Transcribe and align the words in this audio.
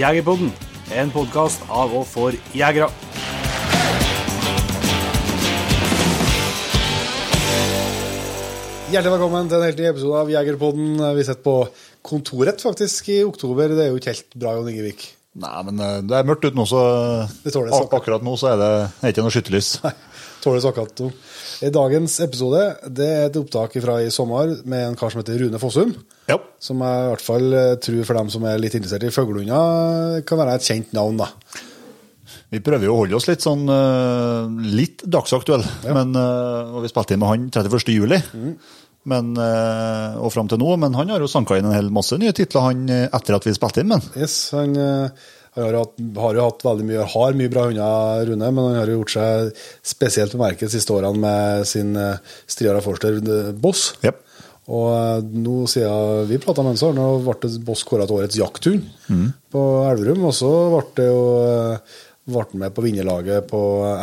Jegerpodden, 0.00 0.48
en 0.96 1.10
podkast 1.12 1.60
av 1.68 1.90
og 1.92 2.06
for 2.08 2.32
jegere. 2.56 2.86
Hjertelig 8.90 9.12
velkommen 9.12 9.50
til 9.50 9.58
en 9.58 9.66
helt 9.66 9.82
ny 9.82 9.90
episode 9.90 10.22
av 10.22 10.32
Jegerpodden. 10.32 10.94
Vi 11.18 11.26
sitter 11.26 11.44
på 11.44 11.56
kontoret 12.06 12.64
faktisk 12.64 13.10
i 13.12 13.18
oktober. 13.28 13.76
Det 13.76 13.84
er 13.84 13.92
jo 13.92 14.00
ikke 14.00 14.14
helt 14.14 14.38
bra, 14.40 14.54
Jon 14.56 14.70
Ingevik. 14.72 15.04
Nei, 15.44 15.52
men 15.68 15.84
eh, 15.84 15.98
det 16.08 16.16
er 16.16 16.26
mørkt 16.26 16.48
ute 16.48 16.58
nå, 16.58 16.64
så 16.66 16.80
Det 17.44 17.52
tåler 17.54 17.76
ak 17.76 17.92
akkurat 18.00 18.24
nå 18.24 18.32
så 18.40 18.54
er 18.54 18.56
det, 18.58 18.70
det 18.96 19.04
er 19.04 19.12
ikke 19.14 19.26
noe 19.26 19.34
skyttelys. 19.36 19.68
Tåles 20.40 20.64
akkurat 20.64 21.00
om. 21.04 21.10
I 21.60 21.70
dagens 21.72 22.14
episode 22.24 22.62
det 22.88 23.06
er 23.06 23.26
et 23.28 23.38
opptak 23.40 23.74
fra 23.84 23.98
i 24.00 24.12
sommer 24.12 24.54
med 24.64 24.86
en 24.86 24.96
kar 24.98 25.12
som 25.12 25.20
heter 25.20 25.42
Rune 25.42 25.60
Fossum. 25.60 25.92
Ja. 26.30 26.38
Som 26.62 26.80
jeg 26.84 27.02
i 27.02 27.08
hvert 27.10 27.24
fall 27.24 27.56
eh, 27.56 27.72
tror 27.84 28.06
for 28.08 28.20
dem 28.20 28.30
som 28.32 28.46
er 28.48 28.60
litt 28.62 28.76
interessert 28.78 29.04
i 29.04 29.12
fuglehunder, 29.12 30.22
kan 30.28 30.40
være 30.40 30.56
et 30.56 30.68
kjent 30.68 30.94
navn. 30.96 31.20
da. 31.20 31.28
Vi 32.50 32.62
prøver 32.64 32.88
jo 32.88 32.94
å 32.94 33.00
holde 33.02 33.18
oss 33.18 33.28
litt 33.28 33.44
sånn 33.44 33.66
eh, 33.68 34.70
litt 34.80 35.04
dagsaktuelle. 35.04 35.68
Men, 35.90 36.14
eh, 36.16 36.72
og 36.72 36.86
vi 36.86 36.92
spilte 36.92 37.16
inn 37.16 37.22
med 37.22 37.32
han 37.34 37.50
31. 37.50 37.92
juli. 37.96 38.20
Mm. 38.32 38.54
Men, 39.10 39.30
og 40.20 40.28
fram 40.28 40.48
til 40.52 40.58
nå, 40.60 40.74
men 40.76 40.92
han 40.92 41.08
har 41.08 41.22
jo 41.24 41.28
sanka 41.30 41.56
inn 41.56 41.64
en 41.64 41.72
hel 41.72 41.86
masse 41.88 42.18
nye 42.20 42.34
titler 42.36 42.66
han, 42.66 42.82
etter 43.08 43.32
at 43.32 43.46
vi 43.48 43.54
spilte 43.56 43.80
inn 43.80 43.88
med 43.88 43.96
han. 43.96 44.20
Yes, 44.20 44.34
han, 44.52 44.76
han 45.56 45.64
har, 45.66 45.78
hatt, 45.80 45.94
har 46.22 46.36
jo 46.38 46.46
hatt 46.46 46.64
veldig 46.64 46.86
mye, 46.86 47.06
har 47.12 47.38
mye 47.38 47.50
bra 47.50 47.66
hunder, 47.66 48.26
Rune, 48.28 48.50
men 48.54 48.68
han 48.68 48.76
har 48.78 48.90
jo 48.90 49.00
gjort 49.00 49.14
seg 49.16 49.62
spesielt 49.92 50.34
bemerket 50.36 50.68
de 50.68 50.74
siste 50.76 50.94
årene 50.94 51.18
med 51.24 51.66
sin 51.66 51.96
uh, 51.98 52.20
Striara 52.46 52.82
Forster 52.84 53.18
eh, 53.18 53.50
Boss. 53.58 53.88
Ja. 54.06 54.14
Og 54.70 54.86
eh, 54.94 55.24
nå 55.42 55.64
siden 55.70 56.28
vi 56.30 56.38
prata 56.42 56.62
med 56.62 56.78
ham, 56.78 57.24
ble 57.26 57.50
Boss 57.66 57.82
kåra 57.88 58.06
til 58.06 58.20
årets 58.20 58.38
jakthund 58.38 58.86
på 59.50 59.64
Elverum. 59.88 60.28
Og 60.30 60.36
så 60.36 60.50
ble 60.70 60.84
det 61.00 61.08
jo 61.08 61.24
eh, 61.42 61.98
ble 62.30 62.44
han 62.46 62.62
med 62.62 62.76
på 62.76 62.84
vinnerlaget 62.86 63.48
på 63.50 63.60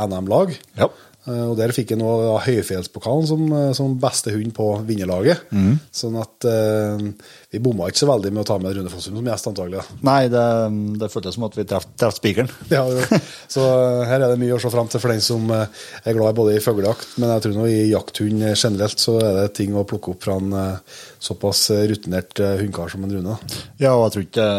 NM-lag. 0.10 0.52
Ja. 0.80 0.92
Eh, 1.28 1.44
Og 1.52 1.58
der 1.60 1.74
fikk 1.76 1.92
han 1.94 2.00
nå 2.00 2.10
Høyfjellspokalen 2.46 3.28
som, 3.28 3.42
eh, 3.52 3.72
som 3.76 3.98
beste 4.00 4.32
hund 4.32 4.54
på 4.56 4.68
vinnerlaget. 4.88 5.42
Sånn 5.92 6.16
at 6.22 6.48
eh, 6.48 7.04
vi 7.52 7.60
bomma 7.64 7.90
ikke 7.92 8.02
så 8.06 8.10
veldig 8.10 8.32
med 8.32 8.44
å 8.46 8.48
ta 8.48 8.58
med 8.64 8.76
Rune 8.78 8.92
Fossum 8.94 9.18
som 9.20 9.28
gjest, 9.28 9.50
antagelig. 9.52 9.84
Nei, 10.08 10.22
det, 10.32 10.46
det 11.02 11.10
føltes 11.12 11.36
som 11.38 11.46
at 11.50 11.58
vi 11.60 11.68
traff 11.68 12.16
spikeren. 12.18 12.50
Ja, 12.74 12.84
jo. 12.88 13.04
så 13.52 13.64
eh, 13.68 14.06
her 14.10 14.22
er 14.24 14.32
det 14.34 14.40
mye 14.42 14.56
å 14.58 14.62
se 14.64 14.72
fram 14.74 14.88
til 14.92 15.04
for 15.04 15.12
den 15.14 15.24
som 15.26 15.52
er 15.52 16.16
glad 16.18 16.36
både 16.38 16.56
i 16.58 16.64
fuglejakt, 16.64 17.18
men 17.22 17.32
jeg 17.36 17.46
tror 17.48 17.58
nå 17.60 17.68
i 17.72 17.80
jakthund 17.92 18.44
generelt 18.54 19.00
så 19.04 19.18
er 19.24 19.42
det 19.44 19.48
ting 19.60 19.76
å 19.78 19.86
plukke 19.88 20.14
opp 20.16 20.24
fra 20.28 20.36
en 20.40 20.54
såpass 21.24 21.68
rutinert 21.90 22.40
hundekar 22.40 22.92
som 22.94 23.04
en 23.08 23.16
Rune. 23.18 23.38
Ja, 23.82 23.96
og 23.98 24.08
jeg 24.08 24.14
tror 24.16 24.28
ikke 24.28 24.50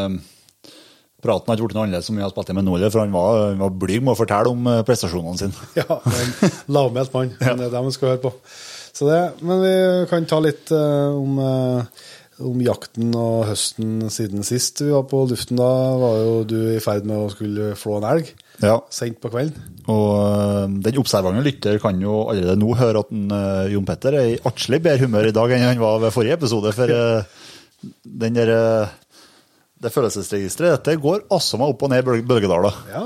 praten 1.24 1.50
har 1.50 1.58
ikke 1.58 1.66
blitt 1.68 1.76
noe 1.78 1.86
annerledes 1.88 2.06
som 2.10 2.18
vi 2.18 2.22
har 2.22 2.30
spilt 2.30 2.52
med 2.54 2.66
Nole, 2.68 2.90
for 2.94 3.02
han 3.02 3.14
var, 3.14 3.38
han 3.50 3.62
var 3.62 3.72
blyg 3.82 4.04
med 4.06 4.14
å 4.14 4.18
fortelle 4.20 4.52
om 4.52 4.68
eh, 4.70 4.84
prestasjonene 4.86 5.40
sine. 5.40 5.68
Ja, 5.80 5.98
en 5.98 6.52
lavmælt 6.70 7.14
mann. 7.16 7.32
Men 7.40 7.58
det 7.58 7.66
er 7.70 7.74
det 7.74 7.86
vi 7.88 7.96
skal 7.96 8.12
høre 8.14 8.22
på. 8.28 8.34
Så 8.98 9.06
det, 9.06 9.18
men 9.46 9.60
vi 9.62 9.72
kan 10.10 10.24
ta 10.30 10.38
litt 10.42 10.70
uh, 10.74 11.14
om, 11.14 11.36
uh, 11.38 12.06
om 12.42 12.62
jakten 12.64 13.12
og 13.18 13.44
høsten 13.46 14.08
siden 14.10 14.46
sist 14.46 14.82
vi 14.82 14.90
var 14.90 15.04
på 15.10 15.20
luften. 15.30 15.58
Da 15.60 15.68
var 16.00 16.16
jo 16.22 16.32
du 16.50 16.56
i 16.72 16.80
ferd 16.82 17.06
med 17.06 17.20
å 17.20 17.28
skulle 17.34 17.74
flå 17.78 17.98
en 18.00 18.08
elg 18.14 18.32
Ja. 18.64 18.80
sent 18.90 19.20
på 19.22 19.30
kvelden. 19.30 19.58
Og 19.90 20.08
uh, 20.18 20.64
den 20.82 20.98
observante 20.98 21.44
lytter 21.46 21.78
kan 21.82 21.98
jo 22.02 22.24
allerede 22.30 22.58
nå 22.58 22.72
høre 22.78 23.04
at 23.04 23.14
en, 23.14 23.28
Jon 23.74 23.86
Petter 23.86 24.18
er 24.18 24.32
i 24.32 24.40
atskillig 24.50 24.82
bedre 24.86 25.06
humør 25.06 25.30
i 25.30 25.36
dag 25.36 25.54
enn 25.54 25.68
han 25.68 25.82
var 25.82 26.02
ved 26.02 26.14
forrige 26.14 26.40
episode. 26.40 26.74
For 26.74 26.94
den 28.24 28.38
der, 28.38 28.54
det 29.78 29.92
følelsesregisteret 29.94 30.80
dette 30.80 30.96
går 30.98 31.28
altså 31.34 31.58
meg 31.60 31.70
opp 31.70 31.84
og 31.86 31.92
ned 31.92 32.08
i 32.10 32.22
bølgedaler. 32.26 32.78
Ja, 32.90 33.02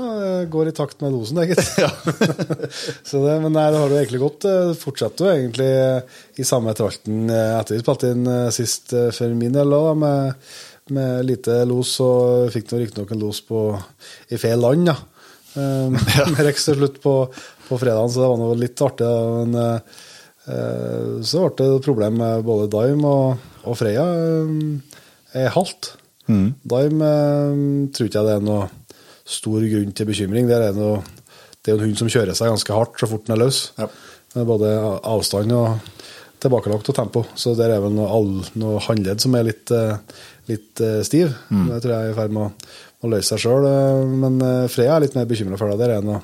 går 0.49 0.71
i 0.71 0.75
takt 0.75 1.03
med 1.03 1.13
dosen, 1.13 1.37
det, 1.37 1.51
gitt. 1.51 1.61
Så 3.09 3.21
det, 3.21 3.35
men 3.43 3.53
nei, 3.53 3.67
det 3.69 3.81
har 3.81 3.93
jo 3.93 3.99
egentlig 3.99 4.21
gått. 4.23 4.47
Det 4.47 4.79
fortsetter 4.81 5.27
jo 5.27 5.35
egentlig 5.35 5.69
i 6.41 6.47
samme 6.47 6.73
tralten 6.77 7.29
eh, 7.29 7.53
etter 7.59 7.77
vi 7.77 7.83
spilte 7.83 8.13
inn 8.15 8.25
eh, 8.25 8.49
sist 8.55 8.95
eh, 8.97 9.11
for 9.13 9.37
min 9.37 9.53
del, 9.53 9.75
òg, 9.77 9.93
med, 10.01 10.49
med 10.97 11.29
lite 11.29 11.61
los. 11.69 11.93
Og 12.01 12.49
fikk 12.55 12.71
du 12.71 12.77
riktignok 12.79 13.13
en 13.13 13.21
los 13.21 13.43
på, 13.45 13.67
i 14.33 14.41
feil 14.41 14.65
land, 14.65 14.89
da. 14.89 14.97
Um, 15.53 15.93
med 16.33 16.41
Rex 16.47 16.65
til 16.65 16.79
slutt 16.79 16.97
på, 17.03 17.17
på 17.67 17.77
fredagen, 17.77 18.09
så 18.09 18.23
det 18.23 18.33
var 18.33 18.41
nå 18.41 18.53
litt 18.57 18.81
artig. 18.81 19.13
Men 19.37 19.59
eh, 19.61 19.97
eh, 20.49 21.09
så 21.21 21.45
ble 21.45 21.53
det 21.61 21.73
et 21.77 21.89
problem 21.91 22.17
med 22.25 22.47
både 22.49 22.71
Dime 22.73 23.13
og, 23.13 23.51
og 23.61 23.77
Freya. 23.77 24.09
eh, 24.09 25.03
er 25.43 25.53
halvt. 25.53 25.93
Dime 26.29 27.09
eh, 27.09 27.65
tror 27.93 28.09
ikke 28.09 28.21
jeg 28.21 28.29
det 28.29 28.37
er 28.37 28.45
noe 28.45 28.69
stor 29.23 29.63
grunn 29.71 29.93
til 29.95 30.09
bekymring. 30.09 30.49
Det 30.49 30.59
er, 30.59 30.77
noe, 30.77 31.01
det 31.61 31.71
er 31.71 31.75
jo 31.75 31.81
en 31.81 31.87
hund 31.87 31.99
som 31.99 32.11
kjører 32.11 32.37
seg 32.37 32.51
ganske 32.51 32.75
hardt 32.75 32.99
så 32.99 33.09
fort 33.09 33.27
den 33.27 33.37
er 33.37 33.43
løs. 33.45 33.65
Ja. 33.79 33.89
Både 34.33 34.71
avstand 35.05 35.53
og 35.53 35.77
tilbakelagt 36.43 36.89
og 36.91 36.97
tempo. 36.97 37.23
Så 37.39 37.55
der 37.57 37.75
er 37.75 37.83
vel 37.83 37.95
noe, 37.95 38.19
noe 38.59 38.81
håndledd 38.83 39.23
som 39.23 39.35
er 39.37 39.47
litt, 39.47 39.71
eh, 39.71 40.19
litt 40.51 40.83
eh, 40.83 40.99
stiv. 41.07 41.31
Det 41.69 41.79
tror 41.83 41.95
jeg 41.95 42.09
er 42.09 42.13
i 42.13 42.17
ferd 42.17 42.35
med 42.35 42.49
å, 42.49 42.75
å 43.03 43.11
løse 43.13 43.33
seg 43.33 43.45
sjøl. 43.45 43.69
Men 44.11 44.39
eh, 44.43 44.69
Freya 44.71 44.97
er 44.97 45.05
litt 45.05 45.17
mer 45.17 45.29
bekymra 45.29 45.59
for 45.59 45.71
det. 45.71 45.79
Der 45.83 45.97
er 45.97 46.05
noe, 46.05 46.21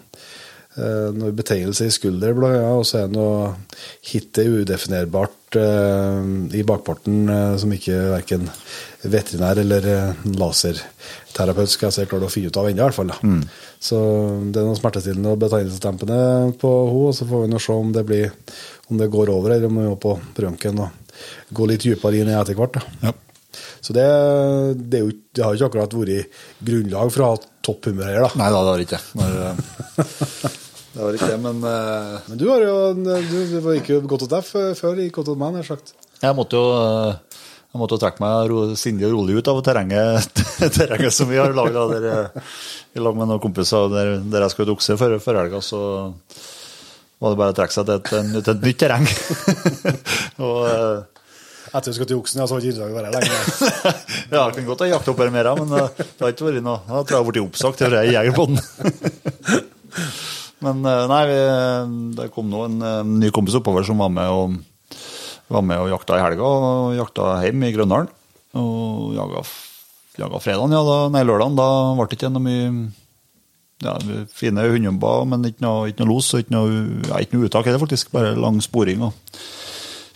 noe 1.15 1.33
betegnelse 1.35 1.87
i 1.89 1.91
skulder, 1.93 2.35
blant 2.37 2.55
annet, 2.55 2.77
og 2.79 2.85
så 2.87 3.01
er 3.01 3.09
det 3.09 3.17
noe 3.17 3.53
hitte 4.11 4.45
udefinerbart 4.47 5.38
i 5.57 6.63
bakparten 6.67 7.29
eh, 7.29 7.55
som 7.61 7.71
ikke 7.73 7.97
verken 8.13 8.49
veterinær 9.09 9.61
eller 9.61 9.87
eh, 9.89 10.25
laserterapeut 10.39 11.71
skal 11.71 11.89
jeg 11.89 11.95
se 11.95 12.07
klare 12.11 12.27
å 12.27 12.33
finne 12.33 12.51
ut 12.51 12.59
av 12.59 12.69
ennå, 12.69 12.83
i 12.83 12.85
hvert 12.85 12.97
fall. 12.97 13.13
Da. 13.13 13.37
Så 13.79 13.99
det 14.49 14.61
er 14.61 14.67
noe 14.67 14.79
smertestillende 14.79 15.33
og 15.33 15.41
betegnelsesdempende 15.45 16.19
på 16.61 16.73
henne, 16.73 17.07
og 17.07 17.15
så 17.17 17.27
får 17.29 17.45
vi 17.45 17.53
nå 17.53 17.63
se 17.63 17.79
om 17.79 17.95
det, 17.95 18.05
blir, 18.07 18.35
om 18.91 18.99
det 18.99 19.09
går 19.13 19.33
over, 19.33 19.55
eller 19.55 19.71
om 19.71 19.81
vi 19.81 19.87
må 19.87 19.97
på 20.01 20.17
røntgen 20.43 20.83
og 20.85 21.17
gå 21.55 21.67
litt 21.69 21.87
dypere 21.87 22.21
inn 22.21 22.31
i 22.31 22.37
etter 22.37 22.59
hvert. 22.59 22.79
Ja. 23.03 23.15
Så 23.81 23.95
det, 23.95 24.05
det, 24.91 25.01
jo, 25.01 25.11
det 25.35 25.43
har 25.45 25.55
ikke 25.55 25.69
akkurat 25.71 25.95
vært 25.95 26.41
grunnlag 26.63 27.13
for 27.15 27.25
å 27.25 27.29
ha 27.33 27.43
topphumør 27.65 28.11
her, 28.11 28.25
da. 28.27 28.31
Nei 28.39 28.49
da, 28.53 28.63
det 28.63 28.73
har 28.73 28.81
det 28.81 28.89
ikke. 28.89 29.03
Når, 29.19 30.59
Det 30.89 31.01
var 31.03 31.15
ikke 31.15 31.29
det, 31.29 31.39
men 31.43 31.59
uh... 31.63 32.17
Men 32.29 32.39
du 32.41 32.47
har 32.49 32.63
jo 32.65 32.75
du, 32.97 33.11
du 33.29 33.69
gikk 33.75 33.91
jo 33.93 33.99
godt 34.09 34.25
hos 34.25 34.31
deg 34.31 34.75
før 34.79 35.01
i 35.01 35.09
godt 35.13 35.29
hos 35.31 35.39
meg, 35.39 35.53
nær 35.57 35.67
sagt. 35.67 35.93
jeg 36.21 36.37
måtte 36.37 36.57
jo 36.57 36.71
øh, 36.73 37.11
jeg 37.69 37.77
måtte 37.77 37.99
trekke 38.01 38.23
meg 38.23 38.47
ro, 38.49 38.61
sindig 38.79 39.05
og 39.05 39.13
rolig 39.13 39.35
ut 39.37 39.49
av 39.51 39.59
terrenget, 39.61 40.41
terrenget 40.79 41.13
som 41.13 41.29
vi 41.29 41.37
har 41.37 41.53
laga 41.53 41.85
i 42.97 43.03
lag 43.03 43.13
med 43.13 43.29
noen 43.29 43.43
kompiser 43.43 43.91
der, 43.93 44.15
der 44.25 44.41
jeg 44.47 44.55
skulle 44.55 44.73
ut 44.73 44.81
før, 44.97 45.19
før 45.21 45.37
helga. 45.43 45.61
Så 45.61 45.79
var 47.21 47.29
det 47.29 47.39
bare 47.43 47.53
å 47.53 47.57
trekke 47.59 47.75
seg 47.75 47.85
til 47.85 47.95
et, 47.99 48.09
til 48.41 48.53
et 48.55 48.65
nytt 48.65 48.79
terreng. 48.81 49.05
og 50.47 50.57
Etter 51.69 51.91
vi 51.91 51.95
skulle 51.99 52.09
til 52.09 52.17
Oksen, 52.17 52.41
ja, 52.41 52.47
så 52.49 52.57
har 52.57 52.65
ikke 52.65 52.73
interessant 52.73 52.97
vært 52.97 53.13
lenge. 53.13 53.37
Ja, 54.33 54.41
jeg 54.41 54.53
kunne 54.55 54.69
godt 54.71 54.81
ha 54.81 54.89
jakta 54.89 55.13
opp 55.13 55.21
her 55.21 55.29
mer, 55.33 55.53
men 55.59 55.69
det 55.69 56.23
har 56.23 56.33
ikke 56.33 56.47
vært 56.47 56.65
noe 56.65 56.79
Da 56.87 57.05
tror 57.05 57.13
jeg 57.13 57.13
jeg 57.13 57.21
har 57.21 57.29
blitt 57.29 57.45
oppsagt 57.45 57.77
til 57.77 57.93
å 60.33 60.38
men 60.65 60.83
uh, 60.85 61.05
nei, 61.11 61.23
vi, 61.29 61.39
det 62.17 62.29
kom 62.35 62.49
nå 62.51 62.65
en 62.67 62.77
uh, 62.83 63.07
ny 63.07 63.31
kompis 63.35 63.57
oppover 63.59 63.85
som 63.87 64.01
var 64.01 64.11
med 64.13 64.29
og, 64.33 64.57
var 65.49 65.65
med 65.65 65.81
og 65.81 65.91
jakta 65.93 66.19
i 66.19 66.23
helga, 66.23 66.45
og 66.45 66.95
jakta 66.97 67.31
hjemme 67.45 67.69
i 67.69 67.75
Grøndalen. 67.75 68.11
Og 68.59 69.13
jaga, 69.17 69.43
jaga 70.19 70.41
fredagen, 70.41 70.73
ja, 70.73 70.81
da, 70.85 70.97
nei, 71.13 71.23
lørdagen. 71.27 71.57
Da 71.59 71.69
ble 71.97 72.09
det 72.09 72.17
ikke 72.17 72.33
noe 72.33 72.45
mye 72.45 72.69
ja, 73.85 73.95
fine 74.35 74.67
hundejobber, 74.73 75.25
men 75.29 75.47
ikke 75.49 75.63
noe, 75.63 75.89
ikke 75.89 76.03
noe 76.03 76.11
los 76.11 76.33
og 76.35 76.43
ikke 76.43 76.55
noe, 76.55 76.79
ja, 77.07 77.21
ikke 77.23 77.37
noe 77.37 77.49
uttak. 77.49 77.69
Det 77.69 77.77
er 77.77 77.83
faktisk 77.83 78.13
bare 78.15 78.35
lang 78.37 78.59
sporing. 78.65 79.05
og 79.07 79.41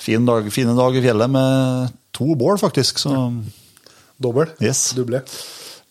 fin 0.03 0.25
dag, 0.27 0.49
Fine 0.51 0.75
dag 0.75 0.95
i 0.97 1.03
fjellet 1.03 1.31
med 1.31 1.93
to 2.11 2.33
bål, 2.35 2.57
faktisk. 2.61 2.99
så... 2.99 3.27
Dobbel. 4.23 4.51
Yes. 4.61 4.93
Duble. 4.95 5.23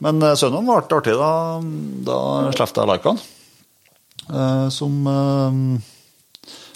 Men 0.03 0.23
eh, 0.23 0.37
sønnen 0.39 0.67
ble 0.67 0.79
artig 0.79 1.15
da, 1.19 1.33
da 2.07 2.19
slapp 2.57 2.77
jeg 2.79 2.89
Laikan. 2.91 3.21
Eh, 4.31 4.69
som 4.71 5.09
eh, 5.11 5.59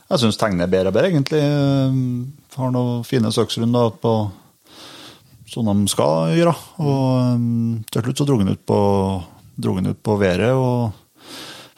jeg 0.06 0.22
syns 0.22 0.38
tegner 0.40 0.70
bedre 0.70 0.90
og 0.90 0.96
bedre, 0.96 1.12
egentlig. 1.12 1.42
Eh, 1.42 1.96
har 2.56 2.74
noen 2.74 3.06
fine 3.06 3.32
søksrunder 3.34 3.96
på 4.02 4.16
som 5.46 5.68
de 5.68 5.90
skal 5.92 6.34
gjøre. 6.34 6.54
Og 6.82 7.82
til 7.92 8.04
slutt 8.04 8.20
så 8.20 8.26
dro 8.28 8.38
han 8.40 8.50
ut 8.50 8.62
på, 8.66 8.78
dro 9.62 9.76
han 9.78 9.92
ut 9.92 10.00
på 10.04 10.16
været 10.20 10.50
og 10.52 10.90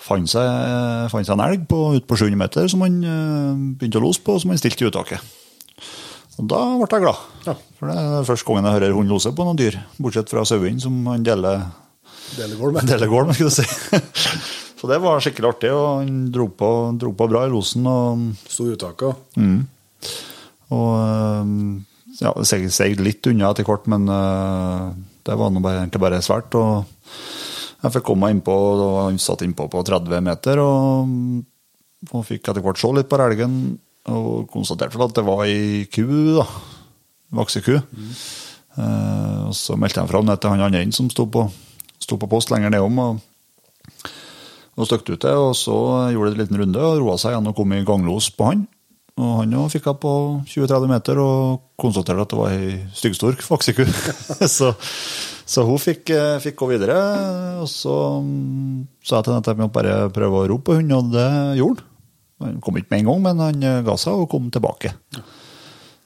fant 0.09 0.31
seg, 0.31 0.47
fant 1.13 1.27
seg 1.27 1.35
en 1.35 1.45
elg 1.45 1.67
på, 1.69 1.83
ut 1.99 2.07
på 2.09 2.17
700 2.17 2.39
meter 2.41 2.71
som 2.73 2.81
han 2.87 2.97
begynte 3.77 4.01
å 4.01 4.07
lose 4.07 4.23
på, 4.25 4.39
og 4.39 4.41
som 4.41 4.55
han 4.55 4.61
stilte 4.61 4.87
i 4.87 4.89
uttaket. 4.89 5.35
Og 6.39 6.49
da 6.49 6.63
ble 6.79 6.89
jeg 6.89 7.05
glad. 7.05 7.27
Ja. 7.45 7.55
For 7.77 7.91
det 7.91 7.99
er 7.99 8.27
første 8.31 8.49
gangen 8.49 8.71
jeg 8.71 8.79
hører 8.79 8.97
hund 8.97 9.13
lose 9.13 9.35
på 9.37 9.47
noen 9.47 9.61
dyr, 9.61 9.77
bortsett 9.99 10.33
fra 10.33 10.47
sauen, 10.49 10.81
som 10.81 10.97
han 11.11 11.27
deler, 11.27 11.67
Delegård 12.39 12.79
med. 12.79 12.89
deler 12.89 13.11
gård 13.11 13.29
med, 13.29 13.37
skulle 13.37 13.53
du 13.53 13.59
si. 13.59 14.65
Så 14.79 14.87
det 14.87 15.01
var 15.03 15.19
skikkelig 15.23 15.51
artig, 15.51 15.73
og 15.75 16.05
han 16.05 16.19
dro 16.31 16.47
på, 16.55 16.71
dro 17.01 17.11
på 17.19 17.27
bra 17.31 17.43
i 17.47 17.51
losen. 17.51 17.87
Og, 17.91 18.29
Sto 18.47 18.69
i 18.69 18.77
uttaket. 18.77 19.25
Mm. 19.39 19.61
og 20.77 20.93
eh, 21.03 21.51
ja, 22.23 22.33
seg, 22.47 22.69
seg 22.75 22.99
litt 23.03 23.27
unna 23.31 23.51
etter 23.51 23.67
hvert, 23.67 23.87
men 23.91 24.07
uh, 24.11 24.95
det 25.27 25.37
var 25.39 25.55
bare, 25.59 25.83
egentlig 25.83 26.03
bare 26.03 26.23
svært. 26.25 26.55
og 26.59 26.87
Jeg 27.83 27.95
fikk 27.97 28.07
komme 28.11 28.27
meg 28.27 28.37
innpå, 28.39 28.55
og 28.55 28.97
han 29.05 29.21
satt 29.23 29.45
innpå 29.47 29.69
på 29.71 29.83
30 29.87 30.23
meter. 30.27 30.63
Og, 30.63 31.13
og 32.13 32.27
fikk 32.27 32.51
etter 32.51 32.65
hvert 32.65 32.81
se 32.81 32.91
litt 32.95 33.11
på 33.11 33.21
elgen, 33.23 33.79
og 34.09 34.47
konstaterte 34.53 35.01
at 35.05 35.17
det 35.19 35.27
var 35.27 35.45
ei 35.47 35.87
ku, 35.93 36.07
da. 36.39 36.47
Vakseku. 37.39 37.75
Uh, 38.79 39.51
og 39.51 39.55
så 39.59 39.75
meldte 39.75 40.05
jeg 40.05 40.11
fram 40.11 40.31
det 40.31 40.39
til 40.39 40.55
han 40.55 40.69
andre 40.69 40.87
som 40.95 41.11
sto 41.11 41.27
på, 41.27 41.49
sto 41.99 42.19
på 42.19 42.31
post 42.31 42.55
lenger 42.55 42.73
nedom. 42.73 43.03
og 43.03 43.25
og 44.79 44.87
støkte 44.87 45.17
ut 45.17 45.25
det, 45.25 45.35
og 45.35 45.55
så 45.59 45.77
gjorde 46.15 46.31
det 46.31 46.37
en 46.37 46.43
liten 46.45 46.61
runde 46.63 46.83
og 46.87 47.01
roa 47.03 47.17
seg 47.19 47.35
igjen 47.35 47.51
og 47.51 47.57
kom 47.59 47.75
i 47.75 47.85
ganglos 47.87 48.31
på 48.35 48.53
han. 48.53 48.67
Og 49.19 49.33
han 49.41 49.55
jo 49.55 49.65
fikk 49.73 49.89
jeg 49.91 49.99
på 49.99 50.13
20-30 50.47 50.93
meter 50.93 51.19
og 51.19 51.65
konstaterte 51.81 52.23
at 52.23 52.31
det 52.31 52.39
var 52.39 52.55
ei 52.55 52.77
styggstork 52.95 53.43
vakseku. 53.49 53.83
så, 54.57 54.71
så 55.43 55.65
hun 55.67 55.83
fikk, 55.83 56.13
eh, 56.15 56.37
fikk 56.45 56.61
gå 56.61 56.71
videre. 56.71 56.99
Og 57.65 57.67
så 57.73 57.97
mm, 58.23 58.87
sa 59.03 59.19
jeg 59.19 59.27
til 59.27 59.35
henne 59.35 59.43
at 59.43 59.51
jeg 59.51 59.59
måtte 59.59 59.77
bare 59.81 59.99
prøve 60.15 60.45
å 60.45 60.47
rope 60.53 60.71
på 60.71 60.79
hunden, 60.79 60.95
og 61.01 61.11
det 61.17 61.29
gjorde 61.59 61.83
han. 61.83 61.95
Han 62.39 62.61
kom 62.63 62.77
ikke 62.79 62.93
med 62.95 63.01
en 63.01 63.11
gang, 63.11 63.23
men 63.25 63.41
han 63.43 63.67
eh, 63.67 63.83
ga 63.87 63.99
seg 63.99 64.23
og 64.23 64.31
kom 64.31 64.47
tilbake. 64.55 64.95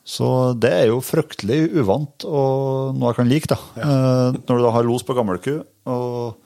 Så 0.09 0.29
det 0.59 0.73
er 0.73 0.87
jo 0.89 1.03
fryktelig 1.05 1.61
uvant 1.79 2.25
og 2.27 2.97
noe 2.97 3.13
jeg 3.13 3.19
kan 3.21 3.29
like, 3.29 3.51
da. 3.53 3.59
Ja. 3.77 3.91
Når 4.35 4.57
du 4.57 4.65
da 4.65 4.73
har 4.75 4.89
los 4.89 5.05
på 5.07 5.15
gammelku 5.15 5.61
og 5.61 6.42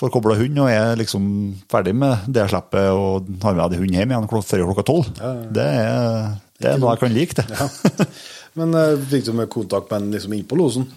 får 0.00 0.12
kobla 0.14 0.36
hund 0.38 0.60
og 0.62 0.70
er 0.72 0.96
liksom 1.00 1.24
ferdig 1.70 1.94
med 2.00 2.26
det 2.32 2.46
slippet 2.50 2.88
og 2.94 3.28
har 3.44 3.56
med 3.56 3.74
deg 3.74 3.82
hund 3.84 3.96
hjem 3.98 4.14
igjen 4.14 4.28
før 4.32 4.66
klokka 4.70 4.86
tolv. 4.88 5.12
Det, 5.52 5.66
er, 5.66 6.34
det 6.60 6.72
er 6.72 6.80
noe 6.80 6.94
jeg 6.94 7.02
kan 7.04 7.16
like, 7.16 7.36
det. 7.40 7.46
Ja. 7.52 8.08
Men 8.58 8.74
eh, 8.74 8.96
fikk 9.12 9.28
du 9.28 9.34
med 9.36 9.50
kontakt 9.52 9.90
med 9.90 10.00
han 10.00 10.10
liksom 10.16 10.32
innpå 10.34 10.58
losen? 10.58 10.88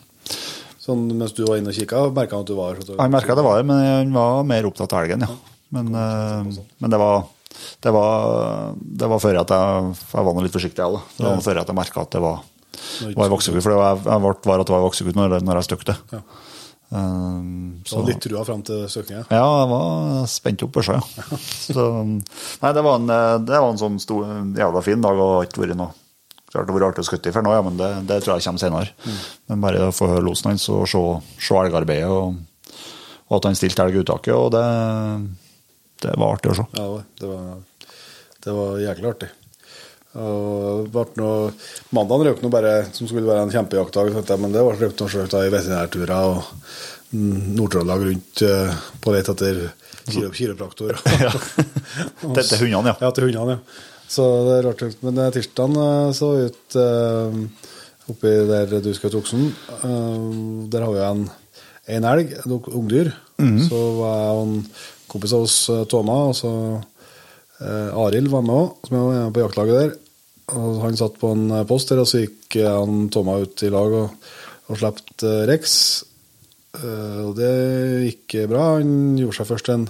Sånn 0.81 1.05
mens 1.15 1.35
du 1.37 1.43
var 1.45 1.59
inne 1.59 1.71
og 1.71 1.77
kikka, 1.77 2.07
merka 2.15 2.39
han 2.39 2.47
at 2.47 2.49
du 2.49 2.55
var 2.57 2.73
her? 2.73 2.95
Han 2.97 3.13
merka 3.13 3.35
det 3.37 3.45
var 3.45 3.59
det, 3.59 3.67
men 3.69 3.83
han 3.85 4.15
var 4.15 4.41
mer 4.47 4.65
opptatt 4.67 4.95
av 4.95 5.03
elgen, 5.05 5.23
ja. 5.23 5.35
Men, 5.73 5.93
eh, 5.95 6.63
men 6.81 6.91
det 6.91 6.99
var 6.99 7.23
det 7.83 7.91
var, 7.93 8.73
det 8.75 9.07
var 9.11 9.21
før 9.21 9.37
at 9.43 9.51
jeg, 9.53 9.91
jeg 10.13 10.25
var 10.25 10.41
litt 10.43 10.55
forsiktig. 10.55 10.81
Jeg, 10.81 10.97
òg. 10.97 11.13
Det 11.17 11.27
var 11.27 11.43
før 11.45 11.59
at 11.61 11.69
jeg 11.69 11.77
merka 11.77 12.03
at 12.03 12.15
det 12.15 12.21
var, 12.23 12.41
var 13.03 13.27
en 13.27 13.33
vaksegutt. 13.33 13.63
For 13.63 13.73
det 13.73 13.79
var, 13.79 14.01
jeg 14.01 14.23
ble 14.23 14.33
var 14.49 14.63
at 14.63 14.69
det 14.69 14.75
var 14.75 14.81
i 14.81 14.87
vaksegutt 14.87 15.19
når, 15.19 15.35
når 15.45 15.59
jeg 15.59 15.67
støkte. 15.69 15.95
Ja. 16.13 16.21
Um, 16.93 17.79
Så 17.89 18.03
litt 18.05 18.19
trua 18.21 18.43
fram 18.45 18.61
til 18.65 18.83
søkninga? 18.91 19.23
Ja, 19.33 19.41
jeg 19.63 19.69
var 19.71 20.27
spent 20.29 20.61
opp 20.61 20.75
på 20.75 20.83
sjø. 20.85 20.99
Så, 21.73 21.85
nei, 22.05 22.71
det 22.77 22.83
var 22.85 22.99
en, 22.99 23.09
det 23.47 23.57
var 23.57 23.69
en 23.71 23.81
sånn 23.81 23.97
stor, 24.03 24.27
jævla 24.59 24.83
fin 24.85 25.01
dag 25.01 25.17
og 25.17 25.31
har 25.39 25.47
ikke 25.49 25.63
vært 25.65 25.79
noe 25.79 25.93
Klart 26.53 26.67
det 26.67 26.69
har 26.69 26.77
vært 26.77 26.91
artig 26.91 27.01
å 27.01 27.05
skutte 27.07 27.31
i 27.31 27.33
for 27.33 27.41
nå, 27.41 27.49
ja, 27.55 27.61
men 27.65 27.79
det, 27.79 27.87
det 28.05 28.19
tror 28.21 28.35
jeg 28.37 28.45
kommer 28.45 28.61
senere. 28.61 29.15
Men 29.49 29.61
bare 29.63 29.87
å 29.87 29.93
få 29.95 30.05
høre 30.11 30.21
losen 30.21 30.51
hans 30.51 30.67
og 30.69 30.83
se, 30.85 30.99
se 31.41 31.55
elgarbeidet, 31.57 32.11
og, 32.13 32.75
og 33.25 33.37
at 33.39 33.47
han 33.49 33.57
stilte 33.57 33.81
elg 33.87 33.97
i 33.97 34.03
uttaket, 34.03 34.35
og 34.37 34.51
det, 34.53 34.61
det 36.05 36.13
var 36.13 36.35
artig 36.35 36.51
å 36.53 36.57
se. 36.59 36.67
Ja, 36.77 36.85
det 37.23 37.31
var, 37.31 37.95
det 38.45 38.53
var 38.59 38.77
jæklig 38.83 39.09
artig. 39.15 39.31
Og 40.13 40.83
det 40.85 40.91
ble 40.93 41.05
noe, 41.17 41.51
mandagen 41.95 42.27
røk 42.29 42.41
nå 42.43 42.49
bare 42.53 42.73
som 42.93 43.07
skulle 43.09 43.25
være 43.25 43.47
en 43.47 43.53
kjempejaktdag, 43.53 44.11
men 44.37 44.53
det 44.53 44.61
ble 44.61 44.75
røkt 44.77 44.99
noen 45.01 45.09
sjøl 45.13 45.25
i 45.39 45.53
veterinærturer 45.53 46.13
og 46.13 46.43
mm, 47.09 47.39
Nord-Trøndelag 47.57 48.05
rundt 48.11 48.43
eh, 48.45 48.75
på 49.01 49.15
leit 49.15 49.31
etter 49.33 49.63
kiro, 50.05 50.29
kiropraktor. 50.35 50.99
ja. 51.25 51.33
til 51.33 52.61
hundene, 52.61 52.93
ja. 52.93 52.95
Ja, 53.01 53.09
til 53.15 53.25
hundene, 53.29 53.57
ja. 53.57 53.81
Så 54.13 54.25
det 54.45 54.57
er 54.59 54.67
rart. 54.67 54.83
Men 55.01 55.17
eh, 55.23 55.31
tirsdagen 55.33 55.79
eh, 55.81 56.09
så 56.13 56.29
ut 56.45 56.77
eh, 56.77 57.39
oppi 58.13 58.33
der 58.51 58.77
du 58.83 58.91
skal 58.93 59.09
til 59.13 59.21
Oksen. 59.23 59.45
der 60.69 60.83
har 60.85 60.91
vi 60.93 61.03
en, 61.07 61.25
en 61.97 62.07
elg, 62.11 62.33
et 62.37 62.45
ung- 62.51 62.73
ungdyr. 62.83 63.09
Så 63.65 63.79
var 63.97 64.17
jeg 64.19 64.33
og 64.37 64.43
en 64.45 64.57
kompis 65.09 65.33
av 65.35 65.45
oss, 65.47 65.57
Toma, 65.89 66.19
og 66.29 66.35
så 66.37 66.51
eh, 67.63 67.89
Arild 68.05 68.29
var 68.31 68.43
med 68.45 68.59
òg, 68.59 68.75
som 68.87 68.99
er 69.01 69.33
på 69.33 69.41
jaktlaget 69.47 69.79
der. 69.81 69.93
Og 70.53 70.81
han 70.83 70.97
satt 70.97 71.19
på 71.21 71.33
en 71.35 71.45
eh, 71.51 71.67
post 71.69 71.91
der, 71.91 72.01
og 72.03 72.09
så 72.09 72.23
gikk 72.23 72.57
eh, 72.61 72.69
han 72.69 73.07
Tomma 73.13 73.39
ut 73.43 73.63
i 73.65 73.71
lag 73.73 73.95
og, 73.99 74.33
og 74.69 74.79
slapp 74.79 75.01
eh, 75.21 75.45
Rex. 75.49 75.77
Og 76.73 77.35
det 77.37 77.51
gikk 78.07 78.33
bra. 78.49 78.79
Han 78.79 79.13
gjorde 79.19 79.37
seg 79.37 79.45
først 79.45 79.67
en, 79.69 79.83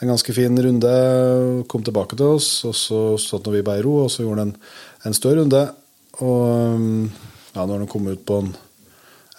en 0.00 0.10
ganske 0.14 0.32
fin 0.32 0.56
runde, 0.64 0.92
kom 1.68 1.82
tilbake 1.84 2.16
til 2.16 2.38
oss, 2.38 2.46
og 2.64 2.72
så 2.72 3.00
satt 3.20 3.50
vi 3.52 3.60
bare 3.66 3.82
i 3.82 3.84
ro, 3.84 3.98
og 4.06 4.08
så 4.10 4.24
gjorde 4.24 4.46
han 4.46 4.54
en, 4.54 4.70
en 5.10 5.16
større 5.18 5.42
runde. 5.42 5.60
Og 6.24 6.86
ja, 7.52 7.66
når 7.66 7.82
han 7.82 7.90
kom 7.92 8.08
ut 8.08 8.24
på 8.24 8.38
en 8.46 8.48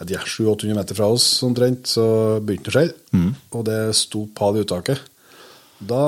ja, 0.06 0.22
700-800 0.22 0.78
meter 0.78 1.00
fra 1.00 1.10
oss 1.16 1.26
omtrent, 1.48 1.90
så 1.96 2.06
begynte 2.46 2.70
det 2.70 2.76
å 2.76 2.78
skjelle. 2.78 2.96
Og 3.58 3.66
det 3.72 3.80
sto 3.98 4.28
pal 4.38 4.62
i 4.62 4.62
uttaket. 4.68 5.02
Da 5.84 6.04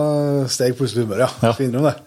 steg 0.51 0.77
plutselig 0.77 1.06
humøret, 1.06 1.25
ja. 1.25 1.50
Ja. 1.50 1.56
Finner 1.57 1.79
innrømme 1.79 1.91
det. 1.95 2.05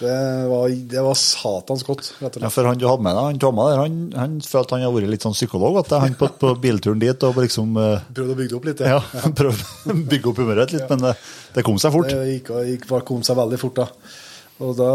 Det 0.00 0.12
var, 0.48 0.70
det 0.92 1.02
var 1.04 1.16
satans 1.18 1.82
godt, 1.84 2.06
rett 2.22 2.30
og 2.30 2.38
slett. 2.38 2.44
Ja, 2.46 2.50
for 2.54 2.68
han 2.70 2.78
du 2.80 2.86
hadde 2.88 3.04
med 3.04 3.18
deg, 3.18 3.26
han 3.26 3.40
Tomma 3.42 3.66
der, 3.68 3.82
han, 3.82 3.98
han 4.16 4.38
følte 4.40 4.78
han 4.78 4.86
hadde 4.86 4.96
vært 4.96 5.12
litt 5.12 5.26
sånn 5.26 5.36
psykolog. 5.36 5.76
At 5.82 5.92
han 5.92 6.16
på, 6.16 6.30
på 6.40 6.54
bilturen 6.62 7.02
dit 7.02 7.26
og 7.28 7.36
liksom 7.42 7.76
uh, 7.76 8.00
Prøvde 8.16 8.32
å 8.32 8.38
bygge 8.38 8.56
opp 8.56 8.70
litt. 8.70 8.80
ja, 8.80 8.96
ja. 8.96 9.32
prøvde 9.42 9.92
å 9.92 9.98
bygge 10.14 10.32
opp 10.32 10.40
humøret 10.40 10.72
litt, 10.72 10.86
men 10.88 11.04
det, 11.04 11.14
det 11.58 11.66
kom 11.66 11.76
seg 11.82 11.92
fort. 11.92 12.08
Det 12.08 12.32
gikk, 12.32 12.48
gikk, 12.70 12.88
kom 13.10 13.20
seg 13.26 13.38
veldig 13.42 13.60
fort, 13.60 13.82
da. 13.82 14.16
Og 14.60 14.72
da, 14.76 14.88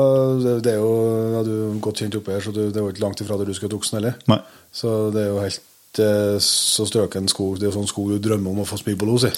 det, 0.62 0.74
er 0.74 0.82
jo, 0.82 0.90
ja, 1.34 1.46
Du 1.46 1.54
er 1.54 1.78
godt 1.86 2.02
kjent 2.02 2.18
oppe 2.20 2.34
her, 2.36 2.44
så 2.46 2.54
du, 2.54 2.66
det 2.70 2.82
jo 2.82 2.90
ikke 2.92 3.06
langt 3.06 3.22
ifra 3.22 3.38
der 3.42 3.50
du 3.50 3.56
skal 3.58 3.72
til 3.72 3.80
Oksen 3.80 4.00
heller. 4.00 4.18
Nei. 4.30 4.42
Så 4.74 4.92
det 5.14 5.24
er 5.24 5.32
jo 5.32 5.40
helt 5.42 6.02
eh, 6.02 6.36
så 6.44 6.86
strøken 6.90 7.30
skog. 7.32 7.58
Det 7.58 7.66
er 7.66 7.72
jo 7.72 7.78
sånn 7.80 7.90
skog 7.90 8.14
du 8.14 8.20
drømmer 8.22 8.54
om 8.54 8.62
å 8.62 8.68
få 8.70 8.78
spy 8.82 8.98
på 8.98 9.10
los 9.10 9.26
i. 9.30 9.34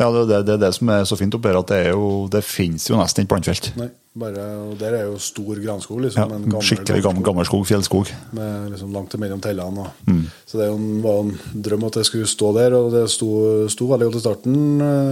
Ja, 0.00 0.08
det, 0.10 0.22
det, 0.30 0.38
det 0.48 0.54
er 0.56 0.60
det 0.64 0.70
som 0.74 0.88
er 0.94 1.04
så 1.08 1.18
fint 1.20 1.34
oppe 1.36 1.50
her, 1.50 1.58
at 1.60 1.68
det, 1.70 1.80
er 1.86 1.90
jo, 1.92 2.06
det 2.32 2.40
finnes 2.46 2.86
jo 2.88 2.96
nesten 2.98 3.22
ikke 3.24 3.34
plantefelt. 3.34 3.68
Nei, 3.78 3.88
bare, 4.18 4.46
og 4.64 4.72
Der 4.80 4.96
er 4.98 5.04
jo 5.10 5.18
stor 5.22 5.60
granskog, 5.62 6.00
Ja, 6.00 6.06
liksom. 6.06 6.32
en 6.32 6.46
gammel, 6.48 6.66
skikkelig 6.66 7.04
gammel, 7.04 7.46
skog, 7.48 7.66
fjellskog. 7.68 8.10
Med 8.38 8.72
liksom 8.72 8.94
langt 8.96 9.14
imellom 9.18 9.42
tellene. 9.44 9.86
Mm. 10.08 10.24
Så 10.48 10.58
det 10.58 10.66
er 10.66 10.74
en, 10.74 10.88
var 11.04 11.22
en 11.26 11.62
drøm 11.68 11.86
at 11.90 12.00
jeg 12.00 12.08
skulle 12.10 12.30
stå 12.30 12.50
der, 12.56 12.76
og 12.80 12.90
det 12.96 13.04
sto, 13.12 13.30
sto 13.72 13.88
veldig 13.92 14.08
godt 14.10 14.18
i 14.18 14.24
starten. 14.24 14.58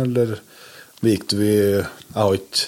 Eller 0.09 0.35
vi 1.01 1.15
gikk 1.15 1.37
vi 1.39 1.53
Jeg 1.53 1.87
har 2.17 2.35
ikke 2.37 2.67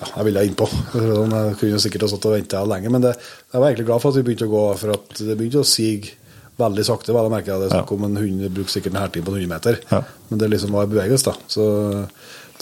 ja, 0.00 0.08
Jeg 0.16 0.24
ville 0.26 0.44
innpå. 0.48 0.66
Jeg 0.98 1.56
kunne 1.60 1.80
sikkert 1.80 2.08
ha 2.08 2.12
stått 2.12 2.28
og 2.32 2.36
venta 2.38 2.64
lenge, 2.68 2.90
men 2.92 3.04
det, 3.04 3.14
jeg 3.52 3.60
var 3.62 3.68
egentlig 3.70 3.86
glad 3.92 4.02
for 4.02 4.10
at 4.10 4.18
vi 4.18 4.26
begynte 4.26 4.48
å 4.48 4.52
gå, 4.52 4.62
for 4.80 4.96
at 4.96 5.20
det 5.22 5.36
begynte 5.38 5.62
å 5.62 5.68
sige 5.68 6.16
veldig 6.58 6.84
sakte. 6.86 7.12
Vel, 7.14 7.26
jeg 7.26 7.32
merker 7.34 7.58
det 7.62 7.68
er 7.70 7.74
snakk 7.78 7.92
om 7.96 8.04
en 8.06 8.16
hund 8.20 8.42
det 8.44 8.52
bruker 8.54 8.70
sikkert 8.76 8.94
en 8.94 9.00
hertid 9.02 9.24
på 9.26 9.32
en 9.34 9.40
100 9.42 9.50
meter, 9.54 9.78
Ja. 9.90 10.02
men 10.30 10.38
det 10.38 10.50
liksom 10.52 10.70
var 10.76 10.84
i 10.86 10.92
bevegelse. 10.92 11.24
da. 11.24 11.34
Så 11.48 11.64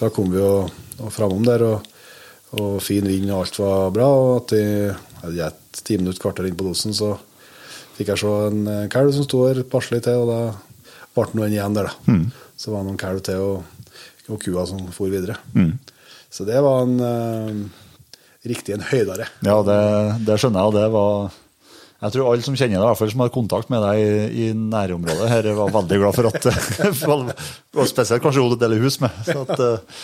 da 0.00 0.08
kom 0.10 0.30
vi 0.32 0.38
jo 0.40 0.68
og 1.02 1.10
framom 1.12 1.44
der, 1.44 1.62
og, 1.66 1.82
og 2.60 2.80
fin 2.84 3.04
vind 3.08 3.30
og 3.30 3.42
alt 3.44 3.58
var 3.58 3.90
bra. 3.96 4.06
Og 4.06 4.42
etter 4.52 4.96
et 5.48 5.82
ti 5.84 5.96
minutter, 5.98 6.20
kvarter 6.22 6.46
inn 6.48 6.56
på 6.56 6.64
dosen, 6.68 6.94
så 6.96 7.14
fikk 7.96 8.08
jeg 8.14 8.22
se 8.22 8.32
en 8.48 8.66
eh, 8.68 8.88
kalv 8.92 9.12
som 9.12 9.24
sto 9.26 9.44
her 9.48 9.62
passelig 9.68 10.02
til, 10.06 10.22
og 10.24 10.28
da 10.30 10.40
ble 11.12 11.26
det 11.28 11.36
noen 11.38 11.52
igjen 11.52 11.74
der, 11.76 11.90
da. 11.90 12.16
Så 12.56 12.70
var 12.72 12.82
det 12.82 12.88
noen 12.92 13.00
kalv 13.00 13.20
til, 13.26 13.40
og, 13.40 13.64
og 14.32 14.40
kua 14.40 14.64
som 14.68 14.86
for 14.94 15.12
videre. 15.12 15.36
Så 16.32 16.46
det 16.48 16.60
var 16.64 16.86
en 16.86 16.96
eh, 17.04 17.62
riktig 18.48 18.72
en 18.78 18.86
høydare. 18.88 19.26
Ja, 19.44 19.58
det, 19.66 19.78
det 20.26 20.38
skjønner 20.40 20.62
jeg, 20.64 20.72
og 20.72 20.76
det 20.78 20.86
var 20.94 21.41
Jeg 22.02 22.14
tror 22.16 22.32
alle 22.32 22.42
som 22.42 22.56
kjenner 22.58 22.80
deg, 22.80 22.82
i 22.82 22.88
hvert 22.88 22.98
fall 22.98 23.12
som 23.12 23.22
har 23.22 23.30
kontakt 23.30 23.70
med 23.70 23.84
deg 23.84 24.00
i, 24.02 24.10
i 24.42 24.46
nærområdet 24.58 25.28
her, 25.30 25.48
var 25.54 25.70
veldig 25.76 26.00
glad 26.02 26.16
for 26.18 26.30
at 26.32 26.48
Og 27.78 27.86
spesielt 27.86 28.24
kanskje 28.24 28.42
hun 28.42 28.56
du 28.56 28.58
deler 28.58 28.82
hus 28.82 28.98
med. 29.02 29.14
Så 29.28 29.44
at, 29.44 29.54
eh, 29.62 30.02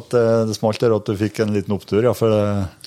at 0.00 0.16
eh, 0.16 0.40
det 0.48 0.56
smalt 0.56 0.80
der, 0.80 0.96
at 0.96 1.10
du 1.10 1.12
fikk 1.20 1.42
en 1.44 1.52
liten 1.52 1.76
opptur. 1.76 2.00
Ja, 2.06 2.14
for 2.16 2.32
det, 2.32 2.40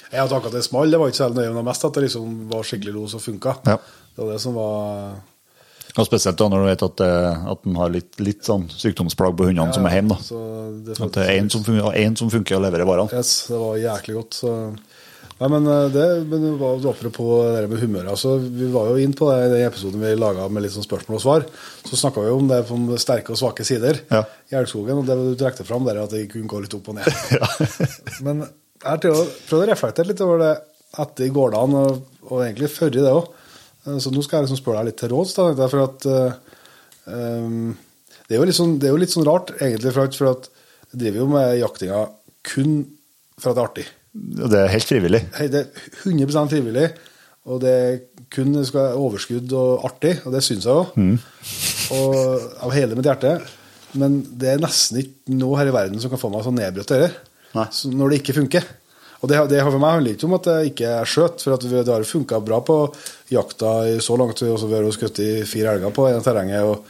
Jeg 0.09 0.23
hadde 0.23 0.39
akkurat 0.39 0.57
det 0.57 0.65
smalt, 0.65 0.89
det 0.89 0.99
var 1.03 1.13
ikke 1.13 1.21
så 1.21 1.29
nøye, 1.37 1.53
men 1.53 1.69
mest 1.69 1.85
at 1.85 1.99
det 1.99 2.07
liksom 2.07 2.35
var 2.49 2.65
skikkelig 2.65 2.97
los 2.97 3.17
og 3.19 3.25
funka. 3.27 3.59
Ja. 3.69 3.77
Det 4.17 4.23
var 4.25 4.33
det 4.33 4.41
som 4.41 4.57
var 4.57 5.17
og 5.97 6.05
spesielt 6.05 6.37
da 6.37 6.45
når 6.51 6.61
du 6.61 6.67
vet 6.67 6.83
at, 6.85 7.01
eh, 7.01 7.45
at 7.53 7.63
den 7.65 7.77
har 7.79 7.89
litt, 7.89 8.19
litt 8.21 8.45
sånn 8.45 8.67
sykdomsplagg 8.69 9.33
på 9.37 9.47
hundene 9.49 9.73
som 9.73 9.85
er 9.89 9.95
hjemme. 9.97 10.13
da. 10.13 10.25
Så 10.25 10.41
det 10.85 10.97
At 11.01 11.15
det 11.15 11.23
er 11.23 11.39
én 11.39 11.49
som, 11.49 11.63
en 11.65 12.17
som 12.19 12.29
funker 12.29 12.57
og 12.59 12.65
leverer 12.67 12.85
varene. 12.85 13.09
Yes, 13.17 13.47
det 13.49 13.57
var 13.57 13.79
jæklig 13.81 14.17
godt. 14.19 14.37
Så. 14.37 14.53
Nei, 15.37 15.49
men 15.53 15.67
eh, 15.69 15.87
det, 15.93 16.05
men 16.25 16.41
det 16.41 16.51
var 16.57 16.85
apropos 16.89 17.43
det 17.53 17.67
med 17.69 17.81
humøret. 17.83 18.09
Altså, 18.15 18.37
vi 18.41 18.69
var 18.73 18.89
jo 18.89 19.01
inn 19.01 19.13
på 19.17 19.27
det 19.29 19.37
i 19.45 19.51
den 19.53 19.65
episoden 19.67 20.01
vi 20.01 20.15
laga 20.17 20.47
med 20.49 20.65
litt 20.65 20.73
sånn 20.73 20.85
spørsmål 20.85 21.19
og 21.19 21.23
svar. 21.23 21.45
Så 21.85 21.99
snakka 21.99 22.23
vi 22.25 22.33
om 22.33 22.49
det 22.49 22.63
på 22.69 22.77
sterke 23.01 23.35
og 23.35 23.41
svake 23.41 23.65
sider 23.67 24.01
Ja. 24.09 24.23
i 24.49 24.57
elgskogen. 24.57 25.03
Og 25.03 25.05
det 25.05 25.17
du 25.19 25.35
trekte 25.37 25.67
fram 25.67 25.85
der, 25.85 26.01
at 26.01 26.15
det 26.15 26.25
kunne 26.31 26.49
gå 26.49 26.63
litt 26.63 26.73
opp 26.77 26.89
og 26.89 26.97
ned. 26.97 27.09
men 28.25 28.47
jeg 28.47 28.89
har 28.89 29.01
prøvd 29.03 29.61
å 29.61 29.69
reflektere 29.69 30.09
litt 30.09 30.23
over 30.25 30.41
det 30.41 30.53
etter 30.97 31.27
i 31.27 31.33
gårdene, 31.33 31.83
og, 31.85 32.21
og 32.31 32.41
egentlig 32.41 32.71
før 32.73 32.95
i 32.95 33.03
det 33.03 33.13
òg. 33.13 33.29
Så 34.01 34.11
nå 34.11 34.23
skal 34.25 34.39
jeg 34.39 34.47
liksom 34.47 34.59
spørre 34.59 34.81
deg 34.81 34.89
litt 34.89 34.99
til 34.99 35.13
råds. 35.13 35.35
da, 35.37 35.47
tenkte 35.51 35.69
For 35.71 35.83
at 35.85 36.07
eh, 36.11 36.57
um, 37.13 37.69
det, 38.27 38.35
er 38.35 38.51
sånn, 38.55 38.75
det 38.81 38.89
er 38.89 38.95
jo 38.95 39.01
litt 39.03 39.13
sånn 39.13 39.27
rart, 39.27 39.53
egentlig, 39.61 39.93
for 39.93 40.09
at, 40.09 40.17
for 40.17 40.33
at 40.33 40.49
jeg 40.91 41.01
driver 41.03 41.21
jo 41.21 41.29
med 41.31 41.53
jaktinga 41.61 42.01
kun 42.47 42.77
for 43.37 43.51
at 43.51 43.57
det 43.57 43.61
er 43.61 43.69
artig. 43.69 43.87
Det 44.13 44.59
er 44.59 44.71
helt 44.73 44.89
frivillig. 44.89 45.21
Det 45.37 45.61
er 45.61 45.85
100 46.05 46.49
frivillig. 46.51 46.87
Og 47.47 47.61
det 47.63 47.75
kun 48.33 48.57
skal 48.65 48.81
være 48.81 48.99
overskudd 48.99 49.53
og 49.55 49.85
artig, 49.87 50.17
og 50.25 50.33
det 50.35 50.43
syns 50.43 50.65
jeg 50.67 50.73
òg. 50.73 50.97
Mm. 50.99 51.15
av 52.65 52.73
hele 52.75 52.97
mitt 52.97 53.07
hjerte. 53.07 53.37
Men 53.97 54.19
det 54.35 54.49
er 54.51 54.59
nesten 54.63 54.99
ikke 54.99 55.37
noe 55.37 55.59
her 55.61 55.69
i 55.69 55.75
verden 55.75 56.01
som 56.03 56.11
kan 56.11 56.19
få 56.19 56.31
meg 56.33 56.43
så 56.43 56.51
nedbrutt 56.51 56.91
dette. 56.91 57.13
Når 57.55 58.11
det 58.11 58.19
ikke 58.21 58.35
funker. 58.41 58.67
Og 59.21 59.29
det, 59.31 59.37
det 59.49 59.61
for 59.65 59.79
meg 59.81 59.95
handler 59.95 60.13
ikke 60.13 60.27
om 60.27 60.33
at 60.37 60.43
det 60.45 60.55
ikke 60.71 60.89
er 60.99 61.07
skjøt, 61.09 61.41
for 61.41 61.53
at 61.55 61.63
vi- 61.65 61.83
det 61.83 61.87
har 61.93 62.03
funka 62.05 62.37
bra 62.45 62.59
på 62.61 62.75
jakta 63.33 63.71
i 63.89 63.95
så 63.99 64.17
langt. 64.17 64.43
Også- 64.45 64.67
vi 64.69 64.75
har 64.77 64.91
skutt 64.93 65.19
i 65.19 65.29
fire 65.43 65.73
elger 65.73 65.89
på 65.95 66.05
det 66.11 66.23
terrenget, 66.23 66.61
og, 66.63 66.83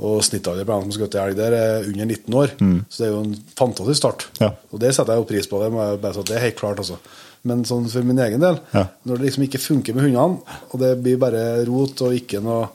og 0.00 0.22
snittalder 0.24 0.64
på 0.64 0.72
dem 0.80 0.86
som 0.86 0.90
har 0.90 0.98
skutt 1.00 1.14
elg 1.20 1.36
der, 1.36 1.52
er 1.52 1.84
under 1.90 2.04
19 2.06 2.34
år. 2.34 2.54
Så 2.88 2.96
det 3.02 3.06
er 3.08 3.12
jo 3.12 3.20
en 3.24 3.36
fantastisk 3.56 3.96
start. 4.00 4.26
Ja. 4.40 4.50
Og 4.72 4.80
det 4.80 4.94
setter 4.94 5.12
jeg 5.12 5.20
jo 5.20 5.28
pris 5.34 5.46
på. 5.46 5.60
Det, 5.62 5.72
må 5.72 5.84
jeg 5.90 6.00
bare 6.00 6.14
si 6.14 6.20
at 6.24 6.26
det 6.32 6.36
er 6.36 6.46
helt 6.48 6.56
klart, 6.62 6.78
altså. 6.78 6.96
Men 7.44 7.64
sånn 7.68 7.90
for 7.92 8.02
min 8.02 8.18
egen 8.24 8.40
del, 8.40 8.56
Ja. 8.72 8.86
når 9.04 9.18
det 9.18 9.26
liksom 9.26 9.44
ikke 9.44 9.60
funker 9.60 9.94
med 9.94 10.04
hundene, 10.06 10.40
og 10.72 10.80
det 10.80 10.94
blir 11.02 11.18
bare 11.20 11.64
rot 11.68 12.00
og 12.00 12.14
ikke 12.16 12.40
noe 12.42 12.70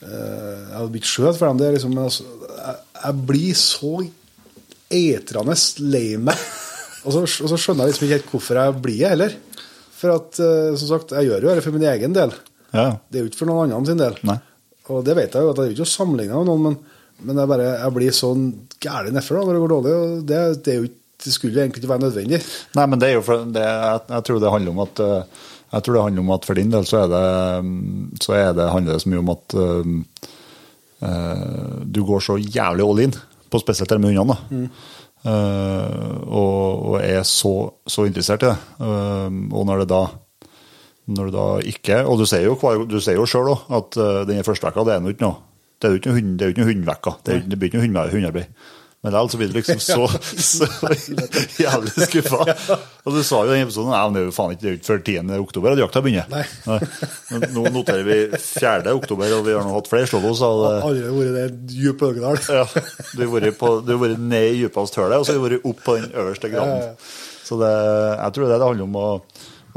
eh, 0.00 0.70
Jeg 0.70 0.76
har 0.78 0.88
blitt 0.88 1.04
skjøt 1.04 1.36
for 1.36 1.48
dem, 1.48 1.58
det 1.58 1.66
er 1.68 1.72
liksom 1.76 1.92
men 1.94 2.04
altså, 2.04 2.24
jeg, 2.56 2.76
jeg 3.04 3.26
blir 3.26 3.54
så 3.54 3.92
eitrende 4.90 5.56
lei 5.84 6.16
meg. 6.16 6.38
Og 7.04 7.14
så, 7.14 7.22
og 7.24 7.52
så 7.52 7.58
skjønner 7.60 7.86
jeg 7.86 7.94
liksom 7.94 8.06
ikke 8.06 8.18
helt 8.18 8.30
hvorfor 8.32 8.60
jeg 8.60 8.76
blir 8.84 9.00
det 9.00 9.12
heller. 9.14 9.34
For 9.98 10.14
at, 10.14 10.38
eh, 10.42 10.76
som 10.78 10.92
sagt, 10.92 11.16
jeg 11.16 11.30
gjør 11.30 11.46
jo 11.46 11.56
det 11.56 11.64
for 11.64 11.74
min 11.74 11.88
egen 11.90 12.14
del. 12.16 12.34
Ja. 12.72 12.90
Det 13.08 13.18
er 13.18 13.24
jo 13.24 13.32
ikke 13.32 13.42
for 13.42 13.50
noen 13.50 13.72
annen 13.72 13.88
sin 13.88 14.00
del. 14.00 14.16
Nei. 14.28 14.38
Og 14.92 15.02
det 15.04 15.16
vet 15.18 15.34
jeg 15.34 15.44
jo, 15.44 15.52
at 15.52 15.60
jeg 15.60 15.70
er 15.70 15.76
ikke 15.76 15.88
sammenligna 15.88 16.38
med 16.40 16.48
noen, 16.48 16.64
men, 16.64 17.04
men 17.28 17.42
jeg, 17.42 17.50
bare, 17.50 17.68
jeg 17.74 17.94
blir 17.96 18.16
sånn 18.16 18.48
gæren 18.80 19.16
nedfor 19.16 19.40
når 19.40 19.52
det 19.52 19.62
går 19.64 19.74
dårlig. 19.74 19.94
Og 19.98 20.24
det, 20.28 20.40
det, 20.64 20.72
er 20.72 20.80
jo 20.80 20.88
ikke, 20.88 21.02
det 21.24 21.34
skulle 21.34 21.62
egentlig 21.62 21.82
ikke 21.82 21.92
være 21.92 22.04
nødvendig. 22.06 22.42
Nei, 22.78 22.88
men 22.88 23.02
det 23.02 23.10
er 23.10 23.16
jo 23.18 23.24
for 23.26 23.46
det, 23.56 23.64
jeg, 23.66 24.02
jeg 24.14 24.26
tror 24.28 24.42
det 24.42 24.52
handler 24.54 24.76
om 24.76 24.84
at 24.86 25.02
eh, 25.04 25.46
jeg 25.68 25.84
tror 25.84 25.96
det 25.96 26.04
handler 26.06 26.24
om 26.24 26.30
at 26.32 26.46
for 26.48 26.56
din 26.56 26.70
del 26.72 26.86
så 26.88 27.02
er 27.02 27.10
det, 27.12 27.24
mm, 27.66 28.04
så 28.24 28.36
er 28.38 28.52
det, 28.56 28.70
handler 28.72 28.96
det 28.96 29.02
så 29.02 29.10
mye 29.12 29.20
om 29.20 29.32
at 29.34 29.56
uh, 29.58 29.82
du 31.84 32.00
går 32.08 32.24
så 32.24 32.38
jævlig 32.40 32.86
all 32.86 33.02
in, 33.04 33.12
på 33.52 33.60
spesielt 33.60 33.92
det 33.92 33.98
med 34.00 34.16
hundene. 34.16 34.38
da. 34.38 34.70
Eh, 35.26 36.16
og, 36.28 36.94
er 37.02 37.24
så, 37.26 37.54
så 37.88 38.06
interessert 38.06 38.44
i 38.46 38.50
det. 38.52 38.56
Eh, 38.78 39.28
og 39.52 39.68
når 39.68 39.84
det 39.84 39.92
da 39.94 40.06
når 41.08 41.30
du 41.30 41.32
da 41.32 41.44
ikke 41.64 42.02
Og 42.04 42.18
du 42.20 42.26
sier 42.28 42.42
jo, 42.44 42.52
du 42.84 42.98
sier 43.00 43.16
jo 43.16 43.24
òg 43.24 43.62
at 43.78 43.96
uh, 43.96 44.24
denne 44.28 44.44
første 44.44 44.66
vekka, 44.66 44.82
det 44.84 44.92
er 44.92 45.00
Det 45.00 45.08
jo 45.08 45.16
ikke 45.16 45.24
noe 45.24 45.38
det 45.78 45.88
er 46.44 46.50
jo 46.50 46.52
ikke 46.52 46.64
noe 46.64 46.72
hundevekka. 46.74 47.12
Det, 47.24 47.36
det 47.46 47.56
blir 47.56 47.70
ikke 47.70 47.78
noe 47.78 48.10
hundearbeid. 48.10 48.50
Men 48.98 49.14
likevel 49.14 49.28
så 49.30 49.38
blir 49.38 49.50
du 49.52 49.54
liksom 49.54 49.78
så, 49.78 50.06
så 50.50 50.66
jævlig 51.62 52.06
skuffa. 52.08 52.40
Og 53.06 53.14
du 53.14 53.20
sa 53.22 53.44
jo 53.46 53.52
i 53.52 53.54
den 53.54 53.68
episoden 53.68 53.92
Nei, 53.94 54.00
det 54.14 54.22
er 54.22 54.26
jo 54.26 54.32
faen 54.34 54.54
ikke 54.56 54.64
det 54.64 54.70
er 54.70 54.78
ikke 54.80 54.88
før 54.88 55.02
10. 55.04 55.34
oktober 55.44 55.74
at 55.76 55.82
jakta 55.84 56.02
begynner. 56.02 56.32
Nei. 56.32 56.78
Men 57.30 57.46
Nå 57.54 57.64
noterer 57.76 58.02
vi 58.08 58.18
4. 58.42 58.96
oktober, 58.98 59.36
og 59.38 59.46
vi 59.46 59.54
har 59.54 59.62
nå 59.66 59.76
hatt 59.76 59.90
flere 59.92 60.10
av 60.18 60.26
det. 60.64 60.74
Aldri 60.88 61.14
vært 61.14 61.30
i 61.30 61.36
det 61.36 61.46
dype 61.76 62.10
Ølgedal. 62.10 62.42
Ja, 62.58 62.66
du 62.66 63.22
har 63.22 63.32
vært, 63.36 63.58
på, 63.60 63.72
du 63.86 63.94
har 63.94 64.02
vært 64.02 64.26
ned 64.34 64.48
i 64.50 64.64
dypeste 64.64 65.02
hølet, 65.04 65.20
og 65.22 65.28
så 65.28 65.36
har 65.36 65.38
du 65.38 65.46
vært 65.46 65.70
opp 65.70 65.84
på 65.86 65.96
den 66.00 66.10
øverste 66.18 66.50
graden. 66.52 66.98
Så 67.48 67.60
det, 67.62 67.70
jeg 68.18 68.34
tror 68.34 68.50
det 68.50 68.58
det 68.58 68.66
handler 68.66 68.88
om 68.90 68.98
å 68.98 69.06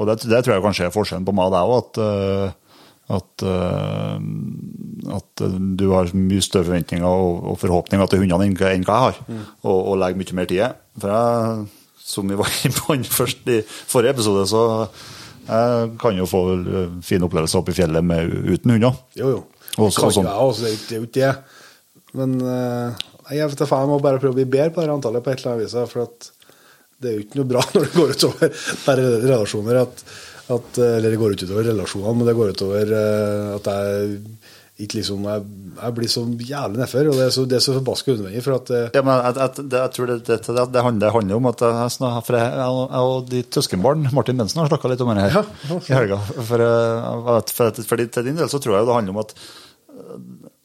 Og 0.02 0.08
det, 0.08 0.18
det 0.26 0.40
tror 0.42 0.56
jeg 0.56 0.64
kanskje 0.66 0.86
er 0.88 0.94
forskjellen 0.96 1.26
på 1.28 1.34
meg 1.36 1.52
og 1.52 1.54
deg 1.54 1.70
òg, 1.70 1.78
at, 1.78 2.02
eh, 2.02 2.54
at, 3.12 3.44
eh, 3.44 5.16
at 5.18 5.44
du 5.80 5.86
har 5.92 6.12
mye 6.16 6.44
større 6.46 6.68
forventninger 6.70 7.06
og, 7.08 7.44
og 7.52 7.60
forhåpninger 7.62 8.08
til 8.12 8.22
hundene 8.24 8.48
enn 8.50 8.58
hva 8.60 8.72
enn 8.76 8.86
hva 8.88 8.98
jeg 8.98 9.06
har, 9.08 9.22
Mm. 9.28 9.42
og, 9.64 9.80
og 9.92 9.98
legger 10.02 10.22
mye 10.22 10.38
mer 10.40 10.50
tid 10.52 10.62
i. 10.64 10.70
For 11.02 11.14
jeg, 11.16 11.66
som 12.12 12.30
vi 12.32 12.38
var 12.40 12.52
inne 12.68 13.10
først 13.20 13.48
i 13.52 13.62
forrige 13.68 14.16
episode, 14.18 14.46
så 14.52 14.64
jeg 15.52 15.96
kan 16.02 16.18
jo 16.20 16.28
få 16.30 16.42
fine 17.04 17.26
opplevelser 17.28 17.60
oppe 17.62 17.74
i 17.74 17.80
fjellet 17.82 18.06
med, 18.06 18.32
uten 18.54 18.76
hunder. 18.76 19.00
Jo, 19.18 19.32
jo. 19.38 19.42
Også, 19.80 20.02
kan 20.04 20.10
og 20.12 20.16
sånn. 20.18 20.28
jeg 20.28 20.50
også, 20.50 20.62
det 20.68 20.96
er 20.96 21.00
jo- 21.00 21.08
ikke 21.08 21.22
det. 21.22 21.34
Men 22.20 22.34
eh, 22.44 23.02
jeg 23.38 23.48
vet 23.54 23.62
jeg 23.64 23.88
må 23.88 23.98
bare 24.04 24.20
prøve 24.20 24.34
å 24.36 24.40
bli 24.42 24.46
bedre 24.52 24.74
på 24.76 24.84
det 24.84 24.92
antallet 24.92 25.24
på 25.24 25.32
et 25.32 25.40
eller 25.42 25.54
annet 25.54 25.64
vis. 25.66 25.76
For 25.94 26.08
det 27.02 27.08
er 27.10 27.16
jo 27.16 27.24
ikke 27.24 27.40
noe 27.40 27.48
bra 27.50 27.62
når 27.74 27.86
det 27.88 27.94
går 27.96 28.12
utover 28.18 28.52
bare 28.86 29.06
relasjoner. 29.24 29.80
At, 29.86 30.04
at, 30.56 30.78
eh, 30.80 30.98
eller 30.98 31.14
det 31.14 31.20
går 31.22 31.36
ikke 31.36 31.48
utover 31.50 31.70
relasjonene, 31.72 32.18
men 32.20 32.30
det 32.30 32.38
går 32.38 32.54
utover 32.56 32.94
eh, 32.98 33.56
at 33.58 33.70
jeg 33.72 34.20
ikke 34.82 34.98
liksom 34.98 35.26
Jeg, 35.28 35.42
jeg 35.78 35.94
blir 35.98 36.10
så 36.10 36.22
jævlig 36.26 36.80
nedfor, 36.82 37.10
og 37.12 37.18
det 37.20 37.26
er 37.28 37.34
så, 37.36 37.44
det 37.46 37.58
er 37.58 37.64
så 37.64 37.76
forbaska 37.76 38.14
unødvendig. 38.16 38.44
For 38.46 38.58
at 38.58 38.72
eh, 38.74 38.88
Ja, 38.98 39.04
men 39.06 39.20
jeg, 39.20 39.36
jeg, 39.38 39.66
det, 39.74 39.82
jeg 39.82 39.94
tror 39.96 40.12
det, 40.12 40.16
det, 40.28 40.38
det, 40.48 40.66
det, 40.74 40.84
handler, 40.88 41.36
om 41.38 41.50
at 41.52 41.66
jeg, 41.66 42.24
for 42.28 42.38
jeg, 42.40 42.70
og 43.02 43.28
de 43.32 43.44
søskenbarn, 43.58 44.08
Martin 44.16 44.42
Bensen, 44.42 44.62
har 44.64 44.72
snakka 44.72 44.92
litt 44.92 45.04
om 45.06 45.12
det 45.14 45.28
her 45.28 45.38
Ja, 45.38 45.44
i 45.78 45.98
helga. 46.00 46.22
For, 46.38 46.66
for, 47.52 47.84
for, 47.92 48.06
til 48.18 48.30
din 48.30 48.40
del 48.40 48.50
så 48.50 48.62
tror 48.64 48.80
jeg 48.80 48.90
det 48.90 48.98
handler 48.98 49.16
om 49.18 49.22
at 49.22 49.36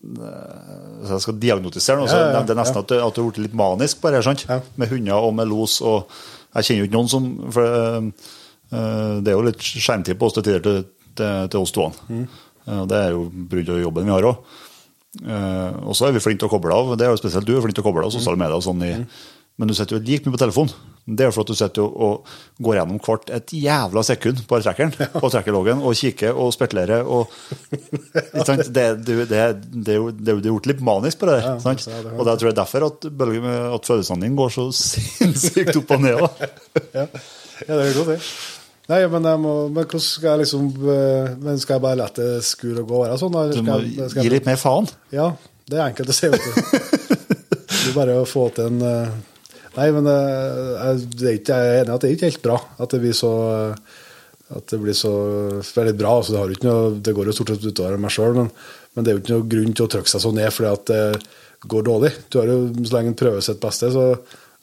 Hvis 0.07 1.13
jeg 1.13 1.27
skal 1.27 1.39
diagnotisere 1.43 2.01
noe, 2.01 2.09
så 2.09 2.23
Ja, 2.23 2.33
ja, 2.39 2.47
det 2.47 2.57
er 2.57 2.63
nesten 2.63 2.81
at 2.81 2.89
du, 2.89 2.97
har 3.03 3.13
blitt 3.19 3.45
litt 3.49 3.59
manisk 3.59 4.07
her, 4.07 4.23
sant? 4.25 4.47
Med 4.81 4.95
hunder 4.95 5.29
og 5.29 5.37
med 5.37 5.53
los. 5.53 5.83
og 5.85 6.09
Jeg 6.57 6.71
kjenner 6.71 6.85
jo 6.85 6.89
ikke 6.89 6.97
noen 6.97 7.13
som 7.13 7.31
for, 7.53 8.11
Det 8.71 9.31
er 9.31 9.37
jo 9.37 9.45
litt 9.47 9.63
skjermtid 9.63 10.19
på 10.19 10.27
oss 10.27 10.35
til 10.39 10.43
tider 10.49 10.65
til, 10.65 10.83
til, 11.17 11.49
til 11.53 11.61
oss 11.63 11.73
to. 11.77 11.89
Mm. 12.11 12.25
Eh, 12.67 12.83
Det 12.91 12.99
er 13.05 13.15
jo 13.15 13.29
brudd 13.31 13.69
av 13.77 13.83
jobben 13.85 14.05
vi 14.11 14.15
har 14.17 14.27
òg. 14.33 14.37
og 15.87 15.95
så 15.97 16.09
er 16.09 16.13
vi 16.13 16.21
flinke 16.21 16.43
til 16.43 16.49
å 16.51 16.53
koble 16.59 16.75
av. 16.77 16.97
Det 16.99 17.07
er 17.07 17.15
jo 17.15 17.21
spesielt 17.23 17.47
du 17.49 17.55
er 17.57 17.63
flink 17.65 17.79
til 17.79 17.85
å 17.85 17.89
koble 17.89 18.05
av 18.05 18.13
sosiale 18.13 18.37
medier. 18.37 18.59
og 18.59 18.63
sånn 18.67 18.83
i, 18.85 18.95
Men 19.59 19.69
du 19.69 19.73
sitter 19.75 19.97
jo 19.97 20.03
like 20.05 20.27
mye 20.27 20.35
på 20.37 20.43
telefon. 20.43 20.69
Det 21.09 21.23
er 21.23 21.29
jo 21.31 21.35
for 21.37 21.47
at 21.47 21.51
du 21.53 21.55
sitter 21.57 21.83
og 21.87 22.27
går 22.61 22.75
gjennom 22.81 22.99
hvert 23.01 23.31
et 23.33 23.53
jævla 23.55 24.03
sekund 24.05 24.43
på 24.51 24.59
trekkeren 24.61 24.91
på 25.15 25.31
trekkerloggen 25.31 25.79
og 25.87 25.95
kikker 25.97 26.35
og 26.35 26.51
spekulerer 26.53 27.07
og? 27.07 27.31
Det, 28.13 28.67
det, 28.75 28.91
det, 29.07 29.17
det, 29.31 29.39
er 29.39 30.01
jo, 30.01 30.11
det 30.11 30.33
er 30.33 30.41
jo 30.43 30.51
gjort 30.57 30.67
litt 30.69 30.83
manisk 30.85 31.23
på 31.23 31.31
det 31.31 31.39
der. 31.39 31.61
Sant? 31.63 31.87
det- 31.87 32.13
Og 32.19 32.27
det 32.27 32.35
tror 32.41 32.51
jeg 32.51 32.57
er 32.57 32.59
derfor 32.61 32.89
at, 32.91 33.07
at 33.07 33.87
følelsene 33.89 34.27
dine 34.27 34.37
går 34.37 34.51
så 34.59 34.67
sinnssykt 34.83 35.79
opp 35.81 35.95
og 35.97 36.05
ned. 36.05 36.21
ja. 36.93 37.07
ja, 37.07 37.07
det 37.71 37.81
er 37.87 37.97
godt, 37.97 38.13
det. 38.13 38.21
Nei, 38.87 39.01
men, 39.11 39.25
må, 39.43 39.53
men 39.67 39.83
hvordan 39.83 40.03
skal 40.05 40.29
jeg 40.31 40.45
liksom 40.45 40.67
eh, 40.87 41.31
Men 41.43 41.59
skal 41.59 41.75
jeg 41.77 41.83
bare 41.83 41.99
la 41.99 42.07
det 42.15 42.29
skure 42.47 42.85
og 42.85 42.91
gå 42.91 42.99
og 43.01 43.03
være 43.03 43.19
sånn? 43.19 43.39
Eller 43.41 43.57
Du 43.57 43.59
skal 43.59 43.67
må 43.67 43.79
jeg, 43.83 44.11
skal 44.13 44.27
gi 44.29 44.35
litt 44.37 44.47
mer 44.47 44.61
faen. 44.61 44.91
Ja, 45.15 45.31
det 45.67 45.81
er 45.81 45.89
enkelt 45.89 46.13
å 46.13 46.17
si. 46.17 46.31
du. 46.31 46.51
Det 47.67 47.91
er 47.91 47.97
bare 47.97 48.21
å 48.21 48.29
få 48.29 48.49
til 48.55 48.71
en 48.71 48.85
eh, 48.87 49.17
Nei, 49.77 49.91
men 49.93 50.07
eh, 50.09 51.01
jeg, 51.21 51.41
jeg 51.43 51.53
er 51.53 51.83
enig 51.83 51.91
i 51.91 51.97
at 51.97 52.05
det 52.05 52.09
er 52.09 52.15
ikke 52.17 52.31
helt 52.31 52.45
bra 52.47 52.61
at 52.81 52.95
det 52.95 53.03
blir 53.03 53.17
så 53.17 53.33
at 54.47 54.71
det 54.71 54.79
blir 54.79 54.95
så 54.95 55.11
veldig 55.59 55.97
bra. 55.99 56.13
Altså, 56.21 56.39
det, 56.47 56.61
noe, 56.63 56.93
det 57.03 57.15
går 57.17 57.27
jo 57.27 57.35
stort 57.35 57.51
sett 57.51 57.67
utover 57.67 57.99
meg 57.99 58.13
sjøl, 58.15 58.37
men, 58.37 58.51
men 58.95 59.05
det 59.05 59.11
er 59.11 59.17
jo 59.17 59.23
ikke 59.25 59.35
noe 59.35 59.49
grunn 59.51 59.75
til 59.75 59.87
å 59.89 59.91
trykke 59.91 60.13
seg 60.13 60.23
så 60.23 60.31
ned 60.37 60.55
fordi 60.55 60.71
at 60.71 60.93
det 60.93 61.67
går 61.67 61.87
dårlig. 61.89 62.13
Du 62.31 62.39
har 62.39 62.53
jo, 62.53 62.61
Så 62.79 62.95
lenge 62.95 63.11
en 63.11 63.19
prøver 63.19 63.43
sitt 63.43 63.59
beste, 63.63 63.91
så, 63.91 64.05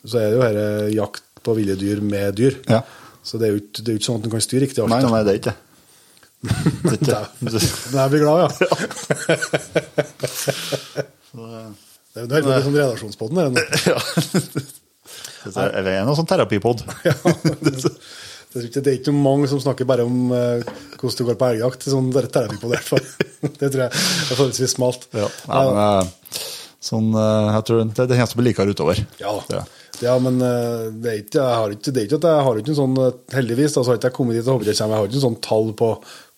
så 0.07 0.21
er 0.21 0.29
det 0.29 0.37
jo 0.37 0.45
dette 0.45 0.93
jakt 0.95 1.25
på 1.43 1.55
ville 1.57 1.75
dyr 1.75 1.99
med 2.05 2.37
dyr. 2.39 2.55
Ja. 2.71 2.79
Så 3.23 3.39
det 3.39 3.47
er 3.47 3.53
jo 3.55 3.61
ikke, 3.63 3.81
er 3.87 3.91
jo 3.95 3.99
ikke 4.01 4.07
sånn 4.09 4.19
at 4.19 4.25
du 4.27 4.31
kan 4.33 4.43
styre 4.43 4.65
riktig 4.65 4.83
alt. 4.83 4.91
Nei, 4.91 5.01
nei, 5.07 5.23
det 5.23 5.31
er 5.33 5.39
ikke 5.41 5.53
det. 5.53 5.59
det. 6.99 7.99
er 8.03 8.09
blir 8.11 8.23
glad, 8.25 8.37
ja. 8.43 8.49
Det 12.13 12.29
er 12.29 12.43
jo 12.43 12.51
helt 12.53 12.67
sånn 12.67 12.75
redaksjonspodden. 12.77 13.39
er 13.39 13.43
det 13.47 13.53
nå. 13.55 13.61
Ja. 13.89 13.99
Det 15.43 15.59
er 15.91 16.01
en 16.03 16.11
sånn 16.15 16.29
terapipod. 16.29 16.83
Ja, 17.07 17.15
det, 17.23 17.73
det, 18.53 18.61
er 18.61 18.67
ikke- 18.69 18.83
det 18.85 18.91
er 19.09 19.15
mange 19.17 19.47
som 19.49 19.59
snakker 19.63 19.87
bare 19.89 20.03
om 20.05 20.29
eh, 20.31 20.61
hvordan 20.99 21.17
du 21.17 21.23
går 21.31 21.37
på 21.41 21.47
elgjakt. 21.55 21.87
Sånn 21.89 22.11
der 22.13 22.27
terapi 22.29 22.59
på 22.61 22.69
det, 22.69 22.77
i 22.77 22.83
hvert 22.83 22.91
fall. 22.91 23.05
Det 23.59 23.69
tror 23.73 23.81
jeg 23.81 23.89
er 23.89 23.95
forholdsvis 24.29 24.75
smalt. 24.77 25.07
Ja, 25.17 25.25
men, 25.49 25.79
eh, 25.81 26.03
sånn, 26.83 27.09
eh, 27.17 27.49
jeg 27.57 27.65
tror 27.67 27.81
det, 27.81 28.05
det 28.11 28.19
eneste 28.19 28.37
blir 28.39 28.51
likere 28.51 28.75
utover. 28.75 29.01
Ja, 29.19 29.33
Ja. 29.51 29.63
Ja 30.03 30.13
men 30.21 30.41
eh, 30.43 30.89
det 30.91 31.09
er 31.11 31.21
ikke, 31.21 31.39
jeg 31.39 31.59
har 31.61 31.73
ikke, 31.75 31.91
det 31.93 32.01
er 32.01 32.07
ikke 32.07 32.19
at 32.19 32.27
jeg 32.29 32.45
har 32.47 32.59
ikke 32.59 32.73
en 32.73 32.79
sånn 32.81 32.99
eh, 33.03 33.15
Heldigvis 33.37 33.75
da, 33.75 33.81
så 33.81 33.91
har 33.91 33.99
ikke 33.99 34.11
jeg 34.11 34.17
kommet 34.17 34.37
dit 34.37 34.45
og 34.47 34.57
håper 34.57 34.69
jeg 34.71 34.79
kommer. 34.79 34.95
Jeg 34.95 35.01
har 35.01 35.09
ikke 35.09 35.19
en 35.19 35.25
sånn 35.27 35.41
tall 35.47 35.73
på 35.79 35.89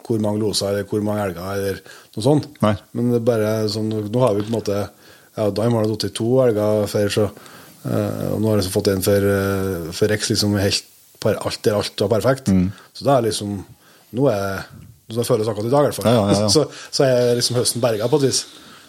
hvor 0.06 0.22
mange 0.22 0.42
loser 0.44 0.70
eller 0.70 0.88
hvor 0.90 1.02
mange 1.06 1.26
elger 1.26 1.52
eller 1.58 1.82
noe 2.14 2.26
sånt. 2.28 2.48
Nei. 2.62 2.76
Men 2.94 3.12
det 3.12 3.20
er 3.20 3.28
bare 3.32 3.54
sånn, 3.74 3.90
nå 3.90 4.22
har 4.22 4.36
vi 4.38 4.46
på 4.46 4.52
en 4.52 4.58
måte 4.60 4.80
ja, 4.86 5.48
Daim 5.50 5.76
har 5.76 5.90
det 5.90 6.12
to 6.16 6.28
elger 6.46 6.86
før, 6.88 7.10
så 7.12 7.26
uh, 7.26 8.28
og 8.36 8.38
nå 8.40 8.52
har 8.52 8.62
jeg 8.62 8.72
fått 8.72 8.92
en 8.94 9.02
for, 9.04 9.26
uh, 9.26 9.90
for 9.98 10.14
Rex 10.14 10.30
liksom 10.32 10.54
helt 10.62 10.86
par- 11.26 11.42
alt 11.42 11.60
der 11.66 11.80
alt 11.80 12.06
var 12.06 12.14
perfekt. 12.14 12.54
Mm. 12.54 12.70
Så 12.94 13.08
da 13.08 13.18
er 13.18 13.32
liksom 13.32 13.64
Nå 14.16 14.30
er 14.32 14.62
så 15.10 15.20
det 15.20 15.26
føles 15.28 15.50
akkurat 15.50 15.68
i 15.68 15.74
dag, 15.74 15.84
i 15.84 15.90
hvert 15.90 15.98
fall. 15.98 16.08
Ja, 16.08 16.22
ja, 16.32 16.38
ja. 16.46 16.50
Så, 16.56 16.64
så 16.94 17.04
er 17.06 17.36
liksom 17.38 17.60
høsten 17.60 17.84
berga 17.84 18.08
på 18.10 18.18
et 18.22 18.30
vis. 18.30 18.46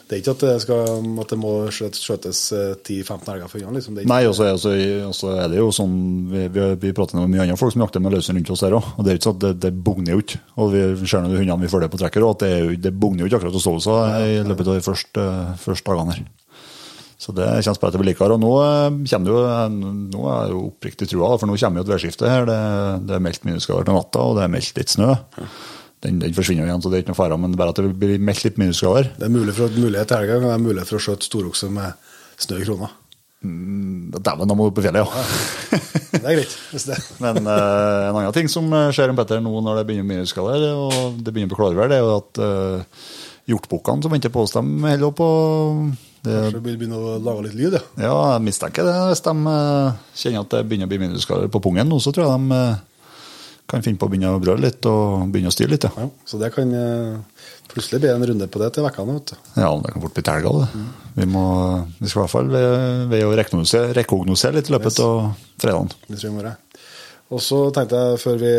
Det 0.07 0.15
er 0.15 0.21
ikke 0.23 0.35
at 0.37 0.43
det, 0.45 0.51
skal, 0.63 1.07
at 1.19 1.33
det 1.33 1.37
må 1.43 1.53
skjøtes 1.75 2.43
eh, 2.55 2.75
10-15 2.79 3.31
elger 3.33 3.51
for 3.51 3.59
øynene. 3.59 3.75
Liksom. 3.81 3.97
Nei, 4.07 4.21
og 4.29 4.37
så 4.39 4.47
også- 4.55 5.33
er 5.35 5.49
det 5.51 5.59
jo 5.59 5.73
sånn 5.75 5.97
Vi, 6.31 6.47
vi, 6.55 6.67
vi 6.85 6.93
prater 6.95 7.19
med 7.19 7.33
mye 7.33 7.43
andre 7.43 7.59
folk 7.59 7.75
som 7.75 7.83
jakter 7.83 8.01
med 8.05 8.15
løshund 8.15 8.39
rundt 8.39 8.53
oss 8.55 8.63
her 8.63 8.77
òg. 8.79 8.87
Og 8.95 9.03
det 9.03 9.13
er 9.13 9.19
ikke 9.19 9.27
sånn 9.27 9.39
at 9.41 9.45
det, 9.49 9.53
det 9.67 9.73
bugner 9.83 10.15
jo 10.15 10.23
ikke. 10.23 10.39
Og 10.63 10.71
vi 10.77 11.11
ser 11.11 11.27
de 11.27 11.41
hundene 11.41 11.59
vi 11.65 11.73
følger 11.73 11.91
på 11.91 11.99
trekker, 11.99 12.23
og 12.23 12.37
at 12.37 12.47
det, 12.47 12.81
det 12.87 12.95
bugner 12.95 13.25
jo 13.25 13.31
ikke 13.31 13.41
akkurat 13.43 13.59
hos 13.59 13.67
seg 13.67 14.19
i 14.23 14.43
løpet 14.47 14.71
av 14.71 14.79
de 14.79 14.87
første, 14.87 15.29
første 15.67 15.91
dagene 15.91 16.19
her. 16.21 16.27
Så 17.17 17.33
det 17.33 17.49
kjennes 17.65 17.81
bare 17.81 17.91
at 17.91 17.97
det 17.97 18.03
blir 18.03 18.13
likere. 18.13 18.37
Og 18.37 18.43
nå 18.43 18.53
eh, 18.63 19.21
jo 19.27 19.39
eh, 19.43 19.69
Nå 19.73 20.27
er 20.31 20.43
jeg 20.45 20.53
jo 20.55 20.65
oppriktig 20.69 21.09
trua, 21.11 21.33
for 21.41 21.49
nå 21.51 21.57
kommer 21.59 21.83
jo 21.83 21.87
et 21.89 21.95
værskifte 21.97 22.31
her. 22.31 22.47
Det, 22.47 22.61
det 23.09 23.17
er 23.17 23.25
meldt 23.27 23.49
minusgrader 23.49 23.89
til 23.89 23.97
natta, 23.99 24.23
og 24.23 24.39
det 24.39 24.45
er 24.47 24.53
meldt 24.55 24.79
litt 24.79 24.93
snø. 24.93 25.17
Den, 26.07 26.21
den 26.23 26.37
forsvinner 26.37 26.69
igjen, 26.69 26.83
så 26.83 26.93
det 26.93 27.01
er 27.01 27.05
ikke 27.05 27.15
noe 27.15 27.19
fare. 27.19 27.39
Men 27.41 27.57
bare 27.59 27.75
at 27.75 27.81
det 27.83 27.91
blir 27.99 28.23
meldt 28.23 28.47
litt 28.47 28.61
minusgrader. 28.63 29.11
Det 29.19 29.27
er 29.27 29.35
mulig 29.35 29.57
for, 29.57 29.75
mulighet 29.75 30.13
til 30.13 30.23
helga, 30.23 30.39
men 30.41 30.49
det 30.49 30.55
er 30.55 30.65
mulighet 30.69 30.93
for 30.93 31.01
å 31.01 31.05
skjøte 31.09 31.29
storokse 31.29 31.71
med 31.75 32.09
snø 32.41 32.63
i 32.63 32.69
krona. 32.69 32.91
Dæven, 33.47 34.49
da 34.49 34.57
må 34.57 34.67
du 34.71 34.81
i 34.81 34.87
fjellet, 34.87 35.05
ja. 35.05 35.81
Det 36.17 36.23
er 36.23 36.39
greit. 36.39 36.57
hvis 36.73 36.87
det. 36.89 36.97
Men 37.23 37.45
uh, 37.45 38.09
en 38.09 38.17
annen 38.17 38.35
ting 38.35 38.49
som 38.51 38.73
skjer 38.95 39.13
om 39.13 39.19
Petter 39.19 39.43
nå 39.45 39.53
når 39.63 39.83
det 39.83 39.87
begynner 39.91 40.09
minusgrader, 40.09 40.65
og 40.73 41.21
det 41.21 41.35
begynner 41.35 41.53
på 41.53 41.61
klarvær, 41.61 41.91
det 41.93 42.01
er 42.01 42.03
jo 42.03 42.17
at 42.17 42.41
uh, 42.43 43.05
hjortbukkene 43.51 44.03
som 44.03 44.15
venter 44.17 44.33
på 44.35 44.43
oss, 44.43 44.57
de 44.57 44.65
holder 44.65 45.15
på 45.21 45.29
det, 46.27 46.35
Kanskje 46.35 46.59
det 46.59 46.63
begynner 46.65 46.99
å 46.99 47.17
lage 47.23 47.45
litt 47.47 47.55
lyd, 47.55 47.77
ja. 47.79 47.83
Ja, 48.09 48.15
jeg 48.35 48.47
mistenker 48.49 48.87
det. 48.89 48.97
Hvis 49.13 49.23
de 49.23 49.35
uh, 49.47 49.95
kjenner 50.19 50.43
at 50.43 50.57
det 50.57 50.63
begynner 50.67 50.89
å 50.89 50.93
bli 50.93 51.03
minusgrader 51.05 51.53
på 51.53 51.63
pungen 51.63 51.87
nå, 51.93 52.01
så 52.03 52.13
tror 52.15 52.27
jeg 52.27 52.41
de 52.41 52.57
eh, 52.57 52.85
kan 53.67 53.83
finne 53.83 53.99
på 53.99 54.07
å 54.07 54.11
begynne 54.13 54.31
å 54.37 54.41
brøle 54.43 54.63
litt 54.69 54.87
og 54.87 55.27
begynne 55.35 55.51
å 55.51 55.55
styre 55.55 55.73
litt. 55.75 55.87
Ja, 55.89 56.05
ja. 56.07 56.11
Så 56.29 56.39
det 56.39 56.53
kan 56.55 56.71
eh, 56.71 57.47
plutselig 57.73 58.01
bli 58.05 58.11
en 58.13 58.27
runde 58.31 58.47
på 58.53 58.61
det 58.63 58.69
til 58.77 58.87
vekkene, 58.87 59.17
vet 59.19 59.33
du. 59.33 59.49
ja 59.59 59.71
det 59.83 59.93
kan 59.95 60.05
fort 60.05 60.15
bli 60.15 60.23
til 60.27 60.37
helga. 60.37 60.53
det. 60.63 60.85
Vi, 61.17 61.27
må, 61.33 61.47
vi 61.99 62.07
skal 62.11 62.21
i 62.21 62.23
hvert 62.25 62.35
fall 62.37 62.53
ved, 62.53 62.77
ved 63.11 63.25
å 63.27 63.33
rekognosere, 63.35 64.55
litt 64.61 64.71
i 64.71 64.77
løpet 64.77 65.01
av 65.03 65.17
fredagen. 65.59 65.91
Det 66.07 66.15
tror 66.21 66.29
jeg 66.29 66.37
må 66.37 66.45
være. 66.45 66.55
Og 67.35 67.41
så 67.43 67.57
tenkte 67.75 67.99
jeg, 68.05 68.19
før 68.23 68.37
vi 68.39 68.53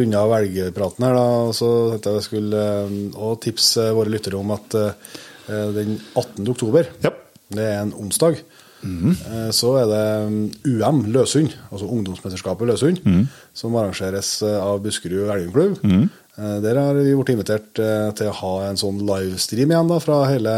runda 0.00 0.22
av 0.26 0.32
elgpraten 0.40 1.04
her, 1.06 1.14
da, 1.14 1.26
så 1.54 1.68
tenkte 1.92 2.10
jeg 2.10 2.18
jeg 2.18 2.26
skulle 2.26 2.62
også 3.12 3.36
tipse 3.44 3.84
våre 3.94 4.10
lyttere 4.10 4.40
om 4.40 4.50
at 4.56 4.74
den 5.46 5.94
18. 6.18 6.42
oktober, 6.50 6.90
Ja. 7.06 7.12
det 7.54 7.68
er 7.68 7.78
en 7.84 7.94
onsdag, 8.02 8.40
eh, 8.84 9.50
så 9.54 9.74
er 9.80 9.90
det 9.90 10.06
um, 10.88 11.02
Løsund, 11.14 11.54
altså 11.70 11.86
ungdomsmesterskapet 11.86 12.68
Løsund, 12.68 13.02
som 13.54 13.76
arrangeres 13.78 14.34
eh, 14.42 14.58
av 14.58 14.82
Buskerud 14.84 15.30
Elgklubb. 15.30 15.78
Mm. 15.82 16.10
Der 16.64 16.78
har 16.80 16.96
vi 16.96 17.12
blitt 17.12 17.34
invitert 17.34 17.78
eh, 17.78 18.08
til 18.16 18.30
å 18.30 18.36
ha 18.38 18.52
en 18.70 18.80
sånn 18.80 19.02
livestream 19.04 19.72
igjen 19.74 19.90
da, 19.90 20.00
fra 20.00 20.22
hele, 20.30 20.56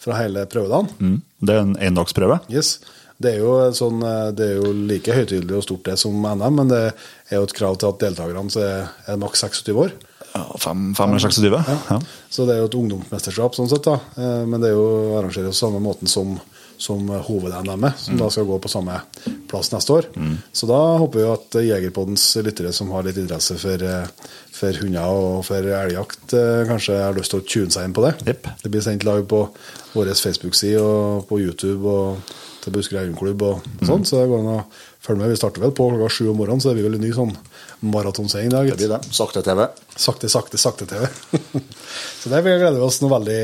fra 0.00 0.16
hele 0.22 0.46
prøvedagen. 0.50 0.88
Mm. 0.98 1.18
Det 1.44 1.54
er 1.54 1.64
en 1.66 1.74
endagsprøve. 1.90 2.40
Yes. 2.52 2.78
Det 3.24 3.30
er, 3.36 3.44
jo 3.44 3.52
sånn, 3.76 4.00
eh, 4.02 4.30
det 4.34 4.48
er 4.48 4.56
jo 4.58 4.72
like 4.88 5.14
høytidelig 5.14 5.60
og 5.60 5.66
stort 5.66 5.86
det 5.86 5.98
som 6.00 6.16
NM, 6.24 6.58
men 6.58 6.72
det 6.72 6.80
er 6.88 7.38
jo 7.38 7.46
et 7.46 7.54
krav 7.56 7.78
til 7.78 7.92
at 7.92 8.00
deltakerne 8.02 8.64
er, 8.64 9.20
maks 9.20 9.44
26 9.46 9.78
år. 9.84 9.94
Ja, 10.34 10.42
fem, 10.58 10.88
fem 10.98 11.12
eller 11.14 11.22
26. 11.22 11.54
Ja. 11.92 12.00
Så 12.32 12.46
det 12.48 12.56
er 12.56 12.64
jo 12.64 12.70
et 12.72 12.78
ungdomsmesterskap 12.80 13.54
sånn 13.54 13.70
sett, 13.70 13.86
da. 13.86 14.00
Eh, 14.18 14.42
Men 14.50 14.64
det 14.64 14.72
er 14.72 14.74
jo 14.74 15.14
arrangeres 15.20 15.54
på 15.54 15.60
samme 15.60 15.82
måten 15.84 16.10
som, 16.10 16.34
som 16.84 17.08
hovedNM-et, 17.08 17.98
som 18.06 18.18
da 18.20 18.28
skal 18.32 18.46
gå 18.48 18.58
på 18.60 18.70
samme 18.72 18.98
plass 19.50 19.72
neste 19.72 19.96
år. 19.96 20.08
Så 20.52 20.68
da 20.68 20.80
håper 21.00 21.20
vi 21.20 21.26
at 21.32 21.58
Jegerpoddens 21.64 22.26
lyttere 22.44 22.72
som 22.76 22.92
har 22.92 23.06
litt 23.06 23.20
interesse 23.20 23.56
for, 23.60 23.82
eh, 23.82 24.30
for 24.52 24.80
hunder 24.82 25.08
og 25.08 25.44
for 25.48 25.72
elgjakt, 25.80 26.32
eh, 26.36 26.64
kanskje 26.68 27.00
har 27.00 27.14
lyst 27.16 27.30
til 27.32 27.40
å 27.40 27.48
tune 27.48 27.70
seg 27.70 27.88
inn 27.88 27.96
på 27.96 28.04
det. 28.04 28.14
Yep. 28.26 28.48
Det 28.62 28.70
blir 28.70 28.82
sendt 28.82 29.04
live 29.04 29.26
på 29.26 29.48
vår 29.94 30.12
Facebook-side 30.14 30.80
og 30.80 31.28
på 31.28 31.40
YouTube 31.40 31.84
og 31.86 32.34
til 32.64 32.72
Buskerud 32.72 33.02
Elgklubb 33.02 33.42
og 33.44 33.66
sånn, 33.84 34.04
så 34.08 34.22
det 34.22 34.30
går 34.30 34.40
an 34.40 34.52
å 34.54 34.64
følge 35.04 35.20
med. 35.20 35.32
Vi 35.34 35.36
starter 35.36 35.64
vel 35.64 35.74
på 35.76 35.88
klokka 35.90 36.10
sju 36.10 36.30
om 36.30 36.38
morgenen, 36.40 36.62
så 36.62 36.70
det 36.70 36.78
blir 36.78 36.88
vel 36.88 36.98
en 36.98 37.04
ny 37.04 37.12
sånn 37.12 37.34
maratonseiing 37.84 38.48
i 38.48 38.54
dag. 38.54 38.70
Det 38.70 38.78
blir 38.80 38.92
det. 38.94 39.00
Sakte-TV. 39.12 39.66
Sakte, 40.06 40.30
sakte, 40.32 40.60
sakte 40.60 40.88
TV. 40.88 41.08
så 42.22 42.32
det 42.32 42.44
gleder 42.46 42.78
vi 42.78 42.86
oss 42.86 43.02
noe 43.02 43.12
veldig 43.18 43.40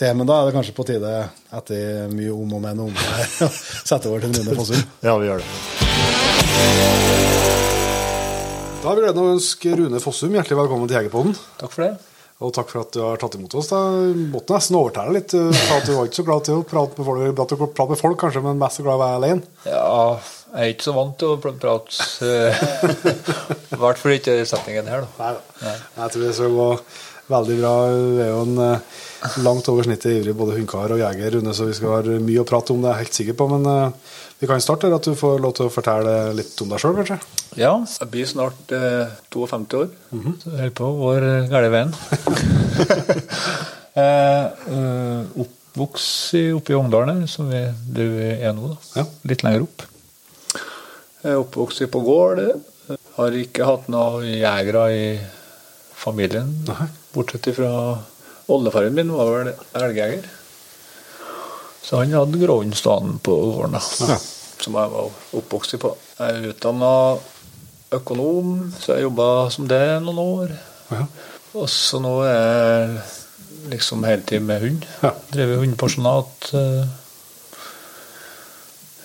til. 0.00 0.12
Men 0.18 0.28
da 0.28 0.40
er 0.42 0.48
det 0.50 0.56
kanskje 0.58 0.76
på 0.76 0.86
tide, 0.88 1.12
etter 1.60 2.10
mye 2.12 2.32
om 2.36 2.56
og 2.58 2.64
men 2.64 2.82
og 2.84 2.92
om 2.92 2.96
å 2.96 3.50
sette 3.90 4.10
over 4.10 4.24
til 4.26 4.36
Rune 4.40 4.56
Fossum. 4.58 4.82
Ja, 5.06 5.16
vi 5.20 5.30
gjør 5.30 5.44
det. 5.44 5.46
Da 8.82 8.90
har 8.92 8.98
vi 8.98 9.02
gleden 9.02 9.18
av 9.22 9.26
å 9.30 9.32
ønske 9.34 9.72
Rune 9.80 9.98
Fossum 10.02 10.34
hjertelig 10.36 10.58
velkommen 10.60 10.86
til 10.90 10.98
Jegerpodden. 11.00 11.34
Takk 11.58 11.72
for 11.74 11.86
det. 11.88 11.94
Og 12.44 12.50
takk 12.52 12.68
for 12.68 12.82
at 12.84 12.90
du 12.92 13.00
har 13.00 13.16
tatt 13.18 13.34
imot 13.38 13.54
oss. 13.56 13.70
da. 13.72 13.78
Måtte 14.34 14.52
nesten 14.58 14.76
overtale 14.76 15.14
litt. 15.16 15.32
Du 15.32 15.56
sa 15.56 15.78
at 15.80 15.86
du 15.88 15.94
var 15.96 16.04
ikke 16.10 16.18
så 16.20 16.24
glad 16.26 16.44
til 16.46 16.58
å 16.60 16.66
prate 16.68 16.98
med 17.00 17.06
folk, 17.08 17.56
prate 17.72 17.86
med 17.94 18.00
folk 18.02 18.18
kanskje, 18.20 18.42
men 18.44 18.60
mest 18.60 18.76
så 18.78 18.84
glad 18.84 18.98
i 18.98 19.00
å 19.00 19.02
være 19.02 19.16
alene. 19.22 19.48
Ja, 19.64 19.96
jeg 20.52 20.60
er 20.68 20.74
ikke 20.74 20.86
så 20.86 20.94
vant 20.98 21.16
til 21.22 21.32
å 21.32 21.38
pr- 21.40 21.56
prate. 21.62 22.06
eh, 22.28 22.60
I 23.72 23.80
hvert 23.80 24.02
fall 24.02 24.14
ikke 24.18 24.36
i 24.42 24.46
setningen 24.52 24.92
her, 24.92 25.06
da. 25.08 25.10
Nei 25.24 25.32
da. 25.40 25.74
Jeg 26.02 26.12
tror 26.14 26.26
det 26.28 26.34
skal 26.36 26.54
gå 26.60 26.68
veldig 27.32 27.56
bra. 27.64 27.72
Det 28.20 28.26
er 28.26 28.30
jo 28.34 28.42
en 28.44 28.62
eh, 28.68 29.00
langt 29.44 29.68
over 29.72 29.86
snittet 29.86 30.18
ivrig 30.18 30.34
både 30.36 30.56
hundekar 30.56 30.92
og 30.94 31.00
jeger, 31.00 31.36
Rune, 31.36 31.54
så 31.56 31.66
vi 31.68 31.74
skal 31.76 31.94
ha 31.94 32.18
mye 32.22 32.42
å 32.42 32.46
prate 32.48 32.74
om, 32.74 32.82
det 32.82 32.90
er 32.90 32.98
jeg 32.98 33.06
helt 33.06 33.18
sikker 33.18 33.36
på. 33.38 33.48
Men 33.54 33.68
eh, 33.70 34.14
vi 34.40 34.48
kan 34.50 34.62
starte 34.62 34.90
der 34.90 34.98
at 34.98 35.08
du 35.08 35.16
får 35.18 35.40
lov 35.42 35.54
til 35.56 35.68
å 35.68 35.72
fortelle 35.72 36.14
litt 36.36 36.60
om 36.62 36.72
deg 36.72 36.82
sjøl, 36.82 36.96
kanskje. 36.98 37.18
Ja, 37.56 37.72
jeg 37.88 38.10
blir 38.12 38.28
snart 38.28 38.74
eh, 38.76 39.14
52 39.32 39.80
år, 39.80 39.92
så 40.42 40.54
jeg 40.60 40.74
på 40.76 40.90
vår 41.00 41.28
eh, 41.30 41.48
gale 41.52 41.72
venn. 41.72 41.94
eh, 44.02 44.44
eh, 44.76 45.40
oppvokst 45.44 46.36
oppe 46.56 46.74
i 46.74 46.78
Ungdalen, 46.78 47.24
som 47.30 47.48
vi, 47.52 47.64
er 48.36 48.52
nå, 48.56 48.74
da. 48.74 48.78
Ja. 49.00 49.06
litt 49.32 49.46
lenger 49.46 49.66
opp. 49.68 49.86
Jeg 51.22 51.32
er 51.32 51.40
oppvokst 51.40 51.86
på 51.92 52.04
gård. 52.06 52.44
Har 53.16 53.34
ikke 53.34 53.66
hatt 53.66 53.88
noen 53.90 54.28
jegere 54.28 54.84
i 54.94 55.06
familien, 55.96 56.52
Nei. 56.68 56.86
bortsett 57.14 57.48
fra 57.56 57.70
oldefaren 58.48 58.94
min 58.94 59.12
var 59.12 59.30
vel 59.32 59.52
elgjeger. 59.82 60.26
Så 61.86 62.00
han 62.00 62.12
hadde 62.16 62.40
gråhund 62.40 62.74
stående 62.78 63.18
på 63.22 63.34
gården, 63.52 63.76
Ja. 64.08 64.18
som 64.62 64.74
jeg 64.74 64.90
var 64.90 65.10
oppvokst 65.38 65.76
på. 65.82 65.92
Jeg 66.18 66.34
er 66.40 66.48
utdanna 66.50 66.90
økonom, 67.94 68.72
så 68.80 68.96
jeg 68.96 69.04
jobba 69.06 69.28
som 69.54 69.68
det 69.70 69.82
noen 70.02 70.18
år. 70.22 70.56
Ja. 70.90 71.04
Og 71.56 71.68
så 71.70 72.00
nå 72.02 72.16
er 72.26 72.34
jeg 72.34 73.70
liksom 73.70 74.02
heltid 74.06 74.42
med 74.42 74.60
hund. 74.62 74.86
Ja. 75.02 75.12
Driver 75.32 75.62
hundepersonat. 75.62 76.50
eh, 76.54 76.86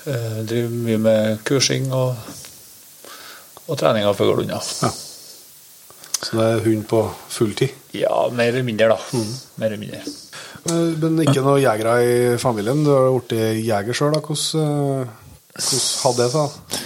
eh, 0.07 0.41
Driver 0.49 0.69
mye 0.73 0.97
med 1.01 1.43
kursing 1.47 1.91
og, 1.93 2.15
og 3.67 3.77
trening 3.79 4.05
av 4.09 4.17
fuglehunder. 4.19 4.61
Ja. 4.81 4.91
Så 6.21 6.37
det 6.37 6.47
er 6.47 6.65
hund 6.67 6.83
på 6.89 7.01
fulltid. 7.33 7.73
Ja, 7.97 8.27
mer 8.33 8.51
eller 8.51 8.65
mindre, 8.65 8.91
da. 8.93 9.21
Mer 9.57 9.73
eller 9.73 9.81
mindre. 9.81 10.01
Eh, 10.69 10.93
Men 11.01 11.17
ikke 11.23 11.41
noen 11.41 11.63
jegere 11.63 11.95
i 12.05 12.13
familien. 12.41 12.83
Du 12.85 12.91
har 12.93 13.09
blitt 13.15 13.65
jeger 13.65 13.97
sjøl, 13.97 14.13
da. 14.13 14.21
Hvordan, 14.21 14.61
eh, 14.61 15.09
hvordan 15.57 15.81
hadde 16.03 16.21
det 16.21 16.29
seg? 16.35 16.79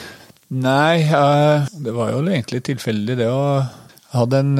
Nei, 0.55 0.95
eh, 1.03 1.67
det 1.83 1.93
var 1.93 2.13
jo 2.13 2.23
egentlig 2.23 2.63
tilfeldig, 2.69 3.17
det. 3.19 3.27
Jeg 3.27 4.19
hadde 4.21 4.43
en, 4.45 4.55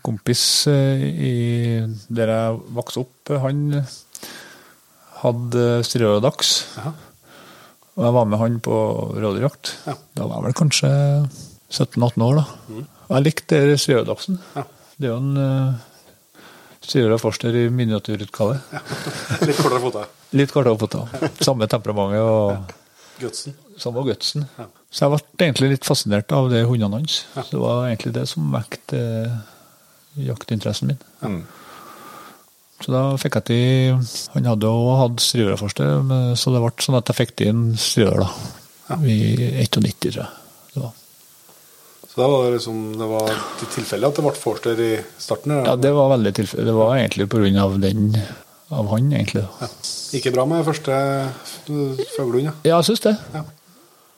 kompis 0.00 0.64
i, 0.66 1.84
der 2.08 2.30
jeg 2.32 2.60
vokste 2.72 3.02
opp. 3.04 3.32
Han 3.42 3.84
hadde 5.20 5.84
strødaks. 5.84 6.54
Og 7.94 8.02
jeg 8.02 8.14
var 8.16 8.24
med 8.26 8.40
han 8.40 8.56
på 8.64 8.78
rådyrjakt. 9.12 9.74
Ja. 9.86 9.94
Da 10.16 10.26
var 10.26 10.40
jeg 10.40 10.46
vel 10.48 10.56
kanskje 10.58 10.90
17-18 11.70 12.24
år, 12.26 12.40
da. 12.40 12.46
Og 12.72 12.93
jeg 13.10 13.24
likte 13.26 13.58
striårdagsen. 13.80 14.38
Ja. 14.56 14.64
Det 14.96 15.08
er 15.08 15.12
jo 15.12 15.18
en 15.18 15.36
uh, 15.36 16.44
striåra 16.84 17.18
forster 17.18 17.56
i 17.58 17.66
miniatyrutgave. 17.74 18.60
Litt 19.48 19.58
kortere 19.60 19.80
foter. 19.82 20.08
Litt 20.38 20.54
kortere 20.54 20.78
foto. 20.80 21.04
Samme 21.44 21.68
temperamentet 21.70 22.22
og 22.22 22.72
Gutsen. 23.20 23.54
samme 23.78 24.02
gutsen. 24.06 24.42
Så 24.90 25.04
jeg 25.04 25.12
ble 25.12 25.46
egentlig 25.46 25.68
litt 25.76 25.86
fascinert 25.86 26.32
av 26.34 26.48
det 26.50 26.64
hundene 26.66 26.98
hans. 26.98 27.20
Ja. 27.36 27.44
det 27.50 27.60
var 27.62 27.84
egentlig 27.86 28.10
det 28.16 28.24
som 28.26 28.48
vekte 28.50 28.98
eh, 28.98 29.36
jaktinteressen 30.26 30.90
min. 30.90 31.44
Så 32.82 32.90
da 32.90 33.04
fikk 33.22 33.38
jeg 33.38 33.46
til 33.48 34.00
Han 34.34 34.48
hadde 34.50 34.66
òg 34.66 34.90
hatt 34.98 35.22
striåraforster, 35.22 35.94
Forster, 36.02 36.34
så 36.42 36.52
det 36.56 36.62
ble 36.64 36.72
sånn 36.84 36.98
at 36.98 37.10
jeg 37.12 37.18
fikk 37.20 37.36
til 37.38 37.52
en 37.52 37.62
striår 37.78 38.18
da. 38.24 38.28
I 38.98 39.18
91, 39.62 39.94
tror 40.02 40.18
jeg. 40.24 40.28
Det 40.74 40.82
var. 40.82 40.92
Så 42.14 42.20
da 42.22 42.28
var 42.30 42.44
det 42.44 42.50
liksom 42.54 42.80
Det 42.98 43.06
var 43.10 43.30
til 43.58 43.70
tilfelle 43.74 44.06
at 44.06 44.14
det 44.14 44.22
ble 44.22 44.32
forster 44.38 44.80
i 44.80 44.90
starten? 45.18 45.50
eller? 45.50 45.66
Ja, 45.72 45.76
det 45.82 45.90
var 45.96 46.12
veldig 46.14 46.32
tilfelle. 46.36 46.66
Det 46.68 46.74
var 46.76 46.96
egentlig 46.96 47.58
av 47.58 47.78
den 47.82 48.14
av 48.70 48.88
han, 48.88 49.10
egentlig. 49.12 49.44
Gikk 49.60 50.20
Ikke 50.20 50.32
bra 50.36 50.46
med 50.46 50.64
første 50.64 50.94
fuglehund, 51.66 52.46
ja. 52.48 52.54
Ja, 52.64 52.78
jeg 52.78 52.88
syns 52.88 53.04
det. 53.04 53.16
Ja. 53.34 53.42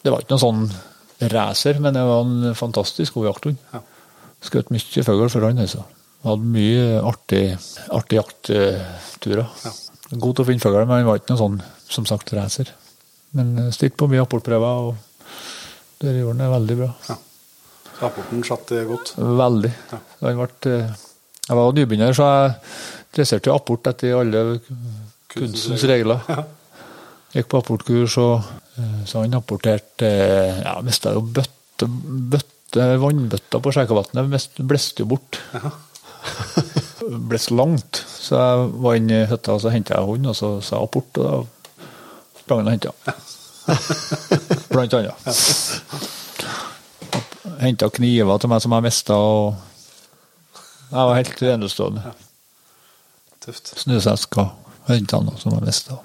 Det 0.05 0.13
var 0.13 0.23
ikke 0.23 0.37
noen 0.37 0.45
sånn 0.45 1.31
racer, 1.33 1.81
men 1.81 1.97
det 1.97 2.05
var 2.07 2.25
en 2.25 2.55
fantastisk 2.59 3.17
god 3.17 3.31
jakthund. 3.33 3.59
Ja. 3.73 3.83
Skjøt 4.45 4.71
mye 4.71 5.05
fugl 5.09 5.29
for 5.33 5.49
han, 5.49 5.59
altså. 5.65 5.83
Hadde 6.27 6.53
mye 6.53 7.01
artig, 7.01 7.45
artig 7.95 8.21
jaktturer. 8.21 9.47
Ja. 9.65 9.75
God 10.13 10.37
til 10.37 10.45
å 10.45 10.49
finne 10.53 10.63
fugl, 10.63 10.83
men 10.85 11.01
han 11.01 11.09
var 11.09 11.21
ikke 11.21 11.33
noen 11.33 11.43
sånn, 11.43 11.61
som 11.91 12.07
sagt, 12.09 12.33
racer. 12.37 12.71
Men 13.37 13.57
eh, 13.59 13.73
stilte 13.75 13.99
på 13.99 14.09
mye 14.13 14.23
apportprøver, 14.23 14.91
og 14.93 16.05
det 16.05 16.19
gjorde 16.21 16.37
han 16.37 16.45
det 16.45 16.53
veldig 16.55 16.79
bra. 16.85 16.93
ja. 17.11 17.23
Rapporten 18.01 18.45
satt 18.45 18.73
eh, 18.77 18.85
godt. 18.89 19.15
Veldig. 19.17 19.73
Ja. 19.93 20.01
Ble, 20.21 20.47
eh, 20.71 20.93
jeg 21.47 21.59
var 21.59 21.75
nybegynner, 21.77 22.17
så 22.17 22.29
jeg 22.29 22.55
dresserte 23.17 23.55
apport 23.55 23.89
etter 23.93 24.19
alle 24.19 24.43
kunstens 25.33 25.85
regler. 25.89 26.21
Ja. 26.29 26.45
Gikk 27.37 27.49
på 27.53 27.61
apportkurs, 27.63 28.19
og 28.21 28.35
eh, 28.77 29.01
så 29.09 29.25
han 29.25 29.37
apporterte 29.39 30.11
Ja, 30.63 30.77
mista 30.85 31.15
jo 31.17 31.25
bøtte, 31.25 31.89
bøtte 31.89 32.91
vannbøtta 33.01 33.61
på 33.63 33.73
Skjækavatnet 33.73 34.29
mest 34.29 34.61
blåste 34.61 35.05
jo 35.05 35.11
bort. 35.15 35.41
Blåste 37.31 37.55
langt. 37.55 38.03
Så 38.03 38.37
jeg 38.37 38.69
var 38.83 38.99
inne 38.99 39.23
i 39.23 39.29
hytta 39.31 39.55
og 39.55 39.63
så 39.63 39.71
henta 39.73 39.95
jeg 39.95 40.09
hund, 40.11 40.27
og 40.27 40.37
så 40.37 40.57
sa 40.65 40.81
jeg 40.81 40.89
apport, 40.91 41.23
og 41.23 41.25
da 41.25 42.43
sprang 42.43 42.65
han 42.65 42.69
og 42.69 42.77
henta. 42.77 43.17
Blant 44.73 44.95
annet. 44.99 46.25
Henta 47.61 47.89
kniver 47.93 48.43
til 48.43 48.53
meg 48.53 48.63
som 48.65 48.75
jeg 48.77 48.87
mista, 48.87 49.17
og 49.17 49.55
jeg 50.91 51.09
var 51.11 51.17
helt 51.19 51.43
enestående. 51.55 52.15
Tøft. 53.45 53.75
Snøsesker 53.83 54.53
henta 54.91 55.21
han, 55.21 55.33
som 55.41 55.57
jeg 55.57 55.67
mista. 55.67 55.99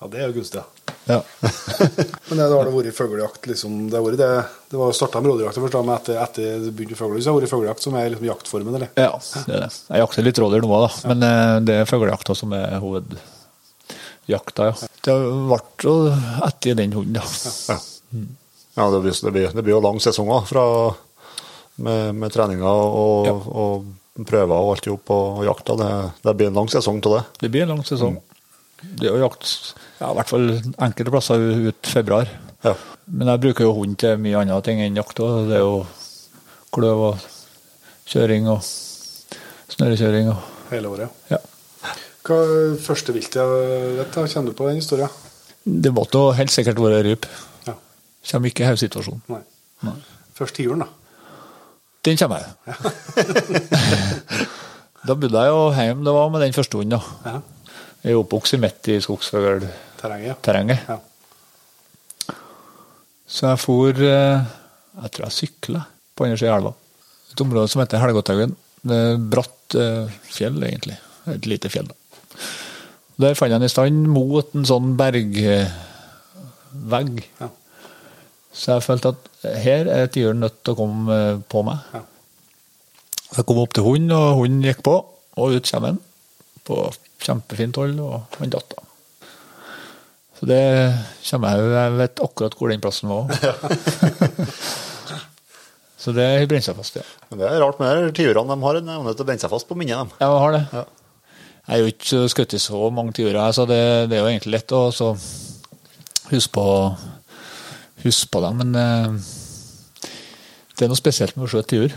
Ja, 0.00 0.08
det 0.12 0.20
er 0.20 0.28
jo 0.28 0.36
gunstig. 0.36 0.60
Ja. 0.60 0.96
Ja. 1.06 1.22
Men 2.28 2.38
det, 2.38 2.48
da 2.50 2.56
har 2.56 2.66
det 2.66 2.72
vært 2.74 2.96
fuglejakt, 2.96 3.46
liksom. 3.48 3.76
Det, 3.88 3.96
har 3.96 4.04
vært 4.04 4.20
det, 4.20 4.30
det 4.72 4.80
var 4.80 4.94
starta 4.96 5.22
med 5.22 5.30
rådyrjakt 5.32 5.60
først, 5.62 5.78
men 5.78 5.94
etter, 5.94 6.18
etter 6.20 6.64
det 6.64 6.72
begynte 6.74 6.96
med 6.96 7.00
fuglejakt, 7.00 7.24
så 7.24 7.30
har 7.30 7.36
det 7.38 7.46
vært 7.46 7.54
fuglejakt 7.54 7.86
som 7.86 7.96
er 7.96 8.08
liksom 8.12 8.28
jaktformen, 8.28 8.76
eller? 8.76 8.90
Ja, 8.98 9.12
det 9.46 9.54
er 9.54 9.62
det. 9.64 9.70
Jeg 9.86 10.02
jakter 10.02 10.26
litt 10.26 10.40
rådyr 10.42 10.66
nå 10.66 10.72
òg, 10.72 10.86
da. 10.88 11.12
Men 11.12 11.26
eh, 11.28 11.52
det 11.68 11.78
er 11.80 11.88
fuglejakta 11.88 12.36
som 12.36 12.56
er 12.58 12.74
hovedjakta, 12.82 14.68
ja. 14.72 14.90
Det 15.06 15.14
ble 15.52 15.60
jo 15.86 15.94
etter 16.50 16.80
den 16.82 16.96
hunden, 16.98 17.20
da. 17.20 17.24
Ja, 17.70 17.78
ja 18.76 18.86
det, 18.92 19.00
blir, 19.04 19.12
det, 19.24 19.32
blir, 19.32 19.52
det 19.56 19.62
blir 19.64 19.74
jo 19.76 19.80
lang 19.84 19.98
sesong 20.04 20.30
fra, 20.48 20.64
med, 21.76 22.14
med 22.14 22.32
treninger 22.34 22.66
og, 23.00 23.26
Ja. 23.28 23.34
og 23.36 24.24
prøver 24.26 24.54
og 24.56 24.70
alt 24.74 24.86
i 24.88 24.90
hop 24.94 25.10
og, 25.12 25.38
og 25.40 25.44
jakta. 25.48 25.76
Det, 25.80 25.90
det 26.24 26.34
blir 26.38 26.48
en 26.52 26.58
lang 26.62 26.68
sesong 26.72 27.00
til 27.04 27.16
det. 27.18 27.22
Det 27.42 27.50
blir 27.52 27.66
en 27.66 27.74
lang 27.74 27.84
sesong. 27.84 28.18
Det 28.82 29.08
er 29.08 29.14
jo 29.16 29.22
jakt 29.24 29.48
ja, 30.00 30.10
i 30.10 30.14
hvert 30.18 30.28
fall 30.30 30.46
enkelte 30.84 31.12
plasser 31.12 31.44
ut 31.70 31.88
februar. 31.88 32.28
Ja. 32.64 32.74
Men 33.08 33.28
jeg 33.32 33.42
bruker 33.44 33.64
jo 33.68 33.74
hund 33.76 33.96
til 34.00 34.16
mye 34.20 34.40
andre 34.42 34.60
ting 34.66 34.80
enn 34.84 34.96
jakt 34.98 35.20
òg. 35.24 35.46
Det 35.50 35.56
er 35.58 35.64
jo 35.64 35.78
kløv 36.76 37.02
og 37.10 37.26
kjøring 38.10 38.48
og 38.52 38.60
snørekjøring. 39.72 40.28
og 40.32 40.72
Hele 40.72 40.88
året. 40.92 41.20
ja. 41.30 41.38
Hva 42.26 42.40
er 42.42 42.72
første 42.82 43.12
viltet 43.14 43.36
jeg 43.38 43.96
vet? 44.00 44.16
Kjenner 44.32 44.50
du 44.50 44.56
på 44.58 44.66
den 44.66 44.80
historien? 44.80 45.12
Det 45.62 45.92
måtte 45.94 46.18
jo 46.18 46.32
helt 46.34 46.50
sikkert 46.50 46.80
være 46.82 47.04
ryp. 47.06 47.26
Ja. 48.26 48.32
Kommer 48.32 48.50
ikke 48.50 48.64
i 48.64 48.70
hausituasjonen. 48.70 49.22
Nei. 49.30 49.42
Nei. 49.86 49.96
Først 50.36 50.58
tiuren, 50.58 50.82
da. 50.82 50.88
Den 52.06 52.18
kommer 52.18 52.42
jeg. 52.42 52.50
da 55.06 55.14
bodde 55.14 55.42
jeg 55.42 55.50
jo 55.54 55.62
hjemme 55.74 56.06
det 56.06 56.14
var 56.14 56.30
med 56.34 56.42
den 56.44 56.54
første 56.56 56.78
hunden. 56.78 56.98
da. 56.98 57.30
Ja. 57.30 57.40
Jeg 58.02 58.14
er 58.14 58.20
oppvokst 58.20 58.58
midt 58.62 58.88
i 58.92 59.00
skogsfuglterrenget. 59.02 60.42
Terrenget, 60.46 60.78
ja. 60.86 60.94
ja. 60.94 62.34
Så 63.26 63.48
jeg 63.50 63.58
for 63.58 63.90
eh, 63.90 64.44
Jeg 65.02 65.10
tror 65.12 65.24
jeg 65.26 65.34
sykla 65.34 65.80
på 66.14 66.24
andre 66.24 66.38
sida 66.38 66.52
av 66.54 66.60
elva. 66.60 66.72
Et 67.32 67.42
område 67.42 67.68
som 67.72 67.82
heter 67.82 68.00
Helgåthaugen. 68.00 68.54
Det 68.86 69.00
bratt 69.32 69.74
eh, 69.74 70.14
fjell, 70.30 70.62
egentlig. 70.62 70.96
Et 71.34 71.46
lite 71.50 71.68
fjell. 71.72 71.88
da. 71.90 71.94
Der 73.26 73.34
fant 73.34 73.50
jeg 73.50 73.58
den 73.58 73.66
i 73.66 73.72
stand 73.72 74.06
mot 74.12 74.54
en 74.54 74.66
sånn 74.68 74.94
bergvegg. 74.98 75.66
Ja. 77.40 77.48
Så 78.56 78.72
jeg 78.72 78.84
følte 78.86 79.12
at 79.12 79.50
her 79.62 79.90
er 79.92 80.08
tiuren 80.12 80.40
nødt 80.40 80.62
til 80.64 80.72
å 80.72 80.78
komme 80.78 81.16
eh, 81.16 81.42
på 81.52 81.62
meg. 81.66 81.82
Ja. 81.92 82.02
Jeg 83.36 83.44
kom 83.48 83.60
opp 83.60 83.74
til 83.76 83.84
hunden, 83.84 84.14
og 84.16 84.40
hunden 84.40 84.64
gikk 84.64 84.80
på, 84.86 84.96
og 85.36 85.56
ut 85.56 85.68
kommer 85.68 85.92
han. 85.92 86.00
På 86.66 86.86
kjempefint 87.22 87.76
hold, 87.78 87.98
og 88.00 88.38
han 88.40 88.52
datt 88.54 88.76
av. 88.78 88.82
Så 90.36 90.48
det 90.48 90.62
kommer 91.30 91.54
jeg 91.54 91.62
jo 91.64 91.68
Jeg 91.72 91.92
vet 91.96 92.20
akkurat 92.26 92.56
hvor 92.58 92.72
den 92.72 92.82
plassen 92.84 93.12
var. 93.12 93.30
Så 96.06 96.12
det 96.14 96.26
brenner 96.46 96.62
seg 96.62 96.76
fast, 96.78 96.98
ja. 97.00 97.04
Men 97.30 97.40
det 97.40 97.48
er 97.48 97.62
rart 97.64 97.80
med 97.82 98.04
de 98.04 98.12
tiurene. 98.14 98.52
De 98.52 98.62
har 98.62 98.78
en 98.78 98.90
evne 98.94 99.14
til 99.16 99.24
å 99.24 99.26
brenne 99.26 99.42
seg 99.42 99.50
fast 99.50 99.66
på 99.66 99.74
minnet. 99.78 99.96
dem. 99.96 100.12
Ja, 100.20 100.28
har 100.38 100.52
det. 100.54 100.62
Ja. 100.70 100.84
Jeg 101.66 101.72
har 101.72 101.80
jo 101.82 101.90
ikke 101.90 102.20
skutt 102.30 102.54
i 102.54 102.60
så 102.62 102.90
mange 102.94 103.16
tiurer, 103.16 103.50
så 103.56 103.64
det, 103.66 103.80
det 104.12 104.14
er 104.14 104.22
jo 104.22 104.28
egentlig 104.30 104.52
lett 104.54 104.74
å 104.76 104.84
huske 106.30 106.52
på, 106.54 106.66
huske 108.04 108.28
på 108.32 108.42
dem. 108.44 108.60
Men 108.62 108.74
eh, 108.80 109.18
det 110.76 110.84
er 110.86 110.90
noe 110.92 110.98
spesielt 111.00 111.36
med 111.36 111.46
å 111.46 111.50
skjøte 111.54 111.70
tiur. 111.72 111.94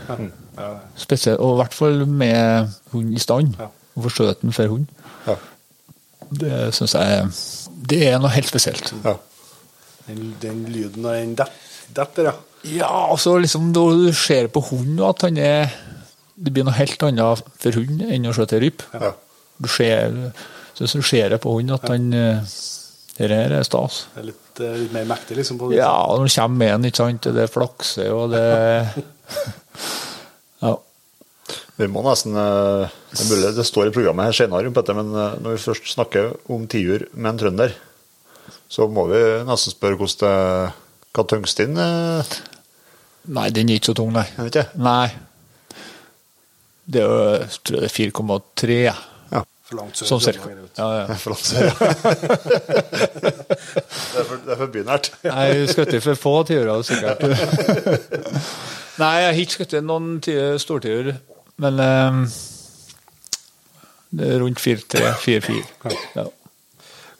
Ja. 0.56 0.70
Spesielt, 0.98 1.40
og 1.42 1.54
i 1.56 1.60
hvert 1.60 1.76
fall 1.76 2.04
med 2.08 2.70
hund 2.94 3.14
i 3.16 3.20
stand. 3.22 3.56
Ja. 3.60 3.68
Å 3.98 4.04
få 4.06 4.12
skjøte 4.14 4.44
den 4.46 4.54
for 4.56 4.70
hund. 4.72 4.86
Ja. 5.26 5.34
Det 6.30 6.58
syns 6.76 6.92
jeg 6.94 7.24
Det 7.90 7.98
er 8.06 8.20
noe 8.22 8.30
helt 8.30 8.48
spesielt. 8.48 8.92
Ja. 9.04 9.16
Den, 10.06 10.34
den 10.42 10.60
lyden 10.72 11.04
av 11.06 11.16
den 11.18 11.34
det- 11.38 11.48
detter, 11.96 12.30
ja. 12.30 12.34
Ja, 12.70 12.88
altså 13.10 13.38
liksom 13.40 13.70
når 13.72 13.94
du 14.06 14.12
ser 14.14 14.46
på 14.52 14.60
hunden 14.68 14.98
at 15.06 15.22
han 15.24 15.38
er 15.40 15.70
Det 16.36 16.52
blir 16.52 16.64
noe 16.68 16.76
helt 16.76 17.02
annet 17.02 17.40
for 17.60 17.72
hund 17.78 18.02
enn 18.04 18.28
å 18.28 18.34
skjøte 18.36 18.60
ryp. 18.62 18.82
Ja. 18.94 19.12
Du 19.60 19.68
ser, 19.68 20.14
synes 20.76 20.92
du 20.96 21.02
ser 21.04 21.28
det 21.34 21.40
på 21.42 21.52
hunden 21.56 21.74
at 21.76 21.88
han 21.90 22.12
eh, 22.16 22.40
Det 23.18 23.28
her 23.32 23.52
er 23.58 23.64
stas. 23.66 24.06
Det 24.14 24.22
er 24.22 24.28
litt, 24.30 24.40
eh, 24.64 24.76
litt 24.82 24.94
mer 24.94 25.08
mektig, 25.10 25.38
liksom. 25.40 25.58
På 25.60 25.70
Ja, 25.74 25.90
og 26.06 26.20
når 26.20 26.30
du 26.30 26.34
kommer 26.36 26.60
med 26.62 26.72
den, 26.74 26.88
ikke 26.90 27.02
sant. 27.04 27.28
Det 27.36 27.48
flakser 27.52 28.12
og 28.14 28.34
det 28.34 28.44
Ja. 30.64 30.74
Vi 31.80 31.88
må 31.88 32.02
nesten 32.04 32.36
eh, 32.36 32.92
Det 33.12 33.22
er 33.24 33.30
mulig 33.30 33.54
det 33.56 33.66
står 33.68 33.88
i 33.88 33.94
programmet 33.94 34.28
her 34.28 34.38
senere, 34.42 34.68
om 34.68 34.76
dette, 34.76 34.96
men 34.96 35.14
eh, 35.14 35.38
når 35.40 35.56
vi 35.56 35.64
først 35.64 35.94
snakker 35.94 36.34
om 36.52 36.68
tiur 36.70 37.06
med 37.14 37.32
en 37.32 37.42
trønder, 37.44 37.74
så 38.70 38.86
må 38.90 39.08
vi 39.10 39.20
nesten 39.48 39.74
spørre 39.74 39.98
hvordan 39.98 40.20
det 40.22 40.76
hva 41.10 41.24
tungstinn. 41.26 41.74
Nei, 43.34 43.48
den 43.50 43.68
er 43.68 43.80
ikke 43.80 43.90
så 43.90 43.96
tung, 43.98 44.12
nei. 44.14 44.28
Jeg 44.36 44.46
vet 44.46 44.60
ikke. 44.60 44.82
Nei. 44.86 45.08
Det 46.90 47.02
er 47.02 47.06
jo 47.06 47.18
jeg 47.34 47.58
tror 47.66 47.82
det 47.82 47.88
er 47.88 47.96
4,3, 47.96 48.78
For 49.70 49.78
langt 49.78 49.94
sør. 50.00 50.08
sånn 50.10 50.22
cirka. 50.24 50.50
Ja, 50.76 50.88
ja. 50.98 51.16
For 51.22 51.30
sør, 51.38 51.70
ja. 51.70 51.74
Det 54.10 54.18
er 54.18 54.26
for, 54.26 54.40
det 54.42 54.52
er 54.52 54.58
for 54.58 54.70
bynært. 54.74 55.08
Jeg 55.24 55.68
skutt 55.70 55.92
for 56.02 56.18
få 56.18 56.32
tiurer, 56.48 56.82
sikkert. 56.86 57.22
Nei, 59.00 59.10
jeg 59.22 59.28
har 59.30 59.38
ikke 59.44 59.54
skutt 59.60 59.74
noen 59.86 60.08
ti- 60.24 60.34
stortiur, 60.60 61.12
men 61.62 61.78
um, 61.80 62.18
det 64.18 64.26
er 64.34 64.42
rundt 64.42 64.60
4-3-4-4. 64.60 65.94
Ja. 66.18 66.26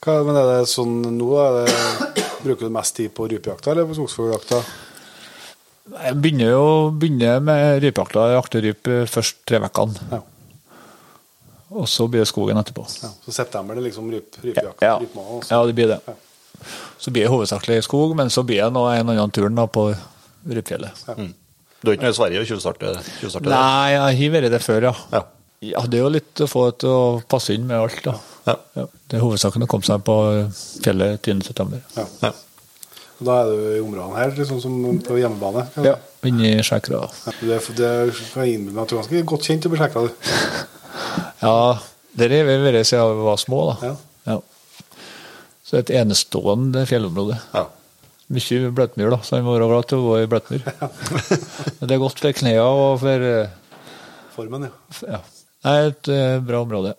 Hva, 0.03 0.17
men 0.27 0.37
er 0.41 0.51
det 0.51 0.59
sånn 0.73 0.99
nå? 1.17 1.31
Det, 1.61 2.25
bruker 2.43 2.67
du 2.69 2.75
mest 2.75 2.97
tid 2.99 3.13
på 3.17 3.29
rypejakta 3.31 3.73
eller 3.75 3.89
på 3.89 3.97
skogsfugljakta? 4.01 4.61
Jeg 5.91 6.19
begynner 6.23 6.53
jo 6.55 6.67
begynner 7.01 7.41
med 7.45 7.81
rypejakta. 7.87 8.27
Jeg 8.31 8.39
jakter 8.41 8.67
rype 8.67 9.01
først 9.11 9.41
tre 9.49 9.63
ukene, 9.63 9.97
Ja. 10.11 10.21
Og 11.71 11.87
så 11.89 12.07
blir 12.11 12.25
det 12.25 12.29
skogen 12.31 12.59
etterpå. 12.61 12.87
ja. 13.03 13.11
Så 13.25 13.33
september 13.33 13.75
det 13.79 13.85
er 13.85 13.89
liksom 13.91 14.11
ryp, 14.11 14.41
rypejakt? 14.43 14.83
Ja. 14.83 14.97
altså. 14.99 15.55
ja, 15.55 15.61
det 15.67 15.75
blir 15.79 15.93
det. 15.93 16.01
Ja. 16.07 16.15
Så 16.99 17.11
blir 17.11 17.25
det 17.25 17.33
hovedsakelig 17.33 17.83
skog, 17.87 18.17
men 18.17 18.31
så 18.31 18.43
blir 18.45 18.65
det 18.65 18.73
nå 18.75 18.87
en 18.93 19.13
annen 19.15 19.31
tur 19.31 19.49
på 19.73 19.91
Rypfjellet. 20.51 21.05
Du 21.81 21.91
er 21.91 21.97
ikke 21.97 22.05
nede 22.05 22.15
i 22.15 22.17
Sverige 22.17 22.41
og 22.43 22.49
tjuvstarte 22.49 22.95
tjuvstarte 23.21 23.45
der? 23.45 23.55
Nei, 23.55 23.91
jeg 23.93 24.19
har 24.19 24.35
vært 24.35 24.53
der 24.53 24.65
før, 24.65 24.87
ja. 24.91 24.93
Ja. 25.13 25.23
Ja, 25.61 25.81
Det 25.85 25.99
er 25.99 26.05
jo 26.07 26.13
litt 26.13 26.41
å 26.41 26.47
få 26.49 26.67
det 26.71 26.79
til 26.81 26.89
å 26.93 27.21
passe 27.29 27.53
inn 27.53 27.67
med 27.69 27.77
alt, 27.77 27.99
da. 28.05 28.15
Ja. 28.47 28.55
Ja, 28.79 28.85
det 29.09 29.19
er 29.19 29.25
hovedsaken 29.25 29.65
å 29.65 29.69
komme 29.69 29.85
seg 29.85 30.01
på 30.05 30.15
fjellet 30.81 31.21
10.9. 31.29 31.81
Ja. 31.99 32.07
Ja. 32.25 32.33
Og 33.21 33.27
Da 33.29 33.37
er 33.43 33.51
du 33.51 33.65
i 33.77 33.81
områdene 33.85 34.17
her, 34.17 34.33
liksom 34.39 34.61
som 34.65 34.79
på 35.05 35.19
hjemmebane? 35.21 35.67
Ja, 35.85 35.99
inni 36.25 36.55
Skjækra. 36.65 37.03
Ja, 37.05 37.35
Det, 37.41 37.61
det 37.77 37.91
kan 38.33 38.47
jeg 38.47 38.57
innbille 38.57 38.77
meg 38.79 38.87
at 38.87 38.93
du 38.93 38.97
er 38.97 39.03
ganske 39.03 39.25
godt 39.35 39.49
kjent 39.51 39.69
i 39.69 39.73
Beskjekra, 39.75 40.07
du. 40.09 40.77
Ja, 41.41 41.57
der 42.21 42.35
har 42.37 42.49
vi 42.49 42.57
vært 42.65 42.89
siden 42.89 43.19
vi 43.19 43.27
var 43.27 43.41
små, 43.41 43.61
da. 43.71 43.91
Ja. 43.91 43.97
Ja. 44.31 44.39
Så 45.67 45.79
et 45.81 45.93
enestående 45.95 46.85
fjellområde. 46.91 47.39
Ja. 47.55 47.67
Mye 48.31 48.71
bløtmyr, 48.75 49.11
da, 49.11 49.19
så 49.27 49.39
han 49.39 49.47
må 49.47 49.57
være 49.57 49.69
glad 49.71 49.91
til 49.91 50.01
å 50.01 50.07
gå 50.07 50.19
i 50.23 50.31
bløtmyr. 50.31 50.67
Det 51.81 51.91
er 51.91 52.03
godt 52.03 52.23
for 52.23 52.41
knærne 52.41 52.67
og 52.67 53.01
for 53.03 53.27
eh, 53.27 53.57
Formen, 54.37 54.69
ja. 54.69 54.99
Ja. 55.17 55.21
Det 55.61 55.73
er 55.77 55.89
et 55.91 56.11
uh, 56.15 56.43
bra 56.47 56.61
område. 56.65 56.95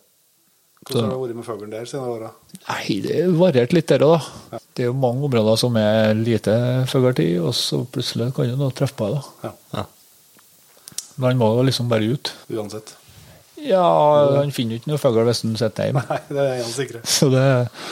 Hvordan 0.82 1.08
har 1.08 1.14
det 1.14 1.22
vært 1.22 1.38
med 1.38 1.46
fuglen 1.46 1.72
der 1.72 1.88
siden 1.90 2.10
åra? 2.10 2.32
Nei, 2.66 2.98
det 3.06 3.16
er 3.22 3.34
variert 3.38 3.74
litt 3.76 3.90
der 3.90 4.04
òg, 4.06 4.28
da. 4.50 4.60
Det 4.74 4.84
er 4.84 4.90
jo 4.90 4.98
mange 4.98 5.28
områder 5.28 5.60
som 5.62 5.78
er 5.80 6.12
lite 6.18 6.56
fugletid, 6.90 7.38
og 7.42 7.54
så 7.58 7.84
plutselig 7.86 8.32
kan 8.36 8.50
du 8.50 8.58
nå 8.60 8.72
treffe 8.76 8.98
på 9.00 9.12
det. 9.14 9.22
Ja. 9.46 9.52
Ja. 9.78 9.86
Men 11.16 11.28
han 11.30 11.42
må 11.42 11.52
jo 11.56 11.68
liksom 11.70 11.90
bare 11.92 12.12
ut. 12.12 12.34
Uansett. 12.50 12.96
Ja, 13.62 13.84
han 14.40 14.52
finner 14.56 14.76
jo 14.76 14.82
ikke 14.82 14.92
noe 14.92 15.02
fugl 15.02 15.22
hvis 15.28 15.44
han 15.46 15.56
sitter 15.60 15.90
hjemme. 15.90 16.04
Nei, 16.10 16.20
det 16.30 16.44
er 16.44 16.54
jeg 16.60 16.74
sikre. 16.74 17.02
Så 17.06 17.30
det 17.34 17.46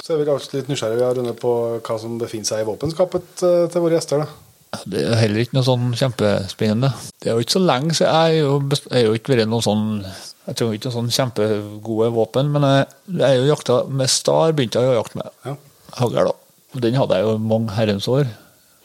Så 0.06 0.14
er 0.16 0.22
vil 0.22 0.30
kanskje 0.32 0.60
litt 0.60 0.70
nysgjerrig 0.72 0.98
vi 1.00 1.06
har 1.08 1.34
på 1.42 1.54
hva 1.86 1.98
som 2.02 2.18
befinner 2.22 2.50
seg 2.50 2.64
i 2.64 2.68
våpenskapet 2.70 3.44
eh, 3.46 3.66
til 3.74 3.84
våre 3.86 3.98
gjester. 4.00 4.24
da. 4.26 4.82
Det 4.90 5.02
er 5.02 5.16
heller 5.18 5.42
ikke 5.44 5.58
noe 5.58 5.66
sånn 5.66 5.86
kjempespennende. 5.98 6.92
Det 7.22 7.30
er 7.32 7.38
jo 7.38 7.46
ikke 7.46 7.56
så 7.58 7.62
lenge 7.66 7.96
siden 7.98 8.14
jeg 8.14 8.36
er 8.36 8.44
jo, 8.44 8.58
jeg 8.70 9.00
er 9.00 9.08
jo 9.08 9.16
ikke 9.18 9.34
vært 9.34 9.50
noen 9.50 9.66
sånn 9.66 9.86
Jeg 10.06 10.58
trenger 10.60 10.78
ikke 10.78 10.90
noen 10.90 10.98
sånn 10.98 11.16
kjempegode 11.16 12.10
våpen, 12.14 12.52
men 12.54 12.66
jeg, 12.68 12.86
jeg 13.22 13.26
er 13.30 13.40
jo 13.42 13.50
jakta 13.52 13.80
med 14.02 14.10
star, 14.14 14.54
begynte 14.58 14.82
jeg 14.82 14.94
å 14.94 14.98
jakte 15.00 15.20
med 15.22 15.32
Ja. 15.46 15.56
hagl. 16.00 16.20
da. 16.30 16.80
Den 16.86 16.98
hadde 17.02 17.18
jeg 17.18 17.26
jo 17.26 17.38
mange 17.42 17.74
herrens 17.78 18.08
år. 18.10 18.30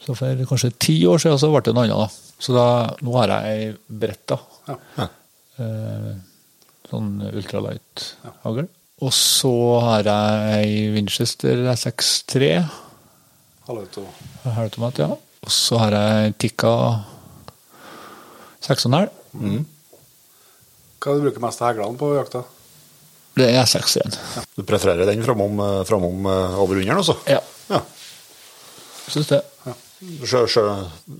Så 0.05 0.13
for 0.17 0.45
kanskje 0.49 0.71
ti 0.77 0.95
år 1.09 1.21
siden 1.21 1.37
så 1.41 1.49
ble 1.53 1.61
det 1.65 1.73
en 1.73 1.81
annen. 1.81 2.05
da. 2.05 2.09
Så 2.41 2.53
da, 2.53 2.65
nå 3.01 3.13
har 3.17 3.33
jeg 3.33 3.57
ei 3.57 3.75
Beretta. 3.89 4.37
Ja. 4.69 5.07
Eh, 5.57 6.13
sånn 6.89 7.11
ultralight-hagl. 7.31 8.67
Og 9.03 9.11
så 9.13 9.51
har 9.83 10.07
jeg 10.07 10.55
ei 10.55 10.75
Winchester 10.95 11.65
SX3 11.73 12.51
Halvauto. 13.67 14.05
halvautomat, 14.45 15.01
ja. 15.03 15.09
Og 15.45 15.51
så 15.51 15.77
har 15.81 15.91
jeg 15.97 16.35
Tikka 16.41 16.71
6,5. 18.65 19.09
Hva 19.35 21.11
er 21.11 21.17
det 21.17 21.21
du 21.21 21.25
bruker 21.27 21.43
mest 21.43 21.61
av 21.61 21.69
heglene 21.73 21.99
på 21.99 22.11
jakta? 22.15 22.43
Det 23.35 23.49
er 23.51 23.67
6-1. 23.67 24.15
Du 24.55 24.63
prefererer 24.63 25.05
den 25.09 25.21
framom, 25.25 25.59
eh, 25.59 25.81
framom 25.85 26.25
eh, 26.31 26.55
over 26.63 26.79
underen, 26.79 27.01
altså? 27.01 27.17
Ja, 27.29 27.41
Ja. 27.69 27.81
syns 29.11 29.27
det. 29.27 29.41
Sjø, 30.25 30.45
sjø, 30.47 30.63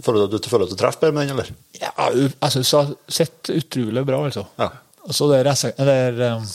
føler 0.05 0.27
du, 0.29 0.37
du 0.39 0.49
føler 0.49 0.65
at 0.65 0.71
du 0.71 0.77
treffer 0.79 1.01
bedre 1.09 1.13
med 1.17 1.27
den, 1.27 1.35
eller? 1.35 1.51
Ja, 1.81 1.91
jeg 2.07 2.51
syns 2.55 2.71
det 2.71 2.97
sitter 3.17 3.59
utrolig 3.59 4.05
bra, 4.07 4.23
altså. 4.29 4.45
Ja. 4.59 4.69
Og 5.05 5.13
så 5.13 5.27
det 5.29 5.41
er 5.43 5.49
eller 5.77 6.21
um, 6.35 6.45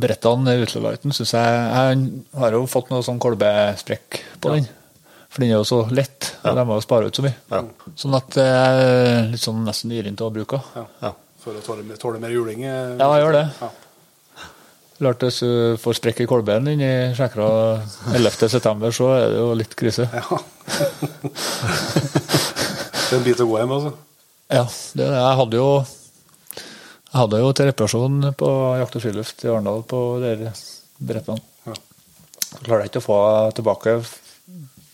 brettene 0.00 0.54
i 0.56 0.60
Ultralighten 0.62 1.12
syns 1.14 1.32
jeg 1.34 1.56
Jeg 1.56 2.40
har 2.40 2.56
jo 2.56 2.62
fått 2.70 2.90
noe 2.92 3.04
sånn 3.04 3.20
kolbesprekk 3.22 4.20
på 4.40 4.54
den. 4.54 4.68
For 5.30 5.44
den 5.44 5.52
er 5.52 5.60
jo 5.60 5.66
så 5.68 5.84
lett, 5.94 6.32
og 6.42 6.56
de 6.58 6.64
må 6.66 6.76
jo 6.78 6.82
spare 6.82 7.06
ut 7.06 7.14
så 7.14 7.22
mye. 7.22 7.36
Ja. 7.52 7.60
Sånn 8.00 8.16
at 8.18 8.32
det 8.34 8.46
er 8.50 9.28
litt 9.30 9.42
sånn 9.44 9.60
nesten 9.66 9.92
yrent 9.94 10.22
å 10.26 10.30
bruke. 10.34 10.58
Ja. 10.74 10.82
Ja. 11.04 11.12
For 11.40 11.56
å 11.56 11.62
tåle, 11.64 11.84
tåle 12.00 12.18
mer 12.20 12.32
juling? 12.34 12.64
eh, 12.66 12.96
Ja, 12.98 13.06
jeg 13.14 13.22
gjør 13.22 13.36
det. 13.38 13.44
Ja. 13.60 13.70
Klart 15.00 15.22
Hvis 15.24 15.38
du 15.40 15.76
får 15.80 15.96
sprekk 15.96 16.18
i 16.20 16.26
kolben 16.28 16.66
din 16.68 16.82
i 16.84 16.90
Skjekra 17.16 17.46
11.9, 18.12 18.90
så 18.92 19.06
er 19.14 19.30
det 19.32 19.38
jo 19.38 19.54
litt 19.56 19.76
krise. 19.78 20.04
Ja. 20.12 20.40
det 23.00 23.14
er 23.14 23.16
en 23.16 23.24
bit 23.24 23.40
å 23.40 23.46
gå 23.48 23.56
hjem, 23.62 23.72
altså. 23.78 23.94
Ja, 24.50 24.66
det, 24.66 25.06
er 25.06 25.14
det. 25.14 25.22
jeg 25.22 25.38
hadde 25.40 25.62
jo 25.62 25.70
jeg 27.10 27.18
hadde 27.18 27.40
jo 27.42 27.52
til 27.52 27.66
reparasjon 27.66 28.28
på 28.38 28.48
Jakt 28.78 28.96
og 28.98 29.02
friluft 29.02 29.42
i 29.42 29.48
Arendal 29.50 29.80
på 29.90 30.00
brettene. 31.02 31.42
Ja. 31.66 31.74
Så 31.74 32.60
klarte 32.62 32.84
jeg 32.84 32.92
ikke 32.92 33.02
å 33.02 33.06
få 33.08 33.18
tilbake 33.58 33.96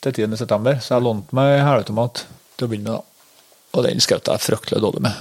til 0.01 0.15
10. 0.25 0.39
september, 0.41 0.79
så 0.81 0.97
jeg 0.97 1.05
lånte 1.05 1.37
meg 1.37 1.59
helautomat 1.61 2.25
til 2.57 2.65
å 2.67 2.71
begynne 2.73 2.89
med. 2.89 2.97
da. 2.97 3.37
Og 3.77 3.85
den 3.85 4.01
skjøt 4.01 4.33
jeg 4.33 4.45
fryktelig 4.47 4.81
dårlig 4.81 5.05
med. 5.05 5.21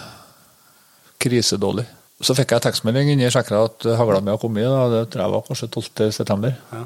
Krisedårlig. 1.20 1.86
Så 2.24 2.36
fikk 2.38 2.54
jeg 2.56 2.64
tekstmelding 2.64 3.12
inni 3.12 3.28
sjekka 3.28 3.66
at 3.68 3.88
hagla 4.00 4.22
mi 4.24 4.32
har 4.32 4.40
kommet. 4.40 4.64
Da. 4.64 4.88
Det 4.94 5.02
tror 5.12 5.26
jeg 5.26 5.36
var 5.36 5.46
kanskje 5.50 5.72
12. 5.74 6.12
september. 6.16 6.56
Ja. 6.72 6.86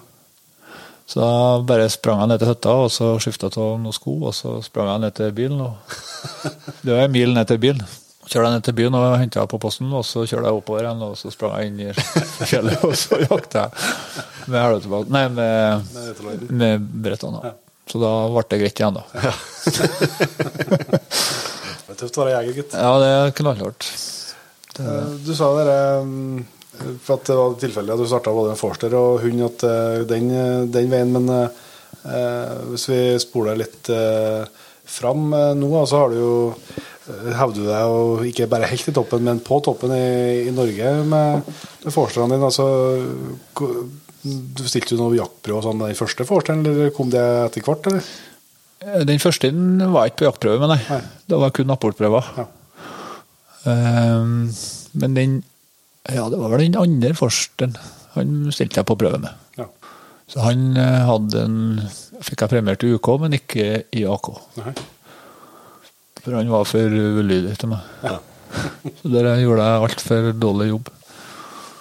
Så 1.09 1.21
da 1.21 1.31
bare 1.65 1.89
sprang 1.89 2.23
jeg 2.23 2.31
ned 2.31 2.41
til 2.41 2.49
hytta 2.51 2.75
og 2.83 2.91
så 2.93 3.15
skifta 3.21 3.49
til 3.53 3.77
noen 3.81 3.93
sko, 3.93 4.17
og 4.29 4.33
så 4.37 4.57
sprang 4.65 4.89
jeg 4.89 5.05
ned 5.05 5.15
til 5.17 5.33
bilen. 5.37 5.61
Og 5.65 5.97
det 6.85 6.95
var 6.95 7.05
en 7.05 7.13
mil 7.13 7.37
ned 7.37 7.49
til 7.49 7.61
bilen. 7.61 7.85
Kjørte 8.29 8.45
jeg 8.45 8.53
ned 8.53 8.65
til 8.67 8.75
byen 8.77 8.95
og 8.99 9.15
henta 9.17 9.43
på 9.49 9.57
posten, 9.61 9.89
og 9.89 10.03
så 10.05 10.21
kjørte 10.21 10.51
jeg 10.51 10.57
oppover 10.59 10.85
igjen, 10.85 10.99
og 11.01 11.15
så 11.17 11.31
sprang 11.33 11.55
jeg 11.57 11.71
inn 11.71 11.79
i 11.81 11.93
fjellet, 12.51 12.83
og 12.85 12.93
så 12.97 13.17
jakta 13.23 13.63
jeg 13.65 13.71
med 14.49 14.61
helautomat 14.61 15.09
Nei, 15.15 15.23
med, 15.33 15.89
Med 16.53 16.85
brettene. 17.05 17.41
Ja. 17.49 17.55
Så 17.89 17.97
da 18.01 18.11
ble 18.29 18.43
det 18.51 18.59
greit 18.61 18.83
igjen, 18.83 18.99
da. 18.99 19.03
Det 21.89 21.95
er 21.95 21.97
tøft 22.03 22.19
å 22.19 22.21
være 22.21 22.33
jeger, 22.35 22.53
gutt. 22.59 22.73
Ja, 22.77 22.91
det 23.01 23.09
er 23.09 23.31
knallhardt. 23.39 23.87
Det... 24.77 24.97
Du 25.25 25.31
sa 25.33 25.47
dere 25.57 25.77
mm, 26.05 26.43
for 27.01 27.15
at 27.15 27.25
det 27.31 27.37
var 27.39 27.55
tilfeldig 27.63 27.95
at 27.95 28.03
du 28.03 28.05
starta 28.11 28.33
både 28.35 28.53
med 28.53 28.61
Forster 28.61 28.93
og 28.93 29.23
hund, 29.23 29.41
at 29.47 29.65
eh, 29.65 30.03
den, 30.11 30.29
eh, 30.29 30.67
den 30.69 30.93
veien, 30.93 31.15
men 31.17 31.33
eh, 31.33 32.53
hvis 32.69 32.85
vi 32.91 33.01
spoler 33.25 33.57
litt 33.57 33.89
eh, 33.89 34.45
fram 34.85 35.33
eh, 35.33 35.55
nå, 35.57 35.71
så 35.89 36.03
har 36.03 36.13
du 36.13 36.19
jo 36.21 36.35
eh, 36.53 36.85
hevder 37.09 37.57
du 37.57 37.65
deg 37.67 37.93
og 37.93 38.27
ikke 38.29 38.49
bare 38.51 38.69
helt 38.69 38.91
i 38.91 38.93
toppen, 38.95 39.25
men 39.25 39.41
på 39.45 39.59
toppen 39.65 39.93
i, 39.95 40.47
i 40.49 40.53
Norge 40.55 40.93
med, 41.09 41.49
med 41.83 41.95
Forsterne 41.95 42.35
dine. 42.35 42.49
Altså, 42.49 42.67
du 44.23 44.63
stilte 44.67 44.95
jo 44.95 45.01
noen 45.01 45.19
jaktprøve 45.19 45.63
sånn 45.65 45.83
den 45.83 45.97
første 45.97 46.27
Forsteren, 46.27 46.65
eller 46.67 46.93
kom 46.95 47.11
det 47.13 47.23
etter 47.47 47.65
hvert, 47.65 47.89
eller? 47.91 48.09
Den 49.09 49.19
første 49.19 49.51
var 49.91 50.07
ikke 50.07 50.21
på 50.21 50.29
jaktprøve, 50.29 50.59
men 50.61 50.73
nei. 50.75 50.81
Nei. 50.87 51.01
Det 51.27 51.39
var 51.41 51.53
kun 51.55 51.73
apportprøver. 51.75 52.29
Ja. 52.39 52.47
Um, 53.67 54.51
men 54.95 55.15
den 55.17 55.39
Ja, 56.07 56.29
det 56.31 56.39
var 56.39 56.53
vel 56.53 56.63
den 56.63 56.77
andre 56.79 57.11
forsteren 57.13 57.75
han 58.15 58.47
stilte 58.55 58.79
jeg 58.79 58.87
på 58.89 58.95
prøve 58.97 59.19
med. 59.21 59.35
Ja. 59.59 59.67
Så 60.29 60.41
han 60.45 60.77
eh, 60.77 61.01
hadde 61.05 61.43
en 61.45 61.59
Fikk 62.23 62.43
jeg 62.43 62.51
premiert 62.51 62.83
i 62.83 62.91
UK, 62.95 63.07
men 63.21 63.35
ikke 63.37 63.67
i 63.95 64.01
AK. 64.03 64.31
Nei. 64.59 64.73
For 66.29 66.37
han 66.37 66.49
var 66.53 66.65
for 66.69 66.93
ulydig 66.93 67.55
til 67.57 67.71
meg. 67.71 67.81
Så 69.01 69.09
der 69.09 69.27
gjorde 69.41 69.65
jeg 69.65 69.83
altfor 69.89 70.27
dårlig 70.41 70.67
jobb. 70.69 70.89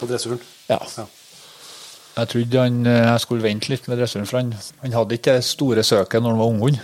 På 0.01 0.07
dressuren. 0.09 0.41
Ja. 0.71 0.79
Ja. 0.97 1.05
Jeg 2.19 2.29
trodde 2.33 2.63
han, 2.65 2.79
eh, 2.89 3.05
jeg 3.13 3.21
skulle 3.23 3.45
vente 3.45 3.69
litt 3.71 3.85
med 3.89 4.01
dressuren, 4.01 4.27
for 4.27 4.41
han, 4.41 4.49
han 4.83 4.95
hadde 4.97 5.15
ikke 5.19 5.37
det 5.37 5.45
store 5.47 5.85
søket 5.87 6.23
når 6.25 6.33
han 6.35 6.41
var 6.41 6.53
unghund. 6.55 6.81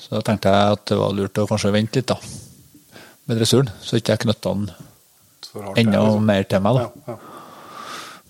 Så 0.00 0.14
da 0.14 0.22
tenkte 0.24 0.52
jeg 0.54 0.76
at 0.78 0.84
det 0.88 0.96
var 1.00 1.12
lurt 1.18 1.40
å 1.42 1.46
kanskje 1.50 1.72
vente 1.74 2.00
litt 2.00 2.08
da, 2.08 2.16
med 3.28 3.36
dressuren, 3.40 3.68
så 3.84 3.98
ikke 4.00 4.14
jeg 4.16 4.22
knytta 4.24 4.54
han 4.54 4.68
enda 5.76 6.00
liksom. 6.06 6.24
mer 6.30 6.46
til 6.48 6.62
meg. 6.64 6.78
da. 6.78 6.86
Ja, 6.86 7.16
ja. 7.18 7.18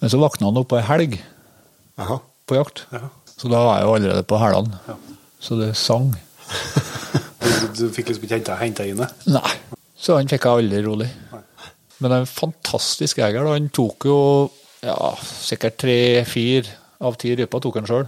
Men 0.01 0.11
så 0.13 0.19
våkna 0.23 0.49
han 0.51 0.59
opp 0.61 0.69
på 0.73 0.79
ei 0.81 0.87
helg 0.87 1.15
Aha. 1.99 2.19
på 2.47 2.59
jakt, 2.59 2.85
Ja. 2.95 3.05
så 3.37 3.51
da 3.53 3.63
var 3.69 3.79
jeg 3.79 3.87
jo 3.87 3.95
allerede 4.01 4.27
på 4.35 4.39
hælene. 4.43 4.81
Ja. 4.89 4.97
Så 5.39 5.59
det 5.61 5.77
sang. 5.79 6.11
Du, 7.39 7.51
du 7.79 7.85
fikk 7.95 8.11
liksom 8.11 8.25
ikke 8.29 8.57
henta, 8.61 8.85
inn 8.89 9.01
det? 9.01 9.09
Nei. 9.31 9.51
Så 9.99 10.17
han 10.19 10.29
fikk 10.31 10.45
jeg 10.47 10.63
aldri 10.63 10.83
rolig. 10.85 11.09
Men 12.03 12.15
en 12.21 12.29
fantastisk 12.31 13.19
jeger. 13.19 13.43
da. 13.45 13.57
Han 13.57 13.69
tok 13.75 14.07
jo 14.07 14.19
ja, 14.87 14.95
sikkert 15.43 15.79
tre-fire 15.83 16.77
av 17.03 17.17
ti 17.19 17.33
ryper 17.39 17.63
tok 17.65 17.81
han 17.81 17.89
sjøl. 17.89 18.07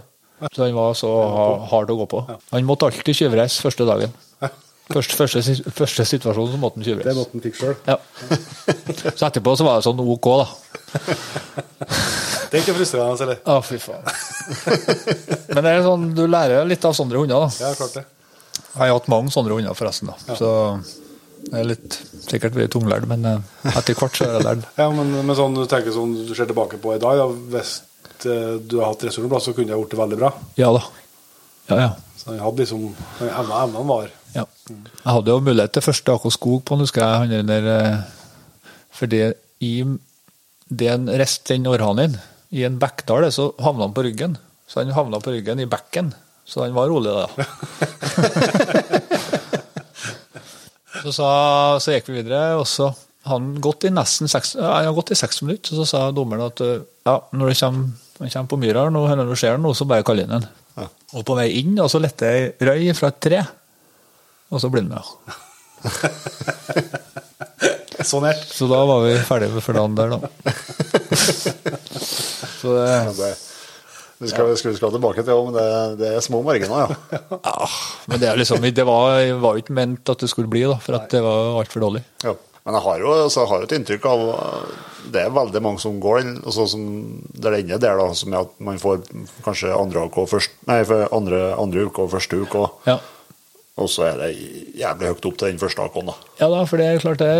Så 0.51 0.63
han 0.63 0.73
var 0.73 0.95
så 0.97 1.09
ha- 1.11 1.65
hard 1.69 1.91
å 1.93 1.97
gå 1.99 2.07
på. 2.09 2.21
Han 2.53 2.65
måtte 2.67 2.87
alltid 2.87 3.17
tjuvreise 3.17 3.61
første 3.61 3.85
dagen. 3.87 4.15
Første, 4.91 5.15
første, 5.15 5.41
første 5.71 6.03
situasjonen 6.07 6.51
så 6.55 6.59
måtte 6.59 6.81
han 6.81 7.03
Det 7.03 7.13
måtte 7.15 7.35
han 7.37 7.43
fikk 7.43 7.59
sjøl. 7.59 7.75
Ja. 7.87 7.97
Så 9.15 9.27
etterpå 9.27 9.53
så 9.59 9.67
var 9.67 9.77
det 9.79 9.85
sånn 9.85 10.01
OK, 10.03 10.27
da. 10.41 10.47
Det 12.51 12.57
er 12.59 12.63
ikke 12.65 12.75
frustrerende, 12.75 13.23
eller? 13.23 13.37
Å, 13.47 13.59
fy 13.63 13.77
faen. 13.79 14.03
Men 15.55 15.61
det 15.63 15.71
er 15.77 15.85
sånn, 15.85 16.09
du 16.17 16.25
lærer 16.27 16.67
litt 16.67 16.83
av 16.87 16.95
sånne 16.97 17.15
hunder, 17.21 17.45
da. 17.45 17.51
Ja, 17.63 17.75
klart 17.79 17.95
det. 17.99 18.03
Jeg 18.71 18.81
har 18.87 18.93
hatt 18.95 19.09
mange 19.11 19.33
sånne 19.33 19.53
hunder, 19.55 19.75
forresten. 19.77 20.11
da. 20.11 20.35
Så 20.39 20.51
jeg 21.49 21.57
er 21.59 21.67
litt, 21.71 21.97
sikkert 22.27 22.55
vært 22.55 22.71
tunglærd, 22.75 23.07
men 23.09 23.25
eh, 23.27 23.71
etter 23.73 23.97
hvert 23.97 24.17
så 24.17 24.27
er 24.27 24.37
jeg 24.37 24.45
lært. 24.47 24.67
Ja, 24.81 24.87
men, 24.93 25.11
men 25.25 25.37
sånn 25.37 25.57
du 25.57 25.63
tenker 25.69 25.95
sånn 25.95 26.13
du 26.27 26.33
ser 26.37 26.49
tilbake 26.49 26.79
på 26.81 26.95
i 26.95 27.01
dag, 27.01 27.19
da, 27.19 27.27
hvis 27.55 27.73
eh, 28.29 28.55
du 28.61 28.77
har 28.79 28.93
hatt 28.93 29.05
ressurser 29.07 29.31
bra, 29.31 29.41
så 29.43 29.55
kunne 29.57 29.71
det 29.73 29.77
gjort 29.79 29.91
blitt 29.91 30.03
veldig 30.03 30.19
bra. 30.21 30.31
Ja 30.59 30.71
da. 30.77 30.83
Ja, 31.71 31.77
ja. 31.81 31.91
Så 32.21 32.29
han 32.31 32.41
hadde 32.43 32.61
liksom 32.63 32.89
evnene 33.25 33.85
var 33.89 34.09
ja. 34.35 34.45
Jeg 34.69 35.09
hadde 35.09 35.33
jo 35.33 35.43
mulighet 35.43 35.73
til 35.75 35.83
første 35.83 36.13
AK 36.15 36.25
Skog 36.31 36.61
på 36.63 36.75
han, 36.75 36.85
husker 36.85 37.03
jeg. 37.03 37.31
Han 37.33 37.49
der, 37.49 37.67
eh, 37.75 38.69
fordi 38.95 39.23
i 39.65 39.73
det 40.71 40.87
han 40.87 41.09
reiste 41.19 41.51
den 41.51 41.67
orrhanen 41.67 42.15
i 42.55 42.63
en 42.67 42.77
bekkdal, 42.79 43.27
så 43.33 43.49
havna 43.59 43.89
han 43.89 43.95
på 43.95 44.05
ryggen. 44.07 44.37
Så 44.69 44.79
han 44.79 44.93
havna 44.95 45.19
på 45.23 45.33
ryggen 45.35 45.59
i 45.59 45.67
bekken. 45.67 46.13
Så 46.51 46.65
han 46.65 46.75
var 46.75 46.91
rolig 46.91 47.13
da. 47.15 47.25
så, 51.03 51.09
sa, 51.15 51.29
så 51.79 51.95
gikk 51.95 52.11
vi 52.11 52.19
videre, 52.19 52.59
og 52.59 52.67
så 52.67 52.91
han 53.29 53.53
gått 53.61 53.85
i 53.87 53.89
nesten 53.93 54.27
seks, 54.31 54.55
ja, 54.57 54.69
han 54.73 54.85
har 54.89 54.95
gått 54.97 55.13
i 55.13 55.19
seks 55.19 55.41
minutter. 55.45 55.71
Så 55.77 55.83
sa 55.87 56.11
dommeren 56.15 56.49
at 56.49 56.57
eh, 56.65 56.81
ja, 57.07 57.15
når 57.31 57.45
det 57.53 57.59
kommer, 57.61 57.83
han 58.19 58.33
kommer 58.33 58.51
på 58.51 58.61
myra, 58.65 58.81
nå, 58.91 59.01
eller 59.07 59.23
når 59.23 59.33
det 59.35 59.41
skjer 59.43 59.55
noe, 59.61 59.75
så 59.77 59.83
bare 59.87 60.07
kall 60.07 60.21
inn 60.23 60.35
han. 60.35 60.45
Og 61.11 61.21
på 61.27 61.33
vei 61.37 61.49
inn, 61.59 61.75
og 61.83 61.89
så 61.91 61.97
lette 62.01 62.23
jeg 62.27 62.37
røy 62.67 62.83
fra 62.97 63.07
et 63.11 63.21
tre. 63.23 63.39
Og 64.51 64.57
så 64.63 64.67
blir 64.71 64.83
han 64.83 64.91
med. 64.91 65.03
sånn 68.07 68.23
nært. 68.25 68.43
Så 68.51 68.63
da 68.71 68.79
var 68.87 68.99
vi 69.05 69.13
ferdige 69.27 69.61
for 69.63 69.73
dagen 69.77 69.95
der, 69.95 70.07
da. 70.15 70.19
Så 72.61 72.67
det, 72.77 72.89
Det, 73.17 73.31
vi 74.21 74.29
skal, 74.29 74.51
vi 74.53 74.75
skal 74.77 74.93
tilbake 74.93 75.25
til 75.25 75.41
men 75.47 75.57
det, 75.57 75.65
det 76.01 76.13
er 76.15 76.23
små 76.23 76.43
marginer, 76.45 76.85
ja. 76.85 77.17
ja, 77.49 77.67
men 78.07 78.21
det, 78.21 78.29
er 78.29 78.39
liksom, 78.39 78.61
det 78.63 78.85
var, 78.87 79.17
var 79.41 79.57
jo 79.57 79.63
ikke 79.65 79.75
ment 79.77 80.13
at 80.13 80.23
det 80.23 80.29
skulle 80.31 80.51
bli, 80.51 80.63
da, 80.69 80.77
for 80.81 80.97
at 80.99 81.09
det 81.13 81.21
var 81.25 81.57
altfor 81.63 81.87
dårlig. 81.89 82.05
ja. 82.27 82.37
Men 82.61 82.75
jeg 82.77 82.83
har 82.85 82.99
jo 83.01 83.13
altså, 83.23 83.39
jeg 83.41 83.49
har 83.49 83.63
et 83.65 83.71
inntrykk 83.73 84.03
av 84.05 84.19
Det 85.15 85.21
er 85.23 85.31
veldig 85.33 85.61
mange 85.65 85.81
som 85.81 85.95
går 85.97 86.19
den, 86.21 86.35
altså, 86.45 86.67
som, 86.69 86.83
det 87.33 87.47
er 87.49 87.55
det 87.55 87.61
ene 87.63 87.79
der, 87.81 87.97
da, 87.97 88.11
som 88.13 88.35
er 88.35 88.43
at 88.45 88.51
man 88.61 88.77
får 88.81 88.99
kanskje 89.41 89.71
andre 89.73 90.03
og 90.05 90.29
først, 90.29 90.53
nei, 90.69 90.77
andre, 91.09 91.39
andre 91.57 91.87
uke 91.89 92.05
og 92.05 92.11
første 92.13 92.37
og, 92.45 92.75
Ja. 92.85 92.99
og 93.81 93.89
så 93.89 94.05
er 94.11 94.21
det 94.21 94.29
jævlig 94.77 95.09
høyt 95.09 95.25
opp 95.31 95.39
til 95.41 95.49
den 95.55 95.61
første 95.63 95.87
uken, 95.89 96.11
da. 96.13 96.17
ja 96.37 96.51
da, 96.53 96.61
for 96.69 96.77
det 96.77 96.85
er 96.91 97.01
klart 97.01 97.23
det 97.25 97.33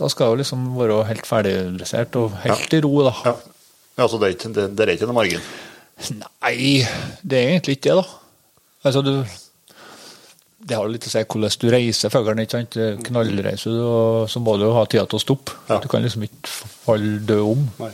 Da 0.00 0.08
skal 0.08 0.32
jo 0.32 0.40
liksom 0.40 0.64
være 0.78 1.02
helt 1.10 1.28
ferdigdressert 1.28 2.16
og 2.16 2.38
helt 2.46 2.72
i 2.72 2.80
ro, 2.80 2.94
da. 3.04 3.12
Ja. 3.28 3.34
Ja, 3.98 4.06
så 4.08 4.18
det 4.20 4.28
er 4.30 4.34
ikke, 4.36 4.52
det, 4.56 4.64
det 4.76 4.86
er 4.86 4.92
ikke 4.94 5.08
noe 5.10 5.18
margin. 5.18 5.42
Nei, 6.20 6.86
det 7.22 7.38
er 7.40 7.50
egentlig 7.54 7.76
ikke 7.78 7.90
det, 7.94 8.02
da. 8.02 8.18
Altså, 8.88 9.02
du 9.04 9.24
det 10.60 10.76
har 10.76 10.88
litt 10.92 11.06
å 11.08 11.10
si 11.10 11.20
hvordan 11.24 11.54
du 11.62 11.66
reiser 11.72 12.12
fuglen. 12.12 12.38
ikke 12.42 12.58
sant? 12.58 12.76
Knallreiser 13.06 13.72
du, 13.72 13.78
og 13.80 14.26
så 14.30 14.42
må 14.44 14.58
du 14.60 14.66
jo 14.66 14.74
ha 14.76 14.82
tida 14.84 15.06
til 15.08 15.16
å 15.16 15.22
stoppe. 15.22 15.54
Ja. 15.70 15.78
Du 15.80 15.88
kan 15.88 16.04
liksom 16.04 16.26
ikke 16.26 16.50
falle 16.84 17.14
død 17.24 17.40
om. 17.48 17.62
Nei. 17.80 17.88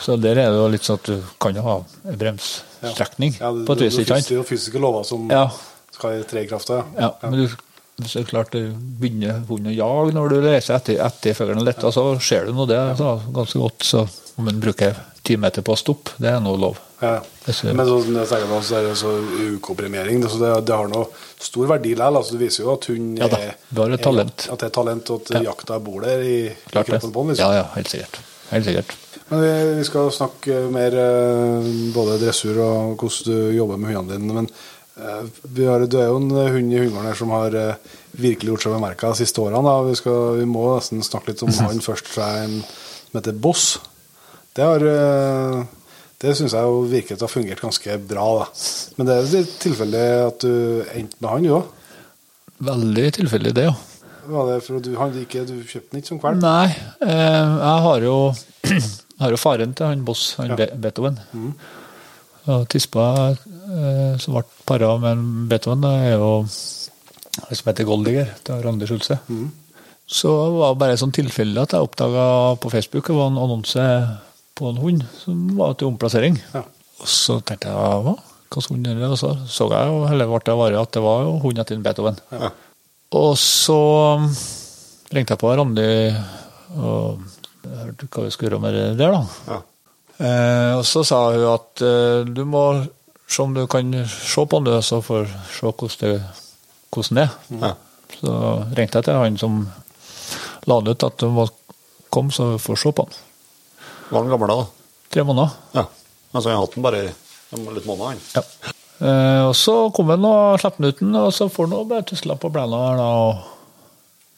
Så 0.00 0.16
der 0.18 0.40
er 0.40 0.48
det 0.50 0.58
jo 0.58 0.70
litt 0.72 0.84
sånn 0.88 0.96
at 0.98 1.10
du 1.12 1.20
kan 1.40 1.54
jo 1.56 1.62
ha 1.64 1.74
en 2.08 2.16
bremsstrekning 2.18 3.36
Ja, 3.36 3.52
det, 3.54 3.66
på 3.68 3.76
et 3.76 3.84
vis. 3.84 3.98
ikke 4.00 4.08
det, 4.08 4.16
sant? 4.16 4.30
det 4.32 4.34
er 4.34 4.40
jo 4.40 4.46
fysiske 4.48 4.80
lover 4.82 5.04
som 5.06 5.28
Ja. 5.30 5.44
skal 5.94 6.24
tre 6.28 6.42
i 6.42 6.48
kraft. 6.50 6.72
Ja. 6.74 6.80
Ja, 6.98 7.10
men 7.28 7.44
du, 7.44 7.54
er 8.02 8.26
klart 8.26 8.54
begynner 8.54 9.44
hunden 9.48 9.70
å 9.70 9.74
jage 9.74 10.14
når 10.16 10.32
du 10.32 10.38
reiser 10.42 10.78
etter, 10.78 10.98
etter 11.04 11.36
fuglen 11.38 11.62
litt, 11.66 11.82
så 11.94 12.06
ser 12.18 12.48
du 12.48 12.56
nå 12.56 12.66
det 12.66 12.80
så, 12.98 13.14
ganske 13.34 13.60
godt. 13.62 13.86
Så 13.86 14.06
om 14.40 14.48
en 14.50 14.58
bruker 14.60 14.96
ti 15.24 15.36
meter 15.40 15.62
på 15.64 15.76
å 15.76 15.78
stoppe, 15.78 16.16
det 16.18 16.32
er 16.32 16.42
nå 16.42 16.56
lov. 16.58 16.80
Ja. 17.00 17.20
Men 17.44 17.54
så, 17.54 18.00
jeg 18.00 18.28
tenker 18.28 18.48
på, 18.48 18.58
så 18.64 18.76
er 18.78 18.88
det 18.88 18.96
så 18.98 19.12
UK-premiering. 19.54 20.22
Det, 20.24 20.30
så 20.32 20.40
det, 20.40 20.52
det 20.68 20.76
har 20.78 20.90
noe 20.90 21.06
stor 21.44 21.68
verdi 21.74 21.92
likevel. 21.92 22.20
Altså, 22.20 22.36
det 22.36 22.42
viser 22.46 22.64
jo 22.64 22.74
at 22.74 22.88
hun 22.90 23.10
Ja 23.20 23.28
er, 23.28 23.54
et 23.54 24.04
talent. 24.04 24.46
Er, 24.46 24.54
at 24.54 24.64
det 24.64 24.70
er 24.70 24.76
talent, 24.80 25.10
og 25.12 25.24
at 25.24 25.34
Ja. 25.36 25.42
jakta 25.50 25.78
bor 25.84 26.04
der 26.04 26.24
i, 26.24 26.38
i 26.48 26.74
kroppen 26.74 27.12
på 27.12 27.24
den. 27.24 27.34
Liksom. 27.34 27.44
Ja, 27.44 27.62
ja, 27.62 27.66
helt 27.76 27.92
sikkert. 27.92 28.20
Helt 28.50 28.68
sikkert. 28.68 28.96
Men 29.28 29.40
vi, 29.40 29.52
vi 29.78 29.84
skal 29.88 30.10
snakke 30.12 30.58
mer 30.72 30.96
eh, 31.00 31.68
både 31.94 32.18
dressur 32.20 32.58
og 32.60 33.00
hvordan 33.00 33.28
du 33.28 33.56
jobber 33.56 33.80
med 33.80 33.96
hundene 33.96 34.20
dine. 34.20 34.36
Men 34.40 34.50
eh, 35.00 35.22
vi 35.56 35.68
har, 35.68 35.86
du 35.86 35.96
er 36.00 36.10
jo 36.10 36.18
en 36.20 36.30
hund 36.56 36.74
i 36.74 36.82
her 36.86 37.18
som 37.18 37.32
har 37.34 37.56
eh, 37.58 37.94
virkelig 38.18 38.54
gjort 38.54 38.66
seg 38.66 38.76
bemerka 38.76 39.12
de 39.12 39.22
siste 39.22 39.42
årene. 39.42 39.62
Da. 39.66 39.76
Vi, 39.88 39.96
skal, 40.00 40.20
vi 40.40 40.48
må 40.48 40.66
nesten 40.74 41.04
snakke 41.06 41.32
litt 41.32 41.44
om 41.46 41.54
han 41.68 41.82
først. 41.84 42.12
En 42.24 42.60
som 42.64 43.20
heter 43.20 43.40
Boss. 43.46 43.78
Det 44.54 44.66
har 44.66 44.84
eh, 44.90 45.64
det 46.24 46.32
syns 46.38 46.54
jeg 46.56 46.64
jo 46.64 46.84
virker 46.88 47.18
å 47.18 47.26
ha 47.26 47.28
fungert 47.28 47.60
ganske 47.60 47.96
bra. 48.08 48.26
Da. 48.40 48.44
Men 48.96 49.08
det 49.08 49.16
er 49.16 49.32
jo 49.34 49.42
tilfeldig 49.60 50.04
at 50.24 50.46
du 50.46 50.54
endte 50.94 51.18
med 51.20 51.30
han, 51.30 51.44
du 51.44 51.56
òg. 51.58 51.72
Veldig 52.64 53.08
tilfeldig, 53.18 53.52
det, 53.56 53.66
ja. 53.66 53.74
Var 54.24 54.46
det 54.48 54.58
for 54.64 54.78
at 54.78 54.86
du, 54.86 54.92
han, 54.96 55.16
ikke, 55.20 55.42
du 55.44 55.56
kjøpte 55.68 55.90
den 55.92 56.00
ikke 56.00 56.12
som 56.14 56.20
kveld? 56.22 56.40
Nei, 56.40 56.70
eh, 57.04 57.56
jeg 57.60 57.80
har 57.86 58.06
jo, 58.06 58.18
jeg 58.70 59.20
har 59.20 59.34
jo 59.34 59.40
faren 59.40 59.74
til 59.76 59.90
han 59.90 60.04
Boss, 60.06 60.30
han 60.38 60.54
Ja. 60.54 60.60
Be 60.62 60.70
Beethoven. 60.86 61.18
Og 62.44 62.66
tispa 62.68 63.04
eh, 63.32 64.16
som 64.20 64.36
ble 64.36 64.44
para 64.68 64.90
med 65.00 65.12
en 65.16 65.28
Beethoven, 65.48 65.84
det 65.84 65.92
er 66.10 66.16
jo 66.18 66.32
det 66.44 67.56
som 67.58 67.70
heter 67.70 67.88
Goldiger, 67.88 68.34
til 68.44 68.60
Randi 68.64 68.88
Schulze. 68.88 69.18
Så 70.04 70.28
det 70.28 70.58
var 70.58 70.76
bare 70.78 70.98
sånn 71.00 71.14
tilfeldig 71.16 71.62
at 71.62 71.74
jeg 71.74 71.86
oppdaga 71.86 72.26
på 72.60 72.70
Facebook 72.72 73.08
det 73.08 73.16
var 73.16 73.32
en 73.32 73.40
annonse 73.40 73.86
på 74.54 74.70
en 74.70 74.78
hund 74.82 75.06
som 75.18 75.40
var 75.58 75.74
til 75.78 75.88
omplassering. 75.88 76.36
Ja. 76.52 76.62
Og 77.00 77.10
så 77.10 77.40
tenkte 77.40 77.72
jeg 77.72 78.04
hva? 78.06 78.14
Slags 78.54 78.68
hund 78.70 78.86
er 78.86 79.00
det? 79.00 79.08
Og 79.10 79.18
så 79.18 79.32
så 79.50 79.66
jeg 79.72 79.90
jo, 79.90 80.04
eller 80.06 80.28
ble 80.30 80.38
det 80.46 80.54
vare 80.60 80.82
at 80.84 80.92
det 80.94 81.02
var 81.02 81.24
jo 81.26 81.38
hund 81.42 81.58
etter 81.58 81.74
en 81.74 81.82
Beethoven. 81.82 82.20
Og 83.18 83.32
så 83.40 83.80
um, 84.20 84.28
ringte 85.14 85.34
jeg 85.34 85.40
på 85.42 85.50
Randi 85.50 85.88
og 86.74 87.24
hørte 87.64 88.06
hva 88.12 88.26
vi 88.26 88.34
skulle 88.34 88.52
gjøre 88.52 88.62
med 88.62 88.76
det 88.76 88.86
der, 89.00 89.16
da. 89.16 89.24
Ja. 89.48 89.58
Eh, 90.18 90.72
og 90.78 90.84
så 90.86 91.02
sa 91.06 91.20
hun 91.34 91.46
at 91.50 91.82
eh, 91.82 92.26
du 92.28 92.44
må 92.46 92.64
se 93.26 93.42
om 93.42 93.54
du 93.54 93.64
kan 93.70 93.90
se 94.06 94.44
på 94.46 94.60
den, 94.60 94.70
du, 94.70 94.82
så 94.82 95.00
får 95.02 95.26
se 95.50 95.66
hvordan 95.66 95.98
det, 96.00 96.12
hvordan 96.94 97.18
det 97.18 97.24
er. 97.24 97.34
Ja. 97.64 97.72
Så 98.14 98.36
ringte 98.78 99.00
jeg 99.00 99.08
til 99.08 99.18
han 99.18 99.40
som 99.40 99.58
la 100.70 100.78
det 100.80 100.94
ut 100.94 101.06
at 101.08 101.18
du 101.20 101.28
må 101.34 101.48
komme, 102.14 102.32
så 102.32 102.54
vi 102.54 102.62
får 102.62 102.80
se 102.84 102.94
på 102.94 103.08
den. 103.08 103.20
Var 104.10 104.20
han 104.20 104.30
gammel 104.30 104.52
da? 104.52 104.66
Tre 105.10 105.26
måneder. 105.26 105.58
Ja. 105.74 105.88
Altså, 106.34 106.48
jeg 106.50 106.56
har 106.56 106.64
hatt 106.66 106.76
den 106.76 106.86
bare 106.86 107.02
litt 107.74 107.88
måneder, 107.88 108.14
han. 108.14 108.22
Ja. 108.34 108.72
Eh, 109.04 109.42
og 109.48 109.56
så 109.58 109.74
kom 109.94 110.12
han 110.14 110.24
og 110.28 110.60
slapp 110.62 110.78
den 110.78 110.92
ut, 110.92 111.02
og 111.24 111.34
så 111.34 111.48
får 111.50 111.72
han 111.72 111.90
bare 111.90 112.06
tusla 112.06 112.38
på 112.38 112.52
blenda 112.54 112.80
her. 112.84 113.02
da, 113.02 113.10
og 113.26 113.53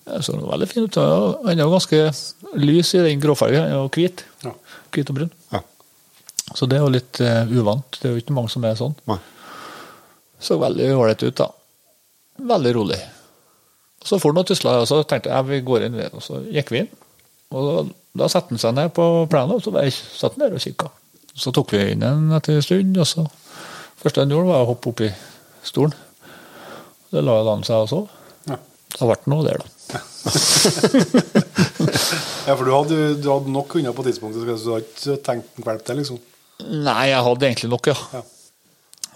så 0.06 0.32
den 0.32 0.46
veldig 0.46 0.68
fin 0.70 0.86
ut. 0.86 0.96
Han 0.96 1.52
er 1.56 1.64
jo 1.64 1.72
ganske 1.72 2.02
lys 2.62 2.92
i 2.94 3.02
den 3.08 3.22
gråfargen, 3.22 3.64
han 3.66 3.86
er 3.86 3.88
hvit. 3.94 4.22
Ja. 4.44 4.52
Hvit 4.94 5.10
og 5.10 5.18
brun. 5.18 5.32
Ja. 5.52 5.62
Så 6.54 6.68
det 6.70 6.78
er 6.78 6.84
jo 6.84 6.92
litt 6.94 7.20
eh, 7.24 7.50
uvant. 7.50 7.98
Det 7.98 8.08
er 8.08 8.14
jo 8.14 8.22
ikke 8.22 8.36
mange 8.36 8.52
som 8.52 8.64
er 8.64 8.78
sånn. 8.78 8.94
Nei. 9.10 9.18
Så 10.38 10.60
veldig 10.60 10.92
ålreit 10.94 11.24
ut, 11.26 11.40
da. 11.40 11.50
Veldig 12.54 12.74
rolig. 12.76 13.00
Så 14.06 14.20
for 14.22 14.30
han 14.30 14.44
og 14.44 14.46
tusla, 14.46 14.76
og 14.84 14.86
så 14.86 15.00
tenkte 15.08 15.32
jeg 15.32 15.48
vi 15.48 15.64
går 15.66 15.88
inn, 15.88 15.98
og 16.14 16.22
så 16.22 16.38
gikk 16.54 16.70
vi 16.70 16.84
inn. 16.84 16.92
Og 17.56 17.66
da, 17.66 17.82
da 18.22 18.28
satte 18.30 18.54
han 18.54 18.62
seg 18.62 18.76
ned 18.76 18.92
på 18.94 19.04
plenen, 19.32 19.56
og 19.56 19.64
så 19.64 19.74
bare 19.74 19.90
satt 19.90 20.36
han 20.36 20.46
der 20.46 20.54
og 20.54 20.62
kikka. 20.62 20.92
Så 21.36 21.52
tok 21.54 21.74
vi 21.74 21.82
inn 21.92 22.04
en 22.06 22.30
etter 22.36 22.60
en 22.60 22.64
stund, 22.64 22.94
og 23.02 23.08
så 23.10 23.26
første 23.98 24.22
han 24.22 24.30
gjorde, 24.32 24.52
var 24.52 24.62
å 24.62 24.70
hoppe 24.70 24.92
opp 24.92 25.02
i 25.02 25.10
stolen. 25.66 25.96
Det 27.10 27.22
la 27.24 27.40
han 27.48 27.66
seg 27.66 27.86
og 27.86 27.90
sov. 27.90 28.06
Ja. 28.46 28.60
Da 28.96 29.08
ble 29.08 29.18
noe 29.32 29.46
der, 29.46 29.62
da. 29.62 29.75
Ja, 32.46 32.54
for 32.56 32.64
du 32.66 32.72
hadde, 32.74 32.96
du 33.22 33.28
hadde 33.30 33.52
nok 33.52 33.76
hunder 33.76 33.94
på 33.96 34.04
tidspunktet, 34.06 34.40
så 34.42 34.46
du 34.46 34.72
hadde 34.74 34.86
ikke 34.86 35.16
tenkt 35.26 35.60
en 35.60 35.66
valp 35.66 35.84
til, 35.86 35.96
liksom? 36.00 36.18
Nei, 36.86 37.04
jeg 37.12 37.22
hadde 37.26 37.46
egentlig 37.50 37.70
nok, 37.72 37.90
ja. 37.92 37.96
Ja. 38.16 38.22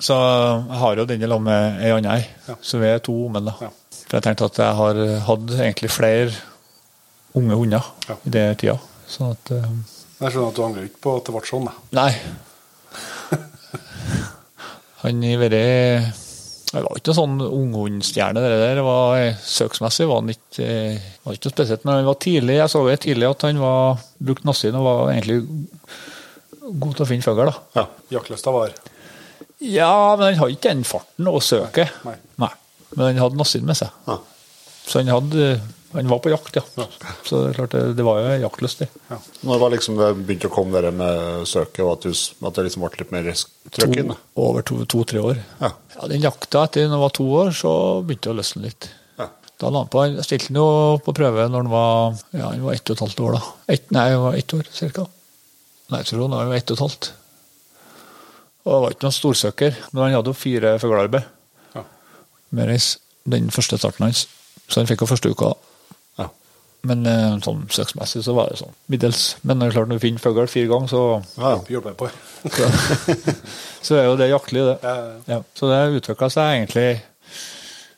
Så 0.00 0.16
jeg 0.16 0.78
har 0.80 0.96
jo 0.96 1.04
den 1.08 1.20
sammen 1.26 1.44
med 1.50 1.82
ei 1.84 1.90
anna 1.92 2.14
Ja. 2.48 2.54
så 2.64 2.78
vi 2.80 2.86
er 2.88 2.98
to 3.04 3.12
menn. 3.28 3.44
da. 3.50 3.54
Ja. 3.60 3.68
For 4.08 4.16
jeg 4.16 4.24
tenkte 4.24 4.44
at 4.48 4.58
jeg 4.62 4.74
har 4.78 4.94
hatt 5.26 5.50
egentlig 5.58 5.90
flere 5.92 6.30
unge 7.36 7.54
hunder 7.60 7.84
Ja. 8.08 8.14
i 8.26 8.30
den 8.30 8.56
tida. 8.56 8.78
Sånn 9.10 9.30
at 9.34 9.50
uh, 9.52 9.66
Jeg 10.20 10.32
skjønner 10.32 10.48
at 10.48 10.56
du 10.56 10.62
angrer 10.64 10.84
ikke 10.88 11.02
på 11.04 11.16
at 11.18 11.24
det 11.28 11.34
ble 11.36 11.42
sånn, 11.48 11.68
da. 11.68 11.72
Nei. 11.92 12.12
Han 15.02 15.22
har 15.24 15.38
vært 15.40 16.26
Det 16.70 16.84
var 16.84 16.98
ikke 17.00 17.10
noen 17.10 17.18
sånn 17.18 17.40
unghundstjerne, 17.42 18.42
det 18.44 18.58
der. 18.60 18.76
Det 18.78 18.84
var 18.86 19.24
Søksmessig 19.42 20.06
var 20.06 20.20
han 20.20 20.30
ikke, 20.30 20.66
eh, 20.66 21.08
var 21.24 21.34
ikke 21.34 21.48
noe 21.48 21.56
spesielt. 21.56 21.84
Men 21.84 21.96
han 21.96 22.06
var 22.06 22.18
tidlig, 22.22 22.58
jeg 22.60 22.70
så 22.70 22.82
jo 22.86 23.00
tidlig 23.06 23.26
at 23.26 23.46
han 23.48 23.58
var 23.58 24.04
brukte 24.22 24.46
nassen 24.46 24.78
og 24.78 24.86
var 24.86 25.10
egentlig 25.10 25.40
god 26.70 26.94
til 26.94 27.04
å 27.04 27.08
finne 27.10 27.26
fugl. 27.26 27.50
Ja. 27.74 27.86
Jaktløsta 28.14 28.54
var 28.54 28.72
Ja, 29.60 30.16
men 30.16 30.30
han 30.30 30.38
hadde 30.38 30.54
ikke 30.54 30.70
den 30.70 30.86
farten 30.88 31.28
og 31.28 31.42
søket. 31.44 31.90
Nei. 32.06 32.14
Nei. 32.40 32.52
Men 32.94 33.06
han 33.10 33.22
hadde 33.24 33.40
nassen 33.40 33.66
med 33.66 33.78
seg. 33.78 33.90
Ja. 34.06 34.20
Så 34.86 35.02
han, 35.02 35.10
hadde, 35.12 35.50
han 35.92 36.08
var 36.08 36.20
på 36.22 36.30
jakt, 36.30 36.56
ja. 36.56 36.62
Så 37.26 37.40
det 37.42 37.48
er 37.50 37.56
klart, 37.56 37.72
det, 37.74 37.94
det 37.98 38.04
var 38.06 38.20
jo 38.22 38.34
jaktlystig. 38.44 38.86
Ja. 39.08 39.16
Når 39.46 39.58
var 39.58 39.72
liksom 39.74 39.96
det 39.98 40.10
begynte 40.20 40.46
å 40.46 40.52
komme 40.54 40.82
det 40.84 40.92
med 40.94 41.48
søket, 41.50 41.80
og 41.82 41.96
at, 41.96 42.06
du, 42.06 42.46
at 42.46 42.58
det 42.58 42.64
liksom 42.68 42.84
ble 42.84 42.90
litt 43.00 43.14
mer 43.14 43.30
trøkk 43.74 43.96
inn? 43.98 44.12
To, 44.14 44.44
over 44.44 44.62
to-tre 44.86 45.22
år. 45.32 45.40
Ja. 45.58 45.72
Ja, 45.96 46.08
Den 46.12 46.22
jakta 46.22 46.62
etter 46.68 46.86
når 46.86 46.94
han 46.94 47.02
var 47.04 47.14
to 47.18 47.26
år, 47.40 47.50
så 47.58 47.72
begynte 48.06 48.28
det 48.28 48.34
å 48.36 48.38
løsne 48.38 48.62
litt. 48.68 48.86
Ja. 49.18 49.26
Da 49.60 49.70
la 49.74 49.82
han 49.82 49.90
på, 49.90 50.02
han 50.04 50.20
stilte 50.26 50.52
han 50.52 50.60
jo 50.60 50.68
på 51.04 51.14
prøve 51.18 51.48
når 51.50 51.64
han 51.66 51.72
var 51.72 52.20
ja, 52.38 52.44
han 52.52 52.62
var 52.68 52.76
ett 52.78 52.86
og 52.86 52.94
et 52.96 53.02
halvt 53.06 53.22
år. 53.26 53.38
da. 53.38 53.42
Et, 53.74 53.88
nei, 53.96 54.04
han 54.14 54.22
var 54.28 54.38
ett 54.38 54.54
år 54.56 54.70
cirka. 54.76 55.06
Nei, 55.90 56.02
jeg 56.04 56.10
tror 56.12 56.22
han 56.28 56.36
var 56.38 56.54
ett 56.54 56.70
og 56.70 56.78
et 56.78 56.84
halvt. 56.86 57.10
Og 58.60 58.70
det 58.76 58.80
var 58.84 58.94
ikke 58.94 59.06
noen 59.08 59.16
storsøker, 59.16 59.80
men 59.90 60.04
han 60.04 60.14
hadde 60.20 60.30
jo 60.30 60.36
fire 60.38 60.76
fuglearbeid. 60.78 61.26
Ja. 61.74 61.82
Med 62.54 62.70
reis, 62.70 62.92
den 63.26 63.50
første 63.50 63.80
starten 63.80 64.06
hans. 64.06 64.26
Så 64.70 64.78
han 64.78 64.86
fikk 64.86 65.02
jo 65.02 65.10
første 65.10 65.32
uka. 65.34 65.50
Men 66.88 67.04
eh, 67.08 67.34
sånn 67.44 67.66
søksmessig 67.72 68.22
så 68.24 68.32
var 68.36 68.48
det 68.52 68.60
sånn 68.62 68.72
middels. 68.92 69.24
Men 69.44 69.60
det 69.60 69.68
er 69.68 69.74
klart 69.76 69.90
når 69.90 70.00
du 70.00 70.04
finner 70.06 70.22
fugl 70.22 70.48
fire 70.48 70.70
ganger, 70.70 70.88
så, 70.92 71.02
Ja. 71.36 71.52
Hjelper 71.68 71.96
på. 71.98 72.08
så, 72.46 72.70
så 73.86 73.98
er 74.00 74.08
jo 74.08 74.16
det 74.20 74.30
jaktlig, 74.30 74.64
det. 74.70 74.78
Ja, 74.84 74.94
ja, 74.96 75.18
Ja, 75.34 75.42
så 75.58 75.68
det 75.68 75.80
utvikla 75.98 76.30
seg 76.32 76.54
egentlig 76.54 76.86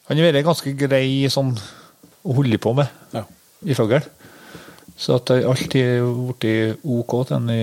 Han 0.08 0.18
har 0.18 0.32
vært 0.32 0.48
ganske 0.48 0.74
grei 0.74 1.30
sånn 1.30 1.54
å 2.22 2.34
holde 2.36 2.58
på 2.62 2.74
med 2.74 2.90
ja. 3.14 3.22
i 3.66 3.74
fugl. 3.78 4.02
Så 4.98 5.16
at 5.18 5.30
alltid 5.34 6.02
har 6.02 6.12
blitt 6.28 6.84
OK 6.84 7.14
til 7.26 7.38
en 7.38 7.50
i, 7.54 7.62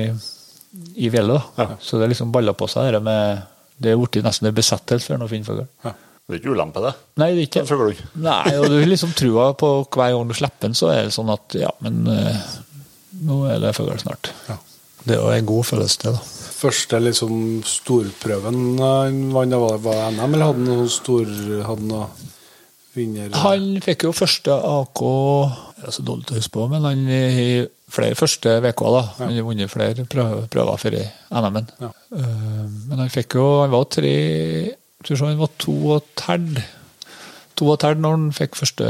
i 1.03 1.11
fjellet. 1.11 1.59
Så 1.83 1.99
det 1.99 2.09
liksom 2.11 2.31
balla 2.35 2.55
på 2.57 2.67
seg 2.71 2.93
det 2.95 3.03
med 3.03 3.43
Det 3.79 3.93
er 3.93 3.99
blitt 3.99 4.23
nesten 4.23 4.49
en 4.49 4.55
besettelse 4.55 5.07
for 5.11 5.23
å 5.23 5.29
finne 5.31 5.47
fugl. 5.47 5.67
Det 6.29 6.35
er 6.37 6.41
ikke 6.43 6.53
ulempe, 6.53 6.81
det. 6.85 6.91
Nei, 7.17 7.27
det 7.33 7.41
er 7.41 7.47
ikke 7.47 7.65
Fuglehund. 7.65 8.01
Nei, 8.21 8.51
og 8.59 8.67
du 8.69 8.75
har 8.77 8.85
liksom 8.91 9.13
trua 9.17 9.47
på 9.57 9.69
hver 9.89 10.13
gang 10.13 10.29
du 10.29 10.35
slipper 10.37 10.67
den, 10.67 10.75
så 10.77 10.91
er 10.93 11.07
det 11.07 11.15
sånn 11.15 11.31
at 11.33 11.55
ja, 11.57 11.71
men 11.81 12.03
eh, 12.13 12.43
nå 13.25 13.39
er 13.49 13.63
det 13.63 13.71
fugl 13.73 13.97
snart. 13.97 14.29
Ja. 14.45 14.59
Det 15.07 15.15
er 15.15 15.23
jo 15.23 15.31
en 15.33 15.47
god 15.49 15.65
følelse, 15.65 16.03
det, 16.03 16.11
da. 16.19 16.21
Første 16.59 16.99
liksom 17.01 17.33
storprøven 17.65 18.59
han 18.83 19.19
vant, 19.33 19.53
da 19.55 19.61
var 19.63 19.79
var 19.81 20.01
NM, 20.11 20.35
eller 20.35 20.51
hadde 20.51 20.59
han 20.59 20.67
noe 20.67 20.89
stor 20.91 21.25
Hadde 21.25 21.65
han 21.71 21.87
noe 21.87 22.09
vinner... 22.93 23.33
Han 23.45 23.67
fikk 23.85 24.03
jo 24.09 24.11
første 24.13 24.53
AK 24.53 25.01
Det 25.79 25.87
er 25.87 25.95
så 25.95 26.03
dårlig 26.03 26.27
til 26.27 26.35
å 26.35 26.41
huske 26.41 26.53
på, 26.57 26.65
men 26.73 26.83
han 26.89 27.05
i 27.07 27.65
flere 27.89 28.17
første 28.19 28.57
VK, 28.61 28.83
da. 28.93 29.03
Han 29.21 29.31
har 29.33 29.47
vunnet 29.47 29.71
flere 29.71 30.05
prøver, 30.05 30.45
prøver 30.51 30.81
for 30.83 30.99
i 30.99 31.05
NM-en. 31.31 31.71
Ja. 31.81 31.89
Eh, 32.19 32.65
Men 32.91 33.01
han 33.05 33.09
fikk 33.13 33.39
jo 33.39 33.47
Han 33.63 33.71
var 33.73 33.87
tre 33.89 34.13
Skal 34.99 35.15
vi 35.15 35.19
se, 35.19 35.25
han 35.29 35.39
var 35.39 35.51
to 35.61 35.75
og 35.95 36.07
terd. 36.19 36.59
To 37.59 37.69
og 37.73 37.79
terd 37.79 38.01
når 38.03 38.17
han 38.17 38.29
fikk 38.35 38.57
første 38.59 38.87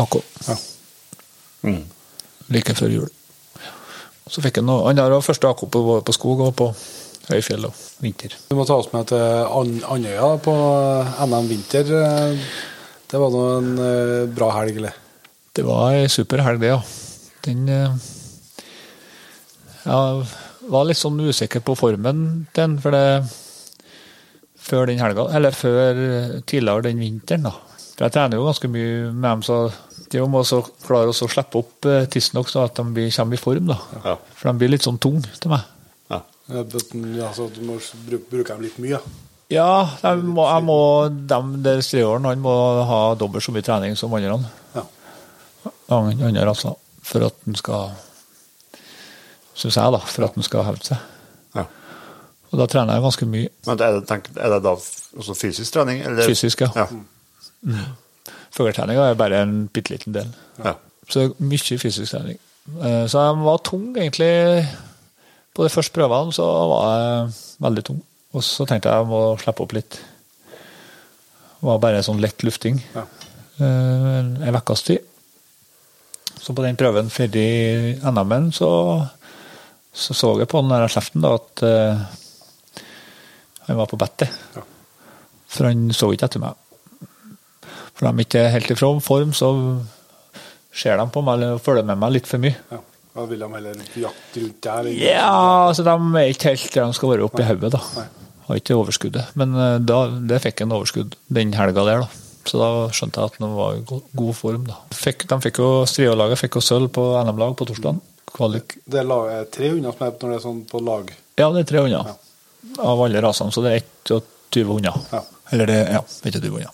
AK. 0.00 0.16
Ja. 0.48 0.56
Mm. 1.64 1.84
Like 2.52 2.74
før 2.76 2.92
jul. 2.92 3.08
Så 4.28 4.40
fikk 4.44 4.58
han 4.60 4.66
noe 4.68 4.86
Han 4.88 5.00
har 5.00 5.14
første 5.24 5.48
AK 5.48 5.66
på, 5.72 5.80
på 6.04 6.14
skog 6.16 6.40
og 6.44 6.54
på 6.58 6.68
Høyfjell 7.30 7.64
og 7.64 7.76
vinter. 8.04 8.34
Du 8.50 8.56
må 8.58 8.66
ta 8.68 8.76
oss 8.76 8.90
med 8.92 9.06
til 9.08 9.20
An- 9.20 9.84
Andøya 9.94 10.34
på 10.44 10.52
NM 11.24 11.46
vinter. 11.48 11.88
Det 13.08 13.20
var 13.20 13.32
nå 13.32 13.44
en 13.58 13.70
eh, 13.80 14.26
bra 14.36 14.50
helg, 14.58 14.76
eller? 14.82 14.98
Det 15.56 15.64
var 15.64 15.94
ei 15.96 16.08
super 16.12 16.42
helg, 16.44 16.60
det, 16.60 16.74
ja. 16.74 16.80
Den 17.46 17.64
eh, 17.72 18.10
Jeg 19.86 20.26
var 20.74 20.84
litt 20.88 21.00
sånn 21.00 21.20
usikker 21.24 21.64
på 21.64 21.76
formen 21.78 22.44
til 22.52 22.60
den, 22.66 22.76
for 22.84 22.92
det 22.96 23.06
Før 24.64 24.86
den 24.88 25.00
helga, 25.02 25.26
eller 25.36 25.52
før 25.56 25.98
eh, 26.00 26.30
tidligere 26.48 26.86
den 26.88 27.02
vinteren, 27.02 27.44
da. 27.50 27.52
For 27.94 28.06
jeg 28.08 28.14
trener 28.16 28.40
jo 28.40 28.46
ganske 28.48 28.68
mye 28.72 29.10
med 29.12 29.26
dem, 29.28 29.42
så 29.46 29.58
det 30.10 30.18
er 30.18 30.24
om 30.24 30.34
å 30.38 30.42
klare 30.86 31.12
å 31.12 31.14
så 31.16 31.28
slippe 31.30 31.60
opp 31.60 31.86
eh, 31.90 32.06
tidsnok 32.10 32.48
så 32.50 32.64
at 32.64 32.78
de 32.80 32.84
blir, 32.96 33.10
kommer 33.14 33.36
i 33.36 33.42
form, 33.42 33.68
da. 33.70 33.76
Ja. 34.06 34.14
For 34.38 34.48
de 34.50 34.54
blir 34.62 34.72
litt 34.72 34.86
sånn 34.86 34.98
tung 35.02 35.20
til 35.26 35.52
meg. 35.52 35.68
Ja. 36.10 36.22
Ja, 36.48 37.30
så 37.36 37.46
du 37.54 37.60
må 37.68 37.76
bruke, 38.08 38.48
dem 38.54 38.64
litt 38.64 38.80
mye, 38.82 38.96
ja. 38.96 39.02
Ja, 39.52 39.68
jeg 40.00 40.24
må, 40.24 40.46
jeg 40.48 40.64
må 40.64 40.78
dem 41.30 41.50
der 41.62 41.82
streåren, 41.84 42.24
han 42.26 42.40
må 42.42 42.54
ha 42.88 43.00
dobbelt 43.20 43.44
så 43.44 43.52
mye 43.54 43.62
trening 43.66 43.94
som 44.00 44.12
andre. 44.16 44.40
Ja. 44.74 44.86
Han- 45.92 46.22
Andre 46.24 46.48
altså, 46.48 46.72
for 47.04 47.28
at 47.28 47.36
han 47.44 47.54
skal 47.60 47.92
Syns 49.54 49.76
jeg, 49.78 49.92
da. 49.94 50.00
For 50.10 50.26
at 50.26 50.34
han 50.34 50.46
skal 50.46 50.64
hevde 50.66 50.88
seg. 50.88 51.02
Og 52.54 52.60
da 52.60 52.66
trener 52.70 52.94
jeg 52.94 53.02
ganske 53.02 53.26
mye 53.26 53.48
Men 53.66 53.80
er 53.82 53.96
det, 53.98 54.04
tenk, 54.06 54.28
er 54.38 54.52
det 54.54 54.60
da 54.62 54.72
også 54.78 55.34
fysisk 55.34 55.74
trening? 55.74 56.04
Eller? 56.06 56.22
fysisk, 56.30 56.62
ja. 56.62 56.70
Ja. 56.78 57.84
Fugletreninga 58.54 59.08
er 59.10 59.18
bare 59.18 59.40
en 59.42 59.54
bitte 59.74 59.90
liten 59.94 60.14
del. 60.14 60.30
ja. 60.62 60.76
Så 61.10 61.26
mye 61.42 61.58
fysisk 61.60 62.08
trening. 62.14 62.38
Eh, 62.80 63.04
Så 63.10 63.18
jeg 63.20 63.40
var 63.44 63.58
tung, 63.66 63.90
egentlig. 63.98 64.66
På 65.54 65.66
de 65.66 65.72
første 65.74 65.92
prøvene 65.92 66.32
så 66.32 66.46
var 66.70 66.84
jeg 66.94 67.34
veldig 67.66 67.84
tung. 67.84 67.98
Og 68.32 68.42
så 68.42 68.64
tenkte 68.66 68.88
jeg 68.88 69.02
jeg 69.02 69.10
må 69.10 69.18
slippe 69.42 69.62
opp 69.66 69.74
litt. 69.76 69.98
Det 71.60 71.68
var 71.68 71.78
bare 71.82 72.00
sånn 72.06 72.22
lett 72.24 72.40
lufting. 72.46 72.80
Ja. 72.94 73.04
Eh, 73.60 74.48
En 74.48 74.56
ukes 74.56 74.82
tid. 74.86 75.04
Så 76.40 76.54
på 76.56 76.62
den 76.64 76.76
prøven 76.76 77.10
før 77.10 77.36
i 77.36 77.94
NM-en 78.00 78.50
så, 78.52 78.70
så 79.92 80.14
så 80.14 80.32
jeg 80.40 80.48
på 80.48 80.60
den 80.60 80.72
der 80.72 80.88
kjeften 80.88 81.20
da 81.24 81.34
at 81.38 81.62
eh, 81.64 82.02
han 83.66 83.76
var 83.80 83.86
på 83.90 83.98
bettet. 84.00 84.30
Ja. 84.56 84.62
For 85.54 85.68
han 85.70 85.88
så 85.94 86.10
ikke 86.14 86.26
etter 86.28 86.42
meg. 86.42 86.54
For 87.94 88.08
de 88.10 88.24
ikke 88.24 88.40
er 88.42 88.50
helt 88.56 88.70
i 88.74 88.78
form, 88.80 89.32
så 89.36 89.52
ser 90.74 90.98
de 90.98 91.06
på 91.14 91.22
meg 91.24 91.38
eller 91.38 91.60
følger 91.62 91.86
med 91.86 92.00
meg 92.02 92.16
litt 92.18 92.26
for 92.30 92.42
mye. 92.42 92.56
ja. 92.72 92.80
Da 93.14 93.22
vil 93.30 93.38
de 93.38 93.46
heller 93.46 93.76
jakte 93.94 94.40
rundt 94.42 94.60
der. 94.60 94.78
eller- 94.80 95.04
Ja, 95.06 95.68
altså 95.68 95.84
de 95.86 95.92
er 96.18 96.32
ikke 96.32 96.48
helt 96.50 96.72
der 96.74 96.86
de 96.86 96.94
skal 96.94 97.10
være 97.10 97.22
oppe 97.22 97.42
i 97.42 97.46
hodet, 97.46 97.70
da. 97.70 97.78
Nei. 97.94 98.06
Har 98.48 98.56
ikke 98.56 98.74
overskuddet. 98.74 99.28
Men 99.36 99.54
eh, 99.54 99.78
da, 99.78 100.08
det 100.10 100.40
fikk 100.42 100.62
en 100.62 100.72
overskudd 100.74 101.14
den 101.32 101.52
helga 101.54 101.84
der, 101.86 102.00
da. 102.00 102.08
Så 102.44 102.58
da 102.58 102.88
skjønte 102.90 103.22
jeg 103.22 103.30
at 103.30 103.38
han 103.38 103.54
var 103.54 103.76
i 103.76 103.84
god 104.18 104.34
form, 104.34 104.64
da. 104.66 104.74
Fikk, 104.90 105.28
de 105.30 105.38
fikk 105.46 105.58
jo 105.62 105.68
Strio-laget 105.86 106.42
fikk 106.42 106.58
jo 106.58 106.60
sølv 106.66 106.90
på 106.90 107.06
NM-lag 107.22 107.54
på 107.56 107.64
torsdag. 107.70 108.00
Kvalik. 108.34 108.74
Det 108.84 108.98
er 108.98 109.06
er 109.30 109.44
tre 109.44 109.70
unna 109.70 109.92
som 109.94 110.06
er 110.08 110.10
når 110.18 110.34
det 110.34 110.36
er 110.40 110.44
sånn 110.48 110.64
på 110.66 110.82
lag. 110.82 111.14
Ja, 111.38 111.52
det 111.52 111.60
er 111.62 111.70
tre 111.70 111.78
hunder. 111.86 112.16
Av 112.78 113.02
alle 113.04 113.22
rasene, 113.22 113.54
så 113.54 113.62
det 113.64 113.74
er 113.76 113.84
21 114.08 114.70
hunder. 114.70 114.96
Ja. 115.12 115.22
Eller 115.54 115.70
det 115.70 115.78
ja, 115.92 116.02
21 116.24 116.48
hunder. 116.50 116.72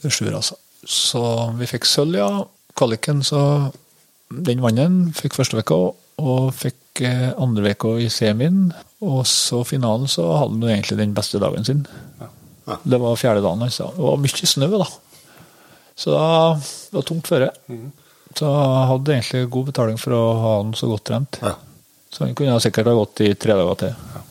Det 0.00 0.08
er 0.08 0.16
sju 0.16 0.26
raser. 0.32 0.58
Så 0.88 1.22
vi 1.58 1.68
fikk 1.68 1.88
sølv, 1.88 2.16
ja. 2.16 2.30
Kvaliken, 2.78 3.20
så 3.26 3.40
den 4.30 4.62
mannen 4.62 5.10
fikk 5.16 5.36
første 5.36 5.58
veka 5.58 5.76
og 6.20 6.52
fikk 6.54 7.02
eh, 7.04 7.30
andre 7.40 7.70
veka 7.70 7.96
i 8.00 8.08
semien. 8.12 8.70
Og 9.04 9.22
så 9.28 9.62
finalen 9.68 10.08
så 10.10 10.26
hadde 10.38 10.56
han 10.60 10.76
egentlig 10.76 11.00
den 11.00 11.14
beste 11.16 11.40
dagen 11.42 11.66
sin. 11.66 11.84
Ja. 12.20 12.78
Det 12.84 13.00
var 13.02 13.18
fjerde 13.18 13.42
dagen 13.44 13.64
hans. 13.64 13.80
da. 13.80 13.90
Det 13.96 14.04
var 14.06 14.20
mye 14.20 14.50
snø, 14.52 14.68
da. 14.76 14.88
Så 16.00 16.14
da, 16.14 16.26
det 16.60 16.96
var 16.96 17.08
tungt 17.08 17.28
føre. 17.28 17.50
Så 18.38 18.46
jeg 18.46 18.88
hadde 18.92 19.16
egentlig 19.16 19.50
god 19.52 19.70
betaling 19.72 19.98
for 20.00 20.16
å 20.16 20.22
ha 20.40 20.52
han 20.60 20.72
så 20.78 20.88
godt 20.88 21.08
trent. 21.10 21.40
Ja. 21.42 21.56
Så 22.10 22.24
han 22.24 22.36
kunne 22.38 22.60
sikkert 22.62 22.88
ha 22.90 22.96
gått 22.96 23.22
i 23.26 23.34
tre 23.38 23.56
dager 23.58 23.80
til 23.84 24.28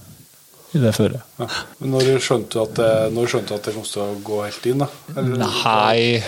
i 0.76 0.82
det 0.84 0.92
føret. 0.96 1.24
Ja. 1.40 1.48
Men 1.80 1.94
når 1.96 2.20
skjønte 2.22 2.54
du 2.56 2.62
at 2.64 2.74
det, 2.78 2.90
når 3.16 3.32
skjønte 3.32 3.52
du 3.52 3.56
at 3.58 3.68
det 3.70 3.76
kom 3.76 3.88
til 3.90 4.04
å 4.04 4.20
gå 4.26 4.40
helt 4.46 4.70
inn, 4.70 4.84
da? 4.84 4.90
Eller- 5.16 5.44
Nei 5.44 6.24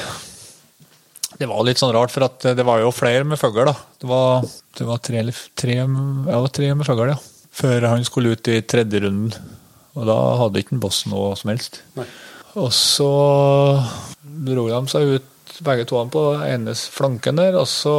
Det 1.42 1.48
var 1.50 1.64
litt 1.66 1.80
sånn 1.82 1.94
rart, 1.96 2.12
for 2.14 2.26
at 2.28 2.44
det 2.58 2.66
var 2.66 2.82
jo 2.84 2.92
flere 2.94 3.24
med 3.26 3.40
fugl, 3.40 3.66
da. 3.66 3.74
Det 4.00 4.08
var, 4.10 4.44
det 4.78 4.86
var 4.86 5.00
tre, 5.02 5.24
tre, 5.58 5.78
ja, 5.80 6.42
tre 6.54 6.74
med 6.76 6.86
fugl, 6.86 7.08
ja. 7.10 7.18
Før 7.52 7.88
han 7.90 8.04
skulle 8.06 8.36
ut 8.36 8.48
i 8.52 8.60
tredje 8.62 9.02
runden. 9.02 9.34
Og 9.98 10.06
da 10.08 10.18
hadde 10.40 10.62
ikke 10.62 10.80
Boss 10.80 11.02
noe 11.10 11.34
som 11.40 11.50
helst. 11.52 11.82
Nei. 11.98 12.06
Og 12.62 12.70
så 12.76 13.08
dro 14.22 14.68
de 14.70 14.82
seg 14.92 15.16
ut, 15.18 15.28
begge 15.66 15.88
to 15.90 16.00
på 16.14 16.24
enes 16.46 16.86
flanken 16.94 17.38
der, 17.42 17.58
og 17.60 17.68
så 17.70 17.96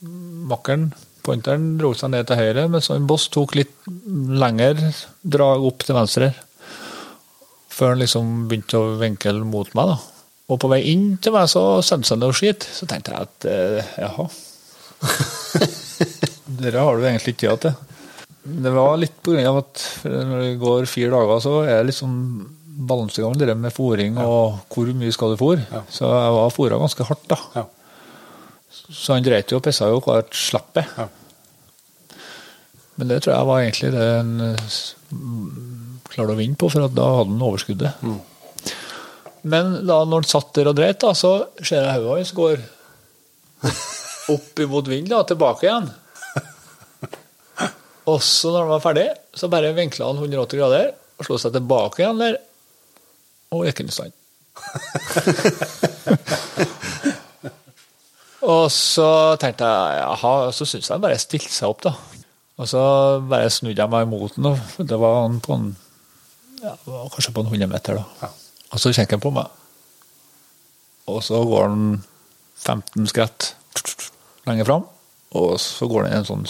makkeren, 0.00 0.90
pointeren, 1.30 1.72
dro 1.80 1.94
seg 1.96 2.12
ned 2.12 2.28
til 2.28 2.40
høyre, 2.42 2.66
mens 2.72 2.90
Boss 3.08 3.30
tok 3.32 3.56
litt 3.56 3.72
lengre 3.86 4.92
drag 5.22 5.64
opp 5.70 5.86
til 5.86 5.96
venstre. 5.96 6.32
Før 7.70 7.94
han 7.94 8.02
liksom 8.02 8.32
begynte 8.50 8.80
å 8.80 8.96
vinkle 9.00 9.38
mot 9.46 9.70
meg, 9.78 9.94
da. 9.94 10.00
Og 10.50 10.58
på 10.58 10.70
vei 10.70 10.82
inn 10.90 11.14
til 11.22 11.34
meg 11.34 11.46
så 11.50 11.62
sendte 11.86 12.10
han 12.12 12.20
ned 12.24 12.32
og 12.32 12.38
skit. 12.38 12.66
Så 12.66 12.88
tenkte 12.90 13.14
jeg 13.14 13.28
at 13.28 13.46
eh, 13.48 13.92
jaha. 14.02 14.26
Dere 16.60 16.84
har 16.84 16.98
du 16.98 17.06
egentlig 17.06 17.36
ikke 17.36 17.42
tida 17.44 17.56
til. 17.62 17.76
Det 18.40 18.72
var 18.74 18.96
litt 18.98 19.14
på 19.22 19.34
grunn 19.34 19.46
av 19.46 19.60
at 19.60 19.84
når 20.08 20.42
det 20.42 20.54
går 20.60 20.88
fire 20.90 21.12
dager, 21.14 21.42
så 21.44 21.54
er 21.62 21.76
det 21.78 21.90
liksom 21.92 22.16
balansegang 22.90 23.36
det 23.36 23.52
med 23.58 23.74
fòring 23.76 24.16
og 24.22 24.62
hvor 24.72 24.90
mye 24.96 25.12
skal 25.14 25.34
du 25.34 25.40
fòre. 25.40 25.62
Ja. 25.70 25.84
Så 25.92 26.08
jeg 26.08 26.34
var 26.38 26.54
fòra 26.54 26.80
ganske 26.80 27.06
hardt, 27.06 27.26
da. 27.30 27.38
Ja. 27.60 27.66
Så 28.70 29.14
han 29.14 29.26
dreit 29.26 29.52
jo 29.52 29.60
og 29.60 29.66
pissa 29.66 29.90
jo 29.92 30.00
hvert 30.02 30.34
slappet. 30.34 30.88
Ja. 30.98 31.06
Men 33.00 33.08
det 33.08 33.22
tror 33.24 33.32
jeg 33.32 33.48
var 33.48 33.62
egentlig 33.62 33.90
det 33.94 34.08
han 34.10 34.32
eh, 34.44 34.74
mm, 35.08 36.00
klarte 36.10 36.34
å 36.34 36.36
vinne 36.36 36.58
på, 36.60 36.68
for 36.68 36.84
at 36.84 36.92
da 36.92 37.06
hadde 37.16 37.32
han 37.32 37.46
overskuddet. 37.46 38.04
Men 39.48 39.72
da 39.88 40.02
når 40.04 40.20
han 40.20 40.28
satt 40.28 40.52
der 40.58 40.68
og 40.68 40.76
dreit, 40.76 41.00
da, 41.00 41.14
så 41.16 41.30
ser 41.62 41.80
jeg 41.80 41.94
hodet 41.96 42.18
hans 42.18 42.34
går 42.36 42.60
opp 44.34 44.60
imot 44.66 44.92
vinden, 44.92 45.16
og 45.16 45.24
tilbake 45.30 45.64
igjen. 45.64 45.88
Og 48.10 48.20
så 48.24 48.52
når 48.52 48.66
han 48.66 48.72
var 48.74 48.84
ferdig, 48.84 49.08
så 49.32 49.48
bare 49.48 49.72
vinkla 49.76 50.10
han 50.10 50.20
180 50.20 50.60
grader 50.60 50.92
og 51.20 51.24
slo 51.24 51.36
seg 51.40 51.52
tilbake 51.56 52.02
igjen 52.02 52.20
der, 52.20 52.36
og 53.56 53.64
gikk 53.68 53.80
inn 53.82 53.90
i 53.90 53.96
stand. 53.96 54.12
og 58.52 58.64
så 58.72 59.10
tenkte 59.40 59.64
jeg 59.68 60.00
jaha, 60.04 60.32
så 60.52 60.68
syns 60.68 60.86
jeg 60.88 60.94
han 60.94 61.04
bare 61.04 61.24
stilte 61.24 61.54
seg 61.54 61.72
opp, 61.72 61.80
da. 61.88 61.92
Og 62.60 62.68
så 62.68 62.82
bare 63.24 63.48
snudde 63.52 63.80
jeg 63.80 63.92
meg 63.92 64.04
imot 64.04 64.36
den, 64.36 64.50
og 64.50 64.82
det 64.84 64.98
var 65.00 65.32
på 65.44 65.56
en 65.56 65.70
ja, 66.60 66.74
det 66.76 66.92
var 66.92 67.08
kanskje 67.08 67.32
på 67.32 67.40
en 67.40 67.48
100 67.48 67.70
meter, 67.72 67.96
da. 67.96 68.04
Ja. 68.20 68.28
Og 68.70 68.82
så 68.82 68.92
kikker 68.92 69.16
han 69.16 69.22
på 69.24 69.32
meg. 69.32 69.48
Og 71.08 71.22
så 71.24 71.40
går 71.48 71.70
han 71.70 72.02
15 72.60 73.08
skritt 73.08 73.54
lenger 74.44 74.68
fram, 74.68 74.84
og 75.40 75.54
så 75.62 75.88
går 75.88 76.04
han 76.04 76.12
i 76.12 76.18
en 76.18 76.28
sånn 76.28 76.44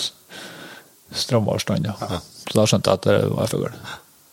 strammere 1.14 1.62
stand. 1.62 1.86
Ja. 1.86 2.18
Så 2.42 2.58
da 2.58 2.66
skjønte 2.66 2.90
jeg 2.90 3.00
at 3.00 3.06
det 3.06 3.30
var 3.30 3.52
fugl. 3.52 3.70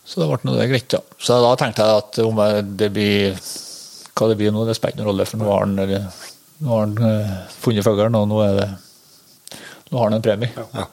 Så 0.08 0.18
det 0.18 0.28
ble 0.32 0.50
noe 0.50 0.66
greit, 0.72 0.98
ja. 0.98 1.02
Så 1.22 1.38
da 1.44 1.54
tenkte 1.60 1.86
jeg 1.86 2.02
at 2.02 2.20
om 2.24 2.42
det 2.80 2.90
blir 2.96 3.38
hva 4.18 4.26
det 4.32 4.38
blir 4.40 4.50
nå, 4.50 4.66
det 4.66 4.74
spiller 4.74 4.98
ingen 4.98 5.12
rolle, 5.12 5.28
for 5.30 5.38
nå 5.38 5.46
har 5.46 5.62
han, 5.62 5.78
nå 5.78 6.70
har 6.72 6.86
han 6.88 6.94
eh, 7.06 7.34
funnet 7.54 7.86
fuglen, 7.86 8.18
og 8.18 8.26
nå 8.32 8.42
er 8.48 8.56
det 8.58 8.70
nå 9.88 10.00
har 10.00 10.08
han 10.08 10.18
en 10.18 10.24
premie. 10.24 10.50
Ja. 10.74 10.88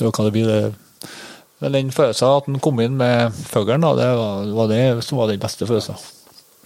Så 0.00 0.08
hva 0.08 0.24
det 0.24 0.32
blir, 0.32 0.72
Men 1.60 1.74
den 1.76 1.90
følelsen 1.92 2.24
at 2.24 2.46
han 2.48 2.60
kom 2.64 2.78
inn 2.80 2.94
med 2.96 3.34
fuglen, 3.36 3.84
det 3.84 4.06
var, 4.16 4.46
var 4.56 4.68
det 4.70 5.04
som 5.04 5.18
var 5.20 5.28
den 5.28 5.42
beste 5.42 5.68
følelsen. 5.68 5.98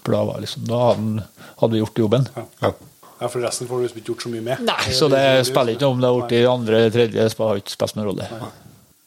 For 0.04 0.14
da, 0.14 0.20
var 0.28 0.42
liksom, 0.44 0.66
da 0.68 0.82
hadde, 0.92 1.24
hadde 1.58 1.72
vi 1.72 1.80
gjort 1.80 1.98
jobben. 1.98 2.28
Ja. 2.36 2.44
Ja. 2.60 2.70
ja, 3.18 3.28
for 3.32 3.40
resten 3.42 3.66
får 3.66 3.80
du 3.80 3.86
liksom 3.88 4.00
ikke 4.02 4.12
gjort 4.12 4.26
så 4.26 4.30
mye 4.30 4.44
med. 4.46 4.62
Nei, 4.68 4.94
så 4.94 5.08
det 5.10 5.24
spiller 5.48 5.74
ikke 5.74 5.88
noe 5.88 5.96
om 5.96 6.04
det 6.04 6.10
har 6.12 6.20
blitt 6.20 6.36
i 6.36 6.42
andre, 6.46 6.82
tredje, 6.94 7.26
det 7.26 7.42
har 7.42 7.62
ikke 7.62 7.74
spilt 7.74 7.98
noen 7.98 8.10
rolle. 8.12 8.28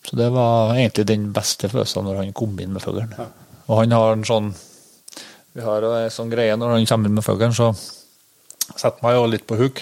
Så 0.10 0.20
det 0.20 0.30
var 0.36 0.74
egentlig 0.76 1.08
den 1.08 1.30
beste 1.36 1.70
følelsen 1.72 2.08
når 2.08 2.22
han 2.24 2.36
kom 2.36 2.60
inn 2.64 2.76
med 2.76 2.84
fuglen. 2.84 3.14
Og 3.68 3.82
han 3.82 3.96
har 3.96 4.16
en 4.16 4.28
sånn 4.28 4.54
Vi 5.56 5.64
har 5.64 5.84
en 5.88 6.12
sånn 6.14 6.32
greie 6.32 6.56
når 6.60 6.76
han 6.76 6.90
kommer 6.90 7.10
inn 7.10 7.18
med 7.18 7.26
fuglen, 7.26 7.56
så 7.56 7.72
setter 8.76 9.00
meg 9.06 9.16
jo 9.16 9.30
litt 9.32 9.48
på 9.48 9.58
huk. 9.60 9.82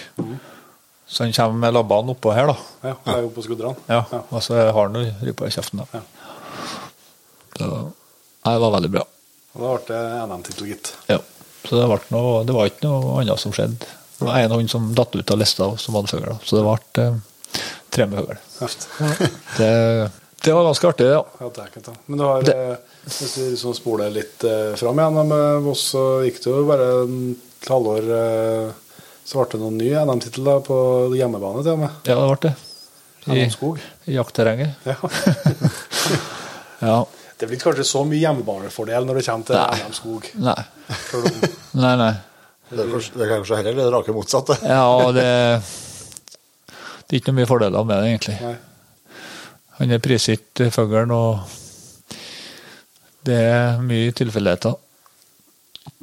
Så 1.06 1.22
han 1.22 1.32
kommer 1.32 1.60
med 1.66 1.74
labbene 1.76 2.14
oppå 2.16 2.32
her, 2.34 2.50
da. 2.50 2.56
Ja, 2.82 2.94
det 3.04 3.12
er 3.14 3.22
jo 3.26 3.30
på 3.34 3.44
skuldrene. 3.46 3.78
Ja, 3.86 4.02
Og 4.26 4.42
så 4.42 4.56
har 4.58 4.74
han 4.74 4.96
jo 4.98 5.04
rypa 5.22 5.46
i 5.46 5.54
kjeften, 5.54 5.84
da. 5.84 6.00
Ja. 6.00 6.02
Så, 7.56 7.68
det 8.46 8.58
var 8.62 8.74
veldig 8.74 8.90
bra. 8.96 9.04
Og 9.56 9.62
da 9.62 9.70
ble 9.76 9.86
det 9.86 10.26
NM-tittel, 10.26 10.72
gitt. 10.74 10.92
Ja. 11.08 11.20
Så 11.66 11.78
det, 11.78 11.86
noe, 12.14 12.42
det 12.46 12.54
var 12.54 12.68
ikke 12.70 12.86
noe 12.86 13.20
annet 13.22 13.42
som 13.42 13.54
skjedde. 13.54 13.88
Det 14.18 14.26
var 14.26 14.38
en 14.40 14.54
hund 14.54 14.70
som 14.72 14.90
datt 14.96 15.14
ut 15.16 15.30
av 15.30 15.40
lista 15.40 15.70
som 15.80 15.96
hadde 15.98 16.10
fugl, 16.12 16.28
så 16.44 16.58
det 16.58 16.64
ble 16.66 17.02
eh, 17.06 17.64
tre 17.92 18.06
med 18.10 18.22
fugl. 18.22 18.38
Det 19.58 19.72
Det 20.46 20.52
var 20.54 20.66
ganske 20.68 20.88
artig, 20.88 21.06
ja. 21.10 21.22
Ja, 21.40 21.48
det 21.50 21.62
er 21.62 21.70
ikke 21.72 21.82
det. 21.86 21.94
Men 22.06 22.20
du 22.20 22.24
har, 22.24 22.42
det. 22.46 22.56
hvis 23.06 23.34
du 23.34 23.42
liksom 23.50 23.74
spoler 23.74 24.12
litt 24.14 24.44
eh, 24.46 24.74
fram 24.78 25.00
igjen 25.00 25.30
med 25.32 25.62
Voss, 25.64 25.86
så 25.94 26.04
gikk 26.26 26.38
det 26.44 26.52
jo 26.52 26.66
bare 26.68 26.88
et 27.02 27.70
halvår 27.72 28.10
eh, 28.18 28.74
Så 29.26 29.40
ble 29.40 29.46
det 29.52 29.58
noen 29.60 29.78
ny 29.80 29.90
NM-tittel 30.06 30.48
på 30.66 30.76
hjemmebane 31.18 31.64
til 31.66 31.74
og 31.74 31.80
med. 31.82 32.00
Ja, 32.06 32.14
det 32.14 32.26
ble 32.30 32.38
det. 32.46 32.54
I, 33.26 33.42
i 34.12 34.14
jaktterrenget. 34.20 34.86
Ja. 34.86 34.96
Ja. 36.76 37.06
Det 37.40 37.46
blir 37.48 37.56
kanskje 37.60 37.84
så 37.88 38.02
mye 38.04 38.20
hjemmebanefordel 38.20 39.06
når 39.08 39.18
det 39.18 39.22
kommer 39.26 39.48
til 39.48 39.56
Nei. 39.56 39.78
NM 39.80 39.94
Skog. 39.96 40.26
Nei. 40.44 40.60
Nei, 41.82 41.92
nei. 42.00 42.10
Det 42.68 42.82
er 42.82 42.90
kanskje, 42.90 43.12
det 43.16 43.24
er 43.24 43.30
kanskje 43.32 43.58
heller 43.60 43.78
det 43.80 43.86
rake 43.94 44.14
motsatte. 44.16 44.56
Ja, 44.76 45.10
det 45.16 45.26
Det 47.06 47.14
er 47.14 47.20
ikke 47.20 47.32
noe 47.32 47.40
mye 47.40 47.48
fordeler 47.48 47.86
med 47.88 48.02
det, 48.02 48.10
egentlig. 48.12 48.36
Nei. 48.44 48.54
Han 49.78 49.92
er 49.92 50.04
prisgitt 50.04 50.62
fuglen, 50.72 51.12
og 51.12 51.44
det 53.28 53.36
er 53.50 53.82
mye 53.84 54.14
tilfeldigheter. 54.16 54.76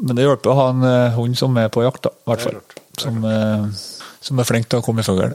Men 0.01 0.17
det 0.17 0.25
hjelper 0.25 0.51
å 0.53 0.57
ha 0.57 0.67
en 0.73 0.83
eh, 0.87 1.15
hund 1.17 1.37
som 1.37 1.57
er 1.61 1.69
på 1.73 1.83
jakt, 1.85 2.05
da, 2.07 2.13
i 2.13 2.29
hvert 2.31 2.41
er 2.41 2.47
fall. 2.49 2.83
Som, 2.97 3.19
eh, 3.29 3.65
som 4.23 4.39
er 4.41 4.47
flink 4.49 4.69
til 4.71 4.81
å 4.81 4.85
komme 4.85 5.03
i 5.03 5.07
fugl. 5.07 5.33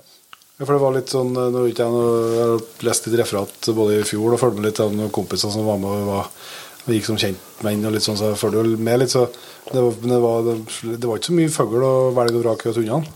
Ja, 0.59 0.65
for 0.67 0.75
det 0.75 0.81
var 0.83 0.95
litt 0.97 1.13
sånn, 1.13 1.31
nå 1.37 1.61
vet 1.63 1.79
jeg, 1.79 1.93
noe- 1.95 2.33
jeg 2.35 2.47
har 2.49 2.65
lest 2.89 3.07
litt 3.07 3.21
referat 3.21 3.69
både 3.77 4.01
i 4.01 4.07
fjor 4.09 4.35
og 4.35 4.41
følte 4.43 4.59
med 4.59 4.67
litt 4.73 4.81
av 4.83 4.91
noen 4.95 5.13
kompiser 5.15 5.53
som 5.55 5.63
var 5.69 5.79
med 5.79 5.93
og 5.95 6.09
var, 6.11 6.33
gikk 6.89 7.07
som 7.07 7.19
kjentmenn 7.21 7.85
og 7.87 7.93
litt 7.95 8.03
sånn, 8.03 8.17
så 8.19 8.33
jeg 8.33 8.41
følger 8.41 8.67
jo 8.73 8.81
med 8.83 8.99
litt, 9.05 9.13
så 9.15 9.27
det 9.71 9.79
var, 9.85 9.95
det 10.03 10.19
var, 10.25 10.49
det, 10.49 11.05
var 11.07 11.21
ikke 11.21 11.31
så 11.31 11.37
mye 11.39 11.53
fugl 11.55 11.85
å 11.87 11.93
velge 12.17 12.41
og 12.41 12.45
vrake 12.47 12.71
av 12.73 12.81
hundene. 12.81 13.15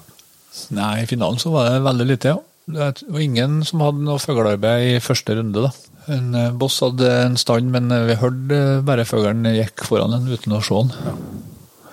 Nei, 0.77 0.93
i 1.03 1.09
finalen 1.09 1.41
så 1.41 1.51
var 1.55 1.71
det 1.73 1.83
veldig 1.89 2.07
lite, 2.13 2.35
ja. 2.37 2.39
Det 2.73 3.09
var 3.11 3.25
ingen 3.25 3.63
som 3.67 3.81
hadde 3.83 4.05
noe 4.07 4.21
fuglearbeid 4.23 4.93
i 4.93 5.01
første 5.03 5.35
runde, 5.41 5.65
da. 5.67 5.73
En 6.11 6.35
eh, 6.35 6.51
boss 6.59 6.81
hadde 6.83 7.09
en 7.27 7.37
stand, 7.39 7.71
men 7.71 7.91
eh, 7.95 8.07
vi 8.09 8.19
hørte 8.19 8.59
eh, 8.59 8.81
bare 8.87 9.07
fuglen 9.07 9.47
gikk 9.55 9.85
foran 9.87 10.15
den 10.17 10.33
uten 10.33 10.57
å 10.57 10.63
se 10.65 10.81
den. 10.81 11.21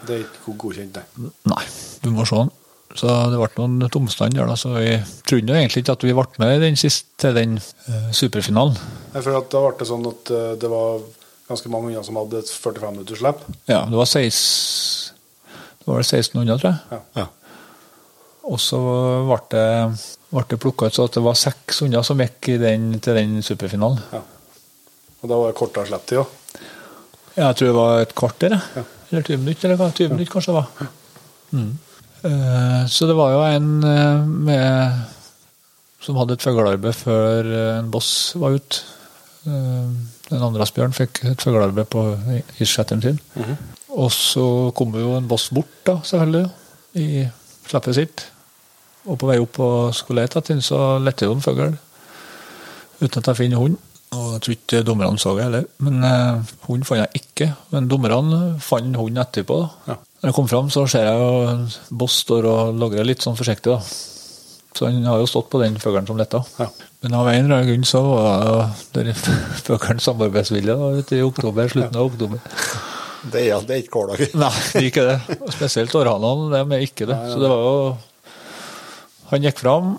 Det 0.07 0.15
er 0.15 0.23
ikke 0.23 0.55
godkjent, 0.63 0.97
det. 0.97 1.29
Nei, 1.51 1.61
du 2.01 2.09
må 2.15 2.25
se 2.25 2.39
den. 2.39 2.51
Så 2.97 3.05
det 3.29 3.37
ble 3.37 3.49
noen 3.59 3.91
tomstand 3.93 4.33
der, 4.33 4.49
da, 4.49 4.55
så 4.57 4.71
vi 4.73 4.95
trodde 5.29 5.53
jo 5.53 5.59
egentlig 5.59 5.83
ikke 5.83 5.93
at 5.93 6.05
vi 6.07 6.15
ble 6.17 6.41
med 6.41 6.63
den 6.65 6.79
siste 6.79 7.21
til 7.21 7.37
den 7.37 7.57
eh, 7.59 8.09
superfinalen. 8.17 8.79
Jeg 9.13 9.27
føler 9.27 9.43
at 9.43 9.51
Da 9.53 9.61
ble 9.67 9.77
det 9.77 9.89
sånn 9.89 10.07
at 10.09 10.31
det 10.61 10.71
var 10.71 11.03
ganske 11.49 11.69
mange 11.73 11.89
hunder 11.89 12.05
som 12.05 12.17
hadde 12.17 12.41
et 12.41 12.49
45 12.49 12.95
minutters 12.95 13.21
slipp. 13.21 13.43
Ja, 13.69 13.83
det 13.89 13.97
var 13.97 14.09
16 14.09 15.13
Det 15.79 15.89
var 15.89 15.99
vel 16.01 16.05
16 16.09 16.39
hunder, 16.39 16.61
tror 16.61 16.73
jeg. 16.73 17.03
Ja. 17.17 17.27
Og 18.49 18.57
så 18.61 18.79
ble 19.29 19.39
det, 19.53 19.67
ble 20.29 20.43
det 20.49 20.59
plukka 20.61 20.89
ut 20.89 20.93
så 20.97 21.07
at 21.09 21.15
det 21.17 21.23
var 21.25 21.37
seks 21.39 21.81
hunder 21.83 22.03
som 22.05 22.19
gikk 22.21 22.51
i 22.53 22.57
den, 22.61 22.91
til 23.01 23.17
den 23.17 23.39
superfinalen. 23.45 24.01
Og 25.19 25.27
da 25.27 25.35
var 25.39 25.49
det 25.51 25.57
kortere 25.59 25.89
slipptid 25.89 26.21
òg. 26.21 26.35
Ja, 27.35 27.47
jeg 27.49 27.55
tror 27.59 27.67
det 27.69 27.75
var 27.77 28.01
et 28.03 28.15
kvarter, 28.17 28.55
Ja. 28.75 28.83
Eller 29.09 29.23
20 29.25 29.37
minutter, 29.41 29.65
eller 29.71 29.79
hva? 29.79 29.87
20 29.97 30.11
minutter 30.13 30.33
kanskje 30.35 30.53
det 30.53 30.59
var. 30.59 30.89
Mm. 31.51 31.69
Eh, 32.29 32.85
Så 32.93 33.07
det 33.09 33.15
var 33.17 33.31
jo 33.33 33.39
en 33.41 33.69
eh, 33.83 34.25
med, 34.49 34.99
som 36.05 36.19
hadde 36.19 36.35
et 36.37 36.45
fuglearbeid 36.45 36.93
før 36.93 37.49
eh, 37.49 37.79
en 37.79 37.89
boss 37.89 38.35
var 38.37 38.53
ute. 38.59 38.83
Den 39.45 40.43
andre 40.45 40.61
Asbjørn 40.61 40.93
fikk 40.93 41.23
et 41.25 41.41
fuglearbeid 41.41 41.87
på 41.89 42.03
issetteren 42.61 43.01
sin. 43.01 43.19
Og 43.89 44.11
så 44.13 44.43
kom 44.77 44.93
jo 44.93 45.15
en 45.17 45.29
boss 45.31 45.47
bort, 45.55 45.71
da, 45.87 45.95
selvfølgelig, 46.05 46.51
i 47.01 47.07
slippet 47.65 47.97
sitt. 47.97 48.25
Og 49.09 49.17
på 49.19 49.29
vei 49.29 49.39
opp 49.41 49.59
og 49.65 49.93
skulle 49.97 50.23
lete 50.23 50.39
etter 50.39 50.55
den, 50.55 50.65
så 50.65 50.99
lette 51.01 51.25
jo 51.27 51.35
en 51.35 51.43
fugl. 51.43 51.77
Uten 52.99 53.21
at 53.21 53.31
jeg 53.31 53.39
finner 53.39 53.61
hund. 53.61 53.77
Og 54.09 54.29
jeg 54.35 54.41
tror 54.41 54.55
ikke 54.55 54.83
dommerne 54.85 55.21
så 55.21 55.35
det 55.37 55.45
heller. 55.45 55.65
Men 55.85 56.05
eh, 56.05 56.53
hund 56.67 56.85
fant 56.87 57.03
jeg 57.03 57.23
ikke. 57.23 57.49
Men 57.73 57.89
dommerne 57.91 58.39
fant 58.63 58.97
hunden 58.97 59.21
etterpå. 59.21 59.59
da. 59.61 59.93
Ja. 59.93 59.97
Når 60.19 60.31
jeg 60.31 60.35
kom 60.35 60.49
fram, 60.51 60.69
så 60.73 60.85
ser 60.89 61.05
jeg 61.07 61.19
jo 61.21 61.97
boss 62.01 62.21
står 62.25 62.47
og 62.49 62.79
logrer 62.81 63.07
litt 63.07 63.23
sånn 63.23 63.37
forsiktig. 63.39 63.75
da. 63.75 63.79
Så 64.75 64.89
han 64.89 65.05
har 65.05 65.21
jo 65.21 65.29
stått 65.29 65.49
på 65.51 65.61
den 65.61 65.77
fuglen 65.81 66.07
som 66.09 66.17
letta. 66.19 66.41
Ja. 66.59 66.67
Men 67.03 67.15
av 67.15 67.29
en 67.31 67.45
eller 67.45 67.55
annen 67.61 67.69
grunn 67.69 67.87
så 67.87 68.01
var 68.03 68.73
den 68.97 69.13
fuglen 69.67 70.01
samarbeidsvillig 70.03 70.75
i 71.15 71.21
oktober, 71.25 71.71
slutten 71.71 71.97
av 72.01 72.09
oktober. 72.09 72.41
Det 73.29 73.41
er, 73.45 73.63
det 73.67 73.75
er 73.75 73.81
ikke 73.83 74.01
hverdag. 74.01 74.35
Nei, 74.39 74.51
det 74.73 74.79
er 74.81 74.89
ikke 74.89 75.07
det. 75.07 75.39
Spesielt 75.55 75.95
århanene, 75.99 76.49
de 76.55 76.77
er 76.77 76.85
ikke 76.85 77.07
det. 77.09 77.17
Så 77.31 77.41
det 77.41 77.49
var 77.51 77.65
jo 77.65 77.73
Han 79.29 79.43
gikk 79.45 79.59
fram 79.61 79.91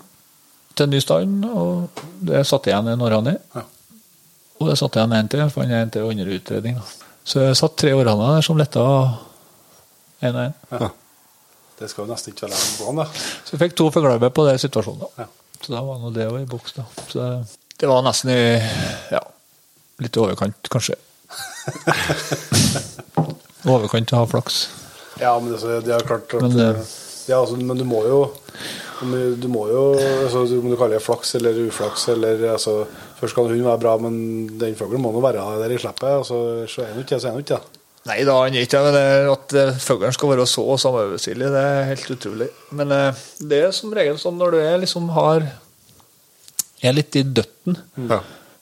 til 0.75 0.87
en 0.87 0.93
ny 0.95 0.99
stand, 1.03 1.45
og 1.45 2.01
det 2.27 2.43
satt 2.47 2.67
igjen 2.69 2.87
en 2.93 3.03
århane. 3.05 3.33
Ja. 3.55 3.63
Og 4.61 4.69
det 4.69 4.77
satt 4.79 4.97
igjen 4.99 5.15
en 5.17 5.29
til, 5.31 5.43
for 5.51 5.63
han 5.65 5.73
er 5.75 5.85
en 5.85 5.93
til 5.93 6.07
under 6.07 6.31
utredning. 6.35 6.75
Så 7.27 7.43
jeg 7.45 7.57
satt 7.59 7.75
tre 7.79 7.91
århaner 7.97 8.37
der 8.37 8.45
som 8.45 8.59
letta 8.59 8.83
én 10.21 10.35
og 10.37 10.43
én. 10.47 10.89
Det 11.81 11.87
skal 11.89 12.05
jo 12.05 12.11
nesten 12.11 12.33
ikke 12.35 12.45
være 12.45 12.57
en 12.59 12.75
plan, 12.77 12.99
da. 13.01 13.05
Så 13.45 13.55
jeg 13.55 13.61
fikk 13.63 13.75
to 13.79 13.85
forklaringer 13.93 14.33
på 14.35 14.45
den 14.47 14.59
situasjonen. 14.61 15.01
da. 15.01 15.25
Ja. 15.25 15.29
Så 15.61 15.67
da 15.75 15.79
var 15.85 15.97
nå 16.01 16.09
det 16.13 16.27
i 16.41 16.45
boks, 16.49 16.71
da. 16.77 16.83
Så 17.09 17.19
det 17.81 17.87
var 17.89 18.03
nesten 18.05 18.29
i 18.33 18.41
ja, 19.13 19.21
litt 20.01 20.17
i 20.17 20.21
overkant, 20.21 20.69
kanskje. 20.73 20.95
overkant 23.71 24.11
å 24.13 24.21
ha 24.21 24.27
flaks. 24.29 24.61
Ja, 25.21 25.33
men 25.39 25.53
det, 25.53 25.81
det 25.85 25.93
er 25.95 26.05
klart 26.07 26.33
at 26.37 26.41
Men 26.45 26.55
det- 26.57 26.85
ja, 27.29 27.37
altså, 27.37 27.55
men 27.57 27.77
du 27.77 27.83
må 27.85 28.01
jo 28.07 28.21
men 29.07 29.35
Du 29.41 29.47
må 29.51 29.65
jo 29.71 29.83
altså, 29.97 30.43
Om 30.57 30.69
du 30.71 30.77
kaller 30.77 30.97
det 30.99 31.05
flaks 31.05 31.35
eller 31.39 31.59
uflaks 31.67 32.07
eller 32.13 32.41
altså, 32.53 32.81
Først 33.19 33.37
kan 33.37 33.49
hunden 33.49 33.67
være 33.67 33.81
bra, 33.83 33.97
men 34.01 34.15
den 34.61 34.77
fuglen 34.79 35.01
må 35.03 35.11
nå 35.13 35.21
være 35.23 35.43
der 35.61 35.75
i 35.75 35.79
slippet. 35.81 36.09
Altså, 36.09 36.65
så 36.69 36.83
er 36.83 36.93
den 36.93 37.03
ikke 37.03 37.15
det, 37.15 37.21
så 37.21 37.29
er 37.29 37.37
den 37.37 37.45
ikke 37.45 37.57
det. 37.59 37.81
Nei 38.09 38.15
da, 38.25 38.37
han 38.41 38.55
er 38.57 38.65
ikke 38.65 38.79
det. 38.81 38.93
Men 38.95 39.29
at 39.35 39.53
eh, 39.61 39.81
fuglen 39.83 40.15
skal 40.15 40.31
være 40.31 40.47
så 40.49 40.65
samøvelsesvillig, 40.81 41.51
det 41.53 41.61
er 41.67 41.89
helt 41.91 42.13
utrolig. 42.15 42.47
Men 42.79 42.95
eh, 42.95 43.21
det 43.51 43.59
er 43.67 43.75
som 43.77 43.93
regel 43.93 44.17
sånn 44.17 44.39
når 44.41 44.55
du 44.55 44.59
er 44.63 44.81
liksom 44.81 45.11
har 45.13 45.45
er 46.81 46.97
litt 46.97 47.13
i 47.19 47.21
døtten, 47.21 47.77
mm. 47.77 48.13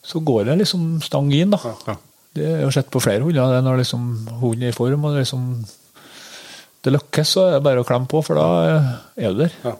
så 0.03 0.19
går 0.27 0.49
det 0.49 0.57
liksom 0.65 0.97
stang 1.05 1.31
inn, 1.31 1.55
da. 1.55 1.75
Ja. 1.87 1.95
Det 2.35 2.49
er 2.49 2.65
jo 2.65 2.73
sett 2.75 2.91
på 2.91 2.99
flere 3.03 3.23
hunder. 3.23 3.47
Det 3.47 3.61
er 3.61 3.65
når 3.69 3.79
liksom 3.79 4.09
hunden 4.41 4.67
er 4.67 4.73
i 4.73 4.75
form 4.75 5.07
og 5.07 5.15
det 5.15 5.23
liksom 5.23 5.47
det 6.83 6.93
lykkes, 6.95 7.31
så 7.35 7.45
er 7.45 7.57
det 7.57 7.63
bare 7.65 7.81
å 7.81 7.87
klemme 7.87 8.07
på, 8.11 8.21
for 8.23 8.39
da 8.39 8.45
er 9.19 9.33
du 9.33 9.41
der. 9.41 9.55
Ja. 9.65 9.73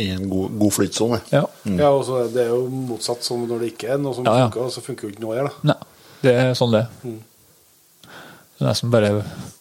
I 0.00 0.06
en 0.14 0.28
god, 0.30 0.54
god 0.56 0.72
flytsone. 0.72 1.18
Ja. 1.32 1.42
Ja, 1.68 1.90
og 1.92 2.06
det 2.32 2.46
er 2.46 2.52
jo 2.54 2.62
motsatt 2.72 3.24
som 3.26 3.42
når 3.44 3.60
det 3.60 3.72
ikke 3.74 3.90
er 3.92 3.98
noe 4.00 4.14
som 4.16 4.24
Ja, 4.24 4.38
ja. 4.38 4.46
funker, 4.48 4.70
så 4.72 4.80
funker 4.84 5.04
jo 5.08 5.12
ikke 5.12 5.24
noe 5.26 5.36
her. 5.36 5.50
da. 5.50 5.72
Nei, 5.72 5.76
det 6.22 6.32
er 6.40 6.54
sånn 6.56 6.72
det 6.72 6.86
mm. 7.02 7.18
Det 8.06 8.64
er 8.64 8.68
nesten 8.70 8.92
bare 8.94 9.10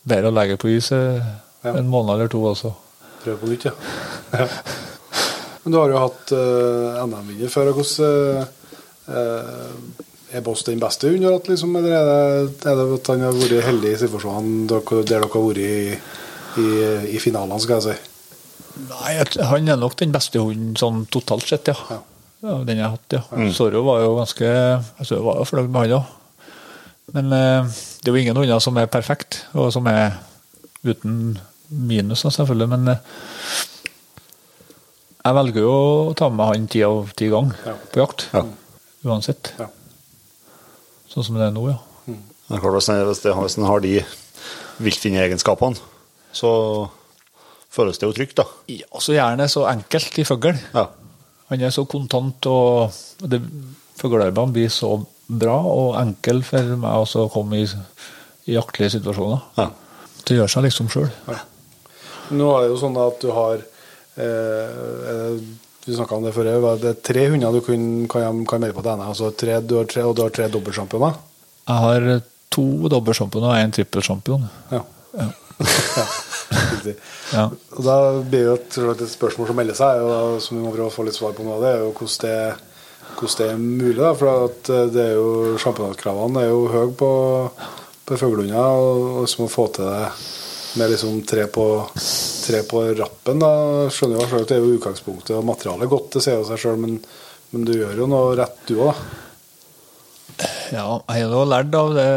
bedre 0.08 0.30
å 0.32 0.36
legge 0.36 0.56
på 0.62 0.70
is 0.72 0.92
eh, 0.96 1.20
Ja. 1.66 1.74
en 1.78 1.90
måned 1.92 2.16
eller 2.16 2.30
to 2.32 2.40
også. 2.48 2.72
Prøve 3.24 3.38
på 3.44 3.50
nytt, 3.52 3.66
ja. 3.68 3.74
ja. 4.34 4.48
Men 5.64 5.74
du 5.76 5.78
har 5.78 5.92
jo 5.94 6.00
hatt 6.02 6.32
uh, 6.34 7.04
NM-vinner 7.06 7.52
før. 7.54 7.70
Hvordan 7.76 8.48
uh, 9.12 10.34
Er 10.34 10.42
Boss 10.46 10.64
den 10.66 10.80
beste 10.82 11.12
hun 11.12 11.22
har 11.28 11.36
hatt, 11.36 11.50
liksom? 11.52 11.76
Eller 11.78 11.94
er 12.00 12.08
det, 12.08 12.72
er 12.72 12.80
det 12.80 12.88
at 12.96 13.12
han 13.12 13.26
har 13.28 13.36
vært 13.38 13.66
heldig 13.68 13.92
i 13.92 14.00
situasjonene 14.02 14.64
der 14.72 15.04
dere 15.12 15.28
har 15.28 15.44
vært 15.46 15.62
i, 15.62 16.00
i, 16.64 16.68
i 17.14 17.22
finalene, 17.22 17.60
skal 17.62 17.78
jeg 17.82 17.90
si? 17.92 18.11
Nei, 18.90 19.12
han 19.52 19.68
er 19.70 19.80
nok 19.80 19.98
den 20.00 20.14
beste 20.14 20.42
hunden 20.42 20.74
sånn 20.80 21.04
totalt 21.14 21.48
sett, 21.50 21.70
ja. 21.72 21.76
Ja. 21.92 22.00
ja 22.48 22.56
den 22.68 22.82
jeg 22.82 22.88
har 22.88 22.96
hatt, 22.98 23.16
ja. 23.18 23.52
Zorro 23.56 23.84
var 23.86 24.02
jo 24.04 24.16
ganske 24.18 24.48
altså, 24.50 25.18
Jeg 25.18 25.26
var 25.26 25.42
jo 25.42 25.48
fornøyd 25.50 25.72
med 25.74 25.86
han 25.86 25.98
òg. 26.00 26.18
Men 27.12 27.34
eh, 27.36 27.72
det 28.02 28.08
er 28.10 28.16
jo 28.16 28.22
ingen 28.24 28.40
hunder 28.40 28.64
som 28.64 28.78
er 28.80 28.88
perfekt, 28.92 29.44
og 29.58 29.72
som 29.76 29.88
er 29.92 30.16
uten 30.88 31.36
minus, 31.70 32.24
selvfølgelig. 32.24 32.70
Men 32.72 32.94
eh, 32.96 33.04
jeg 35.22 35.38
velger 35.38 35.66
jo 35.68 35.76
å 36.10 36.16
ta 36.18 36.32
med 36.34 36.50
han 36.54 36.68
ti 36.72 36.82
av 36.88 37.12
ti 37.18 37.30
ganger 37.32 37.60
Ja. 37.68 37.76
på 37.92 38.02
jakt. 38.02 38.28
Ja. 38.34 38.46
Uansett. 39.06 39.54
Ja. 39.60 39.68
Sånn 41.12 41.26
som 41.28 41.38
det 41.38 41.50
er 41.50 41.56
nå, 41.56 41.68
ja. 41.70 41.80
Er 42.52 42.60
hvis 42.60 43.56
han 43.56 43.68
har 43.68 43.80
de 43.84 44.02
viltfinneegenskapene, 44.82 45.80
så 46.36 46.50
føles 47.72 47.98
det 48.02 48.08
jo 48.10 48.14
trygt, 48.16 48.36
da. 48.42 48.46
Ja, 48.72 48.88
så 49.00 49.14
gjerne 49.16 49.48
så 49.52 49.66
enkelt 49.72 50.18
i 50.20 50.26
fugl. 50.28 50.58
Ja. 50.76 50.88
Han 51.52 51.62
er 51.68 51.72
så 51.76 51.86
kontant, 51.88 52.46
og 52.48 52.92
det- 53.28 53.42
fuglearbeidene 54.02 54.54
blir 54.56 54.70
så 54.74 55.06
bra 55.32 55.58
og 55.62 55.96
enkel 56.00 56.42
for 56.44 56.64
meg 56.76 56.92
også 57.06 57.26
å 57.28 57.32
komme 57.32 57.60
i, 57.62 57.68
i 58.50 58.56
jaktlige 58.58 58.96
situasjoner. 58.98 59.42
Ja. 59.58 59.70
Det 60.26 60.38
gjør 60.38 60.50
seg 60.50 60.64
liksom 60.68 60.90
sjøl. 60.92 61.10
Nå 62.32 62.48
er 62.56 62.62
det 62.64 62.70
jo 62.72 62.80
sånn 62.80 62.98
at 63.02 63.20
du 63.22 63.32
har 63.36 63.60
eh, 64.18 65.38
Vi 65.86 65.96
snakka 65.98 66.16
om 66.16 66.24
det 66.24 66.34
før. 66.36 66.50
Det 66.80 66.90
er 66.92 67.00
tre 67.04 67.24
hunder 67.34 67.52
du 67.56 67.62
kan, 67.66 67.86
kan, 68.12 68.44
kan 68.46 68.62
melde 68.62 68.76
på 68.78 68.84
til 68.86 68.94
NM. 68.98 69.08
Altså 69.12 69.32
tre, 69.36 69.60
du 69.66 69.76
har 69.80 69.88
tre, 69.90 70.04
og 70.06 70.16
du 70.16 70.22
har 70.22 70.30
tre 70.34 70.48
dobbeltsjampioner. 70.54 71.16
Jeg 71.68 71.86
har 71.86 72.06
to 72.54 72.66
dobbeltsjampioner 72.94 73.50
og 73.50 73.58
en 73.64 73.74
trippelsjampion. 73.78 74.46
Ja. 74.72 74.84
Ja. 75.18 75.30
Riktig. 76.52 76.98
Ja. 77.32 77.46
Og 77.78 77.86
da 77.86 77.96
blir 78.28 78.50
jo 78.50 78.58
et, 78.58 78.78
et 78.96 79.08
spørsmål 79.12 79.50
som 79.52 79.58
melder 79.62 79.78
seg, 79.78 80.04
og 80.04 80.42
som 80.44 80.58
vi 80.58 80.66
må 80.66 80.74
prøve 80.74 80.90
å 80.92 80.94
få 80.94 81.06
litt 81.08 81.18
svar 81.18 81.34
på 81.38 81.46
nå, 81.48 81.58
det 81.64 81.72
er 81.72 81.82
jo 81.86 81.94
hvordan 81.96 82.20
det 82.26 82.36
hvordan 83.16 83.38
det 83.38 83.48
er 83.52 83.58
mulig. 83.58 84.02
da, 84.02 84.12
For 84.18 84.48
at 84.48 84.70
eh, 84.70 84.90
det 84.94 85.06
er 85.06 85.16
jo 85.20 85.58
sjampinatkravene 85.62 86.44
er 86.44 86.52
jo 86.52 86.68
høye 86.72 86.92
på, 86.98 87.12
på 88.08 88.20
fuglehunder. 88.20 88.86
Og, 89.22 89.30
så 89.30 89.44
må 89.44 89.50
få 89.52 89.68
til 89.76 89.90
det 89.90 90.12
med 90.80 90.94
liksom 90.94 91.18
tre 91.28 91.48
på, 91.52 91.66
tre 92.46 92.62
på 92.68 92.86
rappen. 93.00 93.42
da, 93.44 93.52
skjønner 93.92 94.22
jo 94.22 94.46
Det 94.46 94.56
er 94.56 94.64
jo 94.64 94.78
utgangspunktet 94.78 95.36
og 95.36 95.48
materialet 95.48 95.88
er 95.88 95.92
godt, 95.92 96.14
det 96.16 96.24
sier 96.24 96.40
jo 96.40 96.48
seg 96.48 96.62
sjøl, 96.64 96.80
men, 96.80 97.02
men 97.52 97.68
du 97.68 97.76
gjør 97.76 98.00
jo 98.04 98.08
noe 98.12 98.38
rett 98.40 98.64
du 98.70 98.78
òg, 98.80 98.94
da. 98.94 100.48
Ja, 100.72 100.86
jeg 101.12 101.26
har 101.28 101.34
jo 101.36 101.42
lært 101.44 101.76
av 101.76 101.92
det 101.94 102.12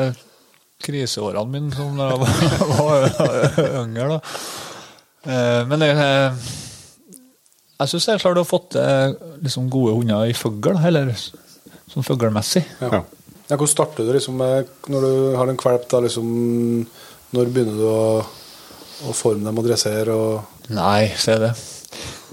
kriseårene 0.82 1.50
mine 1.52 1.72
som 1.74 1.96
da 1.98 2.10
jeg 2.10 2.18
var, 2.74 3.08
var 3.18 3.82
yngre. 3.84 4.08
da. 4.16 4.20
Eh, 5.24 5.60
Men 5.70 5.84
jeg, 5.86 5.96
jeg 7.80 7.90
syns 7.92 8.08
jeg 8.10 8.22
klarte 8.22 8.42
å 8.44 8.48
få 8.48 8.60
til 8.74 9.14
liksom 9.44 9.68
gode 9.72 9.94
hunder 9.98 10.28
i 10.30 10.36
fugl, 10.36 10.76
eller 10.78 11.12
sånn 11.14 12.04
fuglmessig. 12.06 12.64
Ja. 12.82 13.02
Ja, 13.44 13.58
Hvordan 13.60 13.68
starter 13.68 14.06
du 14.08 14.12
liksom 14.16 14.38
med, 14.40 14.70
når 14.88 15.02
du 15.04 15.36
har 15.36 15.50
en 15.52 15.58
valp? 15.60 15.90
liksom, 16.06 16.28
Når 17.36 17.50
begynner 17.52 17.76
du 17.76 17.84
å, 17.84 18.24
å 19.04 19.12
forme 19.12 19.44
dem 19.44 19.58
og 19.60 19.66
dressere? 19.66 20.14
og 20.16 20.70
Nei, 20.72 21.10
se 21.20 21.34
det. 21.42 21.50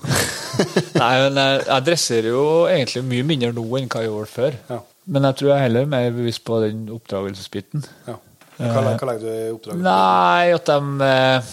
Nei, 1.01 1.13
men 1.25 1.35
jeg, 1.41 1.57
jeg 1.67 1.85
dresserer 1.87 2.29
jo 2.31 2.43
egentlig 2.71 3.03
mye 3.09 3.25
mindre 3.27 3.51
nå 3.57 3.65
enn 3.77 3.89
hva 3.91 4.01
jeg 4.05 4.07
gjorde 4.11 4.31
før. 4.31 4.55
Ja. 4.71 4.79
Men 5.11 5.27
jeg 5.27 5.37
tror 5.39 5.49
jeg 5.51 5.57
er 5.57 5.65
heller 5.65 5.89
mer 5.91 6.11
bevisst 6.15 6.43
på 6.47 6.61
den 6.63 6.85
oppdragelsesbiten. 6.95 7.83
ja. 8.07 8.17
Hva, 8.61 8.93
hva 8.93 9.09
legger 9.09 9.25
du 9.25 9.31
i 9.31 9.51
oppdraget? 9.55 9.83
Nei, 9.85 10.53
at 10.55 10.69
de 10.69 11.09
eh, 11.09 11.51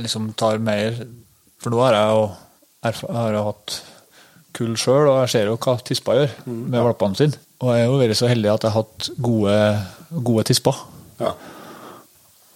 liksom 0.00 0.32
tar 0.38 0.62
mer 0.62 0.96
For 1.62 1.74
nå 1.74 1.80
har 1.82 1.98
jeg 1.98 2.14
jo 2.14 2.24
jeg 2.84 3.16
har 3.16 3.32
jo 3.32 3.42
hatt 3.46 3.74
kull 4.54 4.74
sjøl, 4.78 5.08
og 5.08 5.22
jeg 5.22 5.32
ser 5.32 5.48
jo 5.48 5.56
hva 5.56 5.74
tispa 5.80 6.16
gjør 6.18 6.32
med 6.52 6.82
valpene 6.84 7.16
sine. 7.16 7.40
Og 7.64 7.70
jeg 7.72 7.86
har 7.86 7.88
jo 7.88 8.00
vært 8.02 8.18
så 8.18 8.28
heldig 8.28 8.50
at 8.52 8.66
jeg 8.66 8.74
har 8.74 8.84
hatt 8.84 9.06
gode, 9.24 9.54
gode 10.28 10.44
tisper. 10.50 10.82
Ja. 11.22 11.32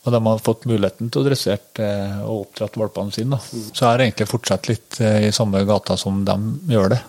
Og 0.04 0.14
de 0.14 0.20
har 0.24 0.42
fått 0.44 0.66
muligheten 0.68 1.08
til 1.12 1.22
å 1.22 1.26
dressere 1.26 1.84
eh, 1.84 2.20
og 2.26 2.44
oppdratt 2.44 2.76
valpene 2.80 3.14
sine. 3.14 3.38
Mm. 3.40 3.64
Så 3.72 3.82
jeg 3.82 3.88
har 3.88 4.04
egentlig 4.04 4.28
fortsatt 4.28 4.68
litt 4.70 5.00
eh, 5.04 5.28
i 5.30 5.34
samme 5.34 5.64
gata 5.68 5.96
som 6.00 6.20
de 6.28 6.36
gjør 6.74 6.94
det. 6.94 7.00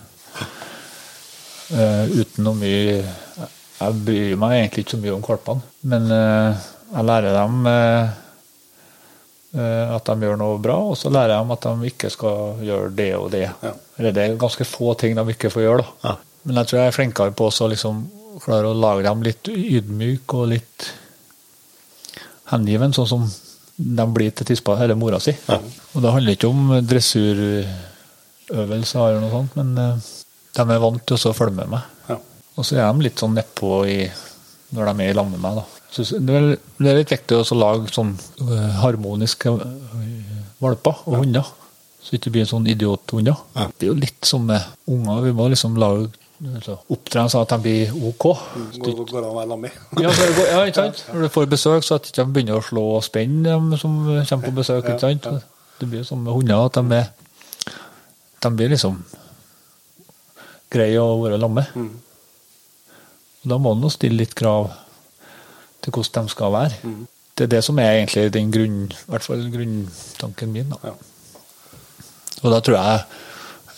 Uh, 1.69 2.09
uten 2.17 2.47
noe 2.47 2.57
mye 2.57 2.93
Jeg 2.97 3.97
bryr 4.01 4.39
meg 4.41 4.55
egentlig 4.55 4.81
ikke 4.81 4.95
så 4.95 5.01
mye 5.03 5.11
om 5.13 5.21
valpene, 5.21 5.67
men 5.91 6.07
eh, 6.15 6.63
jeg 6.89 7.05
lærer 7.05 7.35
dem 7.35 7.67
eh, 7.69 8.07
eh, 9.59 9.91
at 9.95 10.09
de 10.09 10.25
gjør 10.25 10.39
noe 10.41 10.57
bra, 10.61 10.77
og 10.91 10.95
så 10.97 11.07
lærer 11.13 11.35
jeg 11.35 11.43
dem 11.43 11.55
at 11.55 11.67
de 11.67 11.73
ikke 11.91 12.09
skal 12.13 12.37
gjøre 12.65 12.89
det 12.97 13.11
og 13.17 13.27
det. 13.33 13.47
Ja. 13.65 13.73
Eller 13.99 14.11
det 14.15 14.21
er 14.23 14.41
ganske 14.41 14.65
få 14.67 14.87
ting 14.99 15.11
de 15.17 15.23
ikke 15.35 15.53
får 15.53 15.65
gjøre. 15.65 15.85
da. 16.03 16.11
Men 16.47 16.53
jeg 16.61 16.69
tror 16.69 16.79
jeg 16.79 16.87
er 16.87 16.95
flinkere 16.95 17.35
på 17.37 17.43
å 17.49 17.69
liksom 17.73 17.95
klare 18.39 18.67
å 18.71 18.77
lage 18.77 19.05
dem 19.05 19.19
litt 19.25 19.43
ydmyk 19.51 20.25
og 20.37 20.43
litt 20.53 20.77
hengiven, 22.49 22.95
sånn 22.95 23.09
som 23.09 23.23
de 23.79 24.05
blir 24.11 24.31
til 24.35 24.45
tispa 24.49 24.71
eller 24.79 24.97
mora 24.99 25.19
si. 25.23 25.33
Og 25.49 25.99
det 26.03 26.13
handler 26.15 26.33
ikke 26.35 26.51
om 26.51 26.61
dressurøvelser 26.89 29.03
eller 29.05 29.21
noe 29.23 29.33
sånt, 29.33 29.51
men 29.59 29.69
eh, 29.77 30.07
de 30.57 30.63
er 30.65 30.83
vant 30.83 31.03
til 31.05 31.29
å 31.29 31.37
følge 31.37 31.57
med 31.61 31.67
meg. 31.75 31.83
Ja. 32.09 32.17
Og 32.57 32.61
så 32.67 32.71
er 32.79 32.85
de 32.87 33.05
litt 33.05 33.21
sånn 33.21 33.37
nedpå 33.37 33.67
når 34.75 34.83
de 34.89 34.93
er 35.05 35.11
i 35.11 35.17
lag 35.17 35.27
med 35.29 35.41
meg. 35.43 35.53
da. 35.61 35.65
Så 35.89 36.05
det, 36.21 36.35
er, 36.35 36.51
litt 36.85 37.11
viktig 37.11 37.39
å 37.39 37.57
lage 37.57 37.89
sånn 37.93 38.13
øh, 38.45 38.65
harmoniske 38.83 39.55
øh, 39.55 40.09
valper 40.61 41.03
og 41.09 41.21
hunder. 41.23 41.47
Så 41.99 42.15
ikke 42.15 42.29
det 42.29 42.33
blir 42.37 42.49
sånn 42.49 42.67
idiothunder. 42.69 43.37
Det 43.77 43.87
er 43.87 43.91
jo 43.91 43.97
litt 43.97 44.27
som 44.27 44.45
med 44.47 44.63
unger. 44.89 45.23
Vi 45.25 45.33
må 45.35 45.47
liksom 45.51 45.77
lage 45.81 46.11
altså, 46.45 46.77
oppdra 46.93 47.23
dem 47.23 47.31
sånn 47.33 47.45
at 47.45 47.53
de 47.55 47.59
blir 47.65 47.95
OK. 48.09 48.27
Går, 48.77 48.99
går 49.01 49.17
an 49.19 49.29
å 49.31 49.37
være 49.37 49.49
lammi? 49.51 49.71
Ja, 49.99 50.11
ja, 50.13 50.59
ikke 50.69 50.83
sant? 50.83 51.01
Når 51.13 51.25
du 51.25 51.33
får 51.35 51.49
besøk, 51.55 51.87
så 51.87 51.97
at 51.97 52.05
de 52.05 52.13
ikke 52.13 52.27
begynner 52.35 52.59
å 52.59 52.65
slå 52.65 52.85
og 52.97 53.05
spenne 53.05 53.49
dem 53.49 53.73
som 53.81 53.97
kommer 54.05 54.45
på 54.45 54.55
besøk. 54.61 54.85
ikke 54.85 55.01
sant? 55.03 55.47
Det 55.79 55.87
blir 55.89 56.05
sånn 56.07 56.21
med 56.25 56.35
hunder 56.35 56.67
at 56.67 56.77
de 56.77 56.99
er 56.99 57.09
De 58.39 58.51
blir 58.55 58.69
liksom 58.71 59.01
greie 60.71 61.01
å 61.01 61.17
være 61.23 61.39
lamme. 61.41 61.65
Da 63.49 63.57
må 63.57 63.73
en 63.73 63.91
stille 63.91 64.21
litt 64.21 64.35
krav 64.37 64.69
til 65.91 66.01
hvordan 66.03 66.27
de 66.29 66.33
skal 66.33 66.51
være. 66.55 66.97
Det 67.37 67.45
er 67.47 67.51
det 67.55 67.63
som 67.63 67.79
er 67.79 67.91
egentlig 68.01 68.33
den 68.35 68.51
grunn, 68.51 68.79
i 68.91 69.11
hvert 69.11 69.23
fall 69.23 69.45
grunntanken 69.53 70.51
min. 70.51 70.69
Da. 70.73 70.75
Ja. 70.83 70.93
Og 72.43 72.51
da 72.53 72.59
tror 72.59 72.77
jeg 72.79 73.03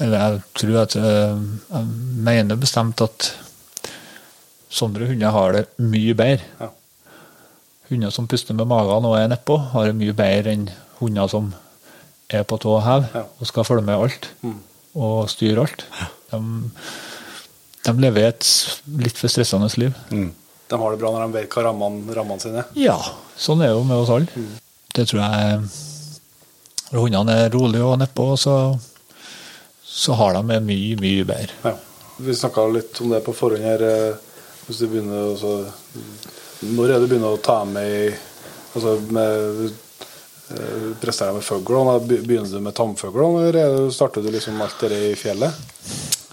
eller 0.02 0.18
jeg 0.18 0.40
tror 0.58 0.78
at 0.82 0.96
øh, 0.98 1.42
jeg 1.72 1.86
mener 2.26 2.56
bestemt 2.58 3.02
at 3.06 3.28
sånne 4.74 5.06
hunder 5.06 5.30
har 5.36 5.52
det 5.54 5.66
mye 5.78 6.16
bedre. 6.18 6.42
Ja. 6.62 6.70
Hunder 7.92 8.10
som 8.10 8.28
puster 8.32 8.56
med 8.58 8.66
magen 8.72 9.06
og 9.06 9.18
er 9.20 9.28
nedpå, 9.30 9.58
har 9.76 9.86
det 9.92 9.96
mye 10.00 10.14
bedre 10.18 10.54
enn 10.56 10.70
hunder 11.02 11.28
som 11.30 11.52
er 12.32 12.44
på 12.48 12.58
tå 12.64 12.78
og 12.80 12.84
hev 12.88 13.06
Ja. 13.14 13.24
og 13.40 13.48
skal 13.50 13.64
følge 13.68 13.84
med 13.86 14.00
alt 14.00 14.30
og 14.96 15.30
styre 15.30 15.62
alt. 15.68 15.86
De, 16.32 16.42
de 17.86 17.94
lever 18.02 18.28
et 18.32 18.48
litt 18.98 19.18
for 19.20 19.28
stressende 19.28 19.70
liv. 19.78 19.94
De 20.72 20.78
har 20.80 20.94
det 20.96 21.00
bra 21.02 21.12
når 21.12 21.26
de 21.28 21.36
vet 21.42 21.52
hva 21.52 21.64
rammene, 21.68 22.14
rammene 22.16 22.40
sine 22.44 22.62
er. 22.64 22.70
Ja, 22.80 22.98
sånn 23.36 23.60
er 23.64 23.74
det 23.74 23.76
jo 23.76 23.84
med 23.90 24.00
oss 24.06 24.12
alle. 24.14 24.46
Det 24.96 25.04
tror 25.10 25.22
jeg 25.26 25.62
hundene 26.96 27.36
er 27.46 27.52
rolige 27.54 27.84
og 27.88 28.00
nedpå, 28.02 28.30
så, 28.40 28.56
så 29.84 30.16
har 30.20 30.36
de 30.40 30.46
det 30.54 30.62
mye, 30.68 30.96
mye 31.00 31.28
bedre. 31.28 31.56
Ja. 31.68 31.76
Vi 32.22 32.36
snakka 32.38 32.66
litt 32.70 33.00
om 33.02 33.10
det 33.16 33.22
på 33.26 33.34
forhånd 33.34 33.64
her. 33.66 33.82
eh, 33.82 34.16
Hvis 34.68 34.78
du 34.84 34.88
begynner 34.92 35.32
å 35.34 35.54
Når 36.62 36.92
er 36.92 36.92
det 36.94 37.00
du 37.02 37.08
begynner 37.16 37.34
å 37.34 37.40
ta 37.42 37.64
med 37.66 37.88
i 37.90 38.12
altså 38.76 38.92
med 39.10 39.64
eh, 39.66 40.92
Presterer 41.02 41.34
med 41.34 41.44
fugl? 41.48 41.80
Begynner 42.06 42.52
du 42.52 42.60
med 42.62 42.76
tamfugl, 42.78 43.24
eller 43.42 43.58
er 43.58 43.90
starter 43.96 44.22
du 44.22 44.30
liksom 44.36 44.62
alt 44.62 44.78
det 44.86 45.00
i 45.10 45.16
fjellet? 45.18 45.52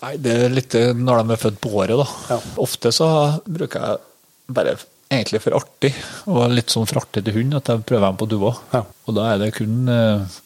Nei, 0.02 0.12
Det 0.20 0.34
er 0.44 0.52
litt 0.52 0.74
eh, 0.78 0.92
når 0.94 1.22
de 1.24 1.34
er 1.38 1.42
født 1.46 1.60
på 1.64 1.72
året, 1.80 1.96
da. 2.02 2.06
Ja. 2.34 2.38
Ofte 2.66 2.92
så 2.94 3.08
bruker 3.46 3.86
jeg 3.86 4.04
bare 4.48 4.76
egentlig 5.08 5.40
for 5.44 5.56
artig, 5.56 5.92
og 6.28 6.50
litt 6.52 6.72
sånn 6.72 6.88
for 6.88 7.00
artig 7.02 7.24
til 7.26 7.36
hund, 7.38 7.56
at 7.56 7.70
jeg 7.70 7.84
prøver 7.88 8.06
dem 8.10 8.18
på 8.20 8.28
dua. 8.28 8.52
Ja. 8.74 8.82
Og 9.08 9.16
da 9.16 9.30
er 9.32 9.42
det 9.42 9.54
kun 9.56 9.88
eh, 9.92 10.38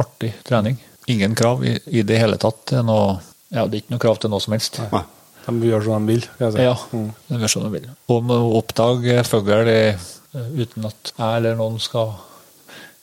artig 0.00 0.34
trening. 0.48 0.78
Ingen 1.08 1.36
krav 1.38 1.64
i, 1.64 1.78
i 1.88 2.04
det 2.04 2.18
hele 2.20 2.36
tatt. 2.40 2.74
Er, 2.76 2.84
noe, 2.84 3.16
ja, 3.48 3.64
det 3.64 3.78
er 3.78 3.82
ikke 3.82 3.94
noe 3.96 4.04
krav 4.04 4.20
til 4.20 4.32
noe 4.32 4.44
som 4.44 4.56
helst. 4.56 4.80
De 5.48 5.70
gjør 5.70 5.86
som 5.86 6.04
de 6.04 6.16
vil. 6.16 6.26
si. 6.28 6.64
Ja, 6.66 6.74
de 6.92 7.40
gjør 7.40 7.54
sånn 7.54 7.68
de 7.70 7.74
vil. 7.78 7.90
Og 8.12 8.24
med 8.28 8.36
å 8.36 8.56
oppdage 8.60 9.22
fugl 9.24 9.70
eh, 9.72 10.08
uten 10.34 10.88
at 10.90 11.14
jeg 11.14 11.40
eller 11.40 11.56
noen 11.56 11.78
skal 11.80 12.12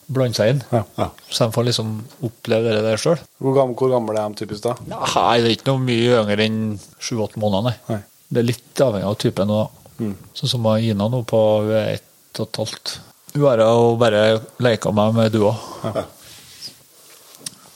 blande 0.06 0.38
seg 0.38 0.52
inn. 0.54 0.60
Ja. 0.70 1.10
Så 1.30 1.48
de 1.48 1.56
får 1.56 1.66
liksom 1.72 1.96
oppleve 2.26 2.76
det 2.76 2.84
der 2.86 3.02
sjøl. 3.02 3.18
Hvor, 3.42 3.58
hvor 3.74 3.90
gammel 3.94 4.20
er 4.20 4.30
de 4.30 4.44
typisk 4.44 4.68
da? 4.68 4.76
Nei, 4.86 5.40
det 5.42 5.50
er 5.50 5.56
ikke 5.56 5.72
noe 5.72 5.82
mye 5.88 6.20
yngre 6.22 6.46
enn 6.46 6.60
sju-åtte 7.02 7.42
måneder, 7.42 7.72
nei. 7.72 7.96
Nei. 7.96 8.04
Det 8.30 8.42
er 8.42 8.48
litt 8.52 8.84
avhengig 8.86 9.10
av 9.10 9.18
typen. 9.22 9.54
Og, 9.54 9.82
Sånn 9.98 10.52
som 10.52 10.66
Ina 10.76 11.08
nå 11.12 11.22
på 11.28 11.42
hun 11.64 11.72
er 11.76 11.96
ett 11.96 12.40
og 12.42 12.50
et 12.50 12.60
halvt. 12.62 13.00
Hun 13.36 13.46
har 13.48 13.64
bare 14.00 14.22
leka 14.64 14.92
meg 14.96 15.16
med 15.16 15.32
dua. 15.36 15.56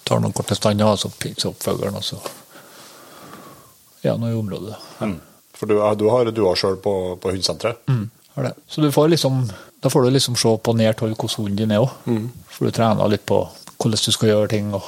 Tar 0.07 0.19
noen 0.19 0.33
korte 0.35 0.55
stander, 0.57 0.89
og 0.89 0.99
så 0.99 1.11
pinser 1.11 1.51
opp 1.51 1.63
fuglen, 1.63 1.95
og 1.95 2.03
så 2.03 2.19
er 4.03 4.15
hun 4.15 4.29
i 4.29 4.35
området. 4.35 4.77
For 5.55 5.67
du, 5.67 5.75
du 5.99 6.05
har 6.09 6.31
dua 6.31 6.53
sjøl 6.55 6.77
på, 6.81 6.93
på 7.19 7.33
hundesenteret? 7.33 7.81
Mm, 7.91 8.05
har 8.35 8.49
det. 8.49 8.53
Så 8.67 8.81
du 8.81 8.91
får 8.95 9.11
liksom, 9.11 9.41
da 9.83 9.91
får 9.91 10.07
du 10.07 10.13
liksom 10.15 10.37
se 10.39 10.53
på 10.63 10.75
nært 10.79 11.03
hold 11.03 11.17
hvordan 11.19 11.43
hunden 11.43 11.59
din 11.59 11.75
er 11.75 11.83
òg. 11.83 11.91
For 12.51 12.67
du 12.67 12.75
trener 12.75 13.11
litt 13.11 13.25
på 13.27 13.41
hvordan 13.79 14.05
du 14.05 14.11
skal 14.15 14.31
gjøre 14.33 14.51
ting, 14.55 14.71
og, 14.75 14.87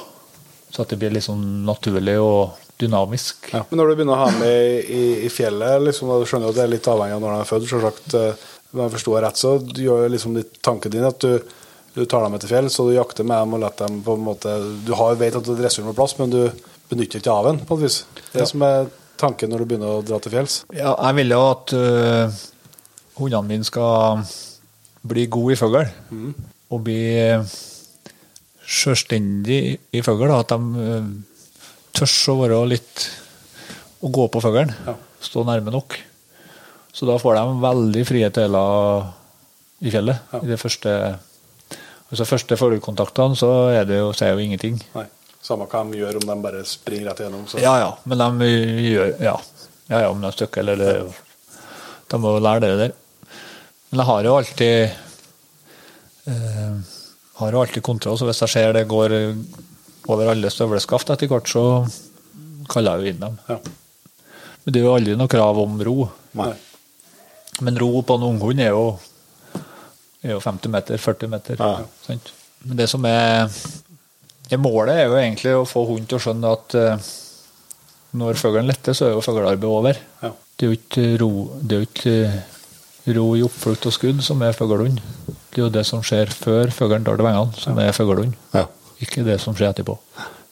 så 0.72 0.84
at 0.84 0.92
det 0.92 0.98
blir 1.00 1.12
litt 1.12 1.26
sånn 1.26 1.44
naturlig 1.68 2.16
og 2.22 2.58
dynamisk. 2.80 3.50
Ja. 3.52 3.62
Men 3.68 3.82
når 3.82 3.90
du 3.92 3.96
begynner 3.98 4.16
å 4.16 4.24
ha 4.24 4.30
med 4.38 4.52
i, 4.56 4.78
i, 4.82 5.02
i 5.26 5.30
fjellet, 5.32 5.82
liksom, 5.86 6.10
da 6.10 6.18
du 6.18 6.28
skjønner 6.28 6.48
jo 6.48 6.54
at 6.54 6.58
det 6.58 6.64
er 6.64 6.72
litt 6.72 6.88
avhengig 6.90 7.16
av 7.18 7.22
når 7.22 7.34
de 7.34 7.42
er 7.42 7.50
født, 7.50 7.68
selvsagt. 7.70 8.14
eh, 8.18 8.46
jeg 8.72 8.94
forsto 8.94 9.12
deg 9.12 9.24
rett, 9.26 9.40
så 9.42 9.50
du 9.60 9.82
gjør 9.84 10.06
liksom 10.08 10.38
litt 10.38 10.56
tanken 10.64 10.94
din 10.94 11.04
at 11.04 11.20
du, 11.20 11.36
du 11.92 12.06
tar 12.08 12.24
dem 12.24 12.32
med 12.32 12.40
til 12.40 12.54
fjell, 12.54 12.70
så 12.72 12.86
du 12.88 12.94
jakter 12.96 13.26
med 13.28 13.44
dem 13.44 13.56
og 13.58 13.60
lar 13.60 13.74
dem 13.76 14.00
på 14.06 14.16
en 14.16 14.24
måte 14.24 14.54
Du 14.86 14.94
har, 14.96 15.18
vet 15.20 15.36
at 15.36 15.50
dressuren 15.60 15.90
på 15.90 15.98
plass, 16.00 16.16
men 16.18 16.32
du 16.32 16.40
benytter 16.88 17.20
ikke 17.20 17.34
av 17.34 17.50
den, 17.50 17.60
på 17.68 17.76
et 17.76 17.84
vis. 17.84 17.98
Det 18.16 18.40
er 18.40 18.46
det 18.46 18.48
som 18.48 18.64
er 18.64 18.88
tanken 19.20 19.52
når 19.52 19.62
du 19.62 19.68
begynner 19.70 19.98
å 19.98 20.06
dra 20.06 20.18
til 20.24 20.32
fjells. 20.32 20.62
Ja, 20.72 20.96
jeg 20.96 21.20
vil 21.20 21.36
jo 21.36 21.42
at 21.50 21.74
øh, 21.76 22.40
hundene 23.20 23.48
mine 23.52 23.68
skal 23.68 24.24
bli 25.12 25.28
gode 25.30 25.54
i 25.54 25.60
fugl. 25.60 25.84
Og 26.72 26.80
bli 26.86 27.02
selvstendig 28.72 29.60
i 29.92 30.02
fugl. 30.04 30.30
At 30.32 30.52
de 30.52 30.86
øh, 30.86 31.10
tør 31.96 32.14
å 32.32 32.38
være 32.42 32.62
litt 32.74 33.08
Å 34.02 34.10
gå 34.10 34.24
på 34.34 34.40
fuglen. 34.42 34.72
Ja. 34.86 34.96
Stå 35.22 35.44
nærme 35.46 35.70
nok. 35.70 35.94
Så 36.92 37.06
da 37.06 37.14
får 37.22 37.36
de 37.38 37.60
veldig 37.62 38.02
frie 38.08 38.30
tøyler 38.34 39.04
i 39.82 39.92
fjellet. 39.94 40.24
Ja. 40.32 40.40
I 40.42 40.50
de 40.50 40.58
første 40.58 40.94
altså 42.12 42.26
første 42.28 42.58
fuglekontaktene 42.58 43.38
så 43.38 43.50
er 43.72 43.86
det 43.88 44.00
jo, 44.00 44.10
så 44.12 44.26
er 44.26 44.34
jo 44.34 44.42
ingenting. 44.42 44.80
Nei. 44.96 45.06
Samme 45.42 45.66
hva 45.66 45.80
de 45.88 45.98
gjør, 45.98 46.20
om 46.20 46.26
de 46.28 46.34
bare 46.44 46.60
springer 46.68 47.08
rett 47.10 47.22
igjennom. 47.24 47.46
Så. 47.50 47.58
Ja, 47.62 47.72
ja, 47.80 47.88
men 48.06 48.20
de 48.42 48.50
gjør 48.92 49.14
Ja. 49.22 49.36
Ja, 49.90 50.04
ja, 50.04 50.10
om 50.12 50.20
de 50.22 50.30
stikker 50.32 50.62
eller 50.62 50.78
det, 50.78 50.92
De 52.08 52.18
må 52.22 52.36
lære 52.38 52.60
det 52.62 52.76
der. 52.78 52.92
Men 53.90 54.00
jeg 54.00 54.08
har 54.08 54.24
jo 54.24 54.36
alltid 54.38 54.76
eh, 56.30 56.76
har 57.42 57.54
jo 57.54 57.62
alltid 57.62 57.84
kontroll, 57.84 58.18
så 58.18 58.28
hvis 58.28 58.42
jeg 58.44 58.54
ser 58.54 58.74
det 58.76 58.88
går 58.90 59.14
over 60.12 60.32
alle 60.32 60.50
støvleskaft 60.50 61.12
etter 61.14 61.30
hvert, 61.30 61.50
så 61.50 61.64
kaller 62.70 62.98
jeg 62.98 63.02
jo 63.02 63.14
inn 63.14 63.22
dem. 63.22 63.38
Ja. 63.48 63.58
Men 64.62 64.74
det 64.74 64.80
er 64.80 64.86
jo 64.86 64.94
aldri 64.96 65.16
noe 65.18 65.30
krav 65.30 65.58
om 65.62 65.80
ro. 65.86 65.96
Nei. 66.38 66.52
Men 67.62 67.78
ro 67.78 68.02
på 68.06 68.16
en 68.18 68.28
unghund 68.30 68.62
er 68.62 68.76
er 70.22 70.36
jo 70.36 70.40
50 70.40 70.70
meter, 70.70 71.00
40 71.02 71.30
meter. 71.30 71.58
Ja. 71.58 71.82
Sant? 72.06 72.30
Men 72.62 72.78
det 72.78 72.86
som 72.90 73.04
er, 73.08 73.50
er 74.50 74.62
Målet 74.62 75.00
er 75.00 75.08
jo 75.10 75.18
egentlig 75.18 75.54
å 75.58 75.66
få 75.66 75.82
hunden 75.88 76.06
til 76.06 76.20
å 76.20 76.22
skjønne 76.22 76.52
at 76.54 76.76
uh, 76.78 77.10
når 78.18 78.38
fuglen 78.38 78.70
letter, 78.70 78.94
så 78.94 79.08
er 79.08 79.16
jo 79.16 79.24
fuglearbeidet 79.24 79.70
over. 79.70 79.98
Ja. 80.22 80.30
Det 80.56 80.66
er 80.66 80.70
jo 80.70 80.78
ikke 80.78 81.06
ro, 81.22 81.30
det 81.58 81.74
er 81.74 81.80
jo 81.82 81.88
ikke 81.88 82.16
eh, 82.28 83.14
ro 83.16 83.24
i 83.34 83.42
oppflukt 83.42 83.88
og 83.88 83.94
skudd 83.96 84.20
som 84.22 84.44
er 84.46 84.54
fuglehund. 84.54 85.00
Det 85.52 85.60
er 85.60 85.66
jo 85.66 85.72
det 85.72 85.84
som 85.84 86.04
skjer 86.04 86.32
før 86.32 86.72
fuglen 86.72 87.04
tar 87.04 87.18
til 87.20 87.28
vengene, 87.28 87.60
som 87.60 87.78
er 87.80 87.92
fuglehund. 87.96 88.36
Ja. 88.56 88.66
Ikke 89.04 89.24
det 89.26 89.36
som 89.42 89.56
skjer 89.56 89.72
etterpå. 89.72 89.98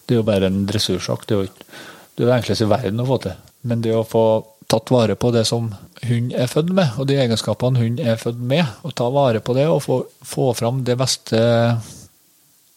Det 0.05 0.17
er 0.17 0.21
jo 0.21 0.27
bare 0.29 0.51
en 0.51 0.67
dressursak. 0.69 1.25
Det 1.27 1.37
er 1.37 1.45
jo 1.45 1.53
det 2.21 2.27
er 2.27 2.29
det 2.29 2.37
enkleste 2.37 2.67
i 2.67 2.69
verden 2.69 3.01
å 3.01 3.07
få 3.09 3.17
til. 3.25 3.37
Men 3.71 3.81
det 3.85 3.95
å 3.97 4.05
få 4.05 4.25
tatt 4.71 4.91
vare 4.93 5.17
på 5.17 5.31
det 5.35 5.47
som 5.49 5.71
hund 6.07 6.35
er 6.37 6.51
født 6.51 6.73
med, 6.77 6.99
og 7.01 7.09
de 7.09 7.17
egenskapene 7.23 7.81
hund 7.81 8.03
er 8.03 8.21
født 8.21 8.43
med, 8.53 8.67
og 8.85 8.93
ta 8.99 9.09
vare 9.13 9.41
på 9.43 9.57
det 9.57 9.65
og 9.71 9.81
få, 9.87 9.97
få 10.21 10.51
fram 10.59 10.83
det 10.85 10.99
beste 11.01 11.41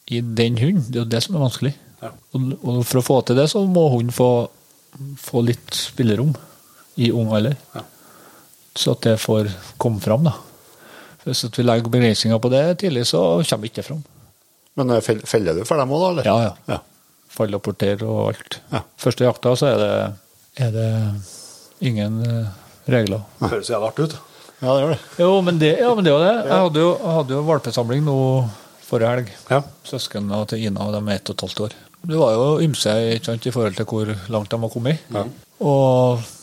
i 0.07 0.21
den 0.23 0.57
hunden, 0.61 0.85
det 0.87 0.99
er 0.99 1.03
jo 1.03 1.11
det 1.11 1.21
som 1.25 1.35
er 1.35 1.43
vanskelig. 1.43 1.73
Ja. 2.03 2.13
Og, 2.35 2.55
og 2.61 2.79
for 2.87 3.01
å 3.01 3.05
få 3.05 3.19
til 3.27 3.39
det, 3.39 3.49
så 3.51 3.65
må 3.67 3.85
hunden 3.93 4.15
få, 4.15 4.31
få 5.19 5.43
litt 5.43 5.75
spillerom 5.75 6.33
i 7.03 7.11
ung 7.11 7.35
alder. 7.35 7.59
Ja. 7.75 7.83
Så 8.79 8.95
at 8.95 9.05
det 9.05 9.19
får 9.21 9.51
komme 9.81 10.01
fram, 10.03 10.25
da. 10.31 10.37
Hvis 11.23 11.45
vi 11.57 11.63
legger 11.63 11.91
begrensninger 11.93 12.39
på 12.43 12.51
det 12.51 12.63
tidlig, 12.83 13.05
så 13.09 13.21
kommer 13.43 13.63
vi 13.63 13.71
ikke 13.71 13.85
fram. 13.87 14.01
Men 14.79 14.89
eh, 14.95 15.05
feller 15.29 15.59
du 15.59 15.63
for 15.67 15.79
dem 15.79 15.93
òg, 15.93 16.03
da? 16.03 16.09
eller? 16.11 16.27
Ja, 16.27 16.49
ja. 16.49 16.75
Ja. 16.75 16.79
Fall 17.33 17.55
og 17.57 17.63
porter 17.65 18.03
og 18.05 18.33
alt. 18.33 18.59
Ja. 18.73 18.83
Første 19.01 19.25
jakta 19.25 19.55
så 19.57 19.71
er 19.71 19.79
det, 19.81 19.93
er 20.67 20.75
det 20.75 20.89
ingen 21.89 22.19
eh, 22.27 22.51
regler. 22.93 23.23
Det 23.39 23.53
høres 23.55 23.71
jævlig 23.71 23.89
artig 23.91 24.09
ut. 24.09 24.17
Ja, 24.63 24.73
det 24.73 24.83
gjør 24.83 24.93
det. 24.93 24.99
Jo, 25.19 25.31
men 25.43 25.57
det, 25.59 25.71
ja, 25.81 25.93
men 25.95 26.05
det 26.05 26.13
var 26.15 26.25
det. 26.27 26.35
Jeg 26.47 26.59
hadde 26.65 26.83
jo, 26.85 26.91
hadde 27.17 27.35
jo 27.35 27.47
valpesamling 27.47 28.05
nå 28.05 28.17
forrige 28.83 29.15
helg. 29.15 29.33
Ja. 29.49 29.63
Søsknene 29.87 30.43
til 30.51 30.67
Ina 30.67 30.91
de 30.93 31.01
er 31.01 31.17
ett 31.17 31.31
og 31.31 31.35
et 31.37 31.45
halvt 31.47 31.65
år. 31.65 31.75
Det 32.03 32.19
var 32.19 32.35
jo 32.35 32.47
ymse 32.65 32.93
ikke 33.15 33.29
sant, 33.31 33.45
i 33.47 33.51
forhold 33.55 33.77
til 33.79 33.87
hvor 33.87 34.09
langt 34.35 34.51
de 34.51 34.59
har 34.59 34.71
kommet. 34.71 35.03
Og 35.63 36.19
i 36.19 36.42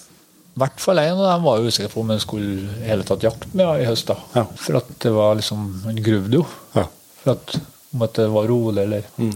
hvert 0.58 0.80
fall 0.82 0.98
en 0.98 1.18
av 1.18 1.26
dem 1.26 1.42
var 1.46 1.58
jo 1.60 1.70
usikker 1.70 1.92
på 1.92 2.02
om 2.02 2.10
en 2.10 2.20
skulle 2.22 2.66
i 2.80 2.88
hele 2.88 3.06
tatt 3.06 3.22
jakte 3.24 3.50
med 3.56 3.82
i 3.82 3.88
høst. 3.88 4.10
da. 4.10 4.16
Ja. 4.34 4.44
For 4.58 4.80
at 4.80 4.90
det 5.02 5.12
var 5.14 5.38
liksom 5.38 5.66
Han 5.86 6.02
gruvde 6.02 6.40
jo. 6.40 6.44
Ja. 6.74 6.86
For 7.22 7.34
at, 7.36 7.56
om 7.94 8.02
at 8.06 8.14
det 8.18 8.28
var 8.34 8.48
rolig, 8.50 8.82
eller 8.82 9.06
mm. 9.16 9.34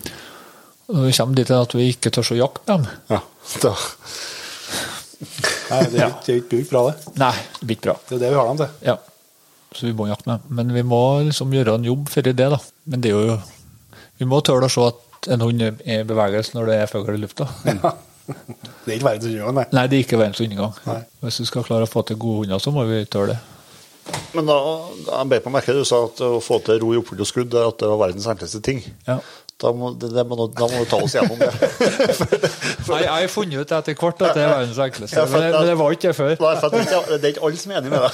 Når 0.94 1.06
vi 1.06 1.12
kommer 1.16 1.38
dit 1.38 1.50
at 1.50 1.74
vi 1.74 1.88
ikke 1.94 2.10
tør 2.12 2.34
å 2.34 2.40
jakte 2.42 2.74
dem 2.74 2.86
Ja. 3.08 3.22
Da. 3.62 3.72
Nei, 5.70 5.80
det 5.92 6.00
er 6.02 6.12
er 6.12 6.38
ikke 6.42 6.60
bra, 6.68 6.82
det. 6.90 7.14
Nei, 7.20 7.34
det 7.58 7.66
blir 7.66 7.78
ikke 7.78 7.88
bra. 7.88 7.96
Det 8.08 8.16
er 8.16 8.22
det 8.24 8.30
vi 8.34 8.38
har 8.38 8.48
dem 8.50 8.60
til. 8.60 8.74
Ja. 8.90 8.96
Så 9.74 9.86
vi 9.88 9.94
må 9.96 10.06
jakte 10.08 10.30
med. 10.30 10.48
Men 10.48 10.72
vi 10.74 10.82
må 10.86 11.00
liksom 11.26 11.54
gjøre 11.54 11.78
en 11.78 11.88
jobb 11.88 12.10
for 12.12 12.26
det, 12.26 12.36
da. 12.38 12.58
Men 12.90 13.04
det 13.04 13.12
er 13.12 13.30
jo 13.30 13.38
Vi 14.20 14.26
må 14.30 14.38
tåle 14.46 14.68
å 14.68 14.70
se 14.70 14.84
at 14.86 15.28
en 15.34 15.42
hund 15.42 15.62
er 15.64 15.78
i 15.90 16.02
bevegelse 16.06 16.54
når 16.54 16.68
det 16.70 16.76
er 16.82 16.90
fugl 16.90 17.16
i 17.16 17.22
lufta. 17.22 17.48
Det 18.26 18.92
er 18.92 18.96
ikke 18.96 19.08
verdens 19.08 19.26
undergang, 19.28 19.56
nei. 19.58 19.64
Nei, 19.76 19.86
det 19.90 19.96
er 19.98 20.04
ikke 20.06 20.20
verdens 20.20 20.40
undergang. 20.44 20.78
Nei. 20.88 21.00
Hvis 21.24 21.40
du 21.42 21.48
skal 21.48 21.66
klare 21.66 21.88
å 21.88 21.90
få 21.90 22.04
til 22.08 22.20
gode 22.20 22.44
hunder, 22.44 22.62
så 22.62 22.72
må 22.74 22.86
vi 22.88 23.02
tåle 23.10 23.34
det. 23.34 23.40
Men 24.34 24.48
da, 24.48 24.56
jeg 25.06 25.28
bet 25.30 25.44
på 25.46 25.52
merke 25.52 25.72
du 25.72 25.80
sa 25.88 26.02
at 26.04 26.20
å 26.24 26.36
få 26.44 26.58
til 26.64 26.80
ro 26.82 26.90
i 26.92 26.98
oppfulgt 27.00 27.24
og 27.24 27.28
skudd, 27.28 27.56
at 27.56 27.78
det 27.80 27.88
var 27.88 28.00
verdens 28.02 28.26
enkleste 28.28 28.60
ting. 28.64 28.82
Ja. 29.08 29.18
Da 29.62 29.70
må, 29.72 29.92
det, 29.96 30.10
det 30.12 30.24
må, 30.26 30.36
da 30.50 30.66
må 30.68 30.82
du 30.82 30.88
ta 30.90 30.98
oss 31.00 31.14
gjennom 31.14 31.38
det. 31.38 31.48
Nei, 32.90 33.00
jeg 33.04 33.12
har 33.12 33.30
funnet 33.32 33.62
ut 33.62 33.74
etter 33.78 33.96
hvert 33.96 34.24
at 34.26 34.34
det 34.36 34.42
er 34.42 34.50
verdens 34.50 34.80
enkleste. 34.82 35.20
Ja, 35.20 35.24
Men 35.30 35.44
det, 35.44 35.50
men 35.54 35.68
det 35.70 35.76
var 35.78 35.94
ikke 35.94 36.10
det 36.10 36.16
før. 36.18 36.34
Nei, 36.42 36.54
for 36.58 36.74
det 36.74 37.20
er 37.20 37.30
ikke 37.30 37.46
alle 37.48 37.62
som 37.62 37.72
er 37.72 37.80
enig 37.80 37.90
med 37.94 38.00
deg. 38.04 38.12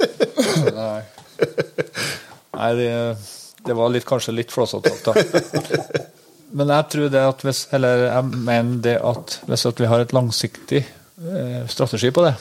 Nei, 0.80 1.00
Nei 2.54 2.72
det, 2.80 2.90
det 3.68 3.76
var 3.76 3.92
litt, 3.92 4.08
kanskje 4.08 4.34
litt 4.40 4.54
flåsete. 4.54 4.94
Men 6.52 6.68
jeg 6.68 6.88
tror 6.92 7.08
det 7.10 7.22
at 7.24 7.40
hvis 7.42 7.64
Eller 7.72 8.04
jeg 8.06 8.24
mener 8.34 8.82
det 8.84 8.98
at 9.02 9.38
hvis 9.48 9.66
at 9.66 9.80
vi 9.80 9.88
har 9.90 10.04
et 10.04 10.12
langsiktig 10.12 10.82
eh, 10.84 11.64
strategi 11.68 12.10
på 12.10 12.24
det, 12.26 12.34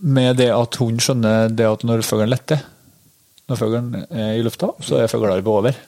med 0.00 0.36
det 0.40 0.48
at 0.54 0.78
hun 0.80 0.98
skjønner 0.98 1.52
det 1.52 1.66
at 1.68 1.84
når 1.84 2.02
fuglen 2.06 2.30
letter 2.32 2.62
Når 3.50 3.58
fuglen 3.60 3.94
er 4.08 4.38
i 4.38 4.42
lufta, 4.46 4.70
så 4.80 4.96
er 5.02 5.10
fuglearbeidet 5.10 5.46
over. 5.50 5.78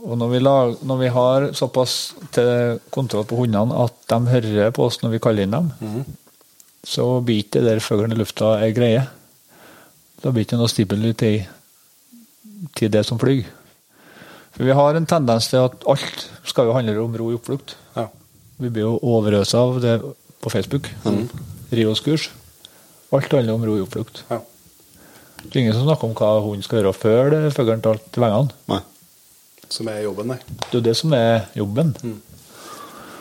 Og 0.00 0.16
når 0.16 0.28
vi, 0.32 0.38
lag, 0.40 0.76
når 0.86 0.96
vi 1.02 1.08
har 1.12 1.46
såpass 1.52 2.14
til 2.32 2.78
kontroll 2.94 3.26
på 3.28 3.36
hundene 3.42 3.76
at 3.84 3.96
de 4.08 4.20
hører 4.30 4.70
på 4.72 4.86
oss 4.86 5.02
når 5.02 5.10
vi 5.16 5.18
kaller 5.20 5.42
inn 5.44 5.56
dem, 5.56 5.72
så 6.86 7.20
blir 7.20 7.42
ikke 7.42 7.60
det 7.60 7.66
der 7.74 7.82
fuglen 7.84 8.14
i 8.14 8.16
lufta 8.16 8.54
er 8.62 8.72
greie. 8.72 9.02
Da 10.22 10.30
blir 10.30 10.44
det 10.44 10.48
ikke 10.48 10.60
noe 10.60 10.70
stimuli 10.72 11.12
til, 11.18 11.42
det 12.94 13.04
som 13.04 13.18
flyr. 13.20 13.44
Vi 14.60 14.74
har 14.76 14.94
en 14.98 15.06
tendens 15.08 15.48
til 15.48 15.62
at 15.64 15.84
alt 15.88 16.26
skal 16.48 16.68
jo 16.68 16.74
handle 16.76 16.98
om 17.00 17.14
ro 17.16 17.30
i 17.32 17.36
oppflukt. 17.38 17.76
Ja. 17.96 18.06
Vi 18.60 18.68
blir 18.68 18.84
jo 18.84 18.98
overøsa 19.00 19.62
av 19.64 19.78
det 19.80 19.94
på 20.42 20.52
Facebook. 20.52 20.90
Rios-kurs. 21.72 22.28
Alt 23.14 23.32
handler 23.32 23.56
om 23.56 23.64
ro 23.66 23.76
i 23.78 23.84
oppflukt. 23.84 24.24
Ja. 24.30 24.40
Det 25.40 25.54
er 25.56 25.62
ingen 25.62 25.76
som 25.78 25.86
snakker 25.88 26.10
om 26.10 26.16
hva 26.18 26.34
hunden 26.44 26.62
skal 26.66 26.82
gjøre 26.82 26.92
før 26.92 27.30
det 27.32 27.54
fuglen 27.56 27.80
tar 27.84 28.00
til 28.12 28.20
vengene. 28.26 28.52
Nei. 28.68 28.80
Som 29.70 29.88
er 29.88 30.02
jobben, 30.04 30.28
nei. 30.34 30.36
Det 30.66 30.74
er 30.74 30.76
jo 30.80 30.84
det 30.90 30.96
som 30.98 31.14
er 31.16 31.46
jobben. 31.56 31.94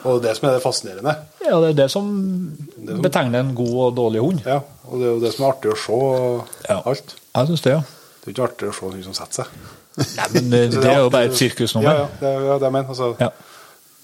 Og 0.10 0.20
det 0.24 0.34
som 0.38 0.50
er 0.50 0.58
det 0.58 0.64
fascinerende. 0.64 1.14
Ja, 1.46 1.60
det 1.64 1.70
er 1.74 1.78
det 1.80 1.88
som 1.94 2.10
betegner 3.04 3.44
en 3.46 3.54
god 3.56 3.74
og 3.86 3.96
dårlig 4.00 4.22
hund. 4.24 4.44
Ja, 4.48 4.60
og 4.90 5.00
det 5.00 5.08
er 5.08 5.14
jo 5.16 5.22
det 5.24 5.32
som 5.36 5.46
er 5.46 5.54
artig 5.54 5.72
å 5.72 5.80
se 5.80 6.00
Ja. 6.70 6.82
alt. 6.84 7.16
Jeg 7.36 7.48
syns 7.54 7.62
det, 7.64 7.72
ja. 7.78 7.82
Det 8.20 8.28
er 8.28 8.32
jo 8.32 8.36
ikke 8.36 8.48
artig 8.52 8.70
å 8.70 8.74
se 8.76 8.86
hund 8.90 9.04
som 9.08 9.14
setter 9.22 9.44
seg. 9.44 9.48
Nei, 10.00 10.28
men 10.34 10.50
det, 10.54 10.62
det 10.76 10.86
er 10.90 11.02
jo 11.04 11.10
bare 11.14 11.30
et 11.30 11.38
sirkusnummer. 11.40 12.00
ja, 12.04 12.08
det 12.22 12.30
er 12.30 12.40
jo 12.46 12.56
det 12.60 12.68
jeg 12.70 12.76
mener. 12.78 12.90
Altså, 12.96 13.12
Ja. 13.20 13.30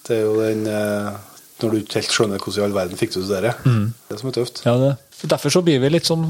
Det 0.05 0.17
er 0.19 0.21
jo 0.27 0.33
den 0.37 0.67
eh, 0.69 1.07
Når 1.63 1.71
du 1.71 1.77
ikke 1.79 1.97
helt 1.97 2.11
skjønner 2.13 2.37
hvordan 2.43 2.59
i 2.61 2.65
all 2.67 2.73
verden 2.75 2.99
fikk 2.99 3.13
du 3.15 3.21
til 3.23 3.31
det. 3.47 3.53
Det 4.09 4.19
som 4.19 4.29
er 4.29 4.35
tøft. 4.35 4.61
Ja, 4.67 4.75
det. 4.81 4.91
Derfor 5.31 5.49
så 5.55 5.61
blir 5.65 5.79
vi 5.81 5.89
litt 5.89 6.05
sånn 6.05 6.25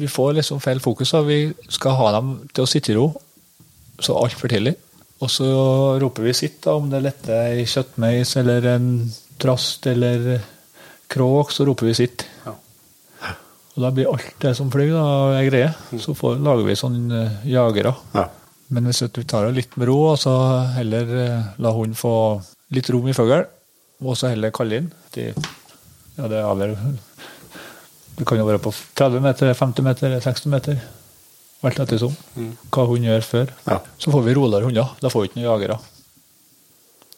Vi 0.00 0.08
får 0.10 0.32
liksom 0.40 0.58
feil 0.64 0.80
fokus. 0.82 1.12
Da. 1.14 1.20
Vi 1.28 1.38
skal 1.68 1.94
ha 2.00 2.08
dem 2.16 2.32
til 2.52 2.64
å 2.64 2.70
sitte 2.70 2.90
i 2.94 2.96
ro 2.98 3.10
så 4.02 4.16
altfor 4.18 4.50
tidlig. 4.50 4.72
Og 5.22 5.30
så 5.30 5.46
roper 6.02 6.24
vi 6.26 6.32
sitt, 6.34 6.56
da, 6.64 6.72
om 6.74 6.88
det 6.90 6.98
letter 7.04 7.36
ei 7.54 7.62
kjøttmeis 7.70 8.32
eller 8.40 8.64
en 8.72 8.88
trast 9.38 9.86
eller 9.86 10.40
kråk, 11.14 11.52
så 11.54 11.62
roper 11.68 11.86
vi 11.86 11.94
sitt. 11.94 12.24
Ja. 12.44 12.56
Og 13.76 13.82
da 13.84 13.92
blir 13.94 14.10
alt 14.10 14.34
det 14.42 14.52
som 14.58 14.68
flyr, 14.74 14.90
da, 14.96 15.04
ei 15.38 15.46
greie. 15.46 15.70
Så 16.02 16.16
får, 16.18 16.40
lager 16.42 16.66
vi 16.66 16.74
sånn 16.78 16.98
eh, 17.14 17.38
jagere. 17.54 17.94
Ja. 18.18 18.26
Men 18.72 18.88
hvis 18.88 19.02
du 19.12 19.20
tar 19.28 19.48
det 19.48 19.58
litt 19.58 19.76
med 19.76 19.88
ro, 19.90 19.98
og 20.14 20.18
så 20.20 20.32
heller 20.78 21.10
eh, 21.20 21.52
la 21.60 21.72
hunden 21.74 21.98
få 21.98 22.14
litt 22.74 22.88
rom 22.92 23.08
i 23.10 23.16
fugl, 23.16 23.44
og 24.04 24.18
så 24.18 24.32
heller 24.32 24.54
kalle 24.54 24.80
inn 24.80 24.90
de, 25.14 25.30
Ja, 26.16 26.28
det 26.28 26.42
Det 28.14 28.26
kan 28.26 28.38
jo 28.38 28.46
være 28.46 28.62
på 28.62 28.72
30 28.94 29.20
meter, 29.20 29.54
50 29.54 29.82
meter, 29.82 30.20
60 30.20 30.46
meter. 30.52 30.78
Alt 31.64 31.80
ettersom 31.80 32.12
hva 32.70 32.84
hun 32.86 33.04
gjør 33.06 33.24
før. 33.24 33.52
Ja. 33.66 33.80
Så 33.98 34.12
får 34.12 34.22
vi 34.26 34.34
roligere 34.36 34.68
hunder. 34.68 34.94
Da 35.00 35.10
får 35.10 35.22
vi 35.22 35.30
ikke 35.30 35.40
noen 35.40 35.48
jagere. 35.48 35.78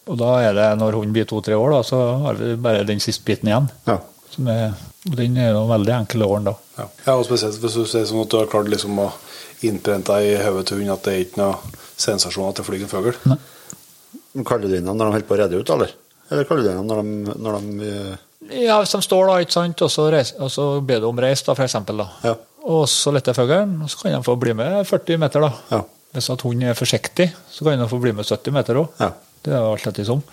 Og 0.07 0.15
da 0.19 0.29
er 0.39 0.53
det, 0.55 0.67
når 0.79 0.95
hunden 0.95 1.15
blir 1.15 1.27
to-tre 1.27 1.57
år, 1.57 1.73
da, 1.75 1.81
så 1.83 1.99
har 2.23 2.39
vi 2.39 2.53
bare 2.63 2.85
den 2.87 3.01
siste 3.03 3.27
biten 3.27 3.51
igjen. 3.51 3.67
Ja. 3.89 3.99
Som 4.31 4.47
er, 4.51 4.71
den 5.03 5.37
er 5.39 5.51
jo 5.51 5.65
veldig 5.69 5.93
enkel 5.97 6.23
åren 6.25 6.47
da. 6.47 6.53
Ja. 6.77 6.87
ja, 7.07 7.15
og 7.17 7.25
spesielt 7.27 7.59
hvis 7.61 7.75
du 7.75 7.83
ser 7.89 8.07
sånn 8.07 8.23
at 8.23 8.31
du 8.31 8.37
har 8.39 8.49
klart 8.51 8.71
liksom 8.71 8.99
å 9.03 9.09
innprente 9.65 10.13
deg 10.13 10.27
i 10.31 10.43
hodet 10.45 10.67
til 10.69 10.77
hunden 10.81 10.93
at 10.93 11.05
det 11.07 11.13
er 11.13 11.23
ikke 11.25 11.41
noe 11.41 11.77
sensasjon 11.97 12.51
at 12.51 12.59
det 12.59 12.65
flyr 12.67 12.83
en 12.85 12.91
fugl. 12.91 13.15
Kaller 14.45 14.69
du 14.69 14.75
inn 14.77 14.85
dem 14.85 14.97
når 14.97 15.07
de 15.09 15.15
holder 15.15 15.27
på 15.29 15.35
å 15.37 15.39
redde 15.41 15.61
ut, 15.61 15.71
eller? 15.73 15.93
Eller 16.29 16.47
kaller 16.49 16.67
du 16.67 16.69
inn 16.71 16.81
dem 16.81 16.89
når 16.91 17.01
de, 17.01 17.35
når 17.41 17.57
de 17.57 17.89
eh, 17.89 18.23
Ja, 18.67 18.77
hvis 18.83 18.93
de 18.93 19.01
står 19.01 19.31
da, 19.31 19.39
ikke 19.41 19.55
sant, 19.55 19.81
og 19.81 19.91
så, 19.91 20.07
reiser, 20.13 20.39
og 20.45 20.51
så 20.53 20.67
ber 20.85 21.01
du 21.01 21.09
om 21.09 21.21
reis, 21.23 21.41
da, 21.47 21.55
for 21.57 21.65
eksempel. 21.65 22.03
Da. 22.03 22.07
Ja. 22.27 22.35
Og 22.67 22.85
så 22.91 23.13
letter 23.15 23.35
fuglen, 23.37 23.77
og 23.81 23.89
så 23.89 24.03
kan 24.03 24.13
de 24.13 24.21
få 24.25 24.35
bli 24.39 24.53
med 24.57 24.77
40 24.87 25.21
meter. 25.23 25.47
da. 25.47 25.51
Ja. 25.73 25.81
Hvis 26.13 26.29
at 26.33 26.45
hunden 26.45 26.69
er 26.69 26.77
forsiktig, 26.77 27.31
så 27.51 27.65
kan 27.65 27.81
de 27.81 27.89
få 27.89 27.99
bli 28.03 28.13
med 28.15 28.27
70 28.29 28.55
meter 28.55 28.79
òg. 28.83 28.93
Ja. 29.01 29.11
Det 29.43 29.53
er 29.55 29.63
jo 29.63 29.73
alt 29.73 29.89
ettersom. 29.89 30.23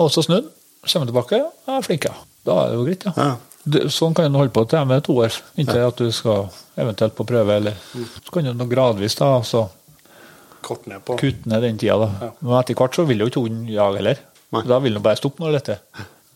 Og 0.00 0.10
så 0.14 0.24
snur 0.24 0.42
den, 0.44 0.50
kommer 0.86 1.10
tilbake, 1.10 1.40
ja, 1.42 1.80
flink, 1.84 2.06
ja. 2.08 2.14
Da 2.46 2.56
er 2.62 2.70
det 2.70 2.78
jo 2.78 2.86
greit, 2.86 3.06
ja. 3.08 3.12
Ja. 3.18 3.49
Sånn 3.92 4.14
kan 4.16 4.32
du 4.32 4.38
holde 4.38 4.54
på 4.56 4.64
til 4.68 4.86
med 4.88 5.02
to 5.04 5.18
år, 5.20 5.34
inntil 5.60 5.82
at 5.84 5.98
du 6.00 6.08
skal 6.12 6.46
eventuelt 6.80 7.14
på 7.14 7.26
prøve. 7.28 7.56
eller 7.60 7.76
Så 8.24 8.32
kan 8.32 8.56
du 8.56 8.66
gradvis 8.66 9.18
da, 9.18 9.42
så 9.42 9.68
Kort 10.62 10.86
ned 10.86 11.00
på 11.04 11.16
kutte 11.16 11.48
ned 11.48 11.62
den 11.62 11.78
tida. 11.78 11.96
da. 11.98 12.32
Men 12.40 12.58
etter 12.60 12.74
hvert 12.74 12.94
så 12.94 13.04
vil 13.08 13.20
jo 13.20 13.26
ikke 13.26 13.40
hunden 13.40 13.68
jage 13.68 13.96
heller. 13.96 14.18
Nei. 14.52 14.62
Da 14.68 14.78
vil 14.78 14.94
den 14.94 15.02
bare 15.02 15.16
stoppe 15.16 15.40
når 15.40 15.52
dette. 15.58 15.78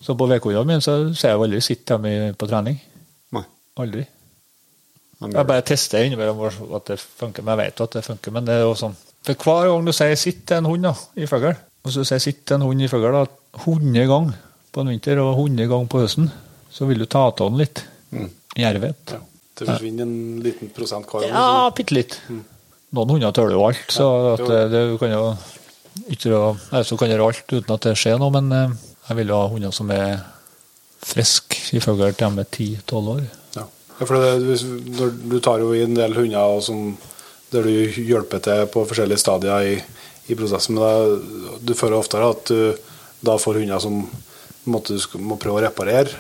Så 0.01 0.17
på 0.17 0.29
vedkundene 0.29 0.69
mine 0.69 0.85
så 0.85 1.15
ser 1.17 1.35
jeg 1.35 1.41
aldri 1.41 1.61
sitte 1.65 1.97
hjemme 1.97 2.35
på 2.37 2.49
trening. 2.49 2.79
Nei. 3.33 3.45
Aldri. 3.81 4.07
Jeg 5.25 5.47
bare 5.49 5.65
tester 5.65 6.05
innimellom 6.05 6.41
at 6.77 6.89
det 6.91 6.99
funker, 7.01 7.43
men 7.43 7.55
jeg 7.55 7.61
vet 7.63 7.81
jo 7.81 7.85
at 7.85 7.97
det 7.97 8.05
funker. 8.05 8.35
Men 8.35 8.49
det 8.49 8.55
er 8.59 8.65
jo 8.67 8.75
sånn 8.79 8.97
For 9.25 9.33
hver 9.41 9.71
gang 9.71 9.87
du 9.87 9.93
sier 9.93 10.17
'sitt' 10.17 10.45
til 10.45 10.57
en 10.59 10.67
hund 10.69 10.83
da, 10.83 10.93
i 11.17 11.25
fugl, 11.25 11.55
og 11.85 11.93
så 11.93 12.05
sier 12.05 12.21
'sitt' 12.21 12.45
til 12.45 12.57
en 12.57 12.67
hund 12.69 12.83
i 12.83 12.89
fugl 12.89 13.13
da, 13.13 13.25
100 13.65 14.07
ganger 14.07 14.35
på 14.73 14.81
en 14.81 14.89
vinter 14.89 15.19
og 15.23 15.39
100 15.39 15.67
ganger 15.71 15.87
på 15.89 16.01
høsten, 16.03 16.31
så 16.75 16.89
vil 16.91 17.05
du 17.05 17.07
ta 17.07 17.29
av 17.31 17.39
den 17.39 17.61
litt. 17.63 17.85
Jervhet. 18.59 19.15
Ja. 19.15 19.21
Det 19.55 19.67
forsvinner 19.69 20.03
en 20.03 20.41
liten 20.43 20.71
prosent 20.75 21.07
hver. 21.07 21.29
Ja, 21.31 21.71
bitte 21.75 21.95
litt. 21.95 22.17
Noen 22.95 23.13
hunder 23.15 23.35
tåler 23.35 23.55
jo 23.55 23.67
alt, 23.69 23.85
så 23.91 24.09
at 24.33 24.43
det, 24.49 24.63
det 24.73 24.83
kan 24.99 25.13
jo 25.15 25.23
ikke 26.11 26.83
så 26.83 26.99
kan 26.99 27.11
gjøre 27.11 27.29
alt 27.31 27.53
uten 27.53 27.75
at 27.75 27.87
det 27.87 27.95
skjer 27.99 28.19
noe, 28.19 28.35
men 28.35 28.51
eh, 28.55 28.75
jeg 29.09 29.19
vil 29.21 29.31
jo 29.31 29.39
ha 29.39 29.51
hunder 29.53 29.75
som 29.75 29.91
er 29.95 30.25
friske 31.05 31.77
i 31.77 31.83
fugl 31.85 32.03
til 32.17 32.35
de 32.35 32.43
er 32.43 32.51
10-12 32.51 33.11
år. 33.15 33.25
Ja. 33.55 33.67
Ja, 33.95 34.09
for 34.09 34.19
det, 34.19 34.59
du 35.31 35.37
tar 35.39 35.63
jo 35.63 35.71
i 35.77 35.85
en 35.85 35.95
del 35.95 36.17
hunder 36.17 36.57
og 36.57 36.65
som, 36.67 36.97
der 37.55 37.67
du 37.69 38.03
hjelper 38.03 38.43
til 38.43 38.67
på 38.75 38.83
forskjellige 38.91 39.23
stadier 39.23 39.71
i, 39.71 39.77
i 40.27 40.39
prosessen, 40.39 40.79
men 40.79 40.83
det, 40.83 41.59
du 41.63 41.75
føler 41.79 42.01
oftere 42.01 42.33
at 42.35 42.51
du 42.51 42.91
da 43.25 43.39
får 43.41 43.63
hunder 43.63 43.81
som 43.81 44.03
måtte, 44.67 44.99
du 44.99 45.23
må 45.23 45.39
prøve 45.41 45.61
å 45.61 45.67
reparere, 45.69 46.11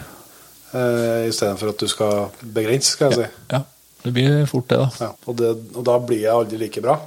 eh, 0.74 1.28
istedenfor 1.30 1.72
at 1.74 1.84
du 1.84 1.90
skal 1.90 2.26
begrense, 2.42 2.94
skal 2.96 3.12
jeg 3.12 3.24
si. 3.24 3.28
Ja, 3.54 3.62
det 4.04 4.14
blir 4.16 4.42
fort 4.50 4.68
det, 4.72 4.80
da. 4.82 4.88
Ja. 5.06 5.12
Og, 5.24 5.38
det, 5.38 5.52
og 5.74 5.86
da 5.86 5.98
blir 6.02 6.24
jeg 6.24 6.34
aldri 6.34 6.60
like 6.60 6.82
bra. 6.84 6.98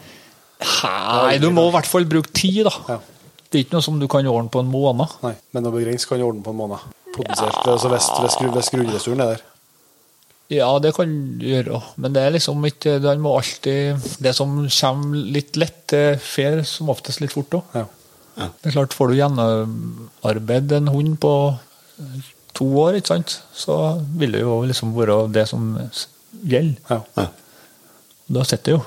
Nei, 0.58 1.38
du 1.42 1.52
må 1.54 1.68
i 1.70 1.76
hvert 1.76 1.90
fall 1.90 2.08
bruke 2.10 2.34
tid, 2.34 2.64
da. 2.70 2.74
Ja. 2.96 3.00
Det 3.48 3.60
er 3.60 3.64
ikke 3.64 3.78
noe 3.78 3.86
som 3.86 4.00
du 4.02 4.08
kan 4.12 4.28
ordne 4.28 4.52
på 4.52 4.60
en 4.64 4.72
måned. 4.72 5.20
Nei, 5.24 5.36
men 5.56 5.70
å 5.70 5.74
begrense 5.76 6.10
kan 6.10 6.20
du 6.20 6.26
ordne 6.28 6.44
på 6.44 6.52
en 6.52 6.60
måned. 6.60 6.96
Potensielt, 7.16 7.62
altså 7.64 7.92
hvis, 7.94 8.10
hvis, 8.22 8.42
hvis 8.56 8.74
grunnressursen 8.74 9.24
er 9.24 9.36
der. 9.36 9.46
Ja, 10.52 10.68
det 10.80 10.94
kan 10.96 11.12
du 11.40 11.46
gjøre, 11.48 11.82
men 12.00 12.14
det 12.16 12.22
er 12.24 12.32
liksom 12.32 12.64
ikke 12.70 12.94
Den 13.04 13.20
må 13.20 13.34
alltid 13.36 13.98
Det 14.24 14.32
som 14.32 14.54
kommer 14.64 15.26
litt 15.36 15.58
lett, 15.60 15.82
det 15.92 16.22
fer 16.24 16.62
som 16.64 16.92
oftest 16.94 17.20
litt 17.20 17.36
fort 17.36 17.58
òg. 17.60 17.76
Ja. 17.76 17.84
Det 18.38 18.70
er 18.70 18.76
klart, 18.78 18.96
får 18.96 19.12
du 19.12 19.18
gjennomarbeid 19.18 20.76
en 20.78 20.92
hund 20.94 21.18
på 21.24 21.34
to 22.58 22.68
år, 22.84 22.98
ikke 23.00 23.14
sant, 23.14 23.38
så 23.56 23.78
vil 24.18 24.34
det 24.38 24.42
jo 24.44 24.60
liksom 24.68 24.94
være 24.98 25.18
det 25.36 25.46
som 25.50 25.72
gjelder. 26.44 26.78
Ja. 26.90 27.02
Ja. 27.18 27.28
Da 28.38 28.44
sitter 28.48 28.72
det 28.72 28.78
jo. 28.80 28.84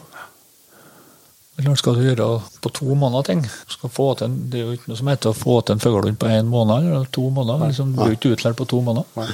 Er 1.61 1.67
klart, 1.67 1.81
skal 1.83 1.97
du 1.99 2.05
gjøre 2.07 2.27
på 2.65 2.71
to 2.73 2.95
måneder 2.97 3.27
ting 3.27 3.43
skal 3.69 3.91
få 3.93 4.07
til, 4.17 4.31
en- 4.31 4.49
Det 4.51 4.61
er 4.61 4.65
jo 4.65 4.73
ikke 4.79 4.89
noe 4.89 4.97
som 4.97 5.11
heter 5.13 5.31
å 5.31 5.37
få 5.37 5.61
til 5.65 5.75
en 5.75 5.83
fuglehund 5.83 6.19
på 6.19 6.29
én 6.33 6.49
måned 6.49 6.87
eller 6.89 7.05
to 7.13 7.29
måneder. 7.31 7.69
Liksom, 7.69 7.93
du 7.93 7.99
blir 8.01 8.15
jo 8.15 8.19
ikke 8.19 8.35
utlært 8.37 8.57
på 8.57 8.67
to 8.69 8.81
måneder. 8.81 9.05
Nei. 9.17 9.29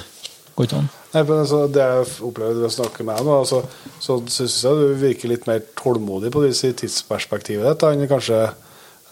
Går 0.56 0.66
ikke 0.66 0.78
an. 0.78 0.88
Nei, 1.14 1.22
men 1.22 1.38
altså, 1.44 1.60
Det 1.70 1.82
jeg 1.84 2.06
opplever 2.26 2.54
ved 2.54 2.66
å 2.66 2.72
snakke 2.72 3.04
med 3.04 3.16
deg 3.16 3.26
nå, 3.26 3.38
altså, 3.44 3.62
så 4.00 4.16
syns 4.26 4.62
jeg 4.64 4.72
du 4.80 4.94
virker 4.94 5.28
litt 5.28 5.46
mer 5.46 5.60
tålmodig 5.76 6.32
på 6.32 6.42
disse 6.46 6.72
tidsperspektivet 6.72 7.64
ditt 7.68 7.82
enn 7.86 8.08
kanskje 8.08 8.40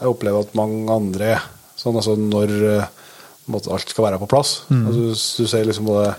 jeg 0.01 0.09
opplever 0.11 0.41
at 0.41 0.55
mange 0.59 0.91
andre 0.91 1.25
er. 1.37 1.43
Sånn 1.77 1.95
altså 1.97 2.17
når 2.19 2.49
måte, 2.49 2.89
alt 3.53 3.89
skal 3.93 4.05
være 4.09 4.19
på 4.23 4.29
plass. 4.31 4.55
Mm. 4.71 4.87
Altså, 4.87 5.01
du, 5.01 5.45
du 5.45 5.51
sier 5.51 5.69
liksom 5.69 5.89
både 5.91 6.15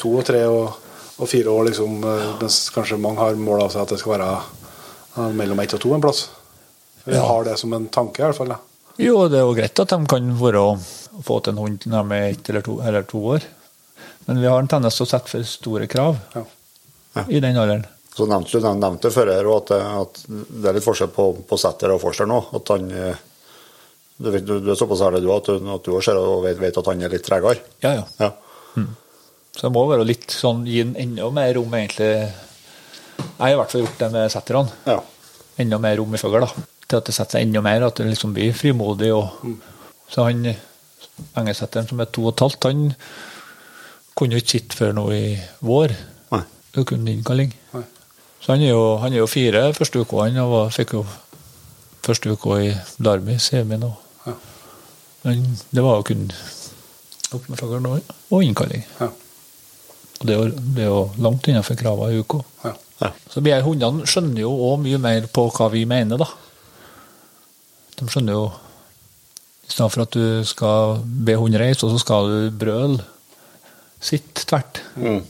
to 0.00 0.12
og 0.20 0.24
tre 0.28 0.42
og, 0.50 0.76
og 1.16 1.30
fire 1.30 1.48
år, 1.52 1.68
liksom, 1.70 1.98
eh, 2.04 2.26
mens 2.42 2.58
kanskje 2.74 2.98
mange 3.00 3.22
har 3.22 3.38
mål 3.40 3.64
av 3.66 3.72
seg 3.74 3.82
at 3.86 3.94
det 3.94 4.00
skal 4.02 4.16
være 4.18 4.30
eh, 4.36 5.30
mellom 5.40 5.60
ett 5.64 5.74
og 5.78 5.82
to 5.86 5.94
en 5.96 6.04
plass. 6.04 6.26
Jeg 7.06 7.22
har 7.22 7.44
det 7.46 7.54
som 7.60 7.72
en 7.76 7.86
tanke, 7.94 8.18
i 8.20 8.26
hvert 8.26 8.36
fall. 8.40 8.50
Ja. 8.56 8.60
Jo, 8.98 9.26
det 9.28 9.38
er 9.38 9.44
jo 9.44 9.54
greit 9.56 9.78
at 9.82 9.92
de 9.92 9.98
kan 10.10 10.30
være 10.40 10.62
få 11.26 11.36
til 11.44 11.52
en 11.54 11.60
hund 11.62 11.84
når 11.86 12.08
de 12.10 12.16
er 12.16 12.30
ett 12.32 12.48
eller 12.50 12.64
to, 12.66 12.78
eller 12.82 13.04
to 13.08 13.20
år. 13.36 13.44
Men 14.26 14.40
vi 14.42 14.48
har 14.50 14.58
en 14.58 14.68
tendens 14.70 14.96
til 14.98 15.06
å 15.06 15.10
sette 15.10 15.30
for 15.30 15.44
store 15.46 15.86
krav 15.90 16.16
Ja. 16.34 16.42
i 17.28 17.40
den 17.40 17.56
alderen. 17.56 17.84
Så 18.16 18.24
nevnte 18.26 18.58
du 18.58 18.66
nevnte 18.80 19.10
før 19.12 19.28
her 19.30 19.48
at, 19.52 19.70
at 19.76 20.22
det 20.26 20.70
er 20.70 20.76
litt 20.78 20.84
forskjell 20.86 21.10
på, 21.12 21.28
på 21.46 21.58
setter 21.60 21.92
og 21.92 22.00
forster 22.02 22.28
nå. 22.28 22.40
At 22.56 22.72
han 22.72 22.88
eh, 22.90 23.20
Du, 24.16 24.30
vet, 24.32 24.46
du, 24.48 24.58
du 24.64 24.70
er 24.72 24.78
såpass 24.78 25.02
ærlig 25.04 25.20
du 25.26 25.30
at 25.34 25.48
du, 25.48 25.66
at 25.74 25.84
du 25.84 25.92
også 25.92 26.12
ser 26.12 26.20
og 26.20 26.44
vet, 26.46 26.56
vet 26.60 26.78
at 26.80 26.86
han 26.88 27.04
er 27.04 27.12
litt 27.12 27.26
tregere. 27.26 27.60
Ja, 27.84 27.92
ja. 27.98 28.04
Ja. 28.22 28.30
Så 29.56 29.66
det 29.66 29.72
må 29.72 29.82
være 29.88 30.04
litt 30.08 30.32
sånn 30.32 30.64
gi 30.68 30.82
ham 30.82 30.94
enda 31.00 31.28
mer 31.32 31.54
rom, 31.56 31.74
egentlig. 31.76 32.08
Jeg 33.16 33.40
har 33.40 33.54
i 33.54 33.58
hvert 33.60 33.72
fall 33.72 33.84
gjort 33.84 34.00
det 34.02 34.08
med 34.12 34.32
setterne. 34.32 34.78
Ja. 34.88 34.98
Enda 35.64 35.78
mer 35.80 35.96
rom 36.00 36.16
i 36.16 36.20
fugl, 36.20 36.44
da. 36.44 36.66
Til 36.86 37.00
at 37.00 37.08
det 37.08 37.16
setter 37.16 37.38
seg 37.38 37.46
enda 37.46 37.62
mer, 37.64 37.86
at 37.88 38.00
det 38.00 38.08
liksom 38.08 38.34
blir 38.36 38.56
frimodig. 38.56 39.12
Og... 39.16 39.56
Så 40.12 40.28
han 40.28 40.44
engelsetteren 41.36 41.88
som 41.88 42.00
er 42.04 42.10
to 42.12 42.26
og 42.26 42.34
et 42.34 42.44
halvt, 42.44 42.68
han 42.68 42.86
kunne 44.16 44.36
jo 44.36 44.44
ikke 44.44 44.54
sitte 44.58 44.76
før 44.78 44.96
nå 44.96 45.06
i 45.16 45.24
vår. 45.64 45.96
Nei. 46.32 46.42
Det 46.72 46.82
var 46.82 46.88
kun 46.92 47.12
innkalling. 47.12 47.52
Nei. 47.74 47.84
Så 48.44 48.52
han 48.54 48.64
er 48.64 48.72
jo, 48.72 48.82
han 49.02 49.12
er 49.12 49.24
jo 49.24 49.28
fire 49.28 49.68
første 49.76 50.04
uka, 50.04 50.24
han 50.24 50.40
og 50.44 50.72
fikk 50.76 50.96
jo 50.98 51.04
første 52.06 52.32
uka 52.36 52.60
i 52.64 52.74
Darby, 53.02 53.36
semien 53.42 53.88
og. 53.88 54.02
Men 55.26 55.46
det 55.74 55.82
var 55.82 55.98
jo 55.98 56.06
kun 56.06 56.26
opp 57.34 57.62
og, 57.66 58.10
og 58.30 58.42
innkalling. 58.46 58.84
Ja. 59.00 59.10
Og 60.16 60.28
det 60.28 60.34
er 60.34 60.38
jo, 60.38 60.66
det 60.76 60.84
er 60.84 60.92
jo 60.92 61.00
langt 61.20 61.48
innenfor 61.50 61.78
kravene 61.78 62.14
i 62.14 62.22
UK. 62.22 62.36
Ja. 62.64 62.72
Ja. 63.02 63.10
Så 63.28 63.42
vi 63.44 63.52
her 63.52 63.64
hundene 63.66 64.06
skjønner 64.08 64.40
jo 64.40 64.52
òg 64.70 64.80
mye 64.86 65.00
mer 65.02 65.26
på 65.28 65.48
hva 65.52 65.68
vi 65.72 65.82
mener, 65.88 66.20
da. 66.20 66.28
De 67.96 68.08
skjønner 68.12 68.36
jo 68.36 68.46
I 69.66 69.72
stedet 69.72 69.92
for 69.92 70.04
at 70.04 70.16
du 70.16 70.46
skal 70.46 71.00
be 71.26 71.34
hunden 71.36 71.60
reise, 71.60 71.82
og 71.84 71.92
så 71.92 72.00
skal 72.00 72.30
du 72.30 72.58
brøle. 72.60 73.02
Sitt 74.00 74.44
tvert. 74.46 74.80
Mm. 74.94 75.24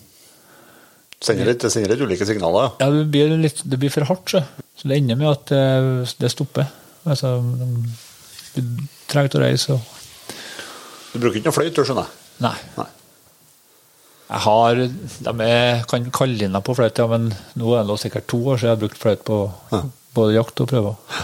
Sender 1.24 1.48
litt, 1.48 1.64
sender 1.72 1.94
litt 1.94 2.02
ulike 2.04 2.26
signaler, 2.28 2.68
ja. 2.68 2.90
Det 2.92 3.06
blir, 3.10 3.32
litt, 3.40 3.62
det 3.64 3.78
blir 3.80 3.94
for 3.94 4.06
hardt, 4.06 4.34
så. 4.34 4.42
Så 4.76 4.90
det 4.90 4.98
ender 5.00 5.16
med 5.16 5.30
at 5.32 5.48
det, 5.48 5.62
det 6.20 6.30
stopper. 6.34 6.68
Altså, 7.08 7.38
de, 8.54 8.66
du 9.06 9.18
ikke 9.30 9.38
å 9.38 9.44
reise. 9.44 9.76
Og, 9.76 9.80
Du 11.12 11.18
bruker 11.22 11.38
ikke 11.38 11.48
noe 11.48 11.56
fløyt, 11.56 11.74
du 11.76 11.84
skjønner 11.84 12.06
jeg. 12.06 12.22
nei. 12.44 12.56
Nei. 12.76 12.90
Jeg 14.26 14.42
har 14.42 14.74
De 14.74 15.34
er, 15.46 15.84
kan 15.86 16.10
kalle 16.10 16.48
inn 16.48 16.58
på 16.66 16.74
fløyte, 16.74 17.04
ja, 17.04 17.06
men 17.06 17.28
nå 17.54 17.76
er 17.78 17.86
det 17.86 17.98
sikkert 18.02 18.26
to 18.26 18.40
år 18.42 18.58
siden 18.58 18.68
jeg 18.72 18.74
har 18.74 18.82
brukt 18.82 18.98
fløyte 18.98 19.26
på 19.28 19.38
både 20.16 20.34
jakt 20.34 20.60
og 20.64 20.70
prøver. 20.72 21.22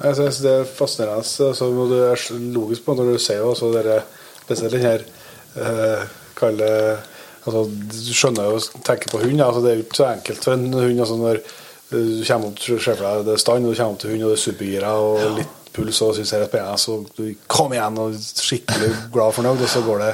Jeg 0.00 0.16
synes 0.16 0.40
det 0.42 0.52
er 0.56 0.64
fascinerende. 0.64 1.54
Så 1.54 1.70
må 1.76 1.86
det 1.90 2.00
er 2.08 2.24
logisk 2.56 2.84
på 2.86 2.96
når 2.96 3.12
du 3.12 3.22
ser 3.22 3.42
jo 3.42 3.52
også 3.52 3.70
dere, 3.74 4.00
spesielt 4.42 4.74
den 4.74 4.86
her 4.86 5.04
eh, 5.60 6.04
kalle 6.38 6.70
altså, 7.44 7.66
Du 7.68 8.12
skjønner 8.16 8.48
jo 8.48 8.58
å 8.58 8.82
tenke 8.86 9.12
på 9.12 9.20
hund. 9.22 9.42
Altså, 9.44 9.62
det 9.64 9.72
er 9.72 9.80
jo 9.80 9.86
ikke 9.86 10.00
så 10.00 10.08
enkelt 10.10 10.46
for 10.46 10.56
en 10.56 10.68
hund. 10.72 11.00
Altså, 11.04 11.18
når 11.20 11.40
eh, 11.42 11.46
du 11.92 12.24
kommer 12.26 12.50
opp 12.50 12.60
til 12.64 12.80
ser 12.80 12.98
for 12.98 13.06
deg 13.06 13.26
det 13.28 13.36
er 13.36 13.44
stand, 13.44 13.66
og 13.66 13.74
du 13.74 13.78
kommer 13.78 13.94
opp 13.94 14.02
til 14.02 14.14
hund, 14.14 14.24
og 14.26 14.32
det 14.32 14.38
er 14.40 14.44
supergira 14.48 14.94
og 15.04 15.24
litt 15.38 15.56
puls, 15.76 16.00
og 16.02 16.14
syns 16.16 16.30
det 16.34 16.40
er 16.42 16.48
spennende, 16.50 16.78
så 16.82 16.98
du 17.16 17.24
kom 17.50 17.72
igjen 17.76 17.98
og 18.02 18.14
skikkelig 18.20 18.90
glad 19.14 19.32
fornøyd, 19.36 19.62
og 19.64 19.68
så 19.70 19.82
går 19.86 20.04
det 20.06 20.12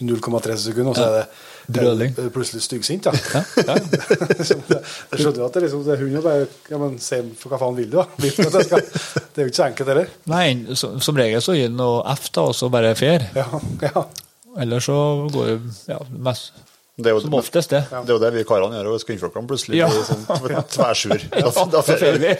0,3 0.00 0.56
sekunder, 0.60 0.90
og 0.92 0.96
så 0.96 1.04
er 1.06 1.20
det 1.20 1.26
Brøling. 1.66 2.12
plutselig 2.30 2.62
styggsint. 2.62 3.06
Ja. 3.08 3.12
Ja, 3.34 3.40
ja. 3.66 3.74
Det- 4.68 4.82
Jeg 5.10 5.18
skjønner 5.18 5.40
jo 5.40 5.46
at 5.48 5.54
det, 5.56 5.62
liksom, 5.64 5.80
det 5.86 5.94
er 5.96 6.02
hunden 6.04 6.22
bare 6.22 6.44
ja, 6.70 6.78
men 6.78 6.98
Se 7.02 7.18
for 7.40 7.50
hva 7.50 7.58
faen 7.58 7.74
vil 7.78 7.88
du, 7.90 7.96
da? 7.96 8.04
Vil 8.22 8.36
du 8.36 8.44
at 8.46 8.66
skal, 8.68 8.84
det 8.84 9.40
er 9.40 9.48
jo 9.48 9.50
ikke 9.50 9.58
så 9.58 9.66
enkelt 9.70 9.90
heller. 9.90 10.12
Nei, 10.30 10.44
som, 10.78 11.00
som 11.02 11.18
regel 11.18 11.42
så 11.42 11.56
gir 11.58 11.66
den 11.72 11.80
noe 11.80 12.04
F, 12.14 12.28
da, 12.36 12.44
og 12.52 12.54
så 12.54 12.68
bare 12.70 12.92
fer. 12.98 13.26
Ja, 13.34 13.48
ja. 13.82 14.04
Eller 14.62 14.80
så 14.84 14.94
går 15.34 15.50
det 15.50 15.56
ja, 15.90 15.98
mest, 16.28 16.52
Det 16.96 17.10
er 17.10 17.12
jo, 17.12 17.20
som 17.20 17.34
oftest 17.36 17.68
det. 17.74 17.82
det 17.92 18.08
er 18.08 18.14
jo 18.14 18.20
det 18.22 18.28
vi 18.32 18.42
karene 18.48 18.78
gjør, 18.78 18.86
og 18.94 19.02
kvinnfolkene 19.04 19.48
plutselig 19.50 19.76
Ja. 19.82 19.88
blir 19.92 20.04
sånn 20.08 20.22
tversur. 20.76 21.24
Ja, 21.36 21.50
da 21.52 21.64
Da 21.74 21.82
fer 21.84 22.16
vi. 22.22 22.30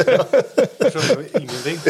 Skjønner 0.94 1.11
jo 1.12 1.26
ingenting. 1.42 1.82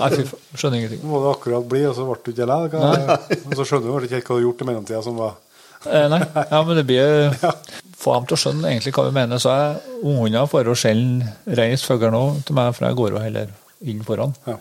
Nei, 0.00 0.08
fy 0.14 0.22
faen, 0.30 0.40
skjønner 0.56 0.78
ingenting. 0.78 1.02
Nå 1.04 1.10
må 1.10 1.20
det 1.20 1.32
akkurat 1.34 1.66
bli, 1.68 1.82
og 1.90 1.98
så 1.98 2.06
ble 2.08 2.16
du 2.24 2.30
ikke 2.32 2.46
lei. 2.48 2.62
Men 2.72 3.52
Og 3.52 3.58
så 3.60 3.66
skjønner 3.68 4.00
du 4.00 4.06
ikke 4.08 4.16
helt 4.16 4.30
hva 4.30 4.38
du 4.38 4.40
har 4.40 4.46
gjort 4.46 4.64
i 4.64 4.70
mellomtida 4.70 5.02
som 5.04 5.20
var 5.20 5.36
Eh, 5.84 6.06
nei, 6.08 6.16
ja, 6.48 6.58
men 6.64 6.78
det 6.78 6.86
blir 6.88 7.34
Få 8.00 8.14
dem 8.16 8.24
til 8.30 8.38
å 8.38 8.40
skjønne 8.40 8.70
egentlig 8.70 8.94
hva 8.96 9.02
vi 9.04 9.12
mener. 9.18 9.36
Så 9.42 9.52
jeg 9.52 9.98
ungene 10.14 10.46
får 10.48 10.70
jo 10.70 10.76
sjelden 10.80 11.18
reist 11.60 11.84
fugl 11.84 12.08
nå 12.14 12.22
til 12.48 12.56
meg, 12.56 12.70
for 12.72 12.88
jeg 12.88 12.96
går 13.02 13.18
jo 13.18 13.20
heller 13.20 13.52
inn 13.84 14.00
foran. 14.06 14.32
Ja. 14.48 14.56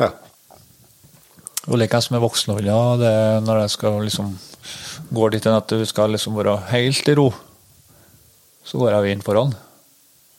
Ja. 0.00 0.08
Og 1.68 1.76
likeens 1.76 2.08
med 2.14 2.24
voksenhunder, 2.24 3.04
er 3.04 3.44
når 3.44 3.66
jeg 3.66 3.74
skal 3.76 4.00
liksom 4.08 4.32
går 5.10 5.34
dit 5.34 5.46
hen 5.48 5.56
at 5.56 5.72
du 5.72 5.82
skal 5.88 6.12
liksom 6.14 6.36
være 6.38 6.56
helt 6.70 7.08
i 7.10 7.16
ro, 7.18 7.30
så 8.64 8.78
går 8.80 8.94
jeg 8.94 9.02
jo 9.02 9.16
inn 9.16 9.24
foran. 9.26 9.54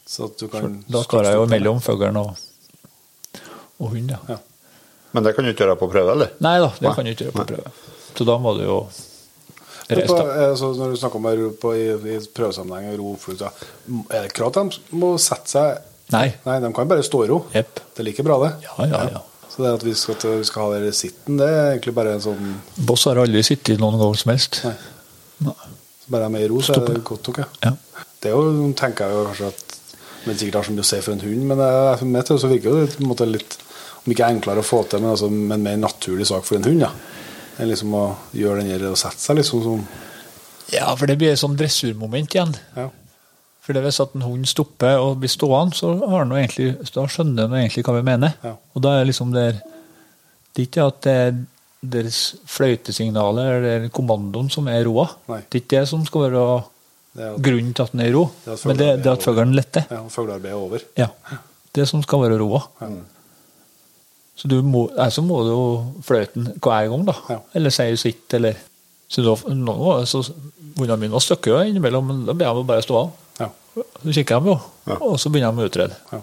Så 0.08 0.28
at 0.30 0.40
du 0.40 0.48
kan 0.52 0.80
Da 0.92 1.04
står 1.06 1.30
jeg 1.30 1.38
jo 1.40 1.46
mellom 1.52 1.80
fuglen 1.84 2.18
og, 2.20 2.34
og 3.80 3.94
hunden. 3.94 4.16
ja. 4.16 4.20
Ja. 4.36 4.40
Men 5.12 5.26
det 5.26 5.34
kan 5.36 5.44
du 5.44 5.52
ikke 5.52 5.66
gjøre 5.66 5.76
på 5.80 5.90
prøve, 5.92 6.14
eller? 6.16 6.30
Nei 6.40 6.58
da, 6.64 6.70
det 6.78 6.86
Nei. 6.88 6.92
kan 6.96 7.08
du 7.08 7.12
ikke 7.12 7.26
gjøre 7.28 7.36
på 7.36 7.48
prøve. 7.50 7.72
Så 8.16 8.28
da 8.28 8.38
må 8.40 8.54
du 8.56 8.62
jo 8.64 8.78
reise, 9.92 10.06
deg. 10.08 10.12
da. 10.16 10.46
altså, 10.50 10.70
når 10.80 10.94
du 10.94 11.00
snakker 11.02 11.20
om 11.20 11.28
ro 11.42 11.50
på, 11.60 11.74
i, 11.76 11.88
i 12.16 12.20
prøvesammenheng 12.36 12.96
ro 13.00 13.12
oppflukt, 13.18 13.44
er 14.08 14.28
det 14.28 14.32
krav 14.38 14.54
at 14.54 14.62
de 14.62 15.00
må 15.02 15.14
sette 15.20 15.52
seg 15.52 15.88
Nei. 16.12 16.26
Nei, 16.44 16.58
de 16.60 16.72
kan 16.76 16.90
bare 16.92 17.04
stå 17.08 17.22
i 17.24 17.28
ro. 17.30 17.38
Yep. 17.56 17.78
Det 17.96 18.04
er 18.04 18.08
like 18.10 18.24
bra, 18.28 18.36
det. 18.44 18.50
Ja, 18.66 18.88
ja, 18.92 19.04
ja. 19.14 19.20
Så 19.62 19.68
det 19.68 19.74
at 19.78 19.84
vi 19.86 19.92
skal, 19.94 20.16
vi 20.40 20.46
skal 20.48 20.64
ha 20.64 20.70
dere 20.74 20.94
sitten, 20.96 21.38
det 21.38 21.46
er 21.46 21.68
egentlig 21.76 21.92
bare 21.94 22.16
en 22.16 22.24
sånn 22.24 22.56
Boss 22.88 23.04
har 23.06 23.20
aldri 23.22 23.44
sittet 23.46 23.78
noen 23.78 24.00
gang 24.02 24.16
som 24.18 24.32
helst. 24.34 24.58
Nei. 24.66 24.72
Nei. 25.46 25.68
Bare 26.10 26.30
er 26.32 26.46
i 26.48 26.48
ro, 26.50 26.64
så 26.66 26.80
er 26.80 26.88
det 26.88 27.04
godt 27.06 27.30
nok, 27.30 27.44
ja. 27.62 27.76
Det 28.22 28.32
er 28.32 28.34
jo, 28.34 28.72
tenker 28.78 29.06
jeg 29.06 29.20
jo 29.20 29.28
kanskje 29.30 29.52
at 29.52 29.78
Men 30.26 30.38
sikkert 30.38 30.58
har 30.60 30.66
så 30.68 30.74
mye 30.74 30.84
å 30.84 30.88
si 30.90 30.98
for 31.02 31.14
en 31.14 31.24
hund, 31.26 31.46
men 31.50 31.62
for 31.98 32.10
meg 32.10 32.28
så 32.30 32.50
virker 32.50 32.76
det 32.78 32.96
på 32.96 33.02
en 33.02 33.10
måte 33.10 33.26
litt 33.30 33.56
Om 34.02 34.14
ikke 34.14 34.28
enklere 34.34 34.62
å 34.62 34.66
få 34.66 34.82
til, 34.90 35.02
men 35.02 35.14
altså 35.14 35.30
en 35.30 35.66
mer 35.66 35.78
naturlig 35.82 36.26
sak 36.30 36.46
for 36.48 36.58
en 36.58 36.66
hund. 36.66 36.82
Ja. 36.82 36.90
Er 37.62 37.70
liksom 37.70 37.94
å 37.94 38.06
gjøre 38.34 38.64
den 38.64 38.74
der 38.74 38.90
og 38.90 38.98
sette 38.98 39.22
seg 39.22 39.38
liksom 39.38 39.62
som 39.66 39.86
ja, 40.72 40.88
for 40.96 41.10
det 41.10 41.18
blir 41.20 41.34
et 41.34 41.40
sånn 41.42 41.58
dressurmoment 41.60 42.32
igjen. 42.32 42.54
Ja. 42.78 42.88
For 43.62 43.78
det 43.78 43.84
hvis 43.86 44.00
at 44.02 44.16
en 44.18 44.24
hund 44.26 44.48
stopper 44.50 44.98
og 44.98 45.20
blir 45.22 45.30
stående, 45.30 45.76
så 45.78 45.92
har 46.10 46.26
den 46.26 46.34
egentlig, 46.40 46.72
da 46.96 47.04
skjønner 47.06 47.46
den 47.46 47.60
egentlig 47.60 47.84
hva 47.86 47.94
vi 48.00 48.06
mener. 48.08 48.34
Ja. 48.42 48.56
Og 48.74 48.82
da 48.82 48.96
er 49.00 49.06
liksom 49.10 49.34
det 49.36 49.48
Det 50.52 50.64
er 50.64 50.68
ikke 50.68 50.86
at 50.90 50.98
det 51.06 51.12
er 51.16 51.36
deres 51.94 52.18
fløytesignaler 52.52 53.62
eller 53.62 53.86
kommandoen 53.94 54.50
som 54.52 54.68
er 54.68 54.84
roa. 54.86 55.06
Det 55.28 55.60
er 55.60 55.62
ikke 55.62 55.78
det 55.80 55.88
som 55.90 56.04
skal 56.06 56.26
være 56.28 56.42
at, 56.58 56.68
grunnen 57.42 57.72
til 57.74 57.84
at 57.86 57.94
den 57.94 58.02
er 58.04 58.10
i 58.10 58.14
ro, 58.16 58.26
Det 58.46 58.52
er 58.54 58.68
men 58.68 58.78
det, 58.82 58.90
det 59.04 59.08
er 59.10 59.16
at 59.16 59.24
fuglen 59.24 59.56
letter. 59.56 59.88
ja, 59.90 60.02
fuglearbeidet 60.10 60.52
er 60.52 60.60
over. 60.60 60.84
Ja. 61.00 61.08
Det 61.74 61.88
som 61.88 62.04
skal 62.04 62.22
være 62.26 62.38
roa. 62.42 62.62
Så 64.36 64.48
du 64.48 64.62
må, 64.66 64.90
altså 64.98 65.22
må 65.22 65.40
du 65.46 66.02
fløyten 66.04 66.52
hver 66.58 66.90
gang, 66.92 67.08
da. 67.08 67.16
Ja. 67.30 67.40
Eller 67.56 67.70
si 67.70 67.88
sitt, 67.98 68.34
eller 68.34 68.56
Så 69.12 69.22
da, 69.24 69.36
nå, 69.54 70.06
så 70.08 70.24
Hundene 70.78 70.96
mine 71.02 71.20
støkker 71.20 71.52
jo 71.52 71.58
innimellom, 71.68 72.06
men 72.08 72.22
da 72.26 72.32
ber 72.34 72.48
jeg 72.48 72.56
dem 72.56 72.68
bare 72.70 72.84
stå 72.86 72.96
av. 72.96 73.10
Ja. 73.76 73.84
Så 74.04 74.14
kikker 74.18 74.42
de 74.42 74.52
jo, 74.52 74.58
og 74.98 75.20
så 75.22 75.32
begynner 75.32 75.56
de 75.56 75.64
å 75.64 75.70
utrede. 75.72 75.98
Ja. 76.12 76.22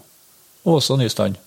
Og 0.67 0.79
også 0.81 0.99
nystand, 1.01 1.39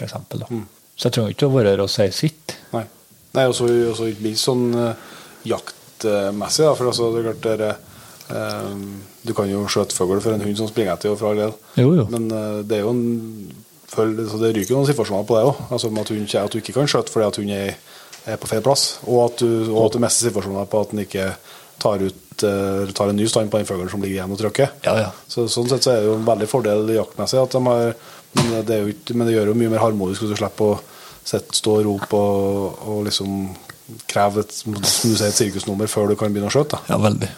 eksempel. 0.00 0.44
Da. 0.44 0.62
Så 0.96 1.08
jeg 1.08 1.16
trenger 1.16 1.34
ikke 1.34 1.48
å 1.48 1.54
være 1.56 1.74
her 1.74 1.82
og 1.84 1.90
si 1.92 2.06
sitt. 2.14 2.54
Nei. 2.72 2.84
Nei, 3.32 3.46
og 3.48 3.54
så 3.56 3.66
det 3.68 4.12
ikke 4.12 4.26
minst 4.26 4.44
sånn 4.44 4.66
uh, 4.76 4.92
jaktmessig, 5.48 6.66
da. 6.66 6.74
For 6.76 6.90
altså, 6.90 7.08
det 7.14 7.22
er 7.22 7.26
klart 7.30 7.46
dere 7.46 7.70
eh, 8.28 8.74
Du 9.24 9.32
kan 9.36 9.48
jo 9.48 9.62
skjøte 9.70 9.96
fugl 9.96 10.20
for 10.20 10.34
en 10.36 10.44
hund 10.44 10.58
som 10.58 10.68
springer 10.68 10.94
etter, 10.96 11.14
for 11.16 11.32
all 11.32 11.40
del. 11.40 11.54
Jo, 11.80 11.94
jo. 11.96 12.06
Men 12.12 12.28
uh, 12.32 12.60
det 12.66 12.78
er 12.78 12.84
jo 12.84 12.92
en 12.92 13.04
føl- 13.92 14.26
så 14.28 14.40
Det 14.42 14.52
ryker 14.56 14.74
jo 14.74 14.80
noen 14.82 14.90
situasjoner 14.90 15.28
på 15.28 15.38
det 15.38 15.46
òg. 15.48 15.62
Altså, 15.72 15.92
at, 15.92 16.12
hun 16.12 16.28
at 16.44 16.52
du 16.52 16.60
ikke 16.60 16.76
kan 16.76 16.90
skjøte 16.90 17.12
fordi 17.14 17.28
at 17.28 17.40
hun 17.40 17.54
er, 17.56 17.80
er 18.34 18.40
på 18.42 18.50
feil 18.50 18.64
plass. 18.64 18.86
Og 19.06 19.24
at 19.26 19.44
du, 19.44 19.48
og 19.72 19.86
at 19.86 19.96
du 19.96 20.02
mister 20.04 20.28
situasjoner 20.28 20.68
på 20.70 20.84
at 20.84 20.92
den 20.92 21.04
ikke 21.06 21.30
tar, 21.82 22.04
ut, 22.04 22.21
eh, 22.46 22.92
tar 22.96 23.12
en 23.12 23.18
ny 23.18 23.26
stand 23.30 23.50
på 23.52 23.60
den 23.60 23.68
fuglen 23.68 23.90
som 23.92 24.02
ligger 24.02 24.20
igjen 24.20 24.34
og 24.34 24.40
trykker. 24.40 24.72
Ja, 24.86 24.96
ja. 25.00 25.10
Så, 25.28 25.46
sånn 25.52 25.70
sett 25.70 25.86
så 25.86 25.94
er 25.94 26.02
det 26.02 26.10
jo 26.10 26.16
en 26.18 26.26
veldig 26.28 26.48
fordel 26.50 26.94
jaktmessig. 26.96 27.40
At 27.42 27.54
de 27.54 27.62
har, 27.66 27.92
men, 28.38 28.54
det 28.68 28.80
jo 28.80 28.94
men 29.16 29.28
det 29.28 29.36
gjør 29.36 29.52
jo 29.52 29.58
mye 29.60 29.72
mer 29.74 29.84
harmonisk 29.84 30.24
hvis 30.24 30.34
du 30.34 30.40
slipper 30.40 30.74
å 30.74 30.80
sitte, 31.22 31.54
stå 31.56 31.78
og 31.78 31.86
rope 31.86 32.18
og, 32.18 32.82
og 32.88 33.04
liksom 33.08 33.52
kreve 34.10 34.44
et, 34.44 34.54
sier, 34.54 35.18
et 35.26 35.36
sirkusnummer 35.36 35.90
før 35.90 36.10
du 36.10 36.16
kan 36.18 36.32
begynne 36.32 36.50
å 36.50 36.54
skjøte. 36.54 36.80
Ja, 36.90 36.98
veldig. 37.02 37.30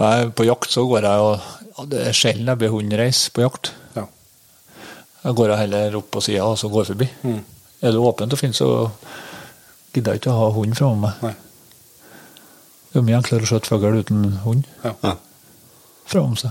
Jeg, 0.00 0.30
på 0.38 0.46
jakt 0.48 0.72
så 0.72 0.86
går 0.88 1.04
jeg 1.04 1.24
og 1.24 1.34
ja, 1.70 1.84
Det 1.90 2.02
er 2.08 2.16
sjelden 2.16 2.48
jeg 2.48 2.60
blir 2.60 2.72
hundreis 2.72 3.26
på 3.34 3.44
jakt. 3.44 3.72
Ja. 3.96 4.06
Jeg 5.24 5.36
går 5.36 5.56
heller 5.58 5.98
opp 6.00 6.10
på 6.14 6.22
sida 6.24 6.46
og 6.48 6.58
så 6.60 6.70
går 6.72 6.88
forbi. 6.92 7.08
Mm. 7.26 7.40
Er 7.80 7.94
det 7.94 8.00
åpent 8.00 8.36
og 8.36 8.40
fint, 8.40 8.56
så 8.56 8.88
gidder 9.94 10.14
jeg 10.14 10.22
ikke 10.22 10.32
å 10.32 10.40
ha 10.44 10.50
hunden 10.54 10.76
framme 10.78 11.08
meg. 11.08 11.22
Nei. 11.24 11.49
Det 12.90 12.98
er 12.98 13.06
mye 13.06 13.18
enklere 13.20 13.46
å 13.46 13.50
skjøte 13.50 13.70
fugl 13.70 14.00
uten 14.00 14.24
hund 14.44 14.64
Ja. 14.84 15.14
Fra 16.10 16.22
om 16.26 16.34
seg. 16.36 16.50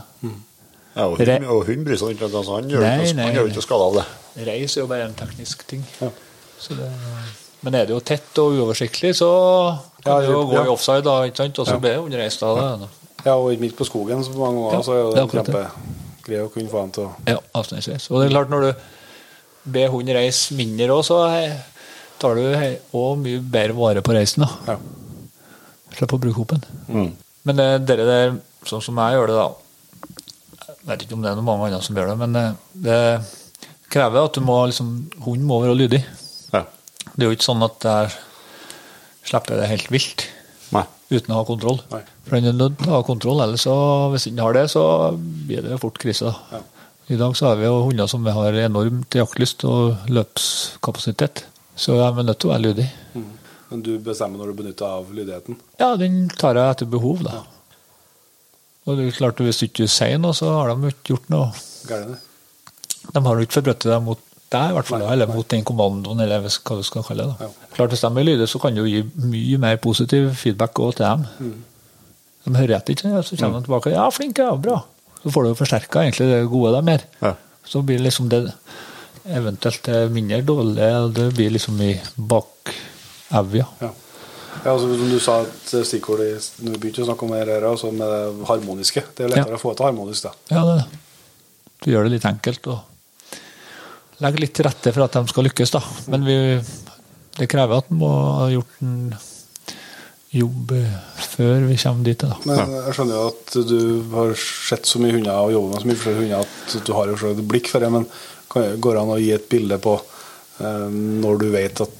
Ja, 0.95 1.05
og 1.05 1.17
hund, 1.19 1.45
og 1.51 1.65
bryr 1.85 1.97
seg 1.99 2.15
ikke, 2.15 2.29
om 2.31 2.47
han 2.53 2.69
gjør 2.71 2.81
Nei, 2.83 2.95
ikke 3.03 3.15
nei, 3.17 3.25
han 3.27 3.35
gjør 3.35 3.51
ikke 3.51 3.63
skade 3.65 3.85
av 3.89 3.93
det. 3.99 4.05
Reis 4.47 4.75
er 4.77 4.81
jo 4.81 4.87
bare 4.87 5.05
en 5.09 5.13
teknisk 5.19 5.65
ting. 5.67 5.83
Ja. 6.01 6.09
Så 6.59 6.75
det, 6.75 6.87
men 7.63 7.75
er 7.75 7.85
det 7.87 7.93
jo 7.93 7.99
tett 8.03 8.39
og 8.41 8.55
uoversiktlig, 8.55 9.13
så 9.19 9.29
kan 10.03 10.13
Ja, 10.13 10.19
det 10.19 10.29
jo 10.31 10.39
ja. 10.41 10.47
gå 10.49 10.63
i 10.65 10.71
offside, 10.73 11.03
da, 11.03 11.17
ikke 11.27 11.37
sant? 11.43 11.59
og 11.59 11.67
så 11.67 11.75
Ja. 11.75 11.79
blir 11.79 11.93
det 11.95 12.01
hundreis 12.03 12.37
da. 12.39 12.53
det, 12.55 12.89
ja, 13.25 13.33
og 13.35 13.59
midt 13.59 13.75
på 13.75 13.85
skogen 13.85 14.23
så 14.23 14.31
mange 14.31 14.63
ganger 14.63 14.73
Ja, 14.73 14.81
så 14.81 14.91
er 14.95 14.99
jo 14.99 15.11
det 15.11 15.23
det 15.23 15.43
kjempegreie 15.45 16.45
å 16.47 16.51
kunne 16.53 16.69
få 16.69 16.81
dem 16.81 16.91
til 16.91 17.03
å 17.03 17.11
Ja, 17.27 17.37
avstandsreis. 17.53 18.09
Og 18.11 18.21
det 18.21 18.27
er 18.29 18.35
klart, 18.35 18.49
når 18.49 18.61
du 18.61 18.73
ber 19.65 19.87
hund 19.89 20.07
reise 20.09 20.55
mindre 20.55 20.87
òg, 20.95 21.03
så 21.03 21.19
tar 22.19 22.35
du 22.35 22.41
òg 22.93 23.17
mye 23.19 23.39
bedre 23.39 23.75
vare 23.75 24.01
på 24.01 24.13
reisen. 24.15 24.43
da. 24.43 24.73
ja. 24.73 24.77
Slipper 25.95 26.17
å 26.17 26.21
bruke 26.23 26.39
hopen. 26.39 26.63
Mm. 26.87 27.09
Men 27.47 27.59
det, 27.59 27.67
dere 27.89 28.07
der, 28.07 28.37
sånn 28.67 28.83
som 28.83 28.99
jeg 29.01 29.17
gjør 29.17 29.31
det, 29.31 29.35
da 29.39 29.49
Jeg 30.69 30.89
vet 30.89 31.03
ikke 31.05 31.17
om 31.17 31.23
det 31.23 31.31
er 31.31 31.37
noen 31.37 31.47
mange 31.47 31.69
andre 31.69 31.81
som 31.85 31.97
gjør 31.97 32.11
det, 32.11 32.17
men 32.19 32.35
det, 32.35 32.45
det 32.87 32.99
krever 33.93 34.25
at 34.25 34.37
du 34.37 34.43
må 34.45 34.57
liksom 34.69 34.89
Hunden 35.25 35.47
må 35.49 35.59
være 35.63 35.77
lydig. 35.77 36.01
Ja. 36.53 36.63
Det 37.13 37.23
er 37.23 37.29
jo 37.29 37.37
ikke 37.37 37.49
sånn 37.49 37.65
at 37.65 37.87
jeg 37.89 38.11
slipper 39.29 39.59
det 39.59 39.69
helt 39.69 39.91
vilt 39.93 40.25
Nei. 40.73 40.85
uten 41.11 41.33
å 41.33 41.41
ha 41.41 41.45
kontroll. 41.47 41.79
Nei. 41.93 42.01
For 42.25 42.37
den 42.37 42.51
er 42.51 42.57
nødt 42.57 42.79
til 42.81 42.91
å 42.91 42.99
ha 42.99 43.05
kontroll, 43.05 43.43
ellers 43.45 43.65
så, 43.67 43.75
hvis 44.13 44.29
den 44.29 44.41
har 44.43 44.55
det, 44.57 44.67
så 44.73 44.83
blir 45.17 45.65
det 45.65 45.79
fort 45.81 45.99
krise. 46.01 46.33
Ja. 46.53 46.61
I 47.09 47.17
dag 47.17 47.33
så 47.37 47.49
har 47.49 47.57
vi 47.57 47.65
jo 47.65 47.85
hunder 47.87 48.09
som 48.09 48.25
har 48.29 48.57
enormt 48.61 49.15
jaktlyst 49.17 49.65
og 49.65 50.09
løpskapasitet. 50.13 51.41
Så 51.79 51.95
de 51.97 52.05
er 52.05 52.25
nødt 52.27 52.37
til 52.37 52.51
å 52.51 52.53
være 52.53 52.65
lydige. 52.67 52.91
Mm. 53.15 53.29
Men 53.70 53.82
du 53.86 53.91
bestemmer 54.01 54.41
når 54.41 54.51
du 54.51 54.57
benytter 54.63 54.86
av 54.89 55.11
lydigheten. 55.13 55.57
Ja, 55.80 55.91
den 55.99 56.24
tar 56.41 56.57
jeg 56.57 56.74
etter 56.76 56.89
behov, 56.89 57.22
da. 57.26 57.43
Og 58.88 58.97
det 58.97 59.05
er 59.09 59.17
klart, 59.20 59.38
hvis 59.45 59.59
du 59.61 59.67
ikke 59.67 59.86
sier 59.91 60.17
noe, 60.22 60.34
så 60.34 60.49
har 60.55 60.72
de 60.74 60.89
ikke 60.89 61.13
gjort 61.13 61.30
noe. 61.30 61.51
Gærne. 61.89 62.17
De 63.13 63.22
har 63.26 63.38
jo 63.38 63.45
ikke 63.45 63.59
forbrutt 63.59 63.86
seg 63.86 64.01
mot 64.05 64.22
deg, 64.49 64.72
i 64.72 64.74
hvert 64.74 64.88
fall, 64.89 65.03
Nei, 65.03 65.11
eller 65.13 65.30
nei. 65.30 65.36
mot 65.38 65.49
den 65.53 65.65
kommandoen, 65.67 66.22
eller 66.26 66.41
hva 66.41 66.78
du 66.80 66.86
skal 66.88 67.05
kalle 67.05 67.28
det. 67.30 67.36
da. 67.38 67.45
Ja. 67.49 67.70
Klart, 67.76 67.93
Hvis 67.93 68.01
de 68.01 68.09
er 68.09 68.26
lydige, 68.26 68.47
så 68.49 68.61
kan 68.63 68.74
du 68.76 68.82
gi 68.89 69.03
mye 69.30 69.59
mer 69.61 69.78
positiv 69.84 70.32
feedback 70.41 70.80
også 70.82 70.97
til 70.97 71.05
dem. 71.05 71.28
Mm. 71.39 71.59
De 72.47 72.55
hører 72.57 72.76
etter, 72.80 72.95
ikke 72.95 73.22
så 73.28 73.38
kommer 73.38 73.59
de 73.59 73.67
tilbake. 73.67 73.91
'Ja, 73.93 74.09
flink, 74.09 74.38
ja, 74.41 74.55
bra.' 74.55 74.82
Så 75.22 75.30
får 75.36 75.43
du 75.43 75.53
forsterka 75.59 76.01
egentlig 76.01 76.30
det 76.32 76.49
gode 76.49 76.72
de 76.82 76.91
gjør. 76.91 77.03
Ja. 77.22 77.34
Så 77.67 77.82
blir 77.86 77.99
liksom 77.99 78.30
det 78.30 78.53
eventuelt 79.28 79.88
mindre 80.11 80.41
dårlig, 80.41 80.89
og 81.03 81.13
det 81.13 81.34
blir 81.36 81.51
liksom 81.51 81.80
i 81.82 81.99
bakevja. 83.32 83.65
Ja. 83.82 83.91
Ja, 84.63 84.73
altså, 84.73 84.89
som 84.97 85.09
du 85.13 85.19
sa 85.23 85.36
et 85.45 85.69
stikkord 85.88 86.19
i, 86.25 86.32
når 86.65 86.73
vi 86.73 86.80
begynte 86.82 87.03
å 87.05 87.07
snakke 87.07 87.23
om 87.23 87.32
det 87.32 87.45
her, 87.47 87.63
altså 87.69 87.91
med 87.95 88.09
det 88.11 88.47
harmoniske. 88.49 89.03
Det 89.15 89.23
er 89.27 89.30
lettere 89.32 89.55
Ja. 89.55 89.59
å 89.59 89.61
få 89.61 89.71
til 89.77 89.86
harmonisk, 89.88 90.25
da. 90.25 90.32
Ja, 90.51 90.63
det, 90.65 90.99
du 91.86 91.91
gjør 91.93 92.03
det 92.09 92.11
litt 92.17 92.25
enkelt 92.27 92.67
og 92.67 92.80
legger 94.19 94.41
litt 94.43 94.53
til 94.57 94.65
rette 94.67 94.91
for 94.91 95.05
at 95.05 95.15
de 95.15 95.32
skal 95.32 95.47
lykkes, 95.47 95.71
da. 95.77 95.82
Men 96.11 96.25
vi, 96.27 96.36
det 97.39 97.47
krever 97.51 97.77
at 97.80 97.91
en 97.93 98.01
må 98.01 98.09
ha 98.41 98.49
gjort 98.51 98.82
en 98.84 98.97
jobb 100.36 100.73
eh, 100.75 100.97
før 101.38 101.63
vi 101.69 101.77
kommer 101.80 102.09
dit. 102.09 102.19
da. 102.25 102.36
Men 102.45 102.59
jeg 102.75 102.97
skjønner 102.97 103.15
jo 103.15 103.30
at 103.32 103.55
du 103.69 103.80
har 104.17 104.36
sett 104.43 104.86
så 104.89 104.99
mye 105.01 105.15
hunder 105.15 105.39
og 105.45 105.53
jobbet 105.55 105.71
med 105.71 105.82
så 105.82 105.89
mye 105.93 106.01
flere 106.03 106.19
hunder 106.19 106.43
at 106.43 106.75
du 106.86 106.91
har 106.97 107.13
jo 107.13 107.32
et 107.32 107.45
blikk 107.49 107.71
for 107.71 107.80
det, 107.86 107.89
men 107.95 108.05
går 108.51 108.97
det 108.97 109.01
an 109.05 109.15
å 109.15 109.21
gi 109.21 109.32
et 109.38 109.47
bilde 109.49 109.80
på 109.82 109.95
eh, 110.59 110.86
når 111.23 111.41
du 111.45 111.47
vet 111.55 111.82
at 111.86 111.95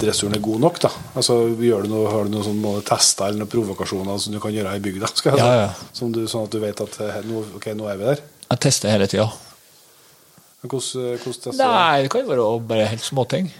dressuren 0.00 0.36
er 0.36 0.42
god 0.44 0.62
nok? 0.62 0.80
da? 0.84 0.90
Altså, 1.18 1.36
gjør 1.58 1.84
du 1.84 1.92
noe, 1.92 2.06
Har 2.12 2.26
du 2.26 2.34
noen 2.34 2.46
sånne 2.46 2.82
tester 2.86 3.28
eller 3.28 3.42
noen 3.42 3.52
provokasjoner 3.52 4.18
som 4.22 4.34
du 4.34 4.40
kan 4.42 4.54
gjøre 4.54 4.76
i 4.78 4.82
bygda? 4.84 5.10
Skal 5.20 5.38
jeg? 5.38 5.44
Ja, 5.44 5.66
ja. 5.66 5.92
Som 5.96 6.12
du, 6.14 6.24
sånn 6.30 6.48
at 6.48 6.54
du 6.54 6.60
vet 6.62 6.82
at 6.84 6.98
eh, 7.04 7.20
nå, 7.28 7.44
ok, 7.58 7.70
nå 7.78 7.88
er 7.90 8.00
vi 8.00 8.10
der? 8.12 8.22
Jeg 8.48 8.62
tester 8.64 8.94
hele 8.94 9.08
tida. 9.10 9.28
Hvordan, 10.62 10.84
eh, 11.04 11.16
hvordan 11.22 11.40
tester 11.48 11.58
Nei, 11.62 12.04
det 12.04 12.12
kan 12.14 12.28
være 12.28 12.46
bare 12.70 12.92
helt 12.92 13.06
småting. 13.06 13.50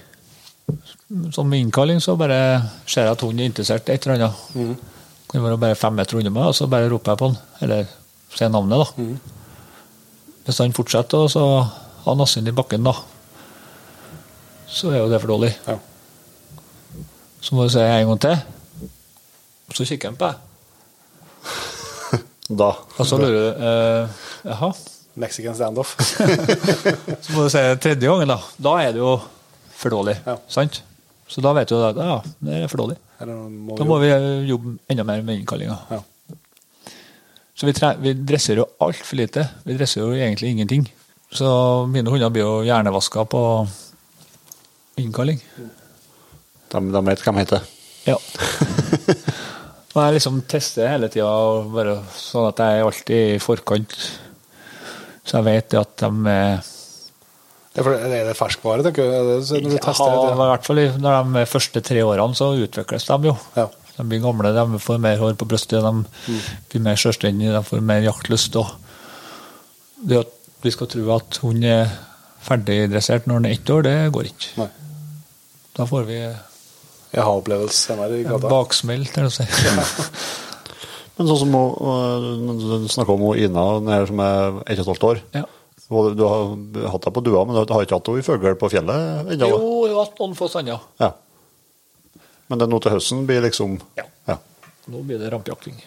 Som 1.32 1.48
med 1.48 1.64
innkalling 1.64 2.00
så 2.04 2.14
bare 2.20 2.38
ser 2.84 3.08
jeg 3.08 3.16
at 3.16 3.24
hunden 3.24 3.44
er 3.44 3.50
interessert 3.50 3.88
i 3.88 3.96
et 3.96 4.06
eller 4.06 4.18
annet. 4.18 4.46
Mm. 4.54 4.72
Det 5.28 5.34
kan 5.34 5.44
være 5.44 5.60
bare 5.60 5.76
fem 5.78 5.96
meter 5.96 6.20
unna 6.20 6.32
meg, 6.32 6.50
og 6.50 6.56
så 6.56 6.68
bare 6.70 6.88
roper 6.92 7.14
jeg 7.14 7.20
på 7.20 7.28
han. 7.28 7.38
Eller 7.64 7.92
sier 8.34 8.52
navnet, 8.52 8.80
da. 8.80 9.04
Mm. 9.04 9.36
Hvis 10.48 10.60
han 10.62 10.76
fortsetter 10.76 11.28
så 11.28 11.44
så 12.04 12.10
han 12.12 12.20
nassen 12.20 12.46
i 12.48 12.54
bakken, 12.56 12.86
da, 12.86 12.94
så 14.68 14.92
er 14.92 15.02
jo 15.02 15.08
det 15.10 15.20
for 15.20 15.34
dårlig. 15.34 15.50
Ja. 15.66 15.76
Så 17.40 17.54
må 17.54 17.64
du 17.66 17.72
si 17.72 17.82
en 17.82 18.08
gang 18.10 18.20
til. 18.22 18.36
Så 19.74 19.86
kikker 19.86 20.10
han 20.10 20.18
på 20.18 20.28
deg. 20.28 20.44
Da. 22.48 22.70
Og 22.96 23.04
så 23.04 23.18
lurer 23.20 23.34
du 23.36 23.64
eh, 23.68 24.20
Jaha. 24.48 24.70
Mexican 25.18 25.56
standoff? 25.58 25.96
Så 27.24 27.34
må 27.34 27.44
du 27.44 27.50
si 27.52 27.60
tredje 27.82 28.06
gangen, 28.06 28.30
da. 28.30 28.38
Da 28.56 28.76
er 28.84 28.94
det 28.94 29.02
jo 29.02 29.16
for 29.78 29.92
dårlig. 29.92 30.14
Ja. 30.24 30.36
Sant? 30.50 30.80
Så 31.28 31.42
da 31.44 31.52
vet 31.56 31.68
du 31.68 31.76
at 31.82 31.98
ja, 31.98 32.20
det 32.46 32.62
er 32.62 32.70
for 32.70 32.84
dårlig. 32.84 32.96
Eller 33.20 33.48
må 33.52 33.76
Da 33.76 33.86
må 33.86 33.98
vi 34.00 34.12
jobbe 34.48 34.76
enda 34.88 35.04
mer 35.04 35.24
med 35.26 35.42
innkallinga. 35.42 35.76
Ja. 35.90 36.00
Så 37.58 37.66
vi, 37.66 37.74
vi 38.04 38.14
dresser 38.22 38.62
jo 38.62 38.68
altfor 38.80 39.18
lite. 39.18 39.44
Vi 39.66 39.76
dresser 39.76 40.04
jo 40.04 40.14
egentlig 40.14 40.54
ingenting. 40.54 40.86
Så 41.34 41.48
mine 41.90 42.08
hunder 42.08 42.30
blir 42.32 42.46
jo 42.46 42.62
hjernevaska 42.64 43.26
på 43.28 43.42
innkalling. 45.02 45.42
De, 46.72 46.80
de 46.94 47.02
vet 47.08 47.22
hva 47.24 47.34
de 47.34 47.42
heter. 47.42 47.68
Ja. 48.08 48.16
Og 49.94 50.00
jeg 50.04 50.14
liksom 50.18 50.40
tester 50.50 50.90
hele 50.92 51.08
tida, 51.10 51.28
bare 51.72 51.94
sånn 52.14 52.50
at 52.50 52.60
jeg 52.62 52.78
er 52.80 52.86
alltid 52.86 53.34
i 53.34 53.38
forkant. 53.42 53.94
Så 55.26 55.38
jeg 55.40 55.46
vet 55.48 55.78
at 55.80 55.94
de 56.04 56.10
er 56.32 56.58
Ja, 57.78 57.84
for 57.84 57.94
er 57.94 58.28
det 58.28 58.36
ferskvare, 58.38 58.84
tenker 58.86 59.06
du? 59.06 59.12
Det, 59.12 59.62
når 59.62 59.68
du 59.68 59.76
Ja, 59.76 59.82
tester 59.88 60.32
i 60.32 60.38
hvert 60.38 60.66
fall 60.66 60.80
når 61.02 61.28
de 61.34 61.44
første 61.50 61.82
tre 61.84 62.02
årene, 62.06 62.36
så 62.38 62.52
utvikles 62.58 63.06
de 63.10 63.30
jo. 63.30 63.36
Ja. 63.58 63.68
De 63.98 64.06
blir 64.06 64.22
gamle, 64.22 64.52
de 64.54 64.78
får 64.82 65.00
mer 65.02 65.18
hår 65.18 65.34
på 65.38 65.46
brystet, 65.50 65.82
de 65.82 66.36
blir 66.70 66.84
mer 66.84 66.98
selvstendige, 67.00 67.54
de 67.56 67.62
får 67.66 67.82
mer 67.82 68.04
jaktlyst. 68.06 68.54
Og 68.60 68.70
det 70.06 70.20
at 70.22 70.34
vi 70.62 70.70
skal 70.74 70.90
tro 70.90 71.06
at 71.16 71.38
hun 71.42 71.62
er 71.66 71.90
ferdigdressert 72.46 73.26
når 73.26 73.40
hun 73.40 73.48
er 73.48 73.56
ett 73.56 73.72
år, 73.74 73.82
det 73.86 73.96
går 74.14 74.30
ikke. 74.30 74.52
Nei. 74.62 74.68
Da 75.78 75.86
får 75.86 76.06
vi 76.06 76.20
Jeg 77.12 77.24
har 77.24 77.38
opplevelse 77.40 77.78
senere 77.88 78.18
i 78.20 78.24
gata. 78.26 78.48
baksmell, 78.52 79.06
til 79.12 79.24
å 79.28 79.30
si. 79.32 79.44
Men 81.18 81.26
sånn 81.26 81.40
som 81.40 81.54
hun, 81.56 81.70
øh, 81.90 82.82
du 82.84 82.88
snakka 82.92 83.14
om 83.16 83.22
Ina 83.34 83.62
her 83.88 84.04
som 84.06 84.20
er 84.22 84.58
ett 84.68 84.78
og 84.78 84.84
et 84.84 84.90
halvt 84.92 85.06
år. 85.08 85.18
Ja. 85.34 85.44
Du 85.88 85.94
du 86.14 86.22
har 86.28 86.40
hatt 86.92 87.04
deg 87.06 87.14
på 87.16 87.22
dua, 87.24 87.46
men 87.48 87.56
du 87.56 87.72
har 87.72 87.82
ikke 87.82 87.96
hatt 87.96 88.08
henne 88.10 88.20
i 88.20 88.26
fugl 88.26 88.56
på 88.60 88.68
fjellet 88.68 88.98
ennå? 89.32 89.46
Jo, 89.48 89.88
har 89.88 90.04
hatt 90.04 90.18
noen 90.20 90.34
få 90.36 90.46
sanda. 90.52 90.76
Ja. 91.00 91.10
Men 92.48 92.58
det 92.60 92.68
nå 92.68 92.76
til 92.84 92.92
høsten 92.92 93.24
blir 93.28 93.40
liksom 93.46 93.70
Ja. 93.96 94.04
ja. 94.28 94.36
Nå 94.92 94.98
blir 95.04 95.18
det 95.20 95.30
rampjakting. 95.32 95.76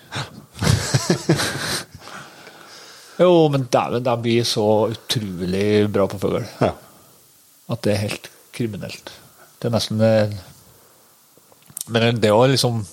jo, 3.21 3.29
men 3.53 3.67
dæven, 3.69 4.03
de 4.03 4.15
blir 4.25 4.43
så 4.43 4.67
utrolig 4.89 5.85
bra 5.93 6.07
på 6.09 6.17
fugl 6.21 6.43
ja. 6.59 6.73
at 7.69 7.81
det 7.85 7.91
er 7.93 8.01
helt 8.07 8.25
kriminelt. 8.57 9.13
Det 9.61 9.65
er 9.69 9.73
nesten 9.77 10.01
eh, 10.01 10.33
Men 11.89 12.19
det 12.21 12.31
å 12.33 12.43
liksom 12.49 12.83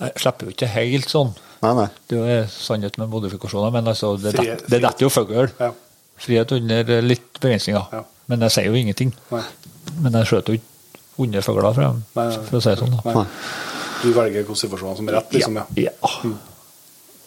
Jeg 0.00 0.22
slipper 0.22 0.48
jo 0.48 0.54
ikke 0.54 0.68
helt 0.72 1.10
sånn. 1.12 1.34
Nei, 1.60 1.74
nei. 1.76 1.86
Det 2.08 2.16
er 2.16 2.38
jo 2.38 2.44
sannhet 2.54 2.96
med 2.96 3.10
modifikasjoner, 3.12 3.72
men 3.74 3.90
altså, 3.92 4.14
det, 4.16 4.32
detter 4.32 5.04
jo 5.04 5.10
fugl. 5.12 5.50
Ja. 5.60 5.74
Frihet 6.20 6.54
under 6.56 6.92
litt 7.04 7.36
begrensninger. 7.36 7.84
Ja. 7.92 8.00
Men 8.32 8.46
jeg 8.46 8.54
sier 8.54 8.70
jo 8.70 8.78
ingenting. 8.80 9.12
Nei. 9.28 9.42
Men 10.00 10.16
jeg 10.16 10.30
skjøter 10.30 10.56
jo 10.56 10.60
ikke 10.62 10.70
under 11.20 11.44
fugler, 11.44 11.76
for, 11.76 12.00
for 12.46 12.56
å 12.56 12.62
si 12.64 12.72
det 12.72 12.78
sånn. 12.80 12.96
da. 13.04 13.26
Du 14.00 14.08
velger 14.16 14.48
situasjoner 14.56 14.96
som 14.96 15.10
er 15.10 15.18
rett, 15.18 15.34
liksom, 15.36 15.60
ja. 15.60 15.66
Ja. 15.84 16.32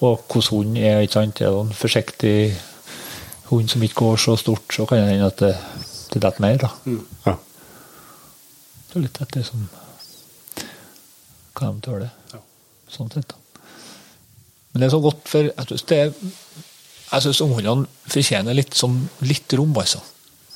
Og 0.03 0.23
hvordan 0.25 0.49
hunden 0.49 0.81
er, 0.81 1.03
ikke 1.05 1.19
sant. 1.19 1.41
Er 1.41 1.53
det 1.53 1.61
en 1.61 1.77
forsiktig 1.77 2.37
hund 3.51 3.69
som 3.69 3.85
ikke 3.85 4.01
går 4.01 4.21
så 4.23 4.35
stort, 4.39 4.65
så 4.73 4.87
kan 4.89 5.03
det 5.03 5.13
hende 5.13 5.29
at 5.29 5.39
det, 5.43 5.53
det 6.15 6.23
detter 6.25 6.43
mer. 6.43 6.57
da. 6.65 6.71
Ja. 7.27 7.37
Det 8.89 8.97
er 8.97 9.05
litt 9.05 9.21
etter 9.23 9.45
som 9.45 9.67
hva 11.53 11.69
de 11.71 11.81
tåler. 11.85 12.11
Ja. 12.33 12.39
Sånn 12.89 13.11
sett, 13.13 13.27
da. 13.29 13.35
Men 14.73 14.81
det 14.81 14.87
er 14.87 14.95
så 14.95 15.01
godt, 15.03 15.27
for 15.29 15.49
jeg 15.49 15.67
synes 15.69 15.85
det 15.89 15.99
jeg 17.13 17.21
syns 17.27 17.41
ungene 17.45 17.85
fortjener 18.09 18.55
litt, 18.57 18.73
som, 18.73 18.95
litt 19.21 19.53
rom, 19.53 19.73
altså. 19.77 20.01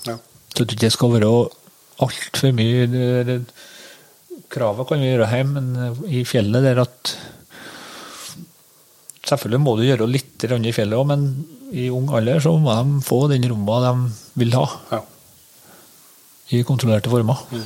ja. 0.08 0.18
Så 0.58 0.66
det 0.66 0.90
skal 0.90 1.12
være 1.14 1.30
altfor 2.02 2.54
mye 2.58 2.88
det- 2.90 3.26
det- 3.28 3.54
Kravet 4.50 4.88
kan 4.88 5.00
vi 5.00 5.12
gjøre 5.12 5.28
hjemme, 5.30 5.62
men 5.62 6.06
i 6.08 6.24
fjellet 6.24 6.64
der 6.64 6.80
at 6.80 7.18
Selvfølgelig 9.28 9.60
må 9.60 9.76
du 9.76 9.84
gjøre 9.84 10.08
litt 10.08 10.44
i 10.44 10.72
fjellet 10.72 10.96
òg, 10.96 11.06
men 11.06 11.46
i 11.74 11.90
ung 11.90 12.08
alder 12.10 12.40
så 12.40 12.58
må 12.58 12.72
de 12.72 13.02
få 13.04 13.28
den 13.28 13.44
romma 13.50 13.80
de 13.84 14.12
vil 14.36 14.54
ha, 14.54 14.80
ja. 14.90 15.02
i 16.52 16.64
kontrollerte 16.64 17.10
former. 17.10 17.36
Eh, 17.52 17.58
men 17.58 17.66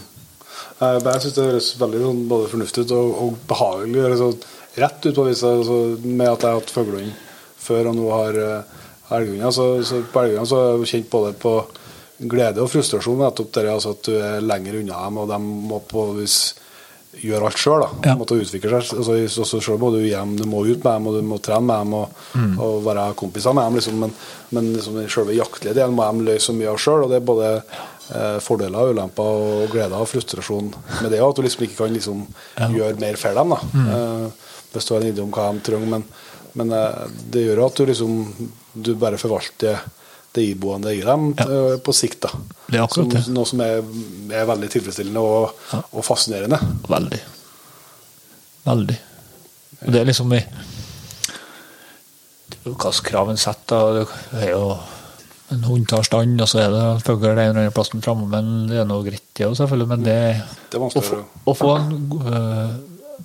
Jeg 0.82 1.22
syns 1.24 1.36
det 1.38 1.48
høres 1.50 1.68
veldig 1.82 2.02
sånn, 2.06 2.22
både 2.32 2.50
fornuftig 2.52 2.86
ut 2.88 2.94
og, 2.98 3.12
og 3.26 3.42
behagelig. 3.50 4.00
eller 4.06 4.18
Så 4.18 4.32
rett 4.82 5.06
ut 5.06 5.16
på 5.18 5.28
viset 5.28 5.50
altså, 5.50 5.78
med 6.06 6.30
at 6.32 6.46
jeg 6.46 6.54
har 6.56 6.62
hatt 6.62 6.74
fuglehund 6.74 7.28
før 7.62 7.92
og 7.92 7.98
nå 8.00 8.08
har 8.10 8.40
uh, 8.42 8.80
elghunder. 9.14 9.52
Så, 9.54 9.68
så 9.86 10.02
på 10.14 10.24
elghunder 10.24 10.50
så 10.50 10.62
har 10.64 10.72
jeg 10.82 10.92
kjent 10.96 11.12
både 11.14 11.36
på 11.42 11.54
glede 12.32 12.62
og 12.62 12.70
frustrasjon 12.70 13.22
nettopp 13.22 13.54
det 13.58 13.68
altså, 13.70 13.94
at 13.96 14.08
du 14.08 14.16
er 14.18 14.42
lenger 14.46 14.80
unna 14.82 15.06
dem, 15.06 15.22
og 15.22 15.30
de 15.30 15.40
må 15.72 15.80
på 15.90 16.08
vis 16.18 16.40
gjøre 17.22 17.50
alt 17.50 17.60
sjøl. 17.60 17.84
Ja. 18.06 18.14
Måtte 18.18 18.38
utvikle 18.40 18.80
seg. 18.80 18.98
Altså, 19.02 19.18
så, 19.34 19.46
så 19.46 19.60
selv 19.62 19.82
må 19.84 19.90
du 19.94 20.00
hjem, 20.00 20.38
du 20.40 20.46
må 20.48 20.62
ut 20.64 20.80
med 20.86 20.94
dem, 20.94 21.08
og 21.10 21.18
du 21.18 21.26
må 21.28 21.40
trene 21.44 21.66
med 21.68 21.82
dem 21.86 21.96
og, 22.02 22.20
Mm. 22.32 22.54
og 22.64 22.78
være 22.86 23.10
kompiser 23.20 23.52
med 23.54 23.66
dem. 23.68 23.76
Liksom. 23.76 23.98
Men, 24.00 24.14
men 24.56 24.70
liksom, 24.78 25.00
selve 25.12 25.36
jaktlige 25.36 25.74
delen 25.76 25.98
må 25.98 26.06
de 26.08 26.24
løse 26.30 26.46
så 26.48 26.54
mye 26.56 26.70
av 26.72 26.80
sjøl. 26.80 27.04
Og 27.04 27.12
det 27.12 27.18
er 27.20 27.26
både 27.28 27.50
eh, 27.58 27.82
fordeler 28.44 28.82
og 28.82 28.96
ulemper 28.96 29.30
og 29.46 29.72
gleder 29.72 29.98
og 29.98 30.10
frustrasjon 30.10 30.72
med 31.02 31.12
det. 31.12 31.22
Og 31.22 31.32
at 31.32 31.40
du 31.40 31.46
liksom 31.46 31.66
ikke 31.68 31.80
kan 31.84 31.96
liksom, 31.96 32.26
gjøre 32.76 33.00
mer 33.02 33.20
for 33.20 33.38
dem. 33.38 33.56
Da. 33.56 33.60
Mm. 33.72 33.90
Eh, 33.96 34.52
hvis 34.74 34.88
du 34.88 34.94
har 34.96 35.02
en 35.02 35.12
idé 35.12 35.24
om 35.24 35.34
hva 35.36 35.48
de 35.52 35.64
trenger. 35.68 35.92
Men, 35.96 36.06
men 36.60 36.76
eh, 36.78 37.02
det 37.34 37.46
gjør 37.48 37.66
at 37.68 37.80
du 37.80 37.90
liksom 37.90 38.22
du 38.72 38.94
bare 38.96 39.20
forvalter 39.20 39.82
det 40.32 40.46
iboende 40.48 40.94
i 40.96 41.02
dem 41.04 41.34
ja. 41.36 41.46
på 41.84 41.94
sikt. 41.96 42.22
da. 42.24 42.32
Det 42.68 42.80
er 42.80 42.86
akkurat 42.86 43.12
det. 43.12 43.24
Som, 43.26 43.36
noe 43.36 43.50
som 43.50 43.64
er, 43.66 43.82
er 44.32 44.48
veldig 44.48 44.70
tilfredsstillende 44.72 45.24
og, 45.28 45.64
og 45.92 46.06
fascinerende. 46.08 46.60
Veldig. 46.88 47.20
Veldig. 48.64 49.00
Og 49.82 49.92
det 49.92 50.02
er 50.02 50.08
liksom 50.08 50.38
i 50.38 50.44
Hvilke 52.62 52.92
krav 53.08 53.32
en 53.32 53.40
setter. 53.42 54.04
Det 54.30 54.44
er 54.46 54.52
jo 54.54 54.76
en 55.52 55.64
hund 55.68 55.88
tar 55.92 56.04
stand, 56.08 56.40
og 56.42 56.48
så 56.48 56.60
er 56.64 56.70
det 56.74 56.82
en 56.82 57.02
fugl 57.04 57.26
en 57.30 57.38
eller 57.38 57.60
annen 57.60 57.74
plass 57.76 57.90
framme, 58.04 58.28
men 58.32 58.68
det 58.70 58.78
er 58.82 58.86
noe 58.90 59.04
greit, 59.06 59.24
det 59.38 59.46
òg, 59.50 59.56
selvfølgelig. 59.60 59.88
Men 59.92 60.04
det, 60.06 60.16
Det 60.72 60.80
er 60.80 60.86
å, 60.86 61.04
få, 61.04 61.20
å- 61.52 61.56
få 61.58 61.72
en 61.76 61.92
uh, 62.26 62.78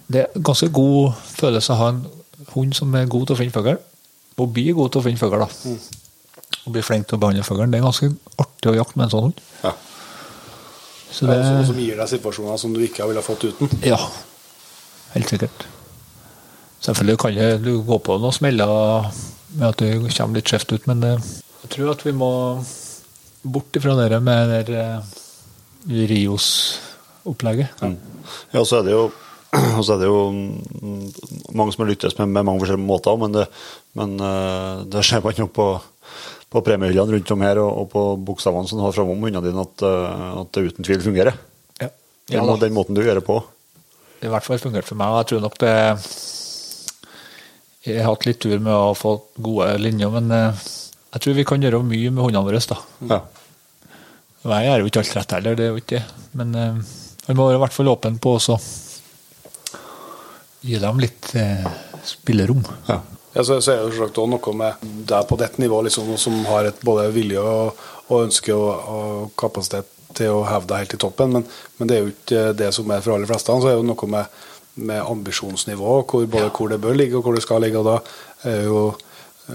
Det 0.08 0.24
er 0.24 0.40
ganske 0.42 0.68
god 0.74 1.12
følelse 1.36 1.72
å 1.72 1.78
ha 1.80 1.88
en 1.94 2.02
hund 2.54 2.74
som 2.78 2.94
er 2.98 3.06
god 3.10 3.26
til 3.26 3.36
å 3.36 3.38
finne 3.38 3.54
fugl, 3.54 3.78
og 4.36 4.52
blir 4.52 4.74
god 4.76 4.92
til 4.92 5.00
å 5.00 5.04
finne 5.06 5.18
fugl. 5.22 5.38
da. 5.40 5.48
Og 6.66 6.72
blir 6.74 6.82
flink 6.86 7.06
til 7.08 7.16
å 7.16 7.22
behandle 7.22 7.44
fuglen. 7.46 7.70
Det 7.72 7.78
er 7.80 7.86
ganske 7.86 8.10
artig 8.42 8.70
å 8.72 8.74
jakte 8.76 8.98
med 8.98 9.06
en 9.06 9.12
sånn 9.14 9.24
hund. 9.28 9.40
Ja. 9.62 9.72
Så 11.16 11.26
det, 11.30 11.36
noe 11.46 11.64
som 11.70 11.78
gir 11.80 11.96
deg 11.96 12.10
situasjoner 12.10 12.58
som 12.60 12.74
du 12.74 12.80
ikke 12.84 13.06
ville 13.08 13.22
fått 13.24 13.46
uten. 13.48 13.70
ja, 13.86 13.96
helt 15.14 15.30
sikkert. 15.30 15.66
Selvfølgelig 16.84 17.18
kan 17.22 17.38
du 17.64 17.70
gå 17.86 17.98
på 18.04 18.18
noen 18.20 18.34
smeller 18.36 19.08
med 19.56 19.68
at 19.70 19.80
du 19.80 20.08
kommer 20.10 20.36
litt 20.36 20.50
skjevt 20.50 20.74
ut, 20.76 20.86
men 20.90 21.00
det, 21.00 21.14
jeg 21.66 21.72
tror 21.74 21.92
at 21.96 22.02
vi 22.06 22.14
må 22.14 22.30
bort 23.42 23.78
ifra 23.78 23.94
det 23.98 24.20
med 24.22 24.52
det 24.70 24.78
eh, 24.78 25.14
Rios-opplegget. 26.10 27.82
Ja, 28.54 28.62
så 28.62 28.80
er 28.80 28.86
det 28.86 28.94
jo 28.94 29.06
og 29.56 29.82
så 29.86 29.94
er 29.94 30.02
det 30.02 30.08
jo 30.08 30.20
mm, 30.34 31.02
mange 31.56 31.72
som 31.72 31.84
har 31.84 31.90
lyktes 31.90 32.16
med, 32.18 32.30
med 32.34 32.46
mange 32.46 32.62
forskjellige 32.62 32.86
måter, 32.86 33.18
men 33.20 33.34
det, 33.34 33.46
men, 33.96 34.16
eh, 34.20 34.84
det 34.92 35.04
ser 35.06 35.22
man 35.24 35.38
jo 35.38 35.46
på, 35.48 35.68
på 36.52 36.62
premiehyllene 36.66 37.14
rundt 37.16 37.32
om 37.32 37.44
her 37.46 37.60
og, 37.62 37.70
og 37.82 37.90
på 37.92 38.04
bokstavene 38.26 38.68
som 38.68 38.80
du 38.80 38.84
har 38.84 38.96
framom 38.96 39.22
hundene 39.22 39.44
dine, 39.46 39.66
at, 39.66 39.86
eh, 39.86 40.24
at 40.42 40.52
det 40.54 40.66
uten 40.70 40.86
tvil 40.86 41.04
fungerer. 41.04 41.38
Ja. 41.80 41.90
Ja, 42.34 42.46
den 42.60 42.74
måten 42.74 42.98
du 42.98 43.04
gjør 43.04 43.20
det 43.20 43.26
på. 43.26 43.38
Det 44.18 44.28
i 44.28 44.32
hvert 44.32 44.46
fall 44.46 44.60
fungert 44.60 44.88
for 44.88 44.98
meg. 44.98 45.12
og 45.12 45.20
Jeg 45.22 45.30
tror 45.30 45.42
nok 45.44 45.58
det 45.62 45.74
Jeg 47.86 48.02
har 48.02 48.10
hatt 48.10 48.26
litt 48.26 48.40
tur 48.42 48.56
med 48.58 48.72
å 48.72 48.96
få 48.98 49.12
gode 49.38 49.76
linjer, 49.78 50.10
men 50.10 50.32
jeg 51.16 51.24
tror 51.24 51.36
vi 51.38 51.48
kan 51.48 51.64
gjøre 51.64 51.82
mye 51.82 52.12
med 52.12 52.22
hundene 52.26 52.44
våre. 52.44 52.60
da. 52.68 52.78
Ja. 53.08 53.20
Jeg 54.46 54.68
gjør 54.68 54.84
jo 54.84 54.90
ikke 54.92 55.02
alt 55.02 55.16
rett 55.16 55.36
heller, 55.38 55.56
det 55.58 55.64
er 55.64 55.72
jo 55.72 55.82
ikke 55.82 55.98
det. 55.98 56.04
Men 56.36 56.52
man 56.52 57.38
må 57.38 57.48
være 57.48 57.58
i 57.58 57.62
hvert 57.64 57.74
fall 57.74 57.90
åpen 57.90 58.18
på 58.22 58.36
også 58.36 58.58
gi 60.66 60.78
dem 60.82 61.00
litt 61.02 61.30
uh, 61.38 61.66
spillerom. 62.06 62.62
Ja. 62.90 63.00
Ja, 63.36 63.44
så, 63.44 63.58
så 63.60 63.72
er 63.72 63.82
det 63.82 63.82
jo 63.84 63.90
selvsagt 63.92 64.18
også 64.22 64.32
noe 64.32 64.52
med 64.56 64.84
deg 65.10 65.26
på 65.28 65.36
dette 65.36 65.60
nivået 65.60 65.90
liksom, 65.90 66.14
som 66.20 66.38
har 66.48 66.70
et 66.70 66.78
både 66.86 67.10
vilje 67.12 67.42
og, 67.42 67.82
og 68.08 68.22
ønske 68.22 68.54
og, 68.54 68.86
og 68.96 69.34
kapasitet 69.36 69.90
til 70.16 70.32
å 70.32 70.46
heve 70.48 70.64
deg 70.70 70.80
helt 70.80 70.94
i 70.96 71.00
toppen, 71.02 71.34
men, 71.34 71.44
men 71.76 71.90
det 71.90 71.96
er 71.96 72.06
jo 72.06 72.12
ikke 72.14 72.44
det 72.56 72.70
som 72.72 72.88
er 72.88 73.02
for 73.04 73.12
de 73.12 73.18
aller 73.18 73.28
fleste. 73.28 73.52
Så 73.52 73.68
er 73.68 73.74
det 73.74 73.82
jo 73.82 73.90
noe 73.90 74.08
med, 74.14 74.38
med 74.88 75.02
ambisjonsnivå, 75.02 75.98
hvor, 76.08 76.24
både 76.32 76.48
hvor 76.56 76.72
det 76.72 76.80
bør 76.80 76.96
ligge 76.96 77.18
og 77.18 77.26
hvor 77.26 77.36
det 77.36 77.44
skal 77.44 77.60
ligge. 77.60 77.82
og 77.82 77.90
Da 77.90 78.54
er 78.54 78.64
jo 78.70 78.80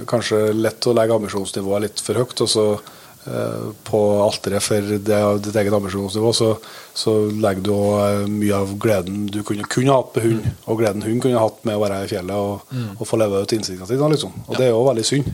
kanskje 0.08 0.52
lett 0.56 0.88
å 0.88 0.96
legge 0.96 1.16
ambisjonsnivået 1.16 1.86
litt 1.86 2.04
for 2.04 2.20
høyt. 2.22 2.44
og 2.46 2.50
så 2.50 2.66
eh, 2.76 3.68
på 3.88 4.02
alteret 4.24 4.64
for 4.64 4.92
det, 4.92 5.20
ditt 5.46 5.60
eget 5.62 5.76
ambisjonsnivå, 5.78 6.34
så, 6.34 6.52
så 6.94 7.16
legger 7.30 7.66
du 7.68 7.72
også 7.76 8.28
mye 8.32 8.60
av 8.64 8.76
gleden 8.82 9.26
du 9.32 9.42
kunne, 9.48 9.68
kunne 9.68 9.98
hatt 9.98 10.16
med 10.16 10.28
hund, 10.28 10.50
og 10.66 10.82
gleden 10.82 11.08
hun 11.08 11.22
kunne 11.24 11.44
hatt 11.44 11.64
med 11.68 11.78
å 11.78 11.86
være 11.86 12.04
i 12.06 12.12
fjellet 12.12 12.36
og, 12.36 12.76
og 12.98 13.08
få 13.08 13.20
leve 13.22 13.44
ut 13.44 13.56
innsiktene 13.58 13.90
sine. 13.90 14.12
Liksom. 14.16 14.44
Og 14.48 14.58
det 14.58 14.70
er 14.70 14.74
jo 14.74 14.84
veldig 14.88 15.08
synd. 15.08 15.32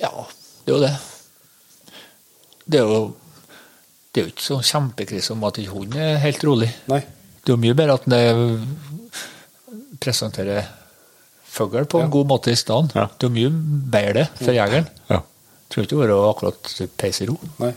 Ja, 0.00 0.14
det 0.64 0.72
er 0.72 0.76
jo 0.76 0.84
det. 0.86 0.94
Det 2.64 2.80
er 2.80 2.88
jo, 2.88 3.02
det 4.10 4.20
er 4.20 4.26
jo 4.26 4.32
ikke 4.32 4.48
sånn 4.48 4.64
kjempekrise 4.64 5.34
om 5.34 5.44
at 5.46 5.60
ikke 5.60 5.76
hunden 5.76 6.00
er 6.00 6.22
helt 6.22 6.46
rolig. 6.46 6.70
Nei. 6.90 7.04
Det 7.44 7.52
er 7.52 7.58
jo 7.58 7.60
mye 7.60 7.76
bedre 7.76 7.98
at 7.98 8.06
den 8.08 8.62
presenterer 10.00 10.64
fugl 11.54 11.86
på 11.86 12.02
en 12.02 12.10
god 12.12 12.28
måte 12.30 12.52
i 12.52 12.58
stedet. 12.58 12.94
Ja. 12.98 13.06
Det 13.18 13.28
er 13.28 13.34
mye 13.34 13.50
bedre 13.94 14.26
for 14.40 14.56
jegeren. 14.56 14.88
Ja. 15.10 15.20
Tror 15.70 15.84
ikke 15.86 15.94
det 15.94 16.02
være 16.02 16.20
akkurat 16.28 16.74
peis 17.00 17.20
i 17.22 17.28
ro. 17.30 17.38
Nei. 17.62 17.72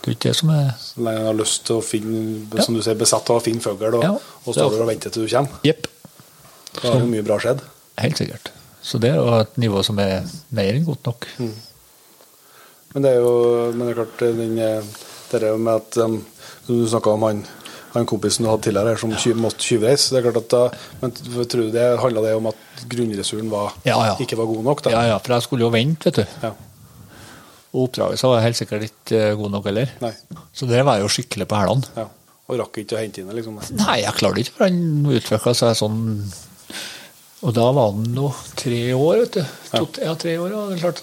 Det 0.00 0.08
er 0.08 0.14
ikke 0.16 0.30
det 0.30 0.36
som 0.38 0.50
er 0.54 0.68
Så 0.80 1.02
lenge 1.04 1.20
en 1.20 1.26
har 1.28 1.36
lyst 1.36 1.66
til 1.68 1.76
å 1.76 1.84
finne, 1.84 2.62
som 2.64 2.76
du 2.76 2.80
sier, 2.82 2.96
besatt 2.96 3.28
av 3.30 3.40
å 3.40 3.44
finne 3.44 3.60
fugl, 3.60 3.98
og, 3.98 4.04
Ja. 4.04 4.14
og 4.16 4.54
står 4.54 4.70
der 4.72 4.84
og 4.84 4.88
venter 4.88 5.10
til 5.12 5.26
du 5.26 5.28
kommer, 5.28 5.60
Yep. 5.64 5.86
da 6.80 6.92
har 6.92 7.00
jo 7.00 7.06
mye 7.06 7.22
bra 7.26 7.36
skjedd. 7.38 7.60
Helt 7.98 8.16
sikkert. 8.16 8.50
Så 8.82 8.98
det 8.98 9.10
er 9.10 9.16
jo 9.16 9.40
et 9.40 9.58
nivå 9.60 9.82
som 9.84 9.98
er 9.98 10.24
mer 10.50 10.72
enn 10.72 10.86
godt 10.86 11.04
nok. 11.04 11.26
Men 12.94 13.02
det 13.02 13.10
er 13.12 13.20
jo 13.20 13.72
men 13.72 13.86
det 13.86 13.90
er 13.92 14.04
klart, 14.04 14.18
den, 14.18 14.58
eh, 14.58 14.82
Det 15.30 15.42
er 15.42 15.48
jo 15.52 15.58
med 15.58 15.74
at 15.76 15.96
um, 15.98 16.26
Du 16.66 16.86
snakka 16.88 17.12
om 17.12 17.22
han, 17.22 17.46
han 17.94 18.06
kompisen 18.06 18.46
du 18.46 18.50
hadde 18.50 18.62
tidligere 18.68 18.94
her 18.94 19.00
som 19.02 19.12
ja. 19.14 19.34
måtte 19.34 19.58
tyvreise. 19.64 20.12
Det 20.12 20.20
er 20.20 20.26
klart 20.28 20.40
at 20.44 20.50
da, 20.52 20.62
men 21.00 21.14
tror 21.16 21.64
du 21.66 21.72
det 21.74 21.86
handla 22.02 22.22
det 22.22 22.34
om 22.38 22.46
at 22.52 22.84
grunnressuren 22.90 23.50
var, 23.50 23.74
Ja, 23.84 23.98
ja. 24.12 24.16
ikke 24.22 24.38
var 24.38 24.46
god 24.50 24.62
nok? 24.68 24.82
da? 24.86 24.92
Ja, 24.94 25.02
ja, 25.14 25.18
for 25.18 25.34
jeg 25.34 25.46
skulle 25.46 25.66
jo 25.66 25.72
vente, 25.74 26.10
vet 26.10 26.22
du. 26.22 26.38
Ja. 26.46 26.52
Og 27.70 27.84
oppdraget 27.86 28.22
var 28.26 28.42
helt 28.42 28.58
sikkert 28.58 28.86
ikke 28.88 29.18
eh, 29.18 29.34
god 29.38 29.52
nok 29.54 29.66
heller. 29.70 29.90
Nei. 30.02 30.12
Så 30.54 30.66
det 30.70 30.80
var 30.86 30.98
jeg 30.98 31.06
jo 31.06 31.12
skikkelig 31.14 31.46
på 31.50 31.58
hælene. 31.58 31.92
Ja. 31.98 32.06
Og 32.50 32.58
rakk 32.58 32.80
ikke 32.82 32.96
å 32.98 33.02
hente 33.02 33.22
inn 33.22 33.30
det, 33.30 33.36
liksom? 33.38 33.60
Nei, 33.78 34.00
jeg 34.02 34.16
klarte 34.18 34.42
ikke, 34.42 34.56
for 34.56 34.66
han 34.66 34.80
utvikla 35.06 35.52
seg 35.54 35.76
sånn 35.78 36.00
Og 37.46 37.54
da 37.54 37.68
var 37.76 37.92
han 37.92 38.08
nå 38.10 38.32
tre 38.58 38.80
år, 38.96 39.22
vet 39.22 39.38
du. 39.38 39.54
To, 39.70 39.86
ja. 40.02 40.16
tre 40.18 40.34
år, 40.42 40.50
ja, 40.50 40.64
det 40.66 40.78
er 40.78 40.82
klart. 40.82 41.02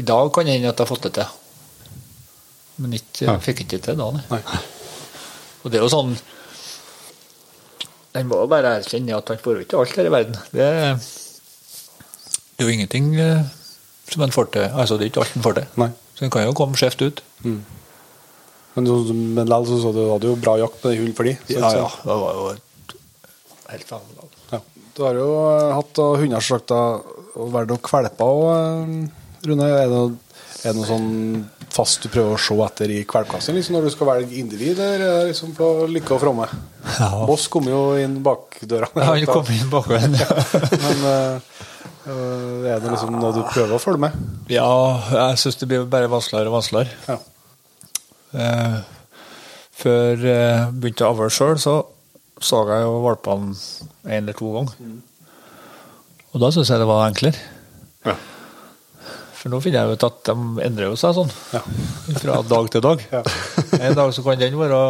I 0.00 0.04
dag 0.08 0.32
kan 0.32 0.48
det 0.48 0.56
hende 0.56 0.72
at 0.72 0.80
jeg 0.80 0.86
har 0.86 0.88
fått 0.88 1.08
det 1.08 1.12
til. 1.20 1.36
Men 2.80 2.96
ikke, 2.96 3.26
jeg 3.26 3.42
fikk 3.44 3.64
ikke 3.66 3.82
til 3.84 4.00
da, 4.00 4.08
nei. 4.16 4.24
Nei. 4.32 4.60
Og 5.64 5.70
det 5.70 5.78
er 5.80 5.84
jo 5.84 5.90
sånn 5.92 6.14
En 8.18 8.26
må 8.26 8.40
bare 8.50 8.72
erkjenne 8.80 9.14
at 9.16 9.28
han 9.30 9.38
får 9.38 9.58
jo 9.60 9.64
ikke 9.66 9.78
alt 9.80 9.92
her 10.00 10.08
i 10.08 10.12
verden. 10.12 10.38
Det, 10.50 10.68
det 12.56 12.64
er 12.64 12.66
jo 12.66 12.72
ingenting 12.74 13.12
eh, 13.22 13.44
som 14.10 14.24
en 14.26 14.32
får 14.34 14.48
til. 14.56 14.64
Altså, 14.74 14.96
det 14.98 15.06
er 15.06 15.12
ikke 15.12 15.22
alt 15.22 15.36
en 15.38 15.44
får 15.44 15.54
til. 15.60 15.68
Nei. 15.78 15.90
Så 16.18 16.24
en 16.26 16.32
kan 16.34 16.42
jo 16.48 16.56
komme 16.58 16.74
skjevt 16.80 17.04
ut. 17.06 17.22
Men, 17.44 18.84
du- 18.88 19.12
men 19.14 19.46
likevel 19.46 19.68
så, 19.70 19.78
så 19.84 19.92
du 19.94 20.00
hadde 20.10 20.26
jo 20.26 20.34
bra 20.42 20.56
jakt 20.58 20.82
med 20.88 20.98
hund 20.98 21.14
for 21.20 21.30
de. 21.30 21.36
så- 21.46 21.54
Ja, 21.54 21.70
ja. 21.84 21.86
Det 22.02 22.18
var 22.24 22.34
jo 22.40 22.48
et 22.50 22.96
helt 23.70 23.86
fenomenalt. 23.92 24.34
Ja. 24.56 24.60
Du 24.96 25.02
har 25.06 25.14
jo 25.22 25.30
eh, 25.54 25.70
hatt 25.78 25.94
da, 26.74 26.82
og 27.38 27.52
vært 27.54 27.70
noen 27.70 27.84
kvalper 27.86 28.26
òg, 28.26 28.42
Rune. 29.46 29.70
Er 29.70 29.86
det, 29.86 29.94
noe, 29.94 30.10
er 30.64 30.72
det 30.72 30.76
noe 30.80 30.90
sånn 30.90 31.08
fast 31.74 32.04
du 32.04 32.10
prøver 32.10 32.34
å 32.34 32.40
se 32.40 32.56
etter 32.64 32.92
i 32.92 33.00
kveldkassen 33.08 33.56
liksom, 33.56 33.76
når 33.76 33.88
du 33.88 33.94
skal 33.94 34.10
velge 34.10 34.38
individ, 34.40 34.78
eller 34.78 35.04
er 35.06 35.28
liksom 35.30 35.54
på 35.56 35.68
lykke 35.90 36.16
og 36.16 36.22
fromme? 36.22 36.48
Ja. 36.98 37.10
Boss 37.28 37.46
kom 37.52 37.68
jo 37.70 37.82
inn 38.00 38.18
bakdøra. 38.26 38.90
Ja, 38.96 39.10
han 39.12 39.28
kom 39.30 39.52
inn 39.54 39.70
bakveien. 39.72 40.16
Men 40.84 41.06
eh, 41.12 41.52
eh, 42.10 42.72
er 42.74 42.82
det 42.82 42.94
liksom 42.94 43.14
noe 43.16 43.34
du 43.36 43.42
prøver 43.52 43.76
å 43.76 43.82
følge 43.82 44.06
med? 44.08 44.18
Ja, 44.52 44.70
jeg 45.14 45.42
syns 45.44 45.60
det 45.60 45.70
blir 45.70 45.86
bare 45.90 46.10
vanskeligere 46.10 46.52
og 46.52 46.58
vanskeligere. 46.58 46.98
Ja. 47.10 47.20
Uh, 48.30 48.76
før 49.80 50.20
jeg 50.22 50.66
begynte 50.78 51.06
å 51.06 51.14
avle 51.14 51.32
sjøl, 51.34 51.56
så 51.58 51.80
så 52.40 52.62
jeg 52.70 52.84
jo 52.86 53.00
valpene 53.04 53.52
én 54.08 54.22
eller 54.22 54.36
to 54.36 54.50
ganger. 54.54 54.92
Og 56.30 56.40
da 56.40 56.48
syns 56.54 56.70
jeg 56.72 56.80
det 56.80 56.88
var 56.88 57.04
enklere. 57.04 57.48
Ja. 58.06 58.14
For 59.40 59.48
nå 59.48 59.56
finner 59.64 59.86
jeg 59.88 59.96
ut 59.96 60.02
at 60.04 60.18
de 60.28 60.64
endrer 60.66 60.90
jo 60.90 60.96
seg 61.00 61.14
sånn. 61.16 61.30
Ja. 61.54 61.62
Fra 62.20 62.40
dag 62.44 62.66
til 62.72 62.82
dag. 62.84 63.04
Ja. 63.08 63.22
En 63.78 63.94
dag 63.96 64.12
så 64.12 64.24
kan 64.26 64.36
den 64.40 64.58
være 64.60 64.80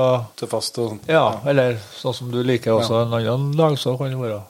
Til 0.40 0.50
fast 0.50 0.78
og 0.82 0.88
sånn. 0.94 1.02
Ja, 1.06 1.26
eller 1.46 1.78
sånn 1.94 2.16
som 2.16 2.32
du 2.32 2.40
liker 2.42 2.74
også 2.74 3.04
en 3.04 3.14
annen 3.20 3.52
dag, 3.58 3.76
så 3.78 3.94
kan 4.00 4.10
det 4.10 4.18
være 4.18 4.40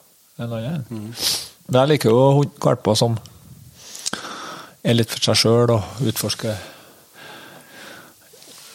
en 0.41 0.55
annen. 0.57 0.87
Men 0.89 1.79
jeg 1.83 1.91
liker 1.93 2.15
jo 2.15 2.47
valper 2.65 2.97
som 2.97 3.19
er 4.81 4.97
litt 4.97 5.13
for 5.13 5.21
seg 5.29 5.37
sjøl 5.43 5.75
og 5.75 6.01
utforsker 6.09 6.57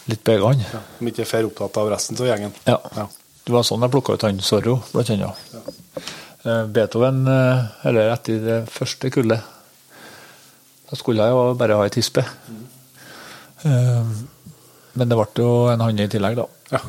litt 0.06 0.22
begge 0.22 0.46
han. 0.46 0.62
Ja. 0.62 0.84
om 1.00 1.10
ikke 1.10 1.26
er 1.26 1.48
opptatt 1.48 1.80
av 1.82 1.90
resten 1.90 2.20
av 2.22 2.30
gjengen. 2.30 2.54
Ja. 2.70 2.78
Ja. 2.94 3.08
Det 3.46 3.54
var 3.54 3.66
sånn 3.66 3.82
jeg 3.82 3.94
plukka 3.94 4.14
ut 4.14 4.24
han 4.26 4.38
Sorro, 4.42 4.78
blant 4.92 5.10
annet. 5.10 5.42
Ja. 6.46 6.62
Beethoven, 6.70 7.24
eh, 7.26 7.66
eller 7.90 8.12
etter 8.12 8.38
det 8.42 8.58
første 8.70 9.10
kullet, 9.10 9.42
da 10.90 10.96
skulle 10.98 11.24
jeg 11.26 11.34
jo 11.34 11.54
bare 11.58 11.76
ha 11.80 11.84
ei 11.86 11.92
tispe. 11.94 12.22
Eh, 13.66 14.10
Men 14.96 15.10
det 15.10 15.16
ble 15.18 15.26
jo 15.42 15.50
en 15.72 15.82
hann 15.84 15.98
i 16.00 16.06
tillegg, 16.08 16.38
da. 16.38 16.46
Ja. 16.72 16.80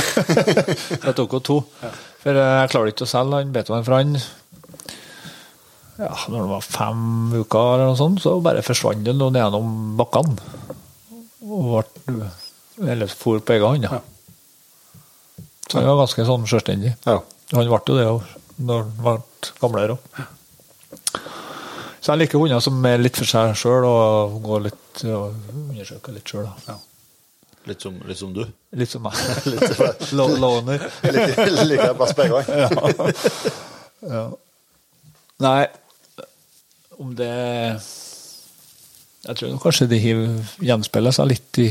Jeg 1.06 1.14
tok 1.18 1.34
jo 1.36 1.40
to. 1.44 1.56
For 2.22 2.32
eh, 2.34 2.54
jeg 2.62 2.70
klarte 2.72 2.90
ikke 2.94 3.06
å 3.06 3.10
selge 3.10 3.38
han 3.38 3.52
Beethoven, 3.54 3.84
for 3.86 3.94
han 3.98 4.16
ja, 5.96 6.10
Når 6.28 6.40
det 6.42 6.48
var 6.50 6.64
fem 6.64 7.04
uker, 7.36 7.68
eller 7.76 7.86
noe 7.92 7.98
sånt, 8.00 8.18
så 8.24 8.34
bare 8.44 8.64
forsvant 8.66 9.04
det 9.06 9.14
noe 9.16 9.32
gjennom 9.32 9.94
bakkene. 9.96 10.36
Og 11.46 11.70
ble, 12.08 12.26
eller 12.84 13.08
for 13.12 13.40
på 13.40 13.54
egen 13.56 13.68
hånd. 13.68 13.86
Ja. 13.86 14.00
Så 15.70 15.78
han 15.80 15.86
var 15.88 16.02
ganske 16.02 16.26
sånn 16.28 16.44
selvstendig. 16.50 16.92
Ja. 17.06 17.20
Han 17.54 17.70
ble 17.70 17.80
jo 17.88 17.96
det 18.00 18.08
når 18.66 18.82
han 18.82 18.92
ble 19.06 19.14
gamlere 19.62 19.96
òg. 19.96 20.20
Så 22.06 22.14
jeg 22.14 22.20
liker 22.20 22.38
hunder 22.38 22.60
som 22.62 22.84
er 22.86 23.00
litt 23.02 23.16
for 23.18 23.26
seg 23.26 23.56
sjøl 23.58 23.82
og 23.88 24.34
går 24.44 24.60
litt 24.68 25.00
og 25.10 25.32
undersøker 25.50 26.14
litt 26.14 26.30
sjøl. 26.30 26.44
Ja. 26.68 26.76
Litt, 27.66 27.82
som, 27.82 27.96
litt 28.06 28.20
som 28.20 28.30
du. 28.30 28.44
Litt 28.78 28.92
som 28.92 29.02
meg. 29.02 29.18
litt 29.50 30.12
Loner. 30.14 30.84
Liker 31.02 31.82
jeg 31.82 31.96
best 31.98 32.20
begge 32.20 32.44
ganger. 32.46 33.10
Ja. 34.06 34.22
Nei, 35.42 35.66
om 37.02 37.10
det 37.18 37.32
Jeg 39.26 39.34
tror 39.40 39.50
nok 39.56 39.66
kanskje 39.66 39.90
de 39.90 39.98
gjenspeiler 40.62 41.18
seg 41.18 41.32
litt 41.32 41.58
i, 41.58 41.68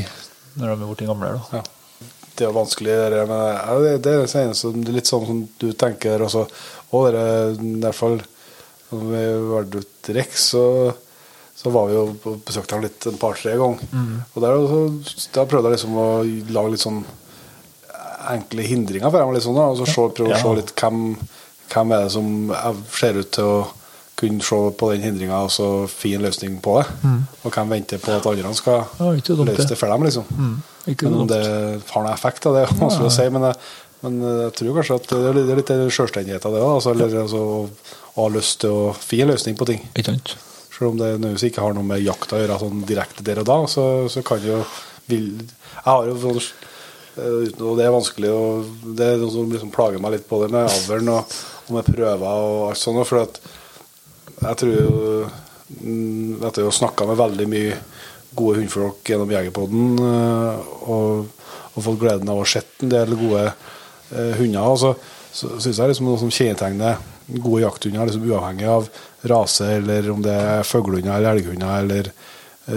når 0.60 0.68
de 0.68 0.76
er 0.76 0.86
blitt 0.91 1.07
gamle. 1.14 1.32
Da. 1.32 1.62
Ja. 1.62 2.12
Det 2.36 2.49
er 2.49 2.56
vanskelig, 2.60 2.91
det 2.91 3.10
der, 3.16 3.32
men 3.32 3.84
det, 3.88 3.98
det 4.03 4.20
er 4.20 4.94
litt 4.99 5.07
sånn 5.07 5.28
som 5.32 5.48
du 5.64 5.70
tenker 5.80 6.28
også. 6.28 6.44
Og 6.91 7.14
det 7.16 7.24
er 7.24 7.56
i 7.56 7.76
hvert 7.88 8.03
fall 8.03 8.20
vi 8.91 9.24
var 9.49 9.66
ute 9.66 10.14
Rex, 10.16 10.49
så, 10.53 10.94
så 11.57 11.72
var 11.74 11.88
vi 11.90 12.02
på 12.24 12.36
besøkte 12.45 12.76
ham 12.78 12.84
litt 12.86 13.06
en 13.10 13.18
par-tre 13.22 13.56
ganger. 13.57 13.80
Og 14.36 14.41
der, 14.44 14.60
så, 14.70 15.30
da 15.34 15.45
prøvde 15.49 15.72
jeg 15.72 15.78
liksom 15.80 15.95
å 15.98 16.07
lage 16.53 16.72
litt 16.76 16.84
sånn 16.86 17.02
enkle 18.32 18.66
hindringer 18.66 19.12
for 19.12 19.22
dem. 19.22 19.56
Da, 19.56 19.66
og 19.72 19.80
så 19.82 19.86
se, 19.90 20.06
prøve 20.18 20.32
å 20.32 20.36
Ja. 20.36 20.41
se 20.41 20.53
litt 20.57 20.74
hvem, 20.76 21.18
hvem 21.74 21.91
er 21.94 22.03
det 22.06 22.12
som 22.12 22.52
er- 22.52 22.84
ser 22.91 23.14
ut 23.20 23.32
til 23.32 23.44
å 23.44 23.68
kunne 24.16 24.41
se 24.41 24.56
på 24.80 24.91
den 24.94 25.02
hindringa 25.03 25.44
og 25.44 25.49
så 25.52 25.88
finne 25.91 26.16
en 26.24 26.32
løsning 26.32 26.62
på 26.62 26.78
det. 26.82 26.88
Og 27.44 27.52
hvem 27.52 27.70
venter 27.70 27.98
på 27.99 28.16
at 28.16 28.26
andre 28.26 28.53
skal 28.56 28.86
Ja, 28.99 29.12
løse 29.12 29.68
det. 29.68 29.78
for 29.78 29.88
dem, 29.88 30.03
liksom. 30.03 30.62
Ikke 30.88 31.03
Men 31.10 31.14
om 31.22 31.28
det 31.28 31.44
har 31.91 32.03
noen 32.03 32.14
effekt, 32.14 32.41
da, 32.44 32.52
det 32.53 32.62
er 32.70 32.76
vanskelig 32.80 33.10
å 33.10 33.12
si. 33.12 33.30
Men 33.30 33.41
jeg, 33.41 33.56
men 34.03 34.22
jeg 34.22 34.53
tror 34.53 34.76
kanskje 34.78 34.95
at 34.95 35.07
det 35.07 35.18
er 35.26 35.34
litt, 35.34 35.68
den 35.68 35.90
av 36.45 36.52
det 36.53 36.62
òg. 36.62 36.76
Altså, 36.76 36.94
altså, 37.24 37.70
å, 38.16 38.24
har 38.24 38.36
lyst 38.36 38.62
til 38.64 38.72
å 38.74 38.94
finne 38.96 39.28
en 39.28 39.34
løsning 39.34 39.58
på 39.60 39.68
ting. 39.70 39.82
Ikke 39.94 40.14
sant? 40.14 40.36
Selv 40.76 40.92
om 40.92 41.00
det 41.00 41.14
nødvendigvis 41.14 41.50
ikke 41.50 41.64
har 41.64 41.76
noe 41.76 41.88
med 41.88 42.04
jakt 42.04 42.34
å 42.36 42.40
gjøre 42.40 42.60
sånn 42.60 42.84
direkte 42.88 43.24
der 43.24 43.42
og 43.44 43.48
da, 43.48 43.58
så, 43.72 43.86
så 44.12 44.24
kan 44.28 44.44
jo 44.44 44.60
vil, 45.08 45.30
Jeg 45.46 45.86
har 45.86 46.08
jo 46.10 46.16
sånn 46.20 46.40
eh, 46.42 47.52
og 47.62 47.78
det 47.78 47.86
er 47.86 47.94
vanskelig 47.94 48.32
å 48.34 48.46
Det 48.98 49.06
er 49.08 49.22
noe 49.22 49.32
som 49.32 49.52
liksom 49.52 49.72
plager 49.76 50.02
meg 50.04 50.18
litt 50.18 50.28
på 50.28 50.42
det 50.42 50.50
med 50.52 50.68
avlen 50.68 51.12
og, 51.14 51.36
og 51.68 51.78
med 51.78 51.88
prøver 51.88 52.26
og 52.26 52.66
alt 52.72 52.82
sånt. 52.82 53.06
For 53.08 53.22
at 53.22 53.40
jeg 54.36 54.60
tror 54.62 54.74
jo 54.76 54.96
mm, 55.80 56.44
Etter 56.44 56.66
å 56.66 56.72
ha 56.72 56.76
snakka 56.76 57.08
med 57.08 57.22
veldig 57.22 57.50
mye 57.52 57.80
gode 58.36 58.60
hundfolk 58.60 59.08
gjennom 59.08 59.32
Jegerpodden 59.32 60.00
eh, 60.04 60.72
og, 60.92 61.46
og 61.72 61.86
fått 61.86 62.02
gleden 62.02 62.32
av 62.32 62.42
å 62.42 62.44
ha 62.44 62.52
sett 62.52 62.84
en 62.84 62.92
del 62.92 63.16
gode 63.16 63.46
eh, 63.48 64.34
hunder, 64.42 64.76
så, 64.82 64.92
så 65.32 65.56
syns 65.56 65.80
jeg 65.80 65.94
liksom 65.94 66.10
noe 66.10 66.20
som 66.20 66.34
kjennetegner 66.34 67.00
gode 67.27 67.64
jakthunder, 67.64 68.06
liksom 68.10 68.26
uavhengig 68.30 68.69
av 68.69 68.89
rase, 69.31 69.69
eller 69.80 70.10
om 70.14 70.23
det 70.26 70.35
er 70.35 70.68
fuglehunder 70.68 71.15
eller 71.18 71.35
elghunder 71.35 71.84
eller 71.84 72.11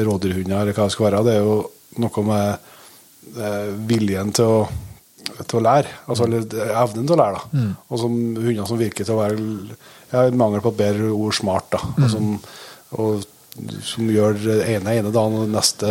rådyrhunder, 0.08 0.62
eller 0.62 0.76
hva 0.76 0.88
det 0.88 0.94
skal 0.96 1.08
være, 1.08 1.24
det 1.26 1.36
er 1.36 1.46
jo 1.46 1.58
noe 2.02 2.24
med 2.28 3.38
eh, 3.38 3.72
viljen 3.88 4.34
til 4.36 4.58
å 4.58 4.60
til 5.28 5.58
å 5.58 5.64
lære, 5.64 5.90
altså 6.08 6.24
eller 6.24 6.44
evnen 6.82 7.06
til 7.06 7.14
å 7.14 7.18
lære. 7.20 7.40
da. 7.52 7.64
Og 7.92 8.00
som 8.00 8.14
hunder 8.14 8.68
som 8.68 8.78
virker 8.80 9.04
til 9.04 9.14
å 9.14 9.18
være 9.20 9.36
ja, 10.12 10.22
mangel 10.32 10.62
på 10.64 10.72
et 10.72 10.78
bedre 10.78 11.10
ord 11.12 11.36
smart. 11.36 11.68
da. 11.74 11.80
Og, 11.98 12.06
som, 12.12 12.30
og 12.96 13.26
som 13.84 14.08
gjør 14.12 14.38
det 14.40 14.56
ene 14.74 14.94
ene 15.00 15.12
dagen 15.14 15.36
og 15.42 15.52
neste 15.52 15.90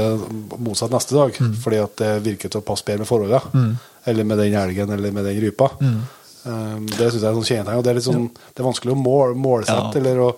motsatt 0.57 0.93
neste 0.95 1.15
dag. 1.17 1.37
Fordi 1.63 1.81
at 1.83 1.95
det 2.01 2.11
virker 2.25 2.51
til 2.51 2.63
å 2.63 2.65
passe 2.67 2.87
bedre 2.87 3.05
med 3.05 3.11
forholdene. 3.11 3.69
Eller 4.07 4.27
med 4.27 4.41
den 4.41 4.57
elgen 4.57 4.93
eller 4.95 5.15
med 5.15 5.27
den 5.27 5.41
rypa. 5.43 5.69
Um, 5.83 6.01
det 6.47 7.07
syns 7.11 7.21
jeg 7.21 7.29
er 7.29 7.37
sånn 7.37 7.47
kjennetegn. 7.49 7.83
Det 7.85 7.91
er 7.95 7.99
sånn, 8.05 8.27
det 8.53 8.61
er 8.63 8.67
vanskelig 8.67 8.93
å 8.95 8.99
mål, 9.01 9.33
målsette 9.35 9.95
Ja. 9.97 10.01
eller 10.01 10.21
å, 10.25 10.29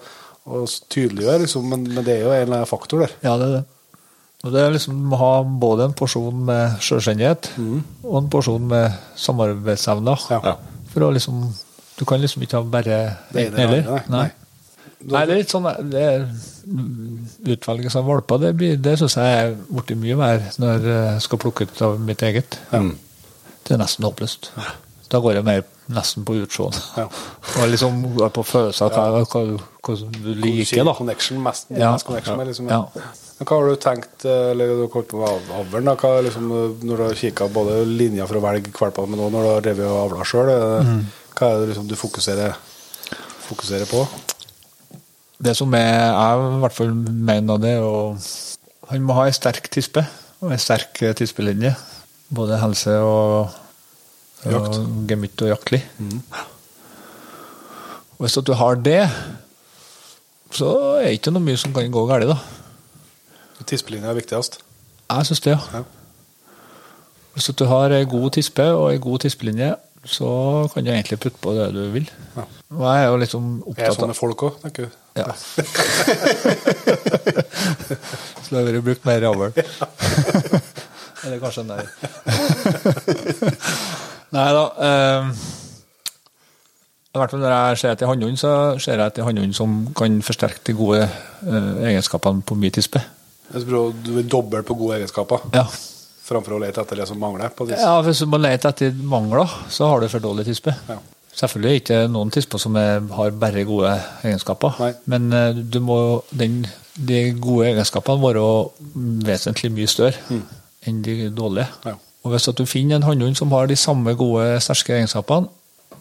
å 0.49 0.63
tydeliggjøre, 0.89 1.43
liksom, 1.45 1.67
men, 1.69 1.83
men 1.93 2.03
det 2.07 2.15
er 2.17 2.23
jo 2.25 2.31
en 2.33 2.41
eller 2.47 2.55
annen 2.61 2.69
faktor 2.69 3.03
der. 3.05 3.13
Ja, 3.25 3.35
det 3.41 3.47
er 3.49 3.55
det. 3.59 3.63
Og 4.47 4.53
det 4.55 4.61
er 4.63 4.71
liksom 4.71 4.99
å 5.11 5.17
ha 5.19 5.31
både 5.43 5.83
en 5.89 5.93
porsjon 5.99 6.45
med 6.47 6.77
selvstendighet 6.85 7.49
og 7.59 8.13
en 8.21 8.29
porsjon 8.31 8.67
med 8.71 8.93
samarbeidsevner. 9.19 10.21
Ja. 10.31 10.53
For 10.93 11.03
å 11.09 11.13
liksom 11.15 11.41
Du 11.99 12.05
kan 12.07 12.21
liksom 12.23 12.41
ikke 12.45 12.55
ha 12.55 12.63
bare 12.63 12.99
enten 13.35 13.57
eller. 13.59 13.81
eller 13.81 13.81
nei. 13.91 14.03
Nei. 14.07 14.29
Nei, 15.11 15.25
det 15.27 15.33
er 15.33 15.39
litt 15.41 15.51
sånn 15.51 15.67
det 15.91 15.99
er, 16.05 16.23
Utvelgelse 17.51 17.99
av 17.99 18.05
valper, 18.07 18.39
det, 18.45 18.53
blir- 18.55 18.77
det 18.79 18.93
syns 18.99 19.15
jeg 19.19 19.35
er 19.43 19.53
blitt 19.69 19.91
mye 19.99 20.15
mer 20.19 20.41
når 20.59 20.87
jeg 20.87 21.21
skal 21.25 21.39
plukke 21.43 21.67
ut 21.67 21.81
av 21.85 21.99
mitt 21.99 22.21
eget. 22.23 22.57
Mm. 22.71 22.93
Det 23.67 23.75
er 23.75 23.81
nesten 23.83 24.07
håpløst. 24.07 24.49
Da 25.11 25.19
går 25.23 25.39
jeg 25.39 25.45
mer 25.47 25.63
nesten 25.89 26.25
på 26.27 26.35
utsjåen. 26.43 26.75
Ja. 26.97 27.07
Og 27.61 27.69
liksom 27.71 28.01
på 28.35 28.43
følelser 28.45 28.91
hva, 28.93 29.23
hva, 29.25 29.41
hva 29.85 29.95
du 30.21 30.29
liker, 30.37 30.83
da. 30.85 30.93
Connection, 30.97 31.41
mest, 31.43 31.71
Ja. 31.73 31.91
mest 31.95 32.05
connection 32.05 32.37
med, 32.37 32.47
liksom, 32.51 32.69
Ja. 32.69 32.83
Hva 33.39 33.55
har 33.55 33.69
du 33.69 33.75
tenkt, 33.79 34.25
eh, 34.27 34.49
eller 34.51 34.73
du 34.81 34.87
kommet 34.91 35.07
på 35.13 35.19
med 35.21 35.51
avlen? 35.55 35.85
Hva, 35.95 36.09
liksom, 36.25 36.49
eh, 36.51 36.73
når 36.85 36.97
du 36.97 37.03
har 37.07 37.13
kikka 37.15 37.47
både 37.55 37.77
linjer 37.87 38.27
for 38.27 38.35
å 38.35 38.41
velge 38.43 38.73
valpene, 38.75 39.07
men 39.13 39.19
òg 39.23 39.31
når 39.31 39.45
du 39.47 39.51
har 39.53 39.61
revet 39.69 39.87
og 39.87 40.01
avla 40.11 40.25
sjøl, 40.27 40.51
Mm. 40.83 41.05
hva 41.39 41.47
er 41.53 41.59
det 41.61 41.69
liksom 41.71 41.87
du 41.87 41.95
fokuserer, 41.95 42.55
fokuserer 43.47 43.87
på? 43.87 44.03
Det 45.41 45.55
som 45.55 45.71
jeg, 45.71 45.87
jeg 45.87 46.39
i 46.51 46.59
hvert 46.65 46.75
fall 46.75 46.93
mener 46.93 47.57
det, 47.63 47.77
er 47.79 48.17
Han 48.89 49.03
må 49.05 49.13
ha 49.13 49.25
ei 49.29 49.31
sterk 49.31 49.69
tispe, 49.71 50.01
og 50.41 50.51
ei 50.51 50.57
sterk 50.57 51.01
eh, 51.05 51.13
tispelinje. 51.13 51.75
Både 52.33 52.57
helse 52.59 52.89
og, 53.05 53.49
Jakt. 54.45 54.79
gemytt 55.09 55.41
og 55.43 55.49
jaktlig. 55.51 55.81
Mm. 55.97 56.21
hvis 58.19 58.33
du 58.45 58.53
har 58.53 58.75
det, 58.75 59.09
så 60.51 60.69
er 60.99 61.03
det 61.03 61.13
ikke 61.19 61.31
noe 61.31 61.43
mye 61.43 61.57
som 61.59 61.73
kan 61.75 61.91
gå 61.91 62.05
galt, 62.09 62.27
da. 62.29 62.37
Tispelinja 63.67 64.09
er 64.09 64.17
viktigst. 64.17 64.59
Jeg 65.09 65.25
syns 65.25 65.43
det, 65.45 65.57
ja. 65.57 65.83
Hvis 67.33 67.51
du 67.55 67.65
har 67.65 67.91
ei 67.95 68.05
god 68.09 68.31
tispe 68.35 68.65
og 68.73 68.91
ei 68.93 68.99
god 68.99 69.19
tispelinje, 69.25 69.75
så 70.05 70.29
kan 70.73 70.85
du 70.85 70.91
egentlig 70.91 71.19
putte 71.19 71.37
på 71.43 71.53
det 71.53 71.73
du 71.75 71.81
vil. 71.93 72.11
Ja. 72.35 72.43
Og 72.71 72.83
jeg 72.85 73.03
er 73.03 73.07
jo 73.09 73.17
liksom 73.19 73.63
Er 73.77 73.83
av 73.83 73.91
Er 73.91 73.95
sånne 73.97 74.15
folk 74.15 74.43
òg, 74.47 74.53
tenker 74.63 74.87
du? 74.87 74.91
Ja. 75.19 75.25
Så 78.49 78.55
det 78.55 78.61
har 78.63 78.69
vært 78.71 78.85
brukt 78.87 79.05
mer 79.05 79.21
avl. 79.29 79.51
Eller 81.23 81.39
kanskje 81.41 81.63
nei. 81.67 81.83
Nei 84.35 84.49
da. 84.55 84.63
Eh, 84.87 85.31
I 87.09 87.17
hvert 87.19 87.31
fall 87.33 87.41
når 87.41 87.53
jeg 87.55 87.77
ser 87.81 87.93
etter 87.95 88.09
hannhund, 88.11 88.37
så 88.37 88.51
ser 88.81 88.99
jeg 89.01 89.11
etter 89.13 89.25
hannhund 89.25 89.55
som 89.57 89.77
kan 89.97 90.19
forsterke 90.25 90.61
de 90.69 90.75
gode 90.77 91.01
eh, 91.03 91.69
egenskapene 91.89 92.43
på 92.45 92.57
min 92.59 92.71
tispe. 92.75 93.01
Du 93.49 94.11
vil 94.13 94.27
doble 94.29 94.61
på 94.63 94.75
gode 94.77 94.99
egenskaper 94.99 95.47
Ja. 95.55 95.63
framfor 96.29 96.53
å 96.53 96.59
lete 96.61 96.83
etter 96.83 96.99
det 97.01 97.07
som 97.09 97.17
mangler. 97.17 97.49
på 97.49 97.65
ja, 97.71 97.95
Hvis 98.05 98.19
du 98.21 98.27
må 98.29 98.37
lete 98.37 98.69
etter 98.69 98.91
mangler, 98.93 99.49
så 99.73 99.87
har 99.89 99.99
du 100.03 100.07
for 100.07 100.19
dårlig 100.21 100.45
tispe. 100.45 100.75
Ja. 100.87 100.99
Selvfølgelig 101.39 101.69
er 101.69 101.73
det 101.73 101.81
ikke 101.81 102.11
noen 102.13 102.31
tisper 102.33 102.59
som 102.61 102.75
er, 102.77 102.99
har 103.15 103.31
bare 103.31 103.63
gode 103.65 103.95
egenskaper, 104.27 104.75
Nei. 104.79 104.93
men 105.07 105.33
eh, 105.33 105.53
du 105.65 105.79
må, 105.79 105.97
den, 106.31 106.61
de 106.93 107.31
gode 107.41 107.71
egenskapene 107.71 108.21
være 108.21 108.45
vesentlig 109.25 109.71
mye 109.73 109.87
større 109.89 110.41
enn 110.85 111.01
de 111.05 111.29
dårlige. 111.33 111.67
Ja. 111.85 111.95
Og 112.23 112.33
Hvis 112.33 112.49
at 112.51 112.57
du 112.57 112.65
finner 112.67 112.99
en 112.99 113.07
hannhund 113.07 113.37
som 113.39 113.51
har 113.51 113.69
de 113.69 113.75
samme 113.79 114.13
gode, 114.19 114.59
sterke 114.61 114.97
egenskapene, 114.97 115.47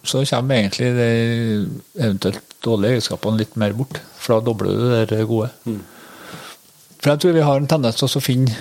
så 0.05 0.25
kommer 0.31 0.59
egentlig 0.59 0.91
de 0.97 1.11
eventuelt 1.99 2.43
dårlige 2.65 2.99
egenskapene 2.99 3.39
litt 3.39 3.57
mer 3.57 3.75
bort. 3.77 4.01
For 4.19 4.35
da 4.35 4.47
dobler 4.47 4.75
du 4.75 5.15
det 5.15 5.27
gode. 5.29 5.51
For 6.99 7.13
jeg 7.13 7.23
tror 7.23 7.37
vi 7.37 7.45
har 7.47 7.61
en 7.61 7.71
tendens 7.71 8.01
til 8.01 8.09
å 8.09 8.23
finne 8.23 8.55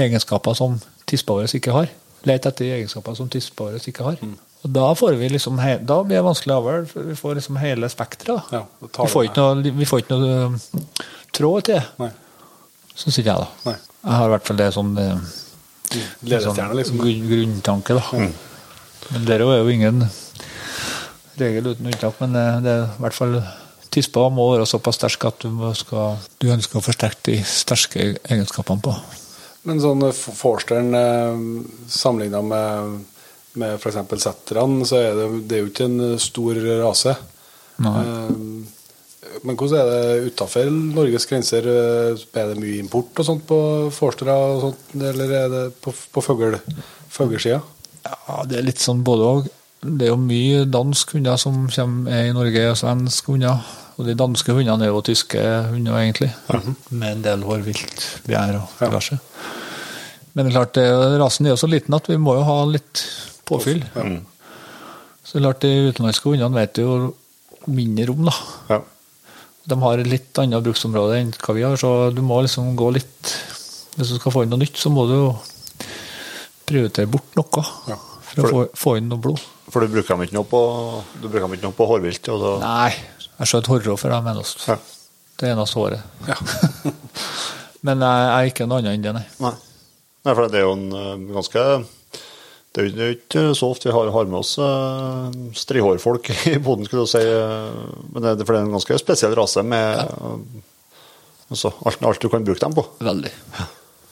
egenskaper 0.00 0.56
som 0.56 0.78
tispa 1.08 1.36
vår 1.36 1.52
ikke 1.58 1.74
har. 1.74 1.90
Lete 2.28 2.52
etter 2.52 2.76
egenskaper 2.76 3.16
som 3.18 3.28
tispa 3.32 3.68
vår 3.68 3.90
ikke 3.90 4.06
har. 4.06 4.22
Og 4.60 4.72
da 4.76 4.90
får 4.96 5.16
vi 5.16 5.28
liksom 5.32 5.56
Da 5.56 6.02
blir 6.04 6.18
det 6.18 6.24
vanskelig 6.24 6.54
avl, 6.54 6.88
vi 6.94 7.16
får 7.16 7.34
liksom 7.38 7.56
hele 7.60 7.88
spekteret. 7.88 8.52
Ja, 8.52 8.64
vi, 9.64 9.70
vi 9.70 9.88
får 9.88 10.02
ikke 10.02 10.16
noe 10.16 10.50
um, 10.52 10.58
tråd 11.32 11.68
til 11.68 11.80
det, 11.80 12.10
syns 12.94 13.18
ikke 13.20 13.32
jeg, 13.32 13.46
da. 13.46 13.70
Nei. 13.70 13.78
Jeg 14.00 14.16
har 14.16 14.26
i 14.26 14.32
hvert 14.34 14.48
fall 14.48 14.60
det 14.60 14.68
som 14.72 14.90
eh, 15.00 15.30
Ledestjerne, 16.22 16.76
liksom. 16.78 17.00
grunn, 17.02 17.24
grunntanke, 17.30 17.96
da. 17.98 18.28
Men 19.10 19.24
det 19.26 19.36
er 19.36 19.44
jo 19.46 19.72
ingen 19.72 20.04
regel 21.40 21.72
uten 21.72 21.88
unntak, 21.90 22.20
men 22.22 22.36
eh, 22.38 22.60
det 22.64 22.76
er 22.76 22.86
i 22.86 23.02
hvert 23.04 23.16
fall 23.16 23.40
Tispa 23.90 24.28
må 24.30 24.44
være 24.52 24.68
såpass 24.70 25.00
sterk 25.00 25.24
at 25.26 25.42
du, 25.42 25.64
skal, 25.74 26.20
du 26.38 26.46
ønsker 26.54 26.78
å 26.78 26.84
forsterke 26.84 27.24
de 27.26 27.40
sterke 27.42 28.12
egenskapene 28.30 28.84
på. 28.84 28.94
Men 29.66 29.80
sånn 29.82 30.04
eh, 30.06 30.14
Forsteren 30.14 30.94
eh, 30.94 31.40
sammenligna 31.90 32.42
med, 32.44 33.00
med 33.58 33.80
f.eks. 33.80 33.98
setterne, 34.22 34.86
så 34.86 35.00
er 35.00 35.18
det, 35.18 35.30
det 35.50 35.58
er 35.58 35.64
jo 35.64 35.72
ikke 35.72 35.88
en 35.90 36.20
stor 36.22 36.60
rase. 36.84 37.16
Nei. 37.82 37.96
Eh, 38.04 38.76
Men 39.44 39.56
hvordan 39.56 39.78
er 39.80 39.90
det 39.90 40.32
utafor 40.32 40.70
Norges 40.70 41.26
grenser? 41.30 41.66
Er 41.66 42.50
det 42.50 42.58
mye 42.60 42.78
import 42.82 43.20
og 43.22 43.26
sånt 43.26 43.44
på 43.48 43.58
forstere, 43.94 44.34
og 44.34 44.60
sånt, 44.66 44.96
eller 45.10 45.34
er 45.44 45.48
det 45.52 45.64
på, 45.82 45.92
på 46.12 46.22
fuglesida? 46.24 47.60
Ja, 48.06 48.40
det 48.48 48.58
er 48.58 48.66
litt 48.66 48.80
sånn 48.82 49.02
både 49.06 49.26
òg. 49.28 49.48
Det 49.80 50.06
er 50.08 50.12
jo 50.12 50.18
mye 50.20 50.64
dansk 50.68 51.14
hunder 51.16 51.38
som 51.40 51.62
kommer 51.72 52.12
er 52.12 52.28
i 52.28 52.34
Norge, 52.36 52.66
og 52.72 52.76
svensk 52.80 53.30
hunder. 53.32 53.62
Og 54.00 54.06
de 54.08 54.14
danske 54.16 54.52
hundene 54.56 54.86
er 54.86 54.92
jo 54.92 55.00
tyske 55.04 55.40
hunder, 55.70 55.96
egentlig. 56.00 56.30
Med 56.90 57.10
en 57.18 57.24
del 57.24 57.42
hårvilt, 57.44 58.04
bjær 58.26 58.56
og 58.62 58.80
Ja. 58.80 59.18
Men 60.32 60.46
det 60.46 60.52
er 60.52 60.58
klart, 60.60 60.72
det- 60.74 61.20
rasen 61.20 61.46
er 61.46 61.50
jo 61.50 61.56
så 61.56 61.68
liten 61.68 61.94
at 61.94 62.06
vi 62.06 62.16
må 62.16 62.34
jo 62.38 62.42
ha 62.44 62.64
litt 62.64 63.02
påfyll. 63.44 63.82
Så 65.24 65.32
det 65.32 65.40
er 65.40 65.46
klart, 65.48 65.60
de 65.60 65.90
utenlandske 65.92 66.30
hundene 66.30 66.54
vet 66.54 66.78
jo 66.78 67.14
mindre 67.66 68.10
om, 68.10 68.24
da. 68.24 68.32
Ja. 68.70 68.80
De 69.70 69.76
har 69.84 70.00
et 70.02 70.08
litt 70.10 70.38
annet 70.42 70.64
bruksområde 70.66 71.18
enn 71.20 71.30
hva 71.38 71.54
vi 71.56 71.62
har, 71.66 71.76
så 71.78 72.10
du 72.14 72.20
må 72.26 72.40
liksom 72.42 72.72
gå 72.78 72.88
litt 72.96 73.34
Hvis 73.96 74.10
du 74.12 74.16
skal 74.18 74.32
få 74.34 74.42
inn 74.44 74.50
noe 74.52 74.60
nytt, 74.62 74.78
så 74.80 74.90
må 74.92 75.04
du 75.08 75.14
jo 75.16 75.28
prioritere 76.70 77.10
bort 77.10 77.34
noe 77.38 77.64
Ja. 77.90 77.96
for 78.30 78.42
å 78.42 78.50
få, 78.50 78.60
få 78.78 78.96
inn 79.00 79.08
noe 79.10 79.18
blod. 79.22 79.40
For 79.70 79.82
du 79.82 79.90
bruker 79.92 80.14
dem 80.16 80.22
ikke 80.26 80.36
noe 80.38 80.46
på, 80.50 80.60
du 81.22 81.26
bruker 81.28 81.46
ikke 81.54 81.66
noe 81.68 81.76
på 81.78 81.86
hårvilt? 81.90 82.26
Da, 82.30 82.52
Nei, 82.62 82.92
jeg 83.40 83.50
skjøt 83.50 83.70
horror 83.70 83.98
for 84.00 84.14
dem 84.14 84.30
eneste. 84.32 84.66
Ja. 84.70 84.78
Det 85.40 85.50
eneste 85.54 85.78
håret. 85.80 86.02
Ja. 86.28 86.36
Men 87.86 88.02
jeg 88.04 88.30
er 88.34 88.50
ikke 88.50 88.66
noe 88.68 88.82
annet 88.82 88.98
enn 88.98 89.04
det, 89.06 89.14
nei. 89.16 89.26
Nei. 89.42 89.54
Nei, 90.26 90.34
for 90.36 90.50
det 90.52 90.60
er 90.60 90.66
jo 90.66 90.74
en 90.76 90.88
eh, 90.92 91.12
ganske 91.32 91.62
Det 92.72 92.84
er 92.84 92.90
jo- 92.94 93.14
ikke 93.16 93.54
så 93.58 93.66
ofte 93.70 93.88
vi 93.88 93.92
har, 93.96 94.10
har 94.14 94.24
med 94.30 94.38
oss 94.38 94.52
uh, 94.58 95.30
strihårfolk 95.58 96.30
i 96.52 96.58
boden, 96.62 96.84
skulle 96.86 97.02
du 97.02 97.10
si. 97.10 97.18
eh, 97.18 97.70
Men 98.14 98.22
det, 98.38 98.46
for 98.46 98.54
det 98.54 98.60
er 98.60 98.66
en 98.68 98.76
ganske 98.76 98.98
spesiell 99.02 99.34
rase 99.34 99.62
med 99.66 99.98
eh, 99.98 100.60
altså, 101.50 101.72
alt, 101.86 102.02
alt 102.06 102.20
du 102.22 102.28
kan 102.30 102.44
bruke 102.46 102.60
dem 102.62 102.76
på. 102.76 102.84
Veldig. 103.02 103.32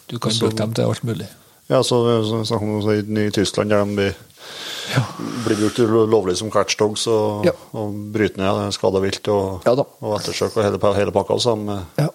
Du 0.09 0.19
kan 0.19 0.31
Altså- 0.33 0.47
bruke 0.49 0.57
dem 0.59 0.75
til 0.75 0.85
alt 0.91 1.05
mulig. 1.07 1.29
Ja, 1.69 1.83
så, 1.85 1.99
så 2.25 2.41
snakker 2.49 2.67
vi 2.67 2.99
om 3.03 3.17
i 3.21 3.31
Tyskland, 3.31 3.71
der 3.71 3.85
de 3.85 3.95
blir, 3.95 4.15
Ja. 4.95 5.03
blir 5.45 5.59
brukt 5.61 5.79
lovlig 6.09 6.37
som 6.41 6.51
catchdogs 6.51 7.07
og, 7.13 7.45
Ja. 7.45 7.53
og 7.77 7.93
bryter 8.15 8.41
ned 8.41 8.73
skada 8.73 8.99
vilt 9.05 9.29
og, 9.29 9.61
Ja 9.67 9.75
og 9.77 10.15
ettersøk 10.17 10.57
og 10.57 10.65
hele, 10.65 10.81
hele 10.97 11.13
pakka. 11.13 11.37
Så 11.39 11.55
de, 11.61 11.77
Ja. 11.99 12.09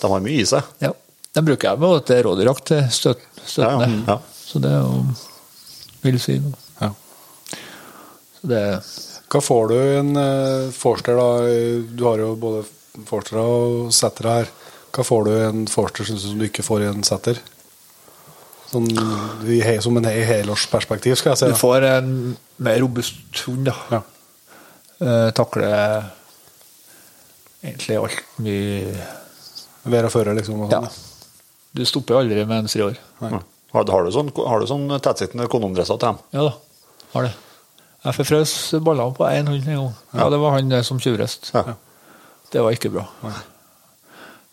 de 0.00 0.08
har 0.14 0.20
mye 0.20 0.40
i 0.40 0.46
seg. 0.46 0.62
ja. 0.80 0.92
Den 1.34 1.44
bruker 1.44 1.68
jeg 1.70 1.78
med 1.78 2.06
til 2.06 2.22
rådyrjakt 2.24 2.64
til 2.66 2.86
støt, 2.90 3.18
støtende. 3.46 3.90
Ja, 4.06 4.14
ja. 4.14 4.18
Så 4.46 4.58
det 4.62 4.70
er 4.70 4.80
jo 4.82 5.04
villsvin. 6.02 6.50
Ja. 6.80 6.92
Så 8.40 8.50
det 8.50 8.64
Hva 9.30 9.40
får 9.44 9.68
du 9.70 9.76
i 9.78 9.96
en 10.00 10.16
uh, 10.16 10.70
forster, 10.74 11.14
da? 11.18 11.84
Du 11.94 12.04
har 12.08 12.22
jo 12.22 12.34
både 12.40 12.64
forstere 13.06 13.44
og 13.46 13.92
settere 13.94 14.36
her. 14.40 14.52
Hva 14.90 15.04
får 15.06 15.26
du 15.26 15.32
i 15.36 15.42
en 15.46 15.66
forster 15.70 16.08
som 16.08 16.38
du 16.38 16.46
ikke 16.48 16.64
får 16.66 16.82
i 16.82 16.90
en 16.90 17.04
setter? 17.06 17.38
Sånn, 18.70 18.86
som 19.82 19.98
en 19.98 20.06
helårsperspektiv, 20.06 21.16
skal 21.18 21.32
jeg 21.34 21.40
si. 21.40 21.50
Du 21.50 21.58
får 21.58 21.86
en 21.88 22.10
mer 22.62 22.78
robust 22.82 23.44
hund, 23.46 23.66
da. 23.66 23.74
Ja. 23.90 24.00
Eh, 25.00 25.30
takler 25.34 26.10
egentlig 27.64 27.96
alt 27.98 28.20
mye 28.44 29.08
Vær 29.90 30.04
og 30.04 30.12
føre, 30.12 30.34
liksom. 30.36 30.60
Og 30.60 30.70
Ja. 30.74 30.82
sånn. 30.82 31.06
Du 31.72 31.84
stopper 31.88 32.18
aldri 32.20 32.44
med 32.44 32.58
en 32.58 32.68
striår. 32.68 32.98
Nei. 33.22 33.40
Har, 33.70 33.86
har 33.86 34.04
du 34.06 34.10
sånn, 34.14 34.30
har 34.34 34.60
du 34.62 34.66
sånn 34.66 34.88
tettsittende 34.98 35.46
kondomdresser 35.50 35.98
til 36.00 36.08
dem? 36.10 36.20
Ja 36.34 36.48
da, 36.48 36.56
har 37.14 37.28
det. 37.28 37.32
Jeg 38.00 38.16
forfrøs 38.16 38.52
ballene 38.80 39.14
på 39.16 39.26
én 39.28 39.48
hund 39.50 39.66
en 39.68 39.76
gang. 39.76 39.94
Ja, 40.16 40.28
Det 40.32 40.38
var 40.40 40.56
han 40.56 40.72
som 40.86 41.00
tjuvrest. 41.02 41.50
Ja. 41.54 41.76
Det 42.50 42.62
var 42.64 42.74
ikke 42.74 42.90
bra. 42.94 43.04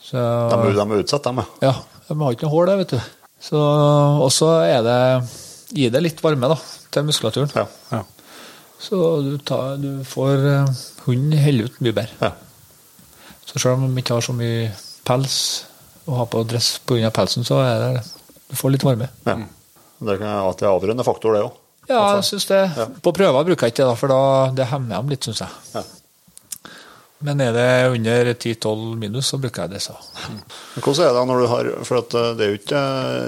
Så, 0.03 0.17
De, 0.17 0.73
de 0.75 0.83
er 0.83 1.01
utsatt, 1.01 1.23
dem. 1.23 1.41
ja. 1.63 1.73
de 2.07 2.17
har 2.19 2.35
ikke 2.35 2.45
noe 2.47 2.53
hår 2.53 2.69
der, 2.69 2.81
vet 2.83 2.93
du. 2.95 2.99
Så, 3.47 3.59
og 3.59 4.29
så 4.33 4.51
er 4.65 4.81
det 4.85 4.99
Gi 5.67 5.89
det 5.91 5.99
litt 5.99 6.21
varme 6.23 6.47
da, 6.47 6.55
til 6.95 7.03
muskulaturen. 7.03 7.49
Ja. 7.51 7.65
Ja. 7.91 8.03
Så 8.79 8.97
du, 9.25 9.33
tar, 9.43 9.75
du 9.81 9.99
får 10.07 10.45
eh, 10.47 10.69
Hunden 11.03 11.33
holder 11.43 11.67
ut 11.67 11.81
mye 11.83 11.95
bedre. 11.97 12.15
Ja. 12.21 12.29
Så 13.43 13.59
selv 13.59 13.75
om 13.81 13.83
de 13.89 13.99
ikke 13.99 14.15
har 14.15 14.23
så 14.23 14.35
mye 14.37 14.69
pels 15.07 15.35
å 16.07 16.21
ha 16.21 16.25
på 16.29 16.45
dress 16.47 16.77
pga. 16.87 17.11
pelsen, 17.11 17.43
så 17.47 17.59
er 17.65 17.83
det 17.83 18.05
du 18.49 18.55
får 18.55 18.75
litt 18.75 18.87
varme. 18.87 19.11
ja. 19.27 19.37
Det 19.97 20.13
kan 20.19 20.27
være 20.29 20.51
en 20.61 20.67
avgjørende 20.69 21.03
faktor, 21.07 21.33
det 21.33 21.39
òg. 21.41 21.55
Ja, 21.89 22.01
jeg 22.17 22.25
syns 22.27 22.45
det. 22.51 22.59
På 23.01 23.13
prøver 23.15 23.47
bruker 23.47 23.65
jeg 23.65 23.73
ikke 23.73 23.87
det, 23.87 23.95
for 23.97 24.11
da 24.11 24.19
det 24.53 24.67
hemmer 24.69 24.99
dem 24.99 25.09
litt, 25.09 25.25
syns 25.25 25.41
jeg. 25.41 25.55
Ja. 25.73 25.81
Men 27.25 27.41
er 27.41 27.55
det 27.55 27.69
under 27.95 28.27
10-12 28.35 28.81
minus, 29.01 29.31
så 29.31 29.39
bruker 29.41 29.63
jeg 29.63 29.71
det, 29.71 29.79
så. 29.81 29.95
Hvordan 30.75 31.07
er 31.07 31.15
det 31.15 31.23
når 31.31 31.39
du 31.41 31.47
har 31.49 31.69
For 31.87 31.97
at 32.03 32.13
eh, 32.13 32.27
det 32.37 32.45
er 32.45 32.51
jo 32.51 32.59
ikke, 32.59 32.81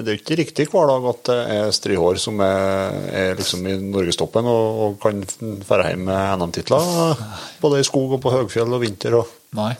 det 0.05 0.11
er 0.13 0.19
ikke 0.19 0.37
riktig 0.43 0.67
hver 0.69 0.91
dag 0.91 1.07
at 1.09 1.23
det 1.31 1.37
er 1.55 1.73
strihår 1.73 2.19
som 2.21 2.43
er, 2.45 2.99
er 3.23 3.39
liksom 3.39 3.65
i 3.65 3.79
norgestoppen 3.81 4.45
og, 4.51 4.81
og 4.85 4.99
kan 5.01 5.25
fære 5.65 5.89
hjem 5.95 6.05
med 6.11 6.43
NM-titler. 6.43 7.25
Både 7.63 7.81
i 7.81 7.87
skog 7.87 8.19
og 8.19 8.21
på 8.21 8.35
høgfjell 8.35 8.77
og 8.77 8.85
vinter. 8.85 9.17
Og. 9.23 9.33
Nei. 9.57 9.71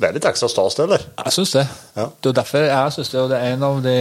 Det 0.00 0.08
er 0.08 0.16
litt 0.16 0.26
ekstra 0.30 0.48
stas, 0.48 0.76
det, 0.78 0.84
eller? 0.86 1.02
Jeg 1.26 1.34
syns 1.36 1.50
det. 1.58 1.64
Ja. 1.98 2.06
Det 2.08 2.30
er 2.30 2.36
derfor 2.40 2.64
jeg 2.64 2.92
syns 2.96 3.10
det, 3.12 3.20
og 3.20 3.32
det 3.32 3.40
er 3.40 3.54
en 3.56 3.64
av 3.66 3.80
de 3.84 3.96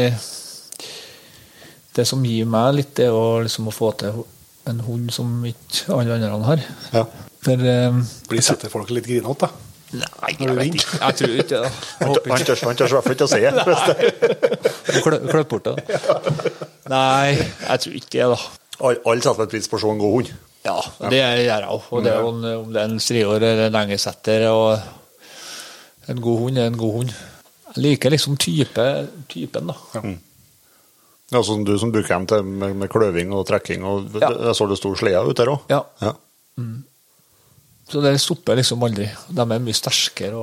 Det 1.97 2.05
som 2.07 2.21
gir 2.23 2.45
meg 2.47 2.77
litt, 2.77 2.93
det 2.95 3.09
å, 3.11 3.41
liksom, 3.43 3.67
å 3.67 3.73
få 3.75 3.89
til 3.99 4.21
en 4.69 4.79
hund 4.85 5.09
som 5.11 5.31
ikke 5.49 5.95
alle 5.97 6.15
andre 6.19 6.37
har. 6.45 6.61
Ja. 6.93 7.03
For 7.43 7.65
um, 7.89 8.03
Blir 8.29 8.45
setter 8.45 8.71
folk 8.71 8.91
litt 8.93 9.07
grinete, 9.09 9.47
da. 9.47 9.65
Nei, 9.89 10.35
jeg 10.37 10.53
vet 10.53 10.75
ikke. 10.77 10.97
Jeg 11.01 11.15
tror 11.17 11.31
ikke 11.41 11.59
det. 11.63 11.69
Han 12.05 12.77
tør 12.77 12.91
i 12.91 12.93
hvert 12.93 13.07
fall 13.07 13.15
ikke 13.15 13.25
å 13.25 13.31
si 13.31 13.39
det. 13.41 13.63
Klø- 15.01 15.47
bort 15.49 15.65
det. 15.65 15.73
Nei, 16.93 17.33
jeg 17.39 17.83
tror 17.83 17.97
ikke 17.97 18.13
det, 18.13 18.27
da. 18.35 18.37
Alle 18.91 19.17
setter 19.23 19.41
vel 19.41 19.49
pris 19.55 19.67
på 19.71 19.79
å 19.79 19.81
se 19.81 19.89
en 19.89 19.99
god 20.03 20.15
hund. 20.19 20.31
Ja, 20.67 20.77
det 21.09 21.19
gjør 21.23 21.41
jeg 21.41 21.67
òg. 21.73 21.89
Og 21.95 22.05
det 22.05 22.13
er 22.13 22.27
om 22.29 22.39
det 22.45 22.79
er 22.79 22.85
en 22.85 23.01
striår 23.01 23.39
eller 23.41 23.65
en 23.65 23.77
lengesetter 23.79 24.45
og 24.51 24.98
En 26.09 26.19
god 26.23 26.39
hund 26.45 26.57
er 26.57 26.69
en 26.71 26.77
god 26.79 26.95
hund. 26.97 27.13
Jeg 27.69 27.83
liker 27.85 28.13
liksom 28.13 28.37
type, 28.41 28.85
typen, 29.29 29.69
da. 29.69 29.75
Ja, 31.29 31.41
sånn 31.45 31.61
du 31.67 31.75
som 31.77 31.91
bruker 31.93 32.15
dem 32.15 32.25
til 32.29 32.47
med, 32.47 32.73
med 32.81 32.89
kløving 32.89 33.33
og 33.37 33.45
trekking. 33.45 33.83
Og, 33.85 34.09
Ja. 34.17 34.31
Jeg 34.49 34.55
så 34.57 34.65
det 34.69 34.79
sto 34.79 34.95
sleder 34.97 35.29
ut 35.29 35.37
der 35.37 35.51
òg. 35.53 35.67
Ja. 35.69 35.83
Ja. 36.01 36.15
Så 37.89 38.01
det 38.01 38.15
stopper 38.21 38.57
liksom 38.57 38.81
aldri. 38.85 39.07
De 39.29 39.41
er 39.45 39.61
mye 39.61 39.77
sterkere. 39.77 40.37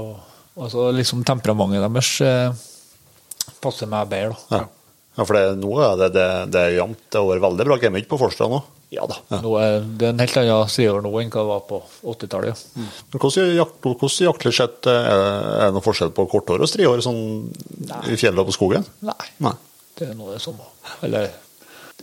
og 0.56 0.70
så 0.70 0.86
liksom 0.94 1.24
Temperamentet 1.26 1.82
deres 1.82 2.12
eh, 2.24 2.54
passer 3.62 3.90
meg 3.90 4.08
bedre. 4.10 4.38
Ja. 4.50 4.62
ja, 5.18 5.24
for 5.24 5.34
det, 5.34 5.58
nå 5.60 5.74
er 5.82 5.98
det, 6.00 6.12
det, 6.14 6.28
det 6.54 6.62
er 6.62 6.76
jevnt. 6.78 7.02
Det 7.10 7.20
har 7.20 7.28
vært 7.34 7.44
veldig 7.48 7.66
bra 7.68 7.78
gamet 7.82 8.08
på 8.08 8.18
Forstad 8.22 8.50
nå. 8.54 8.62
Ja 8.94 9.06
da. 9.10 9.16
Nå 9.42 9.54
er 9.58 9.80
det 9.82 10.06
er 10.06 10.12
en 10.12 10.20
helt 10.22 10.36
annen 10.38 10.68
side 10.70 11.00
nå 11.02 11.10
enn 11.18 11.30
hva 11.32 11.42
det 11.42 11.48
var 11.48 11.62
på 11.66 11.80
80-tallet. 12.12 12.60
Ja. 12.78 12.84
Men 13.10 13.22
hvordan, 13.22 13.48
jakt, 13.56 13.80
hvordan 13.82 14.28
jaktlig 14.28 14.52
sett 14.54 14.90
er 14.90 15.08
er 15.10 15.64
det 15.64 15.72
noe 15.74 15.84
forskjell 15.84 16.12
på 16.14 16.26
korthår 16.30 16.62
og 16.62 16.70
strihår 16.70 17.02
sånn 17.04 17.18
i 18.06 18.18
fjellet 18.18 18.44
og 18.44 18.52
på 18.52 18.54
skogen? 18.54 18.86
Nei, 19.06 19.18
Nei. 19.42 19.56
det 19.98 20.12
er 20.12 20.14
noe 20.18 20.36
det 20.36 20.44
samme. 20.44 20.70
Eller 21.06 21.34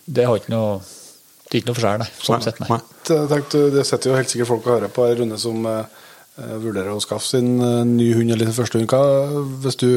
Det 0.04 0.26
har 0.28 0.36
ikke 0.36 0.52
noe 0.52 0.82
Det 0.84 1.56
er 1.56 1.62
ikke 1.62 1.72
noe 1.72 1.78
forskjell, 1.78 2.04
nei. 2.04 2.10
Sånn 2.20 2.44
sett, 2.44 2.60
nei. 2.66 2.82
Jeg 3.08 3.32
tenkte, 3.32 3.64
det 3.72 3.88
sitter 3.88 4.12
jo 4.12 4.20
helt 4.20 4.32
sikkert 4.32 4.52
folk 4.52 4.68
og 4.68 4.76
hører 4.76 4.92
på 4.92 5.08
en 5.08 5.18
runde 5.22 5.40
som 5.40 5.66
eh, 5.70 5.98
eh, 6.42 6.56
vurderer 6.64 6.92
å 6.92 7.02
skaffe 7.04 7.28
sin 7.30 7.60
uh, 7.62 7.84
ny 7.88 8.10
hund 8.18 8.34
eller 8.34 8.50
sin 8.50 8.58
første 8.58 8.80
hund. 8.80 8.92
Hva, 8.92 9.04
hvis 9.64 9.80
du 9.80 9.90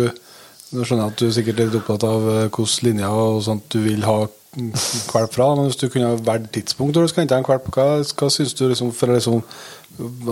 Nå 0.74 0.82
skjønner 0.82 1.04
jeg 1.04 1.12
at 1.12 1.20
du 1.22 1.28
sikkert 1.30 1.60
er 1.62 1.68
litt 1.68 1.76
opptatt 1.78 2.04
av 2.08 2.24
hvordan 2.26 2.80
linja 2.82 3.08
og 3.14 3.36
sånt 3.46 3.68
du 3.70 3.84
vil 3.84 4.02
ha 4.02 4.16
mm, 4.26 4.45
valp 4.56 5.34
fra, 5.34 5.50
men 5.54 5.68
hvis 5.68 5.78
du 5.80 5.88
kunne 5.92 6.08
ha 6.12 6.18
valgt 6.24 6.54
tidspunkt 6.56 6.96
når 6.96 7.06
du 7.06 7.12
skal 7.12 7.24
hente 7.24 7.36
en 7.36 7.46
valp, 7.46 7.68
hva, 7.74 7.86
hva 8.00 8.28
syns 8.32 8.54
du 8.56 8.64
liksom, 8.70 8.92
for 8.96 9.12
liksom, 9.12 9.42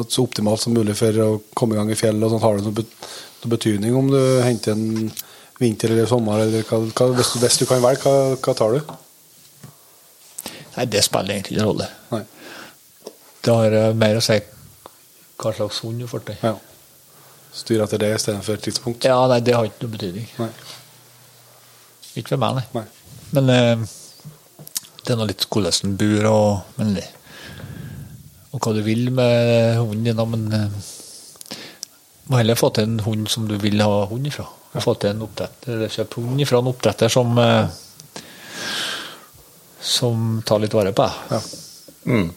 så 0.09 0.25
optimalt 0.25 0.63
som 0.63 0.75
mulig 0.77 0.97
for 0.97 1.21
å 1.25 1.29
komme 1.57 1.77
i 1.77 1.81
gang 1.81 1.93
i 1.93 1.99
fjellet? 1.99 2.25
og 2.25 2.33
sånt, 2.33 2.45
Har 2.45 2.57
det 2.57 2.67
noen, 2.67 2.79
bet, 2.81 3.09
noe 3.43 3.53
betydning 3.53 3.97
om 3.99 4.09
du 4.13 4.21
henter 4.45 4.73
en 4.73 5.11
vinter 5.61 5.93
eller 5.93 6.09
sommer, 6.11 6.45
eller 6.47 6.65
hva, 6.69 6.81
hva, 6.89 7.09
hvis, 7.19 7.35
du, 7.35 7.43
hvis 7.45 7.59
du 7.61 7.67
kan 7.69 7.83
velge, 7.85 8.09
hva, 8.09 8.37
hva 8.41 8.55
tar 8.59 8.77
du? 8.79 8.95
Nei, 10.75 10.87
Det 10.91 11.05
spiller 11.07 11.37
egentlig 11.37 11.59
ingen 11.59 11.69
rolle. 11.69 11.89
Nei. 12.11 12.25
Det 13.45 13.53
har 13.53 13.77
eh, 13.79 13.91
mer 13.99 14.19
å 14.19 14.25
si 14.25 14.39
hva 15.39 15.53
slags 15.53 15.83
hund 15.85 16.01
du 16.01 16.09
får 16.09 16.25
til. 16.31 16.41
Ja. 16.43 16.55
Styre 17.55 17.85
etter 17.87 18.01
det 18.03 18.15
istedenfor 18.17 18.59
tidspunkt? 18.63 19.05
Ja, 19.07 19.21
nei, 19.31 19.39
det 19.45 19.55
har 19.55 19.69
ikke 19.69 19.85
noe 19.85 19.95
betydning. 19.95 20.27
Nei. 20.41 20.49
Ikke 22.19 22.35
for 22.35 22.43
meg, 22.43 22.59
nei. 22.59 22.81
Nei. 22.81 22.87
Men 23.35 23.53
eh, 23.53 23.85
det 25.05 25.13
er 25.13 25.21
nå 25.21 25.29
litt 25.29 25.47
hvordan 25.47 25.79
den 25.83 25.95
bor, 26.01 26.27
og, 26.31 26.79
men, 26.81 26.97
og 28.53 28.61
hva 28.65 28.75
du 28.77 28.83
vil 28.87 29.11
med 29.15 29.77
hunden 29.79 30.05
din. 30.09 30.23
Men 30.33 30.45
eh, 30.57 30.93
må 32.31 32.41
heller 32.41 32.59
få 32.59 32.73
til 32.75 32.89
en 32.89 33.01
hund 33.05 33.29
som 33.33 33.49
du 33.49 33.59
vil 33.61 33.83
ha 33.85 34.05
hund 34.11 34.31
ifra. 34.31 34.47
Få 34.83 34.97
til 34.99 35.13
en 35.13 35.23
oppdretter, 35.27 35.85
Kjøp 35.93 36.17
hund 36.19 36.41
ifra 36.43 36.59
en 36.63 36.73
oppdretter 36.73 37.13
som 37.13 37.37
eh, 37.39 37.67
som 39.85 40.43
tar 40.47 40.63
litt 40.63 40.75
vare 40.75 40.93
på 40.97 41.05
deg. 41.05 41.13
Ja. 41.31 41.41
Mm. 42.09 42.31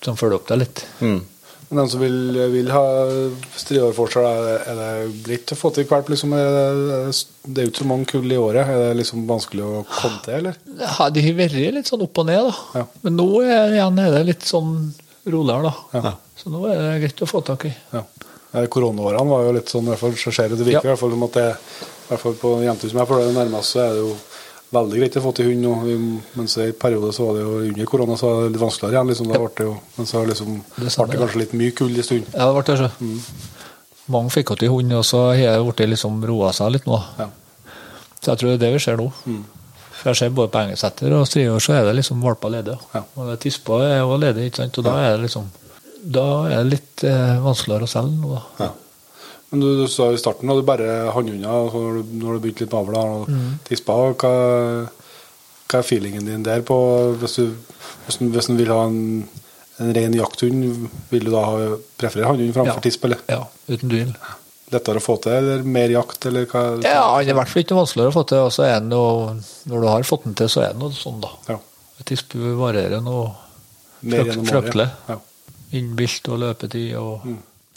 Som 0.00 0.16
følger 0.16 0.38
opp 0.38 0.48
deg 0.48 0.62
litt. 0.62 0.82
Mm. 1.04 1.20
Men 1.70 1.78
den 1.84 1.90
som 1.92 2.00
vil, 2.02 2.16
vil 2.50 2.70
ha 2.74 2.82
striår 3.60 3.94
er, 3.94 4.40
det- 4.42 4.62
er 4.72 4.78
det 4.80 5.22
greit 5.22 5.52
å 5.54 5.58
få 5.58 5.70
til 5.74 5.84
hvert? 5.86 6.08
Liksom, 6.10 6.32
er 6.34 6.48
det, 6.50 7.26
det 7.46 7.62
er 7.62 7.68
jo 7.68 7.70
ikke 7.70 7.82
så 7.84 7.86
mange 7.86 8.06
kull 8.10 8.32
i 8.32 8.36
året. 8.42 8.66
Er 8.66 8.80
det 8.88 8.96
liksom 8.98 9.22
vanskelig 9.28 9.62
å 9.68 9.84
komme 9.86 10.18
til, 10.24 10.34
eller? 10.40 10.58
Ja, 10.80 11.06
de 11.14 11.22
har 11.28 11.36
vært 11.38 11.54
litt 11.76 11.86
sånn 11.92 12.02
opp 12.02 12.18
og 12.18 12.26
ned, 12.26 12.48
da. 12.50 12.80
Ja. 12.80 12.86
Men 13.04 13.16
nå 13.20 13.28
er, 13.44 13.76
igjen 13.76 14.02
er 14.02 14.10
det 14.16 14.24
litt 14.32 14.42
sånn 14.50 14.72
roligere, 15.30 15.70
da. 15.70 16.00
Ja. 16.10 16.12
Så 16.40 16.50
nå 16.50 16.64
er 16.72 16.82
det 16.82 17.00
greit 17.04 17.22
å 17.22 17.30
få 17.30 17.44
tak 17.46 17.68
i. 17.70 17.72
Ja. 17.94 18.02
Eh, 18.52 18.66
Koronaårene 18.66 19.30
var 19.30 19.44
jo 19.46 19.52
litt 19.54 19.70
sånn, 19.70 19.86
i 19.86 19.92
hvert 19.94 20.02
fall 20.02 20.18
så 20.18 20.34
skjer 20.34 20.50
det, 20.50 20.58
det 20.58 20.66
virker 20.72 20.88
Ja. 20.90 20.90
i 20.90 20.94
hvert 20.96 21.04
fall 21.04 21.12
om 21.14 21.22
at 21.28 21.38
det 21.38 21.48
i 21.54 22.10
hvert 22.10 22.24
fall 22.24 22.34
på 22.34 22.50
jentehus 22.66 22.90
som 22.90 22.98
jeg 22.98 23.06
føler 23.12 23.28
det 23.30 23.36
nærmest, 23.38 23.70
så 23.76 23.78
er 23.84 23.92
det 23.94 24.02
jo 24.02 24.16
veldig 24.74 25.00
greit 25.00 25.16
å 25.18 25.22
få 25.24 25.32
til 25.36 25.50
hund. 25.50 25.64
nå. 25.64 26.10
mens 26.38 26.56
i 26.62 26.70
periode 26.72 27.12
så 27.14 27.26
var 27.26 27.38
det 27.38 27.44
jo 27.44 27.54
under 27.68 27.88
korona 27.90 28.16
så 28.16 28.28
var 28.28 28.42
det 28.42 28.52
litt 28.54 28.62
vanskeligere 28.62 28.96
igjen. 28.96 29.12
Liksom, 29.12 29.30
da 29.30 29.40
ble 29.42 29.50
det 29.56 29.66
jo, 29.66 29.76
men 29.96 30.10
så 30.10 30.24
liksom, 30.24 30.60
Det 30.76 30.92
ble 30.96 31.06
det 31.10 31.22
kanskje 31.22 31.42
litt 31.42 31.56
mye 31.62 31.76
kull 31.80 31.96
i 31.96 32.06
stund. 32.06 32.34
Ja, 32.34 32.48
det 32.48 32.54
ble 32.58 32.66
det, 32.68 32.78
så. 32.80 32.90
Mange 34.10 34.34
fikk 34.34 34.54
til 34.58 34.72
hund, 34.72 34.92
og 34.98 35.06
så 35.06 35.22
har 35.30 35.58
det 35.58 35.64
blitt 35.68 35.94
liksom 35.94 36.20
roa 36.26 36.52
seg 36.56 36.74
litt 36.76 36.86
nå. 36.90 36.98
Ja. 37.18 37.30
Så 38.20 38.32
jeg 38.32 38.40
tror 38.40 38.50
det 38.50 38.56
er 38.58 38.62
det 38.66 38.74
vi 38.74 38.84
ser 38.84 39.00
nå. 39.00 39.08
For 40.00 40.10
jeg 40.10 40.16
ser 40.16 40.36
både 40.36 40.52
på 40.52 40.60
engelsetter 40.62 41.12
og 41.12 41.26
striver, 41.28 41.60
så 41.60 41.74
er 41.76 41.88
det 41.88 41.96
liksom 41.98 42.22
valper 42.24 42.52
ledige. 42.54 42.78
Ja. 42.94 43.02
Og 43.16 43.28
det 43.28 43.40
tispa 43.44 43.82
er 43.84 43.98
jo 44.00 44.16
ledig, 44.20 44.46
ikke 44.48 44.62
sant. 44.62 44.78
Og 44.80 44.86
da 44.86 44.94
er 45.04 45.16
det 45.16 45.26
liksom 45.26 45.50
Da 46.00 46.22
er 46.48 46.62
det 46.62 46.70
litt 46.72 47.02
eh, 47.04 47.40
vanskeligere 47.44 47.84
å 47.84 47.90
selge 47.90 48.16
nå, 48.16 48.30
da. 48.32 48.64
Ja. 48.64 48.70
Men 49.50 49.60
du, 49.64 49.68
du 49.82 49.86
sa 49.90 50.10
i 50.14 50.18
starten 50.20 50.50
at 50.52 50.60
du 50.60 50.62
bare 50.66 50.88
og 51.66 51.72
så 51.72 51.80
når 51.82 51.96
du, 52.00 52.10
når 52.22 52.36
du 52.36 52.42
begynte 52.44 52.64
litt 52.66 52.72
med 52.72 52.80
og 53.00 53.28
Mm. 53.30 53.58
tispa. 53.66 53.96
Hva, 54.14 54.32
hva 55.70 55.78
er 55.80 55.86
feelingen 55.86 56.26
din 56.26 56.42
der 56.46 56.62
på 56.66 56.76
Hvis 57.18 57.34
du, 57.40 57.56
hvis 58.06 58.18
du, 58.20 58.28
hvis 58.30 58.46
du 58.46 58.54
vil 58.58 58.70
ha 58.70 58.84
en, 58.86 59.28
en 59.80 59.92
ren 59.96 60.14
jakthund, 60.14 60.88
vil 61.10 61.24
du 61.26 61.30
da 61.34 61.42
ha, 61.48 61.56
preferere 61.98 62.28
hannhund 62.30 62.54
framfor 62.54 62.78
Ja. 62.78 62.84
tisp? 62.86 63.04
Eller? 63.08 63.18
Ja, 63.28 63.42
uten 63.68 63.88
tvil. 63.90 64.14
Lettere 64.70 65.00
å 65.00 65.02
få 65.02 65.16
til, 65.22 65.32
eller 65.34 65.64
mer 65.66 65.90
jakt, 65.90 66.26
eller 66.30 66.44
hva? 66.46 66.60
Ja, 66.86 67.00
han 67.16 67.24
er 67.26 67.32
i 67.32 67.34
hvert 67.40 67.48
fall 67.50 67.64
ikke 67.64 67.74
noe 67.74 67.82
vanskeligere 67.82 68.12
å 68.12 68.18
få 68.20 68.26
til. 68.30 68.38
Og 68.46 68.52
så 68.54 68.62
er 68.68 68.78
den 68.78 68.90
jo 68.94 69.34
Når 69.66 69.80
du 69.82 69.86
har 69.90 70.02
fått 70.06 70.24
den 70.28 70.34
til, 70.38 70.46
så 70.52 70.62
er 70.62 70.72
det 70.76 70.78
noe 70.78 70.94
sånn, 70.94 71.18
da. 71.20 71.32
Ja. 71.48 71.58
Tispe 72.06 72.38
varierer 72.56 73.02
noe 73.02 73.32
frøktelig. 74.46 74.86
Ja. 75.10 75.18
Innbilt 75.74 76.28
og 76.30 76.38
løpetid 76.42 76.94
og 76.98 77.26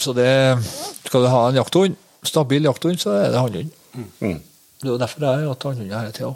Så 0.04 0.14
det 0.14 0.58
Skal 1.06 1.22
du 1.24 1.28
ha 1.32 1.48
en 1.50 1.56
jakthund, 1.56 1.96
stabil 2.24 2.66
jakthund, 2.68 3.00
så 3.00 3.10
er 3.22 3.32
det 3.32 3.40
hannhund. 3.40 3.72
Mm. 4.20 4.40
Det 4.82 4.90
er 4.90 4.92
jo 4.92 4.98
derfor 5.00 5.24
jeg 5.24 5.40
har 5.40 5.48
hatt 5.48 5.64
hannhund 5.68 5.94
hele 5.94 6.12
tida. 6.16 6.34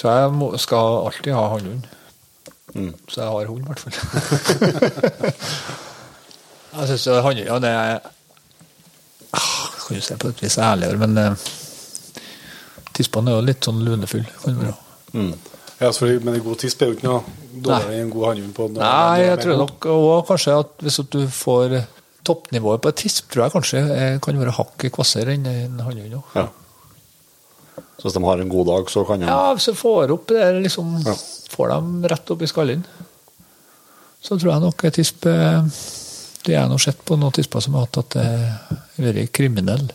Så 0.00 0.14
jeg 0.14 0.32
må, 0.34 0.50
skal 0.58 0.96
alltid 1.06 1.34
ha 1.36 1.44
hannhund. 1.52 1.86
Mm. 2.74 2.94
Så 3.08 3.20
jeg 3.20 3.30
har 3.30 3.46
hund, 3.50 3.60
i 3.60 3.66
hvert 3.66 3.80
fall. 3.80 3.94
jeg 6.78 6.88
syns 6.92 7.06
hannhundene 7.26 7.70
er 7.74 8.00
ah, 9.34 9.70
Kan 9.86 9.98
jo 9.98 10.02
se 10.06 10.16
på 10.16 10.30
et 10.30 10.42
vis 10.42 10.58
ærligere, 10.58 10.98
men 11.02 11.18
eh, 11.18 11.46
tispene 12.94 13.34
er 13.34 13.40
jo 13.40 13.46
litt 13.50 13.70
sånn 13.70 13.82
lunefull. 13.86 14.26
Mm. 14.46 15.32
Ja, 15.80 15.90
men 15.98 16.34
en 16.34 16.44
god 16.44 16.60
tisp 16.62 16.82
er 16.82 16.92
jo 16.92 16.98
ikke 16.98 17.08
noe 17.08 17.22
dårligere 17.54 17.96
enn 17.96 18.04
en 18.06 18.12
god 18.14 18.28
hannhund. 18.30 18.82
Nei, 18.82 19.24
jeg 19.26 19.40
tror 19.42 19.64
nok 19.64 19.90
òg 19.94 20.28
kanskje 20.30 20.60
at 20.62 20.86
hvis 20.86 21.02
du 21.10 21.24
får 21.34 21.80
toppnivået 22.26 22.82
på 22.84 22.90
et 22.92 22.98
tisp, 23.00 23.28
tror 23.32 23.46
jeg 23.46 23.54
kanskje 23.54 23.82
eh, 23.96 24.16
kan 24.22 24.38
være 24.40 24.54
hakket 24.56 24.92
kvassere 24.96 25.34
enn 25.36 25.46
en 25.50 25.78
hannhund 25.86 26.18
òg. 26.20 26.34
Ja. 26.36 26.46
Så 28.00 28.06
hvis 28.08 28.16
de 28.16 28.22
har 28.24 28.40
en 28.40 28.48
god 28.52 28.66
dag, 28.70 28.90
så 28.92 29.04
kan 29.08 29.20
de 29.20 29.28
Ja, 29.28 29.52
hvis 29.56 29.68
du 29.70 29.74
får 29.76 30.12
opp 30.14 30.26
det 30.30 30.38
der, 30.40 30.60
liksom 30.64 30.98
Ja. 31.04 31.14
Får 31.50 31.68
dem 31.72 32.04
rett 32.08 32.30
opp 32.30 32.42
i 32.42 32.48
skallen, 32.48 32.84
så 34.22 34.36
tror 34.38 34.52
jeg 34.52 34.62
nok 34.62 34.84
et 34.84 34.94
tisp 35.00 35.26
eh, 35.26 35.62
Det 36.44 36.54
jeg 36.54 36.68
har 36.70 36.78
sett 36.80 37.00
på 37.04 37.16
noen 37.20 37.32
tisper 37.36 37.60
som 37.64 37.74
har 37.76 37.84
hatt 37.88 37.98
at 38.00 38.14
det 38.16 38.26
har 39.04 39.12
vært 39.12 39.32
kriminell 39.36 39.88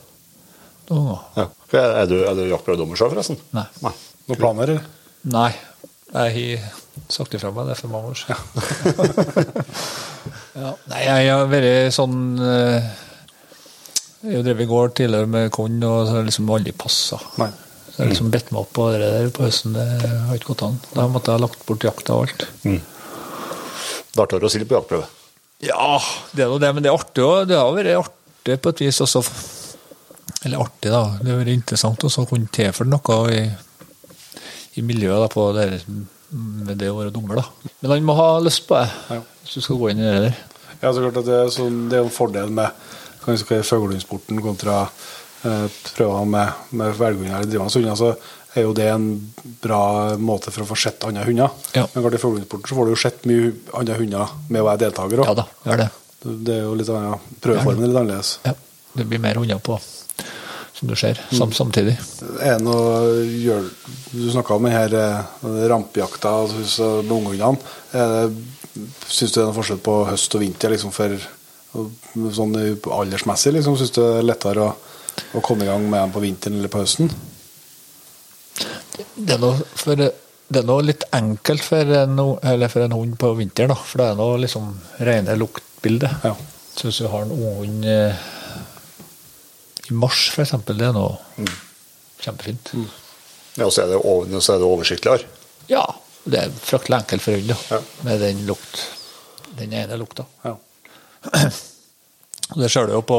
noen 0.90 1.08
ganger. 1.10 1.22
ja. 1.40 1.48
Er 1.76 2.06
du, 2.08 2.20
er 2.24 2.36
du 2.38 2.44
jaktprøvedommer 2.48 2.96
selv, 3.00 3.16
forresten? 3.16 3.40
Nei. 3.58 3.66
Nei. 3.82 3.92
Noen 4.30 4.38
planer, 4.40 4.70
eller? 4.76 4.86
Nei. 5.34 5.50
Jeg 6.14 6.36
har 6.62 6.70
sagt 7.12 7.36
ifra 7.38 7.52
meg 7.56 7.70
det 7.70 7.78
for 7.80 7.92
mange 7.94 8.12
år 8.12 8.20
siden. 8.22 8.38
ja. 10.56 10.72
Nei, 10.92 11.02
jeg 11.04 11.32
har 11.34 11.50
vært 11.52 11.94
sånn 11.96 12.18
eh, 12.40 12.88
Jeg 14.24 14.40
har 14.40 14.46
drevet 14.48 14.70
gård 14.72 14.96
tidligere 14.98 15.30
med 15.30 15.52
korn, 15.54 15.78
og 15.84 16.06
så 16.06 16.16
har 16.16 16.24
jeg 16.24 16.30
liksom 16.32 16.52
aldri 16.56 16.74
passa. 16.80 17.20
Så 17.36 18.00
jeg 18.00 18.02
har 18.02 18.12
liksom 18.14 18.32
bedt 18.34 18.50
meg 18.52 18.64
opp 18.64 18.72
på 18.76 18.88
det 18.92 19.04
der 19.04 19.30
på 19.36 19.46
høsten. 19.46 19.76
Det 19.76 19.86
har 20.10 20.40
ikke 20.40 20.54
gått 20.54 20.66
an. 20.68 20.80
Da 20.96 21.06
måtte 21.12 21.32
jeg 21.32 21.40
ha 21.40 21.44
lagt 21.46 21.62
bort 21.68 21.86
jakta 21.86 22.16
og 22.18 22.26
alt. 22.26 22.48
Det 24.16 24.26
tør 24.32 24.42
du 24.42 24.48
å 24.48 24.52
stille 24.52 24.68
på 24.68 24.78
jaktprøve. 24.80 25.06
Ja, 25.64 26.00
det 26.36 26.44
er 26.44 26.52
nå 26.52 26.58
det, 26.60 26.72
men 26.76 26.84
det 26.84 26.92
er 26.92 26.98
artig 26.98 27.24
òg. 27.24 27.46
Det 27.50 27.60
har 27.60 27.72
vært 27.76 28.02
artig 28.02 28.58
på 28.64 28.74
et 28.74 28.84
vis 28.84 29.00
også. 29.06 29.22
Eller 30.46 30.62
artig, 30.62 30.92
da. 30.92 31.04
Det 31.22 31.32
har 31.32 31.40
vært 31.40 31.56
interessant 31.56 32.04
å 32.06 32.26
kunne 32.28 32.52
tilføre 32.54 32.90
noe 32.92 33.22
i, 33.34 33.46
i 34.80 34.84
miljøet 34.86 35.24
da, 35.24 35.30
på 35.32 35.48
det, 35.56 35.70
med 36.36 36.78
det 36.82 36.90
å 36.92 36.98
være 37.00 37.14
dommer. 37.16 37.42
da. 37.42 37.72
Men 37.82 37.92
han 37.96 38.06
må 38.08 38.16
ha 38.18 38.28
lyst 38.44 38.66
på 38.68 38.78
det, 38.80 38.90
Ja. 39.16 39.22
hvis 39.44 39.54
du 39.58 39.62
skal 39.62 39.80
gå 39.82 39.90
inn 39.92 40.00
i 40.04 40.08
det 40.08 40.22
der. 40.28 40.38
Ja, 40.82 40.92
så 40.92 41.02
klart 41.02 41.18
at 41.22 41.26
det 41.30 41.36
er, 41.40 41.52
sånn, 41.54 41.90
det 41.90 41.98
er 42.00 42.04
en 42.04 42.14
fordel 42.14 42.50
med 42.52 42.72
fuglehundsporten 43.26 44.42
kontra 44.44 44.90
eh, 45.46 45.68
prøver 45.96 46.26
med, 46.30 46.52
med 46.72 46.94
velgående 47.00 47.40
eller 47.40 47.50
drivende 47.50 47.74
hunder. 47.80 47.96
Så 47.96 48.12
er 48.56 48.66
jo 48.68 48.74
det 48.76 48.88
en 48.92 49.08
bra 49.64 50.16
måte 50.22 50.52
for 50.54 50.64
å 50.64 50.70
få 50.70 50.78
sett 50.80 51.04
andre 51.08 51.26
hunder. 51.28 51.50
Ja. 51.76 51.86
Men 51.94 52.04
klart 52.06 52.18
i 52.20 52.22
fuglehundsporten 52.22 52.70
så 52.70 52.78
får 52.78 52.86
du 52.86 52.94
jo 52.94 53.02
sett 53.02 53.26
mye 53.30 53.54
andre 53.74 53.98
hunder 54.00 54.36
med 54.50 54.62
å 54.62 54.68
være 54.70 54.84
deltaker 54.86 55.24
òg. 55.24 55.32
Ja 55.32 55.36
da, 55.42 55.48
det. 55.84 55.90
Det 56.26 56.56
er 56.56 56.64
jo 56.66 56.76
litt 56.78 56.90
ja, 56.90 57.18
Prøveformen 57.44 57.84
er 57.86 57.92
litt 57.92 58.00
annerledes. 58.02 58.32
Ja, 58.48 58.54
det 58.96 59.08
blir 59.10 59.22
mer 59.22 59.38
hunder 59.42 59.60
på, 59.62 59.78
som 60.76 60.90
du 60.92 60.96
ser, 61.00 61.20
sam 61.32 61.54
samtidig. 61.56 61.96
Er 62.44 62.58
det 62.58 62.66
noe, 62.66 63.62
du 64.12 64.26
snakka 64.32 64.58
om 64.58 64.68
denne 64.68 65.04
eh, 65.06 65.62
rampejakta 65.72 66.34
altså, 66.44 66.90
med 67.06 67.16
unghundene. 67.16 68.36
Syns 69.08 69.32
du 69.32 69.38
det 69.38 69.46
er 69.46 69.48
noe 69.48 69.56
forskjell 69.56 69.80
på 69.86 69.96
høst 70.10 70.36
og 70.36 70.44
vinter 70.44 70.74
liksom 70.74 70.92
for, 70.96 71.16
sånn 72.36 72.58
aldersmessig? 72.60 73.56
Liksom? 73.56 73.78
Syns 73.80 73.96
du 73.96 74.02
det 74.02 74.10
er 74.18 74.28
lettere 74.28 74.66
å, 74.68 74.74
å 75.40 75.44
komme 75.46 75.64
i 75.64 75.70
gang 75.70 75.88
med 75.88 76.02
dem 76.02 76.16
på 76.16 76.24
vinteren 76.26 76.60
eller 76.60 76.74
på 76.74 76.84
høsten? 76.84 77.14
Det 79.16 79.38
er 79.38 79.40
noe, 79.40 79.64
for, 79.80 79.96
det 79.96 80.60
er 80.60 80.68
noe 80.68 80.84
litt 80.84 81.08
enkelt 81.16 81.64
for 81.64 81.96
en, 82.02 82.20
eller 82.44 82.72
for 82.72 82.84
en 82.84 82.98
hund 83.00 83.16
på 83.20 83.32
vinteren, 83.40 83.72
da. 83.72 83.80
For 83.80 84.04
det 84.04 84.12
er 84.12 84.20
noe 84.20 84.44
liksom 84.44 84.74
rene 85.08 85.40
luktbildet. 85.40 86.20
Ja. 86.28 86.36
Så 86.76 86.90
hvis 86.90 87.00
du 87.00 87.08
har 87.08 87.24
en 87.24 87.32
unghund 87.32 87.88
eh, 87.88 88.26
i 89.90 89.94
mars, 89.94 90.28
eksempel, 90.42 90.78
det 90.80 90.88
er 90.90 90.96
noe 90.96 91.46
kjempefint. 92.24 92.72
Ja, 93.56 93.70
så 93.70 93.84
er 93.86 93.94
det, 93.94 94.00
over, 94.02 94.40
så 94.42 94.56
er 94.56 94.62
det 94.64 94.68
oversiktligere. 94.68 95.28
Ja, 95.70 95.84
det 96.26 96.42
er 96.42 96.56
fryktelig 96.58 96.98
enkelt 97.04 97.24
for 97.26 97.38
hund. 97.38 97.54
Ja. 97.70 97.82
Med 98.08 98.24
den 98.24 98.46
lukt, 98.50 98.82
den 99.60 99.74
ene 99.74 99.98
lukta. 100.02 100.28
Ja. 100.46 100.58
Det 102.56 102.68
ser 102.70 102.86
du 102.86 102.92
jo 102.94 103.00
på 103.02 103.16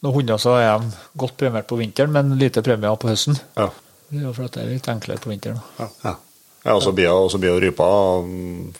noen 0.00 0.14
hunder 0.14 0.38
så 0.40 0.54
er 0.56 0.78
de 0.80 0.94
godt 1.20 1.34
premiert 1.36 1.66
på 1.68 1.76
vinteren, 1.76 2.12
men 2.14 2.38
lite 2.40 2.62
premier 2.64 2.96
på 2.96 3.10
høsten. 3.10 3.36
Ja. 3.58 3.66
Det 4.08 4.22
er 4.22 4.24
jo 4.24 4.32
for 4.32 4.48
at 4.48 4.56
det 4.56 4.62
er 4.62 4.70
litt 4.72 4.88
enklere 4.88 5.20
på 5.20 5.28
vinteren. 5.28 5.60
Ja, 5.76 5.88
Ja. 6.06 6.14
ja 6.64 6.76
og 6.78 6.80
så 6.82 6.94
blir 6.96 7.12
og 7.12 7.36
jo 7.44 7.58
rypa 7.60 7.88
mm, 8.24 8.72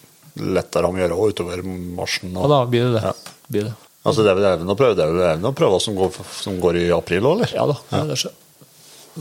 lettere 0.57 0.89
å 0.89 0.97
gjøre 0.97 1.19
utover 1.21 1.63
marsjen. 1.67 2.33
Og 2.41 2.49
da 2.49 2.63
blir 2.65 2.89
det 2.89 2.95
det. 2.97 3.03
Ja. 3.05 3.37
Blir 3.53 3.69
det. 3.69 3.75
Altså, 4.01 4.25
det 4.25 4.31
er 4.33 4.39
vel 4.39 4.47
det 4.63 4.73
å 4.73 4.79
prøve 4.79 4.97
det 4.97 5.05
er 5.05 5.13
vel 5.13 5.27
evne 5.35 5.51
å 5.51 5.57
prøve 5.57 5.81
som 5.85 5.97
går, 5.99 6.15
som 6.41 6.57
går 6.63 6.79
i 6.81 6.87
april 6.97 7.27
òg, 7.29 7.35
eller? 7.37 7.53
Ja 7.53 7.67
da, 7.69 7.77
det, 7.91 8.17
er 8.17 8.39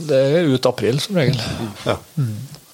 det, 0.08 0.20
er 0.40 0.54
ut 0.54 0.70
april 0.70 1.02
som 1.04 1.20
regel. 1.20 1.40
Ja. 1.84 1.98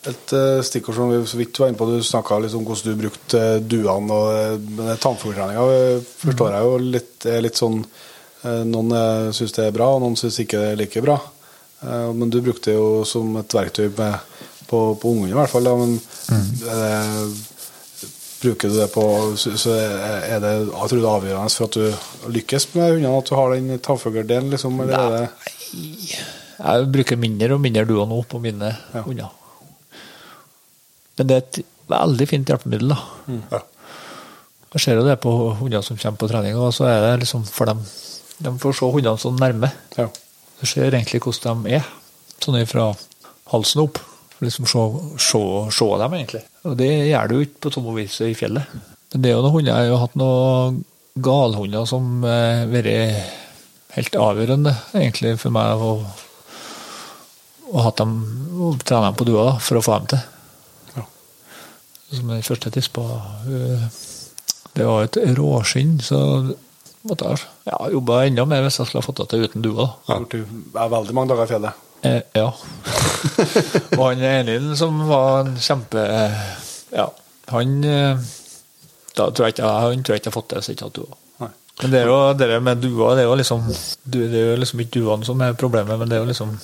Et 0.07 0.33
uh, 0.39 0.63
stikkord 0.63 0.95
som 0.95 1.09
vi 1.11 1.19
så 1.27 1.39
vidt 1.41 1.59
var 1.59 1.73
inne 1.73 1.79
på, 1.81 1.89
du 1.91 1.99
snakka 2.07 2.39
litt 2.39 2.55
om 2.55 2.63
hvordan 2.63 2.93
du 2.93 3.01
brukte 3.01 3.41
uh, 3.43 3.57
duene 3.59 4.15
og 4.15 4.69
uh, 4.79 4.93
tannfugltreninga. 5.03 5.65
Forstår 6.21 6.55
jeg 6.55 6.69
jo 6.69 6.77
litt, 6.95 7.17
er 7.27 7.43
litt 7.43 7.59
sånn 7.59 7.81
eh, 7.83 8.63
Noen 8.71 9.33
syns 9.35 9.57
det 9.57 9.65
er 9.67 9.75
bra, 9.75 9.89
og 9.97 10.05
noen 10.05 10.15
syns 10.21 10.39
ikke 10.45 10.63
det 10.63 10.69
er 10.77 10.79
like 10.85 11.03
bra. 11.03 11.19
Eh, 11.81 12.13
men 12.13 12.31
du 12.31 12.41
brukte 12.41 12.71
det 12.71 12.77
jo 12.77 13.05
som 13.09 13.37
et 13.41 13.55
verktøy 13.59 13.91
med, 13.97 14.39
på, 14.67 14.81
på 15.01 15.13
ungene 15.13 15.35
i 15.35 15.39
hvert 15.39 15.53
fall. 15.53 15.69
Da, 15.69 15.75
men 15.79 15.99
det, 16.63 16.79
bruker 18.41 18.69
du 18.69 18.77
det 18.79 18.89
på 18.93 19.03
Så 19.41 19.73
er 19.73 20.41
det 20.43 20.51
jeg 20.53 20.71
tror 20.71 20.89
det 20.93 21.03
er 21.03 21.13
avgjørende 21.13 21.55
for 21.57 21.65
at 21.71 21.77
du 21.79 22.31
lykkes 22.35 22.67
med 22.75 22.93
hundene, 22.97 23.15
at 23.19 23.31
du 23.31 23.35
har 23.39 23.55
den 23.55 23.79
tannfugldelen, 23.79 24.51
liksom? 24.53 24.81
Eller 24.85 24.99
er 24.99 25.15
det 25.17 25.31
Jeg 26.57 26.91
bruker 26.93 27.17
mindre 27.21 27.55
og 27.57 27.61
mindre 27.65 27.85
duo 27.89 28.05
nå 28.09 28.23
på 28.29 28.41
mine 28.41 28.75
Ja. 28.95 29.03
hunder. 29.03 29.31
Men 31.19 31.27
det 31.31 31.37
er 31.37 31.45
et 31.45 31.65
veldig 31.89 32.29
fint 32.29 32.49
hjelpemiddel. 32.49 32.89
da. 32.93 32.99
Ja. 33.53 33.61
Jeg 34.75 34.81
ser 34.83 34.99
jo 34.99 35.05
det 35.07 35.21
på 35.23 35.33
hunder 35.57 35.83
som 35.83 35.97
kommer 35.97 36.19
på 36.21 36.29
trening, 36.29 36.57
og 36.61 36.73
så 36.77 36.85
er 36.91 37.01
det 37.01 37.21
liksom 37.25 37.45
for 37.49 37.65
dem 37.67 37.81
De 38.43 38.51
får 38.61 38.75
se 38.77 38.85
hundene 38.93 39.17
så 39.19 39.31
nærme. 39.33 39.71
Ja. 39.97 40.09
Du 40.61 40.67
ser 40.67 40.91
egentlig 40.93 41.23
hvordan 41.25 41.63
de 41.65 41.71
er, 41.79 41.87
sånn 42.45 42.67
fra 42.69 42.91
halsen 43.53 43.81
opp. 43.87 43.99
Liksom 44.45 44.67
se, 44.69 44.83
se, 45.23 45.41
se 45.73 45.87
dem, 46.03 46.15
egentlig. 46.19 46.43
Og 46.69 46.75
det 46.77 46.91
gjør 47.09 47.31
du 47.31 47.37
ikke 47.41 47.61
på 47.67 47.71
tomme 47.73 47.95
vis 47.97 48.19
i 48.27 48.35
fjellet. 48.37 48.69
Men 49.15 49.23
det 49.25 49.31
er 49.31 49.37
jo 49.39 49.43
noen 49.47 49.55
hunder, 49.55 49.71
jeg 49.73 49.87
har 49.87 49.93
jo 49.95 50.01
hatt 50.03 50.17
noen 50.21 50.81
galhunder 51.25 51.87
som 51.89 52.09
har 52.27 52.67
vært 52.69 52.91
helt 53.97 54.19
avgjørende, 54.21 54.75
egentlig, 54.99 55.37
for 55.41 55.55
meg 55.57 55.81
å, 55.81 55.93
å, 57.73 57.79
hatt 57.87 58.03
dem, 58.03 58.13
å 58.61 58.75
trene 58.83 59.09
dem 59.09 59.17
på 59.17 59.29
da, 59.31 59.47
for 59.63 59.81
å 59.81 59.85
få 59.87 59.97
dem 60.03 60.11
til. 60.13 60.27
Ja. 60.99 61.07
Som 62.13 62.35
den 62.35 62.45
første 62.47 62.73
tispa. 62.75 63.07
øh, 63.49 63.87
Det 64.77 64.85
var 64.85 65.07
et 65.07 65.17
råskinn, 65.39 65.97
så 66.05 66.21
måtte 67.09 67.31
jeg 67.33 67.41
ja, 67.71 67.79
jobba 67.95 68.25
enda 68.27 68.45
mer 68.45 68.67
hvis 68.67 68.77
jeg 68.83 68.91
skulle 68.91 69.01
ha 69.01 69.07
fått 69.07 69.23
det 69.23 69.29
til 69.33 69.47
uten 69.49 69.65
dua. 69.65 69.89
Ja. 70.11 70.19
Det- 70.29 70.45
er 70.77 70.93
veldig 70.93 71.15
mange 71.17 71.33
dager 71.33 71.49
i 71.49 71.53
fjellet. 71.55 71.83
Eh, 72.07 72.23
ja. 72.39 72.49
og 73.99 74.03
han 74.07 74.25
ene 74.31 74.77
som 74.79 74.99
var 75.09 75.45
en 75.45 75.55
kjempe 75.61 76.03
eh, 76.03 76.43
Ja, 76.95 77.07
han 77.53 77.79
eh, 77.85 78.27
da 79.17 79.31
tror 79.31 79.47
jeg 79.47 79.57
ikke, 79.57 79.71
Han 79.87 80.05
tror 80.05 80.15
jeg 80.15 80.23
ikke 80.23 80.31
har 80.31 80.37
fått 80.37 80.51
det 80.51 80.61
hvis 80.61 80.75
ikke 80.75 80.89
hadde 80.89 81.05
dua. 81.05 81.23
Men 81.77 81.93
det 81.93 81.99
er 82.01 82.09
jo 82.09 82.21
det 82.33 82.47
der 82.49 82.63
med 82.65 82.81
dua, 82.81 83.11
det 83.17 83.25
er 83.25 83.29
jo 83.29 83.37
liksom 83.37 83.65
Det 84.05 84.29
er 84.31 84.53
jo 84.53 84.61
liksom 84.63 84.81
ikke 84.81 85.01
duene 85.01 85.29
som 85.29 85.43
er 85.45 85.59
problemet, 85.61 85.99
men 85.99 86.09
det 86.09 86.17
er 86.17 86.25
jo 86.25 86.31
liksom 86.31 86.55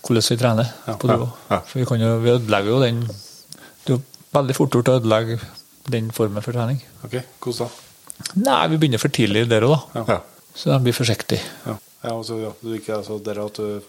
hvordan 0.00 0.24
vi 0.30 0.36
trener 0.40 0.70
på. 0.98 1.08
Ja. 1.10 1.26
Ja. 1.50 1.58
For 1.68 1.78
vi 1.78 1.84
kan 1.86 2.00
jo, 2.00 2.16
vi 2.24 2.32
ødelegger 2.32 2.70
jo 2.70 2.80
den 2.82 3.02
Det 3.04 3.92
er 3.92 3.98
jo 3.98 4.00
veldig 4.32 4.56
fort 4.56 4.74
gjort 4.74 4.88
å 4.88 4.96
ødelegge 4.98 5.38
den 5.90 6.10
formen 6.14 6.42
for 6.42 6.56
trening. 6.56 6.80
Ok, 7.04 7.20
hvordan 7.42 7.68
da? 7.68 7.86
Nei, 8.40 8.60
vi 8.70 8.78
begynner 8.78 9.00
for 9.02 9.12
tidlig 9.12 9.46
der 9.50 9.64
òg, 9.66 9.86
da. 9.94 10.04
Ja. 10.08 10.18
Så 10.54 10.70
de 10.70 10.78
blir 10.84 10.94
forsiktige. 10.94 11.40
Ja, 11.66 11.76
ja 12.04 12.12
altså, 12.14 12.36
ja, 12.40 12.50
du 12.60 12.74
ikke 12.76 12.98
altså, 12.98 13.18
dere 13.24 13.46
at 13.48 13.58
du 13.58 13.80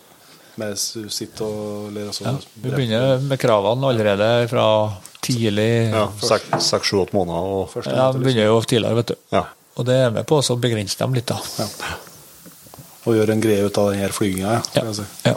mens 0.60 0.94
du 0.98 1.08
sitter 1.10 1.46
og 1.46 1.92
ler 1.96 2.10
og 2.12 2.16
sånn. 2.18 2.36
Ja, 2.42 2.62
vi 2.66 2.70
begynner 2.76 3.22
med 3.24 3.40
kravene 3.40 3.88
allerede 3.94 4.28
fra 4.52 4.66
tidlig. 5.24 5.70
ja 5.94 6.08
Seks-sju-åtte 6.22 7.14
måneder. 7.16 7.50
Og, 7.56 7.70
Første 7.72 7.96
Ja, 7.96 8.12
vi 8.12 8.24
begynner 8.26 8.50
jo 8.52 8.62
tidligere, 8.62 8.96
vet 9.02 9.14
du. 9.14 9.16
ja. 9.32 9.46
Og 9.80 9.86
det 9.88 9.96
er 9.96 10.10
med 10.12 10.26
på 10.28 10.36
å 10.44 10.56
begrense 10.60 10.98
dem 11.00 11.14
litt, 11.16 11.26
da. 11.32 11.38
Og 13.08 13.16
gjøre 13.16 13.32
en 13.34 13.42
greie 13.42 13.64
ut 13.66 13.78
av 13.82 13.88
denne 13.92 14.04
her 14.04 14.12
flyginga, 14.14 14.58
ja. 14.58 14.62
Ja. 14.76 14.84
jeg 14.90 14.96
si. 15.00 15.06
ja. 15.26 15.36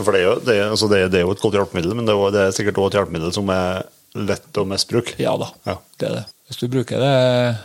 For 0.00 0.12
det 0.12 0.20
er, 0.20 0.24
jo, 0.26 0.34
det, 0.44 0.54
er, 0.56 0.68
altså 0.70 0.88
det, 0.90 0.98
er, 1.04 1.08
det 1.12 1.18
er 1.20 1.24
jo 1.26 1.32
et 1.34 1.40
godt 1.42 1.54
hjelpemiddel, 1.56 1.94
men 1.98 2.06
det 2.08 2.12
er, 2.14 2.18
jo- 2.20 2.30
det 2.34 2.42
er 2.48 2.52
sikkert 2.56 2.78
også 2.78 2.90
et 2.90 2.98
hjelpemiddel 3.00 3.32
som 3.36 3.48
er 3.54 3.82
lett 4.14 4.58
å 4.60 4.64
misbruke. 4.66 5.14
ja 5.22 5.36
da, 5.38 5.48
Ja. 5.66 5.76
det 5.98 6.08
er 6.08 6.14
det. 6.18 6.24
Hvis 6.50 6.60
du 6.60 6.66
bruker 6.72 6.98
det 7.02 7.56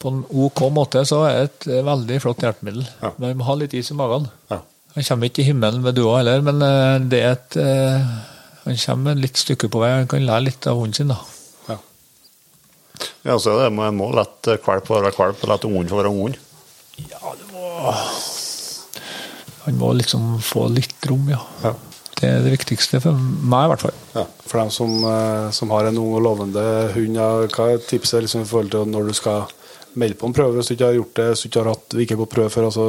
på 0.00 0.08
en 0.12 0.22
OK 0.46 0.60
måte, 0.74 1.02
så 1.06 1.22
er 1.28 1.32
det 1.38 1.48
et 1.50 1.66
veldig 1.86 2.20
flott 2.24 2.42
hjelpemiddel. 2.44 2.86
Ja. 3.02 3.10
Men 3.18 3.28
vi 3.32 3.38
må 3.40 3.44
ha 3.50 3.54
litt 3.60 3.74
is 3.78 3.90
i 3.92 3.96
magen. 3.98 4.28
Ja. 4.50 4.60
Han 4.96 5.06
kommer 5.06 5.30
ikke 5.30 5.44
i 5.44 5.48
himmelen 5.50 5.84
med 5.84 5.94
dua 5.94 6.18
heller, 6.18 6.42
men 6.42 6.62
eh, 6.66 6.96
det 7.12 7.20
er 7.22 7.36
et 7.36 7.58
eh, 7.62 8.08
Han 8.64 8.80
kommer 8.84 9.14
et 9.14 9.22
litt 9.24 9.38
stykke 9.38 9.70
på 9.70 9.82
vei. 9.82 9.92
Han 10.00 10.08
kan 10.10 10.26
lære 10.26 10.48
litt 10.48 10.66
av 10.70 10.80
hunden 10.80 10.96
sin, 10.96 11.12
da. 11.12 11.20
Ja. 11.68 11.76
Ja, 13.30 13.38
så 13.38 13.56
det, 13.60 13.70
man 13.76 13.96
må 13.96 14.10
la 14.16 14.26
kvalp 14.34 14.88
få 14.88 14.98
være 14.98 15.14
kvalp, 15.16 15.44
og 15.44 15.52
la 15.52 15.60
ungen 15.68 15.88
få 15.90 16.00
være 16.02 16.12
ungen. 16.12 16.36
Ja, 17.00 17.36
det 17.38 17.46
må 17.52 17.94
Han 19.64 19.78
må 19.80 19.92
liksom 19.96 20.34
få 20.44 20.66
litt 20.74 21.08
rom, 21.08 21.30
ja. 21.30 21.40
Ja. 21.64 21.76
Det 22.20 22.28
er 22.28 22.42
det 22.44 22.52
viktigste 22.52 23.00
for 23.00 23.16
meg, 23.16 23.64
i 23.64 23.72
hvert 23.72 23.86
fall. 23.86 23.96
Ja. 24.12 24.26
For 24.44 24.60
dem 24.60 24.70
som, 24.74 24.92
eh, 25.08 25.48
som 25.56 25.72
har 25.72 25.88
en 25.88 25.98
ung 26.02 26.12
og 26.18 26.24
lovende 26.26 26.64
hund, 26.92 27.16
ja, 27.16 27.30
hva 27.46 27.70
er 27.72 27.80
tipset 27.86 28.26
liksom, 28.26 28.44
i 28.44 28.50
forhold 28.50 28.74
til 28.74 28.90
når 28.90 29.08
du 29.08 29.16
skal 29.16 29.46
melde 29.94 30.18
på 30.20 30.28
en 30.28 30.36
prøve 30.36 30.58
hvis 30.58 30.68
du 30.68 30.74
ikke 30.74 30.90
har 30.90 30.98
gjort 30.98 31.14
det, 31.16 31.28
hvis 31.30 31.42
du 31.44 31.48
ikke 31.48 31.62
har 31.62 31.72
hatt, 31.72 32.00
ikke 32.04 32.18
gått 32.20 32.34
prøve 32.34 32.52
før? 32.52 32.68
Altså, 32.68 32.88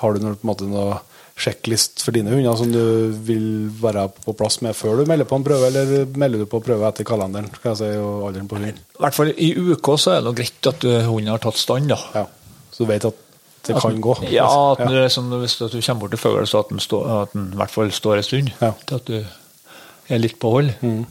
har 0.00 0.14
du 0.14 0.24
noe, 0.24 0.34
på 0.40 0.48
en 0.48 0.50
måte 0.50 0.66
noe 0.66 0.98
sjekklist 1.34 2.04
for 2.04 2.14
dine 2.14 2.30
hunder 2.30 2.54
som 2.58 2.70
du 2.70 3.10
vil 3.26 3.46
være 3.82 4.06
på 4.22 4.36
plass 4.38 4.60
med 4.62 4.76
før 4.78 5.00
du 5.00 5.08
melder 5.10 5.26
på 5.26 5.38
en 5.40 5.46
prøve, 5.46 5.66
eller 5.66 6.06
melder 6.20 6.44
du 6.44 6.46
på 6.50 6.60
prøve 6.62 6.86
etter 6.86 7.06
kalenderen 7.08 7.50
skal 7.56 7.72
jeg 7.72 7.80
si, 7.80 7.90
og 7.98 8.28
alderen 8.28 8.48
på 8.50 8.60
hunden? 8.60 8.78
I 8.78 9.02
hvert 9.02 9.18
fall 9.18 9.32
i 9.34 9.50
uka 9.58 9.96
så 9.98 10.14
er 10.14 10.24
det 10.28 10.34
greit 10.38 10.70
at 10.70 10.86
hunden 11.08 11.32
har 11.32 11.42
tatt 11.42 11.58
stand, 11.58 11.90
da. 11.90 11.98
Ja. 12.14 12.24
Så 12.70 12.84
du 12.84 12.90
vet 12.92 13.08
at 13.10 13.20
det 13.64 13.80
kan 13.80 14.00
gå? 14.00 14.14
Ja, 14.28 14.46
at 14.74 14.82
ja. 14.84 14.88
det 14.92 15.02
er 15.06 15.12
som 15.12 15.30
hvis 15.40 15.56
du 15.56 15.66
kommer 15.72 16.04
bort 16.04 16.14
til 16.14 16.20
fugl, 16.20 16.46
så 16.46 16.60
at 16.60 16.70
den, 16.70 16.82
stå, 16.84 17.00
at 17.22 17.32
den 17.32 17.50
i 17.54 17.58
hvert 17.58 17.72
fall 17.72 17.92
står 17.96 18.20
en 18.20 18.26
stund. 18.26 18.50
Ja. 18.60 18.72
Til 18.86 18.98
at 19.00 19.06
du 19.08 20.12
er 20.12 20.20
litt 20.20 20.38
på 20.38 20.50
hold. 20.52 20.72
Mm. 20.84 21.04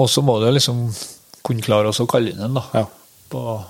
Og 0.00 0.08
så 0.10 0.24
må 0.24 0.38
du 0.42 0.48
liksom 0.50 0.88
kunne 1.46 1.64
klare 1.64 1.92
også 1.92 2.08
å 2.08 2.10
kalle 2.10 2.32
inn 2.34 2.42
en, 2.42 2.58
da. 2.58 2.64
Ja. 2.74 2.86
På 3.30 3.60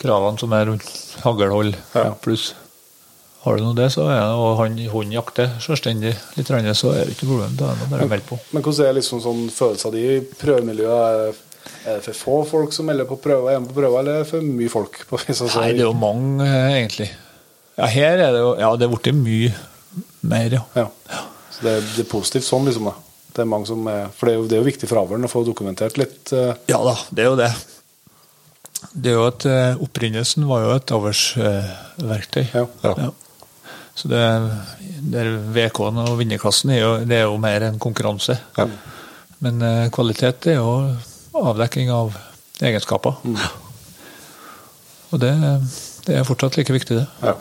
kravene 0.00 0.40
som 0.40 0.52
er 0.56 0.66
rundt 0.70 0.90
haglhold 1.22 1.76
Ja. 1.94 2.10
pluss. 2.24 2.50
Har 3.40 3.56
du 3.56 3.62
nå 3.64 3.70
det, 3.78 3.86
så 3.94 4.04
er 4.12 4.18
det, 4.20 4.32
og 4.36 4.58
han 4.60 4.74
hun 4.92 5.12
jakter 5.14 5.54
selvstendig 5.64 6.10
litt, 6.36 6.50
så 6.76 6.90
er 6.92 7.06
det 7.08 7.14
ikke 7.14 7.24
noe 7.28 7.38
problem. 7.38 7.54
Da 7.56 7.70
er 7.72 7.78
det 7.80 7.86
bare 7.90 8.04
å 8.04 8.10
melde 8.10 8.26
på. 8.28 8.36
Men 8.52 8.62
hvordan 8.66 8.86
er 8.90 8.98
liksom 8.98 9.22
sånn 9.24 9.46
følelsen 9.54 9.94
din 9.94 10.10
i 10.18 10.18
prøvemiljøet? 10.42 11.46
Er 11.86 11.96
det 11.96 12.04
for 12.04 12.18
få 12.20 12.36
folk 12.50 12.72
som 12.76 12.86
melder 12.90 13.06
på 13.08 13.16
prøver, 13.20 13.54
er 13.54 13.60
med 13.62 13.70
på 13.72 13.78
prøver, 13.80 14.00
eller 14.02 14.18
er 14.20 14.24
det 14.24 14.28
for 14.30 14.44
mye 14.44 14.68
folk? 14.72 14.98
på 15.08 15.18
jeg 15.24 15.36
Nei, 15.56 15.70
det 15.72 15.80
er 15.80 15.86
jo 15.86 15.92
mange, 15.96 16.48
egentlig. 16.76 17.08
Ja, 17.78 17.86
her 17.88 18.18
er 18.26 18.32
det 18.36 18.40
jo 18.44 18.50
Ja, 18.60 18.70
det 18.76 18.84
er 18.88 18.92
blitt 18.92 19.14
mye 19.16 19.52
mer, 20.28 20.50
ja. 20.58 20.62
Ja. 20.76 20.86
Så 21.54 21.64
det, 21.64 21.72
er- 21.78 21.88
det 21.96 22.04
er 22.04 22.10
positivt 22.12 22.44
sånn, 22.44 22.66
liksom. 22.68 22.90
da. 22.90 22.94
Det 23.32 23.44
er 23.44 23.48
mange 23.48 23.66
som 23.70 23.86
er, 23.88 24.08
for 24.12 24.26
det 24.28 24.34
er, 24.34 24.38
jo, 24.42 24.46
det 24.50 24.56
er 24.58 24.60
jo 24.64 24.68
viktig 24.68 24.88
for 24.90 25.00
avlen 25.00 25.24
å 25.24 25.30
få 25.32 25.44
dokumentert 25.46 25.96
litt. 26.00 26.32
eh, 26.36 26.52
Ja 26.68 26.80
da, 26.84 26.96
det 27.14 27.24
er 27.24 27.30
jo 27.30 27.36
det. 27.40 27.50
Det 28.92 29.12
er 29.12 29.16
jo 29.16 29.26
at 29.28 29.46
eh, 29.48 29.80
Opprinnelsen 29.84 30.44
var 30.50 30.64
jo 30.66 30.74
et 30.76 30.92
avlsverktøy. 30.96 32.44
Ja. 32.52 32.66
Ja. 32.84 33.10
Så 34.00 34.08
det, 34.08 34.20
det 35.12 35.26
VK-en 35.52 35.98
og 36.06 36.14
vinnerklassen 36.20 36.72
er 36.72 36.80
jo, 36.80 36.90
det 37.04 37.18
er 37.18 37.26
jo 37.28 37.36
mer 37.42 37.66
en 37.68 37.78
konkurranse. 37.82 38.38
Ja. 38.56 38.64
Men 39.44 39.60
eh, 39.64 39.90
kvalitet 39.92 40.48
er 40.54 40.56
jo 40.60 40.70
avdekking 41.36 41.92
av 41.92 42.16
egenskaper. 42.64 43.20
Og 45.10 45.20
det, 45.20 45.34
det 46.06 46.16
er 46.16 46.26
fortsatt 46.28 46.56
like 46.56 46.72
viktig, 46.72 47.00
det. 47.02 47.06
Ja. 47.24 47.36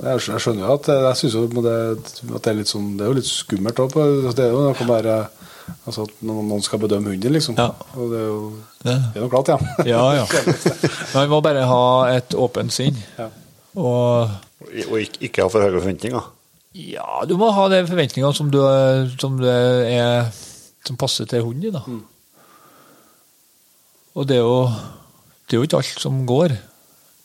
Jeg 0.00 0.40
skjønner 0.40 0.64
jo 0.64 0.74
at 0.78 0.86
jeg 0.88 1.16
synes 1.20 1.34
jo 1.36 1.42
det, 1.64 1.74
at 2.00 2.44
det 2.44 2.48
er 2.48 2.54
litt 2.56 2.70
sånn 2.70 2.94
Det 2.96 3.04
er 3.04 3.10
jo 3.10 3.16
litt 3.18 3.28
skummelt 3.28 3.82
òg. 3.84 3.96
Det 4.32 4.46
er 4.46 4.54
jo 4.54 4.62
noe 4.64 4.86
bare 4.88 5.16
altså 5.86 6.06
at 6.08 6.22
noen 6.26 6.62
skal 6.64 6.80
bedømme 6.82 7.12
hunden 7.12 7.34
liksom. 7.36 7.58
Ja. 7.60 7.68
Og 7.94 8.12
det 8.12 8.20
er 8.20 8.30
jo 8.30 8.38
Det. 8.80 8.94
er 8.96 9.20
noe 9.20 9.32
klart, 9.32 9.52
ja. 9.52 9.58
Ja, 9.86 10.04
ja. 10.22 10.24
Man 11.14 11.28
må 11.34 11.42
bare 11.44 11.66
ha 11.68 11.82
et 12.14 12.32
åpent 12.34 12.72
sinn. 12.74 12.96
Ja. 13.18 13.28
Og 13.76 14.32
Og 14.60 14.96
ikke, 15.00 15.20
ikke 15.28 15.42
ha 15.44 15.48
for 15.52 15.64
høye 15.64 15.78
forventninger. 15.80 16.26
ja, 16.76 17.22
du 17.26 17.36
må 17.40 17.48
ha 17.56 17.68
de 17.72 17.80
forventningene 17.88 18.34
som, 18.36 18.50
du, 18.52 18.58
som, 19.18 19.38
du 19.40 19.46
er, 19.48 20.28
som 20.86 20.98
passer 21.00 21.26
til 21.30 21.42
hunden 21.46 21.62
din. 21.64 21.72
Da. 21.78 21.82
Og 24.18 24.26
det 24.28 24.36
er, 24.36 24.44
jo, 24.44 24.66
det 25.48 25.56
er 25.56 25.60
jo 25.62 25.66
ikke 25.68 25.80
alt 25.80 26.02
som 26.02 26.20
går. 26.28 26.54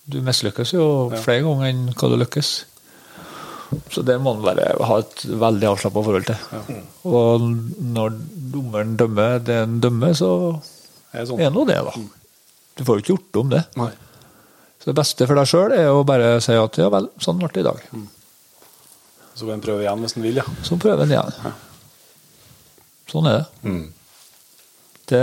Du 0.06 0.20
mislykkes 0.22 0.74
jo 0.78 0.86
flere 1.18 1.41
ganger 1.45 1.72
enn 1.72 1.86
hva 1.98 2.10
du 2.12 2.18
lykkes. 2.22 2.53
Så 3.91 4.03
det 4.06 4.20
må 4.22 4.36
man 4.38 4.45
bare 4.45 4.68
ha 4.86 4.99
et 5.02 5.24
veldig 5.41 5.68
avslappa 5.72 6.03
forhold 6.06 6.28
til. 6.30 6.82
Og 7.10 7.48
når 7.95 8.14
dommeren 8.53 8.94
dømmer 8.99 9.40
det 9.44 9.57
han 9.64 9.80
dømmer, 9.84 10.14
så 10.16 10.30
Det 11.12 11.24
er 11.24 11.26
sånn. 11.32 11.41
er 11.41 11.52
nå 11.56 11.66
det, 11.68 11.80
da. 11.90 11.95
Du 12.78 12.84
får 12.86 12.99
jo 12.99 13.03
ikke 13.03 13.14
gjort 13.16 13.41
om 13.41 13.49
det. 13.56 13.64
Nei. 13.82 13.90
Så 14.86 14.91
det 14.91 14.99
beste 14.99 15.26
for 15.26 15.34
deg 15.40 15.48
sjøl 15.49 15.72
er 15.74 15.88
å 15.90 16.03
bare 16.06 16.36
si 16.45 16.53
at 16.53 16.78
ja 16.78 16.91
vel, 16.94 17.07
sånn 17.18 17.40
ble 17.41 17.48
det 17.56 17.64
i 17.64 17.66
dag. 17.66 17.80
Så 19.34 19.48
kan 19.48 19.56
en 19.57 19.64
prøve 19.64 19.82
igjen 19.82 20.03
hvis 20.06 20.14
en 20.16 20.24
vil, 20.28 20.38
ja. 20.38 20.44
Så 20.62 20.78
prøver 20.78 21.07
en 21.07 21.14
igjen. 21.16 21.56
Sånn 23.10 23.26
er 23.32 23.40
det. 23.40 23.48
Mm. 23.66 23.88
Det, 25.10 25.22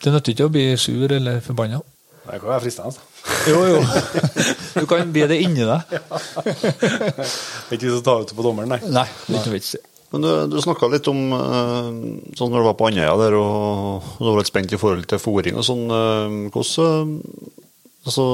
det 0.00 0.12
nytter 0.14 0.32
ikke 0.32 0.46
å 0.48 0.52
bli 0.54 0.64
sur 0.80 1.12
eller 1.12 1.42
forbanna. 1.44 1.82
Det 2.24 2.38
kan 2.40 2.54
være 2.54 2.62
fristende. 2.64 2.88
altså. 2.88 3.04
Jo, 3.52 3.60
jo. 3.68 3.82
Du 4.80 4.86
kan 4.88 5.12
bli 5.12 5.26
det 5.28 5.36
inni 5.44 5.66
deg. 5.68 5.92
Det 5.92 6.00
er 6.00 7.74
ikke 7.76 7.90
tar 7.92 8.06
ta 8.08 8.14
ut 8.24 8.32
på 8.36 8.46
dommeren, 8.48 8.72
nei. 8.72 8.80
Nei, 8.88 9.04
det 9.28 9.36
er 9.36 9.42
ikke 9.42 9.52
vits. 9.58 9.74
Men 10.14 10.24
du, 10.24 10.30
du 10.54 10.56
snakka 10.62 10.88
litt 10.88 11.08
om 11.12 11.20
eh, 11.36 11.90
sånn 12.38 12.48
når 12.52 12.64
du 12.64 12.66
var 12.70 12.76
på 12.80 12.88
Andøya 12.88 13.12
der, 13.20 13.36
og 13.36 14.08
du 14.22 14.30
var 14.30 14.40
litt 14.40 14.48
spent 14.48 14.72
i 14.72 14.80
forhold 14.80 15.04
til 15.10 15.20
fòring 15.20 15.60
og 15.60 15.68
sånn. 15.68 15.84
eh, 15.92 16.40
Hvordan 16.54 17.14
eh, 17.20 17.60
Altså, 18.04 18.24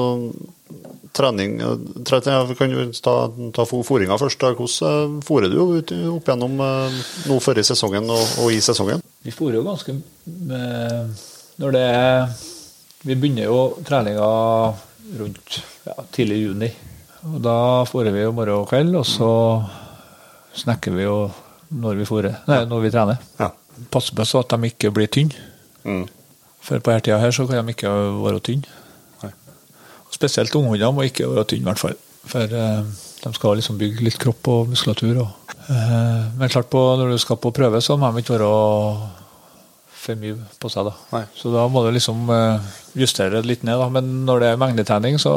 trening 1.15 1.57
trening 1.59 2.03
tre, 2.05 2.19
Vi 2.49 2.55
kan 2.59 2.71
jo 2.71 2.85
ta, 2.91 3.15
ta 3.55 3.65
fôringa 3.65 4.17
først. 4.19 4.43
Hvordan 4.43 5.17
eh, 5.17 5.25
fôrer 5.27 5.51
du 5.51 5.59
ut, 5.77 5.93
opp 6.15 6.31
gjennom 6.31 6.59
eh, 6.59 7.01
nå 7.29 7.39
før 7.43 7.61
i 7.61 7.65
sesongen 7.67 8.09
og, 8.11 8.23
og 8.43 8.51
i 8.51 8.61
sesongen? 8.63 9.03
Vi 9.23 9.33
fôrer 9.35 9.59
jo 9.59 9.65
ganske 9.67 9.95
med, 10.25 11.21
Når 11.61 11.75
det 11.75 11.81
er 11.81 12.31
Vi 13.05 13.15
begynner 13.15 13.47
jo 13.49 13.59
treninga 13.85 14.31
rundt 15.17 15.61
ja, 15.87 15.95
tidlig 16.13 16.43
juni. 16.43 16.69
Og 17.27 17.39
da 17.41 17.55
fôrer 17.89 18.13
vi 18.13 18.21
jo 18.21 18.33
morgen 18.33 18.61
og 18.61 18.69
kveld, 18.69 18.95
og 18.97 19.05
så 19.05 19.31
snakker 20.57 20.93
vi 20.93 21.05
jo 21.05 21.31
når 21.71 22.01
vi 22.01 22.07
fôrer, 22.07 22.35
nei, 22.49 22.63
når 22.67 22.83
vi 22.83 22.91
trener. 22.93 23.19
Ja. 23.39 23.51
Passer 23.93 24.15
på 24.17 24.25
så 24.27 24.41
at 24.43 24.53
de 24.53 24.69
ikke 24.69 24.91
blir 24.93 25.09
tynne. 25.09 25.37
Mm. 25.85 26.05
For 26.61 26.77
på 26.77 26.91
denne 26.91 27.05
tida 27.05 27.17
her 27.21 27.33
så 27.33 27.47
kan 27.49 27.65
de 27.65 27.73
ikke 27.73 27.91
være 28.21 28.43
tynne. 28.45 28.80
Spesielt 30.11 30.53
unghunder 30.59 30.91
må 30.93 31.05
ikke 31.07 31.29
være 31.31 31.45
tynne, 31.53 31.63
i 31.65 31.69
hvert 31.71 31.79
fall. 31.81 31.95
For 32.31 32.43
eh, 32.53 32.83
de 33.23 33.31
skal 33.33 33.55
liksom 33.57 33.79
bygge 33.81 34.03
litt 34.05 34.19
kropp 34.21 34.47
og 34.51 34.67
muskulatur. 34.73 35.21
Og, 35.23 35.55
eh, 35.71 36.27
men 36.37 36.51
klart 36.51 36.69
på, 36.73 36.81
når 36.99 37.13
du 37.15 37.17
skal 37.23 37.39
på 37.41 37.51
prøve, 37.55 37.81
så 37.81 37.95
må 37.97 38.11
de 38.13 38.21
ikke 38.23 38.35
være 38.37 38.51
for 40.01 40.17
mye 40.17 40.33
på 40.61 40.69
seg. 40.73 40.87
da. 40.89 40.93
Nei. 41.13 41.23
Så 41.37 41.51
da 41.53 41.67
må 41.69 41.83
du 41.85 41.91
liksom 41.93 42.23
eh, 42.33 42.69
justere 42.97 43.37
det 43.41 43.45
litt 43.49 43.63
ned. 43.67 43.77
da. 43.81 43.87
Men 43.93 44.09
når 44.25 44.41
det 44.43 44.49
er 44.51 44.59
mengdetrening, 44.61 45.19
så 45.21 45.31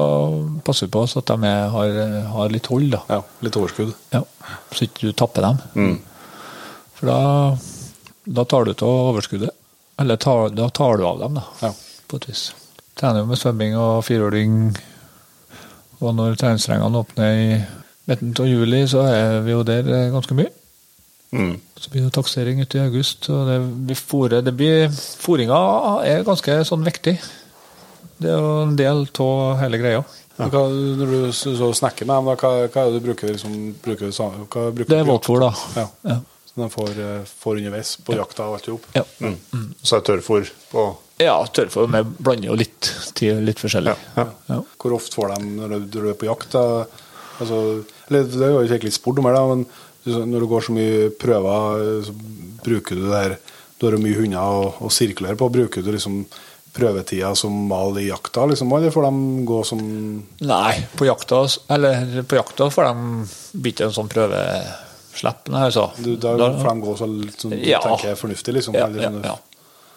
passer 0.65 0.89
vi 0.89 0.95
på 0.97 1.03
oss 1.05 1.17
at 1.21 1.29
de 1.29 1.37
er, 1.49 1.69
har, 1.73 1.99
har 2.33 2.53
litt 2.53 2.67
hold. 2.73 2.91
da. 2.97 3.03
Ja, 3.13 3.21
litt 3.45 3.57
overskudd. 3.61 3.93
Ja. 4.17 4.23
Så 4.73 4.89
ikke 4.89 5.11
du 5.11 5.13
tapper 5.17 5.45
dem. 5.49 6.01
For 6.97 7.11
da, 7.11 7.21
da 8.41 8.45
tar 8.49 8.65
du 8.69 8.73
av 8.75 8.89
overskuddet. 9.13 9.53
Eller 10.01 10.17
tar, 10.19 10.49
da 10.57 10.69
tar 10.75 10.97
du 10.99 11.05
av 11.07 11.21
dem, 11.23 11.37
da, 11.39 11.45
Ja. 11.63 11.73
på 12.11 12.17
et 12.19 12.29
vis. 12.33 12.49
Trener 12.95 13.25
jo 13.25 13.31
med 13.31 13.41
svømming 13.41 13.77
og 13.79 14.05
firhjuling. 14.07 14.59
Og 16.01 16.13
når 16.15 16.37
treningsterrengene 16.39 17.01
åpner 17.01 17.39
i 17.39 17.49
midten 18.11 18.35
av 18.39 18.51
juli, 18.51 18.85
så 18.91 19.07
er 19.09 19.41
vi 19.47 19.55
jo 19.55 19.65
der 19.67 19.89
eh, 19.89 20.11
ganske 20.13 20.37
mye. 20.39 20.53
Mm. 21.35 21.55
Så 21.81 21.91
blir 21.91 22.05
det 22.05 22.13
taksering 22.15 22.61
ute 22.63 22.79
i 22.79 22.85
august. 22.85 23.31
og 23.31 23.49
det, 23.49 23.57
blir 23.89 23.99
fore, 23.99 24.43
det 24.45 24.55
blir, 24.55 24.93
Foringa 25.19 25.57
er 26.07 26.27
ganske 26.27 26.61
sånn 26.69 26.85
viktig. 26.87 27.17
Det 28.23 28.31
er 28.31 28.39
jo 28.39 28.53
en 28.69 28.77
del 28.79 29.09
av 29.25 29.57
hele 29.59 29.81
greia. 29.83 30.05
Ja. 30.37 30.49
Hva, 30.51 30.67
når 30.69 31.11
du 31.11 31.33
så, 31.35 31.55
snakker 31.75 32.07
med 32.07 32.15
dem, 32.17 32.31
da, 32.31 32.37
hva, 32.39 32.69
hva 32.69 32.85
er 32.85 32.93
det 32.93 33.01
du 33.01 33.09
bruker? 33.09 33.35
Liksom, 33.35 33.59
bruker 33.83 34.11
hva 34.11 34.71
bruker 34.75 34.91
Det 34.91 35.01
er 35.01 35.09
våtfôr, 35.09 35.43
da. 35.43 35.51
Ja. 35.79 35.87
Ja. 36.07 36.21
Så 36.51 36.61
de 36.63 36.71
får, 36.71 36.91
eh, 37.03 37.33
får 37.43 37.59
underveis 37.63 37.97
på 38.07 38.15
jakta 38.19 38.47
og 38.47 38.59
alt 38.59 38.69
i 38.69 38.75
hop? 38.75 38.87
Ja. 38.95 39.03
Mm. 39.19 39.75
Så 39.83 39.97
er 39.97 40.03
det 40.03 40.09
tørrfôr 40.11 40.51
på 40.71 40.87
Ja, 41.23 41.37
tørrfôr. 41.47 41.87
Vi 41.93 42.03
blander 42.19 42.49
jo 42.51 42.57
litt 42.59 42.89
til 43.15 43.43
litt 43.47 43.61
forskjellig. 43.63 43.95
Ja, 44.17 44.27
Ja. 44.51 44.61
Hvor 44.81 44.97
ofte 44.97 45.15
får 45.15 45.37
de 45.37 45.51
når 45.61 45.91
du, 45.91 45.99
er 46.11 46.15
på 46.19 46.27
jakt? 46.27 46.51
Da? 46.53 46.85
Altså, 47.41 47.85
eller, 48.11 48.25
det 48.31 48.43
er 48.43 48.51
jo 48.55 48.63
ikke 48.67 48.89
litt 48.89 48.97
spurt 48.99 49.19
om 49.23 49.29
her, 49.31 49.39
men 49.55 49.67
når 50.05 50.41
du 50.45 50.47
går 50.51 50.61
så 50.67 50.73
mye 50.77 51.11
prøver, 51.19 52.03
så 52.05 52.13
bruker 52.65 52.97
du 52.99 53.07
det 53.09 53.23
her 53.23 53.37
Du 53.81 53.87
har 53.89 53.97
mye 53.99 54.15
hunder 54.17 54.39
å, 54.41 54.75
å 54.87 54.91
sirkulere 54.93 55.37
på. 55.37 55.49
Bruker 55.51 55.83
du 55.83 55.91
liksom 55.93 56.25
prøvetida 56.75 57.35
som 57.39 57.53
mal 57.69 57.95
i 57.99 58.09
jakta, 58.09 58.45
liksom, 58.51 58.71
eller 58.75 58.91
får 58.91 59.05
de 59.07 59.45
gå 59.47 59.59
som 59.67 59.81
Nei, 60.43 60.73
på 60.99 61.07
jakta, 61.07 61.45
eller 61.75 62.23
på 62.27 62.39
jakta 62.39 62.67
får 62.75 62.89
de 62.91 63.61
blir 63.63 63.83
en 63.87 63.93
sånn 63.95 64.09
prøveslipp. 64.11 65.51
Nei, 65.55 65.65
altså. 65.69 65.89
du, 66.03 66.17
Da 66.19 66.33
får 66.35 66.71
de 66.71 66.87
gå 66.87 66.95
så 66.99 67.07
litt 67.11 67.39
sånn 67.45 67.55
du 67.55 67.63
Ja. 67.69 67.81
tenker 67.85 68.11
er 68.15 68.19
fornuftig, 68.19 68.55
liksom? 68.59 68.75
ja, 68.75 68.89
ja, 68.89 69.11
sånn- 69.11 69.23
ja. 69.25 69.37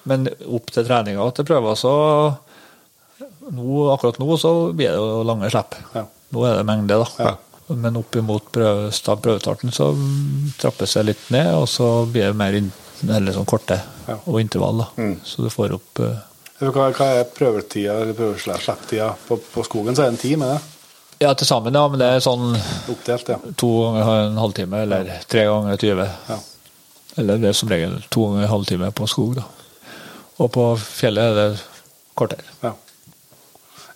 Men 0.08 0.28
opp 0.48 0.72
til 0.72 0.86
treninga 0.88 1.24
og 1.24 1.34
til 1.38 1.48
prøver, 1.48 1.76
så 1.80 1.94
nå, 3.52 3.68
Akkurat 3.94 4.20
nå 4.22 4.38
så 4.40 4.54
blir 4.76 4.94
det 4.94 5.00
jo 5.00 5.24
lange 5.28 5.50
slipp. 5.52 5.76
Ja. 5.96 6.06
Nå 6.36 6.46
er 6.48 6.60
det 6.60 6.66
mengde, 6.68 7.00
da. 7.04 7.08
Ja. 7.24 7.36
Men 7.76 8.00
opp 8.00 8.16
imot 8.16 8.48
prøvestarten 8.56 9.74
så 9.76 9.90
trappes 10.60 10.96
det 10.96 11.04
litt 11.10 11.26
ned, 11.36 11.52
og 11.56 11.68
så 11.72 11.90
blir 12.08 12.30
det 12.32 12.38
mer 12.40 12.56
eller 13.08 13.36
sånn 13.36 13.48
korte 13.50 13.82
Ja. 14.08 14.16
og 14.24 14.40
intervall. 14.40 14.86
da. 14.86 15.10
Så 15.28 15.44
du 15.44 15.50
får 15.52 15.76
opp 15.76 16.00
uh... 16.00 16.16
Hva, 16.58 16.88
hva 16.96 17.08
er 17.20 17.28
prøvetida 17.30 18.00
eller 18.02 18.16
prøveslipptida 18.18 19.12
på, 19.28 19.38
på 19.54 19.64
skogen? 19.68 19.96
Så 19.96 20.06
er 20.06 20.12
det 20.12 20.16
en 20.16 20.22
time, 20.24 20.48
det? 20.56 20.78
Ja, 21.20 21.34
til 21.34 21.50
sammen, 21.50 21.76
ja. 21.76 21.84
Men 21.92 22.02
det 22.02 22.08
er 22.08 22.24
sånn 22.24 22.56
Oppdelt, 22.90 23.30
ja. 23.30 23.38
to 23.60 23.70
ganger 23.84 24.24
en 24.24 24.40
halvtime, 24.42 24.82
eller 24.88 25.12
tre 25.30 25.44
ganger 25.50 25.78
20. 25.84 26.08
Ja. 26.32 26.40
Eller 27.18 27.42
det 27.42 27.52
er 27.52 27.58
som 27.58 27.70
regel 27.70 28.00
to 28.14 28.26
ganger 28.30 28.48
en 28.48 28.54
halvtime 28.56 28.92
på 28.96 29.10
skog, 29.10 29.38
da. 29.42 29.46
Og 30.44 30.52
på 30.54 30.66
fjellet 30.82 31.32
er 31.32 31.38
det 31.38 31.62
kvarter. 32.18 32.44
Ja. 32.64 32.74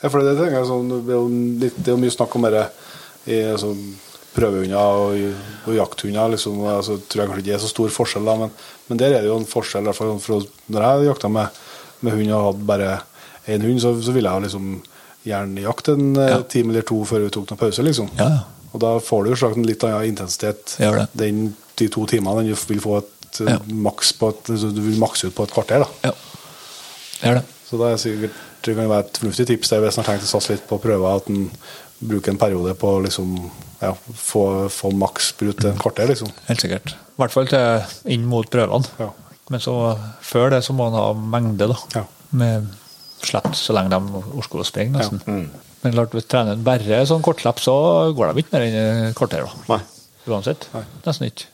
ja 0.02 0.10
for 0.10 0.24
det 0.26 0.38
tenker 0.40 0.60
jeg 0.60 0.70
sånn, 0.70 0.90
det 1.06 1.18
er 1.18 1.28
litt, 1.66 1.76
det 1.78 1.92
er 1.92 1.98
jo 1.98 2.02
mye 2.02 2.14
snakk 2.16 2.38
om 2.40 2.48
det 2.50 2.64
i 3.30 3.42
sånn 3.62 3.82
prøvehunder 4.34 5.02
og, 5.04 5.26
og 5.68 5.76
jakthunder. 5.78 6.32
Liksom, 6.36 6.62
altså, 6.72 6.98
tror 7.06 7.24
jeg 7.24 7.32
kanskje 7.32 7.46
ikke 7.46 7.58
er 7.60 7.64
så 7.66 7.72
stor 7.72 7.94
forskjell, 7.94 8.26
da, 8.30 8.38
men, 8.46 8.54
men 8.90 9.02
der 9.02 9.18
er 9.18 9.26
det 9.26 9.30
jo 9.32 9.38
en 9.42 9.50
forskjell. 9.50 9.84
i 9.86 9.92
hvert 9.92 10.00
fall 10.00 10.16
for, 10.24 10.48
når 10.72 10.88
jeg 10.88 11.10
jakta 11.12 11.30
med, 11.30 11.62
med 12.02 12.18
hund 12.18 12.34
og 12.38 12.48
hadde 12.50 12.70
bare 12.72 12.92
én 13.52 13.66
hund, 13.68 13.82
så, 13.84 13.94
så 14.02 14.16
ville 14.16 14.32
jeg 14.32 14.48
liksom 14.48 14.72
gjerne 15.28 15.62
jakte 15.68 15.94
en 15.98 16.16
eh, 16.18 16.32
Ja. 16.34 16.42
time 16.50 16.74
eller 16.74 16.86
to 16.88 16.98
før 17.06 17.26
vi 17.28 17.34
tok 17.36 17.52
noen 17.52 17.62
pause. 17.62 17.86
liksom. 17.86 18.10
Ja, 18.18 18.30
ja. 18.40 18.42
Og 18.72 18.80
da 18.80 18.96
får 19.04 19.26
du 19.26 19.34
jo 19.34 19.36
slags 19.42 19.58
en 19.60 19.68
litt 19.68 19.84
annen 19.84 20.08
intensitet 20.08 20.78
det. 20.80 21.08
den, 21.20 21.50
de 21.78 21.88
to 21.92 22.06
timene 22.08 22.40
enn 22.42 22.48
du 22.50 22.56
vil 22.56 22.80
få 22.82 23.02
et 23.02 23.42
Ja. 23.48 23.58
maks 23.68 24.10
på 24.20 24.28
et, 24.32 24.50
du 24.60 24.80
vil 24.82 24.98
makse 25.00 25.28
ut 25.28 25.36
på 25.36 25.44
et 25.48 25.54
kvarter. 25.54 25.84
da. 25.86 26.10
ja. 26.10 26.16
Det 27.22 27.30
er 27.30 27.40
det. 27.40 27.46
Så 27.70 27.80
det 27.80 27.88
er 27.88 28.02
sikkert, 28.02 28.40
det 28.66 28.76
kan 28.76 28.90
være 28.92 29.06
et 29.06 29.22
fornuftig 29.22 29.48
tips 29.48 29.72
der 29.72 29.84
hvis 29.86 29.98
en 29.98 30.04
har 30.04 30.10
tenkt 30.12 30.28
å 30.28 30.32
satse 30.34 30.56
litt 30.56 30.68
på 30.68 30.80
prøver, 30.84 31.22
at 31.22 31.30
en 31.32 31.46
bruker 32.02 32.34
en 32.34 32.42
periode 32.42 32.74
på 32.82 32.96
å 32.98 33.02
liksom, 33.06 33.36
ja, 33.82 33.94
få, 34.18 34.44
få 34.74 34.92
maks 34.98 35.32
brut 35.40 35.62
til 35.62 35.70
et 35.72 35.80
kvarter. 35.82 36.10
liksom. 36.12 36.32
Helt 36.50 36.64
sikkert. 36.66 36.96
I 36.96 37.22
hvert 37.22 37.36
fall 37.36 37.50
til 37.52 38.14
inn 38.16 38.26
mot 38.30 38.50
prøvene. 38.52 38.90
Ja. 39.00 39.12
Men 39.52 39.64
så, 39.64 39.76
før 40.26 40.54
det 40.56 40.64
så 40.66 40.74
må 40.76 40.90
en 40.90 40.98
ha 40.98 41.08
mengde, 41.14 41.70
da. 41.72 41.78
Ja. 41.96 42.06
Med 42.42 42.70
slett 43.22 43.54
så 43.60 43.76
lenge 43.78 43.94
de 43.94 44.22
orker 44.42 44.64
å 44.64 44.66
springe, 44.66 44.98
nesten. 44.98 45.22
Men 45.82 45.96
klart, 45.96 46.14
hvis 46.16 46.28
treneren 46.30 46.66
bare 46.66 47.04
sånn 47.10 47.24
kortslipp, 47.26 47.62
så 47.62 47.76
går 48.18 48.32
de 48.32 48.44
ikke 48.44 48.56
mer 48.56 48.66
enn 48.68 49.06
et 49.12 49.18
kvarter, 49.18 49.46
da. 49.46 49.64
Nei. 49.76 49.82
Uansett. 50.30 50.68
Nesten 51.06 51.30
ikke. 51.30 51.50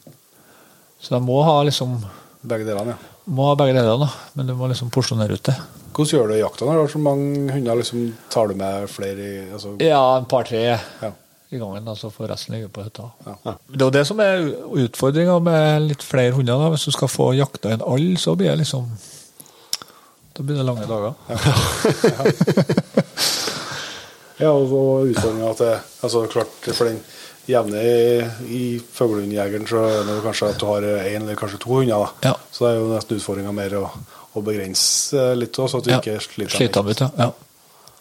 Så 1.04 1.14
de 1.14 1.22
må 1.24 1.42
ha 1.46 1.60
liksom 1.68 2.00
Begge 2.48 2.66
delene, 2.68 2.96
ja. 2.96 3.14
Må 3.28 3.50
ha 3.50 3.56
begge 3.60 3.76
deler, 3.76 3.98
da. 4.00 4.08
Men 4.40 4.48
du 4.48 4.54
må 4.56 4.70
liksom 4.72 4.90
porsjonere 4.94 5.36
ut 5.36 5.44
det. 5.50 5.56
Hvordan 5.98 6.12
gjør 6.14 6.28
du 6.30 6.34
i 6.36 6.42
jakta 6.44 6.66
når 6.68 6.78
du 6.78 6.82
har 6.84 6.92
så 6.94 7.00
mange 7.02 7.54
hunder? 7.56 7.80
Liksom, 7.80 8.04
tar 8.32 8.52
du 8.52 8.54
med 8.60 8.86
flere 8.92 9.24
i 9.24 9.38
altså, 9.52 9.74
Ja, 9.82 10.02
en 10.20 10.28
par-tre 10.30 10.62
Ja. 11.02 11.12
i 11.50 11.58
gangen, 11.58 11.88
så 11.96 12.12
får 12.14 12.28
resten 12.34 12.56
ligge 12.56 12.70
på 12.70 12.84
hytta. 12.86 13.10
Ja. 13.26 13.54
Det 13.68 13.82
er 13.82 13.86
jo 13.86 13.90
det 13.96 14.06
som 14.08 14.20
er 14.24 14.46
utfordringa 14.84 15.40
med 15.44 15.88
litt 15.90 16.04
flere 16.06 16.36
hunder. 16.36 16.60
da. 16.60 16.70
Hvis 16.76 16.86
du 16.86 16.92
skal 16.96 17.08
få 17.12 17.32
jakta 17.38 17.72
inn 17.74 17.82
alle, 17.86 18.18
så 18.22 18.36
blir 18.36 18.52
det 18.54 18.60
liksom 18.66 18.88
Da 20.38 20.44
blir 20.44 20.58
det 20.60 20.66
lange 20.68 20.86
dager. 20.86 21.14
Ja, 24.38 24.52
og, 24.54 24.72
og 24.72 25.08
utfordringa 25.10 25.50
at 25.50 25.58
det 25.64 25.72
altså, 26.06 26.28
klart, 26.30 26.54
For 26.78 26.86
den 26.86 27.00
jevne 27.48 27.82
i, 27.82 28.28
i 28.54 28.62
fuglehundjegeren 28.94 29.68
så 29.70 29.84
er 29.88 30.06
det 30.10 30.18
kanskje 30.26 30.52
at 30.52 30.62
du 30.62 30.66
har 30.70 30.86
én 30.88 31.22
eller 31.24 31.40
kanskje 31.40 31.60
to 31.64 31.74
hunder. 31.78 32.06
da. 32.22 32.32
Ja. 32.32 32.36
Så 32.52 32.66
det 32.66 32.74
er 32.74 32.80
jo 32.82 32.90
nesten 32.92 33.20
utfordringa 33.22 33.54
mer 33.56 33.76
å, 33.80 33.84
å 34.36 34.44
begrense 34.46 35.30
litt, 35.40 35.56
også, 35.58 35.78
så 35.78 35.84
at 35.84 35.88
du 35.88 35.94
Ja, 35.96 36.00
ikke 36.02 36.20
sliter 36.26 36.58
Sliter 36.58 36.84
dem 36.84 36.92
ut, 36.92 37.04
ja. 37.06 37.10
ja. 37.26 37.30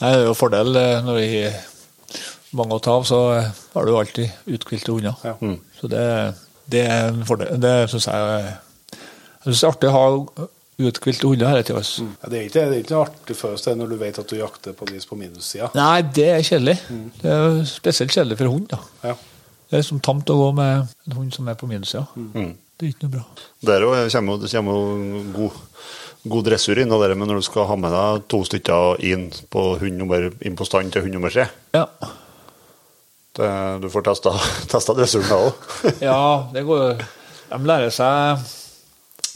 Nei, 0.01 0.10
Det 0.10 0.18
er 0.18 0.27
jo 0.27 0.35
en 0.35 0.40
fordel 0.43 0.77
eh, 0.81 0.98
når 1.06 1.20
vi 1.23 1.28
har 1.47 1.56
mange 2.56 2.77
å 2.77 2.82
ta 2.82 2.97
av, 2.98 3.06
så 3.09 3.20
eh, 3.36 3.48
har 3.74 3.86
du 3.86 3.94
alltid 3.97 4.52
uthvilte 4.56 4.93
hunder. 4.93 5.16
Ja. 5.24 5.36
Så 5.78 5.89
det, 5.93 6.05
det 6.73 6.82
er 6.89 7.09
en 7.12 7.24
fordel. 7.28 7.56
Det 7.62 7.74
syns 7.93 8.09
jeg 8.10 8.28
er 8.36 8.52
Jeg 9.47 9.55
synes 9.55 9.60
det 9.60 9.66
er 9.66 9.73
artig 9.73 9.90
å 9.90 9.97
ha 9.97 10.47
uthvilte 10.77 11.31
hunder 11.31 11.48
hele 11.52 11.64
tida. 11.64 11.81
Ja, 11.81 12.28
det, 12.28 12.39
er 12.39 12.48
ikke, 12.48 12.64
det 12.66 12.66
er 12.66 12.82
ikke 12.82 12.94
noe 12.97 13.06
artig 13.06 13.36
følelse 13.39 13.70
det 13.73 13.81
når 13.81 13.93
du 13.93 13.97
vet 14.01 14.18
at 14.20 14.28
du 14.32 14.36
jakter 14.36 14.77
på 14.77 14.89
på 15.09 15.16
minussida. 15.16 15.70
Nei, 15.78 16.02
det 16.02 16.28
er 16.35 16.43
kjedelig. 16.44 16.77
Det 17.23 17.32
er 17.32 17.64
spesielt 17.70 18.12
kjedelig 18.12 18.39
for 18.43 18.52
hund. 18.52 18.68
da. 18.74 18.82
Ja. 19.09 19.14
Det 19.70 19.80
er 19.80 19.86
som 19.86 19.98
tamt 20.02 20.30
å 20.30 20.36
gå 20.38 20.51
med 20.55 20.86
en 21.09 21.16
hund 21.16 21.32
som 21.34 21.48
er 21.51 21.56
på 21.59 21.66
minussida. 21.70 22.05
Mm. 22.14 22.52
Det 22.76 22.86
er 22.86 22.93
ikke 22.93 23.06
noe 23.09 23.14
bra. 23.16 23.22
Der 23.66 23.86
òg 23.86 23.97
kommer 24.12 24.36
jo 24.36 24.43
det 24.43 24.51
kommer 24.52 24.76
jo 24.76 25.22
god, 25.34 25.56
god 26.34 26.47
dressur 26.51 26.78
inn, 26.82 26.93
dere, 26.93 27.09
det 27.14 27.16
med 27.18 27.30
når 27.32 27.40
du 27.40 27.47
skal 27.48 27.66
ha 27.70 27.76
med 27.80 27.94
deg 27.97 28.26
to 28.30 28.43
stykker 28.47 29.01
inn 29.09 29.26
på 29.51 29.64
hund 29.80 29.98
nummer, 29.98 30.28
inn 30.44 30.59
på 30.59 30.66
stand 30.68 30.93
til 30.94 31.06
hund 31.06 31.16
nummer 31.18 31.32
tre. 31.34 31.48
Ja, 31.74 31.86
Det, 33.36 33.48
du 33.82 33.90
får 33.93 34.02
testa, 34.06 34.32
testa 34.72 34.94
dressuren 34.97 35.28
da 35.28 35.40
òg. 35.48 35.66
ja 36.09 36.20
det 36.55 36.62
går 36.64 36.78
jo 36.86 36.93
De 37.51 37.59
lærer 37.68 37.93
seg 37.93 38.47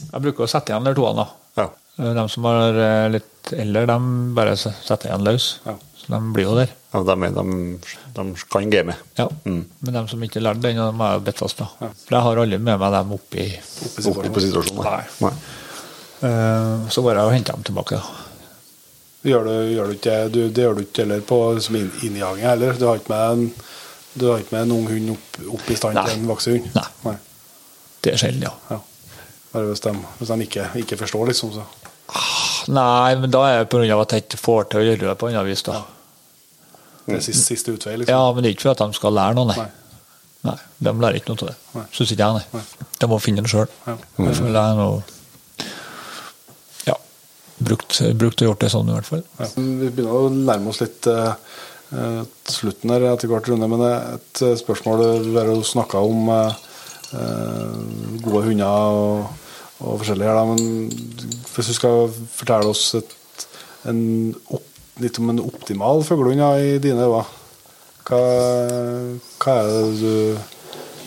Jeg 0.07 0.21
bruker 0.23 0.47
å 0.47 0.49
sette 0.49 0.73
igjen 0.73 0.87
de 0.87 0.93
toene. 0.97 1.21
da. 1.21 1.61
Ja. 1.61 1.67
De 1.97 2.23
som 2.31 2.45
er 2.49 2.77
eh, 2.81 3.07
litt 3.17 3.51
eldre, 3.57 3.85
de 3.89 3.97
bare 4.37 4.53
setter 4.57 5.09
igjen 5.09 5.25
løs. 5.27 5.47
Ja. 5.65 5.75
Så 6.01 6.09
de 6.13 6.19
blir 6.33 6.47
jo 6.47 6.53
der. 6.57 6.71
Ja, 6.93 7.01
de, 7.05 7.15
de, 7.35 7.43
de 8.15 8.23
kan 8.51 8.69
game. 8.73 8.95
Ja. 9.19 9.27
Mm. 9.45 9.65
Men 9.85 9.97
de 9.99 10.01
som 10.09 10.23
ikke 10.25 10.41
lærte 10.41 10.63
den, 10.65 10.79
de 10.79 11.05
er 11.07 11.19
bedt 11.27 11.41
fast. 11.43 11.59
da. 11.61 11.67
For 11.77 12.15
jeg 12.17 12.25
har 12.25 12.41
aldri 12.41 12.57
med 12.59 12.79
meg 12.81 12.95
dem 12.95 13.11
oppi 13.17 13.45
Oppe 13.85 14.01
i 14.01 14.09
Oppe 14.11 14.31
på 14.33 14.43
situasjonen. 14.43 14.87
Nei. 14.87 15.03
Nei. 15.27 15.33
Eh, 16.29 16.89
Så 16.93 17.03
går 17.05 17.15
jeg 17.19 17.29
og 17.29 17.35
henter 17.35 17.53
dem 17.59 17.63
tilbake. 17.69 17.99
da. 18.01 18.27
Gjør 19.21 19.43
du, 19.45 19.53
gjør 19.75 19.91
du 19.91 19.93
ikke, 19.99 20.15
du, 20.33 20.39
det 20.49 20.63
gjør 20.65 20.79
du 20.79 20.81
ikke 20.81 21.03
heller 21.03 21.21
på 21.29 21.37
liksom 21.59 21.75
inn, 21.77 21.91
innjaging 22.07 22.47
heller. 22.49 22.73
Du 22.81 22.87
har 22.89 22.97
ikke 22.97 23.13
med 23.13 23.35
en, 23.35 23.43
du 24.17 24.25
har 24.31 24.41
ikke 24.41 24.55
med 24.55 24.63
en 24.65 24.71
ung 24.79 24.87
hund 24.89 25.11
opp, 25.13 25.37
opp 25.59 25.69
i 25.69 25.77
stand 25.77 25.99
til 26.01 26.15
en 26.15 26.25
voksen 26.31 26.55
hund? 26.57 26.71
Nei. 26.79 26.87
Nei. 27.05 27.17
Det 28.01 28.15
er 28.15 28.23
sjelden, 28.23 28.47
ja. 28.47 28.55
Ja. 28.73 28.79
Bare 29.51 29.67
hvis 29.69 29.83
de, 29.85 29.93
hvis 30.17 30.31
de 30.33 30.39
ikke, 30.47 30.65
ikke 30.81 30.97
forstår, 31.03 31.27
liksom. 31.29 31.51
Så. 31.53 31.67
Nei, 32.71 33.15
men 33.17 33.31
da 33.33 33.41
er 33.47 33.63
det 33.63 33.69
pga. 33.71 33.97
at 34.01 34.15
jeg 34.15 34.25
ikke 34.25 34.39
får 34.41 34.71
til 34.71 34.81
å 34.81 34.85
gjøre 34.85 35.03
det 35.07 35.17
på 35.19 35.29
annet 35.29 35.47
vis. 35.47 35.63
da. 35.67 35.83
Det 37.05 37.17
er 37.17 37.23
siste, 37.25 37.45
siste 37.55 37.73
utvei, 37.73 37.97
liksom. 37.97 38.13
Ja, 38.13 38.33
men 38.33 38.43
det 38.43 38.51
er 38.51 38.57
ikke 38.57 38.67
for 38.69 38.75
at 38.75 38.83
de 38.83 38.99
skal 38.99 39.15
lære 39.17 39.37
noe, 39.39 39.49
nei. 39.49 39.57
Nei. 39.57 39.69
Nei, 40.41 40.57
De 40.81 40.93
lærer 40.97 41.19
ikke 41.19 41.33
noe 41.33 41.43
av 41.43 41.51
det. 41.51 41.85
Syns 41.93 42.13
ikke 42.13 42.27
jeg, 42.27 42.33
nei. 42.37 42.61
De 43.01 43.09
må 43.09 43.19
finne 43.21 43.43
det 43.45 43.51
sjøl. 43.51 43.67
Ja. 43.87 43.97
Jeg 44.17 44.53
ja, 46.87 46.95
brukt, 47.61 47.99
brukt 48.17 48.41
og 48.41 48.47
gjort 48.49 48.63
det 48.63 48.71
sånn, 48.73 48.89
i 48.89 48.95
hvert 48.95 49.09
fall. 49.09 49.25
Ja. 49.37 49.49
Vi 49.57 49.89
begynner 49.89 50.15
å 50.17 50.31
nærme 50.33 50.71
oss 50.73 50.81
litt 50.81 51.09
uh, 51.09 51.35
slutten 52.49 52.93
her 52.93 53.05
etter 53.11 53.29
hvert, 53.31 53.49
Rune. 53.51 53.67
Men 53.69 53.83
et 53.85 54.41
eh, 54.41 54.57
spørsmål 54.59 55.23
Du 55.25 55.33
har 55.35 55.49
jo 55.51 55.61
snakka 55.65 56.01
om 56.07 56.29
eh, 56.31 56.59
eh, 57.19 57.79
gode 58.23 58.45
hunder 58.47 58.99
og, 59.01 59.47
og 59.81 59.99
forskjellig 60.01 60.27
her, 60.27 60.37
da. 60.37 60.45
Men 60.45 61.41
hvis 61.55 61.71
du 61.71 61.75
skal 61.75 62.07
fortelle 62.37 62.71
oss 62.71 62.85
et, 62.99 63.13
en 63.89 64.01
opp, 64.53 64.67
litt 65.01 65.17
om 65.21 65.31
en 65.33 65.43
optimal 65.43 66.03
fuglehund 66.05 66.43
ja, 66.43 66.51
i 66.61 66.79
dine 66.83 67.07
øyne, 67.07 67.23
hva, 68.07 68.21
hva 69.41 69.53
er 69.61 69.69
det 69.71 69.83
du 70.01 70.15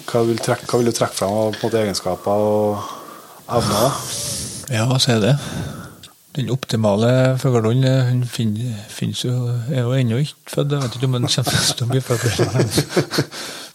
hva 0.05 0.23
vil, 0.29 0.39
trekke, 0.39 0.67
hva 0.69 0.79
vil 0.79 0.91
du 0.91 0.95
trekke 0.95 1.17
fram 1.17 1.33
av 1.35 1.57
måte, 1.59 1.81
egenskaper 1.81 2.45
og 2.45 2.85
evner? 3.57 3.97
Ja, 4.73 4.85
hva 4.89 4.99
er 5.11 5.23
det. 5.23 5.33
Den 6.35 6.51
optimale 6.51 7.09
fuglehunden 7.39 8.09
hun 8.09 8.23
finnes 8.27 9.23
jo, 9.23 9.35
er 9.71 9.85
jo 9.85 9.95
ennå 9.95 10.19
ikke 10.23 10.57
født. 10.57 10.75
Jeg 10.75 10.83
vet 10.83 10.99
ikke 10.99 11.09
om 11.09 11.17
den 11.19 11.29
kommer 11.31 11.67
til 11.79 11.87
å 11.87 11.91
bli 11.93 12.03
født. 12.03 13.35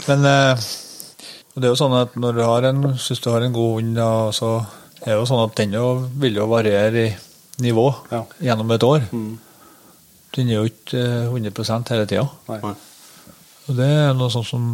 Men 0.09 0.27
eh, 0.27 0.67
det 1.55 1.67
er 1.67 1.73
jo 1.73 1.79
sånn 1.79 1.95
at 1.97 2.17
når 2.19 2.35
du 2.35 2.43
har 2.43 2.67
en, 2.69 2.83
synes 2.99 3.23
du 3.23 3.29
har 3.31 3.45
en 3.45 3.55
god 3.55 3.79
hund, 3.79 4.01
og 4.03 4.35
så 4.35 4.51
er 5.05 5.15
jo 5.17 5.25
sånn 5.29 5.43
at 5.45 5.55
den 5.59 5.73
jo 5.77 5.85
vil 6.19 6.35
jo 6.35 6.47
variere 6.51 7.05
i 7.07 7.15
nivå 7.63 7.87
Ja. 8.11 8.23
gjennom 8.41 8.71
et 8.71 8.83
år. 8.83 9.05
Den 10.35 10.49
er 10.49 10.53
jo 10.59 10.65
ikke 10.69 10.99
eh, 10.99 11.29
100% 11.31 11.89
hele 11.93 12.05
tida. 12.05 12.27
Og 12.49 13.75
det 13.77 13.85
er 13.87 14.13
noe 14.17 14.29
sånn 14.33 14.45
som 14.47 14.65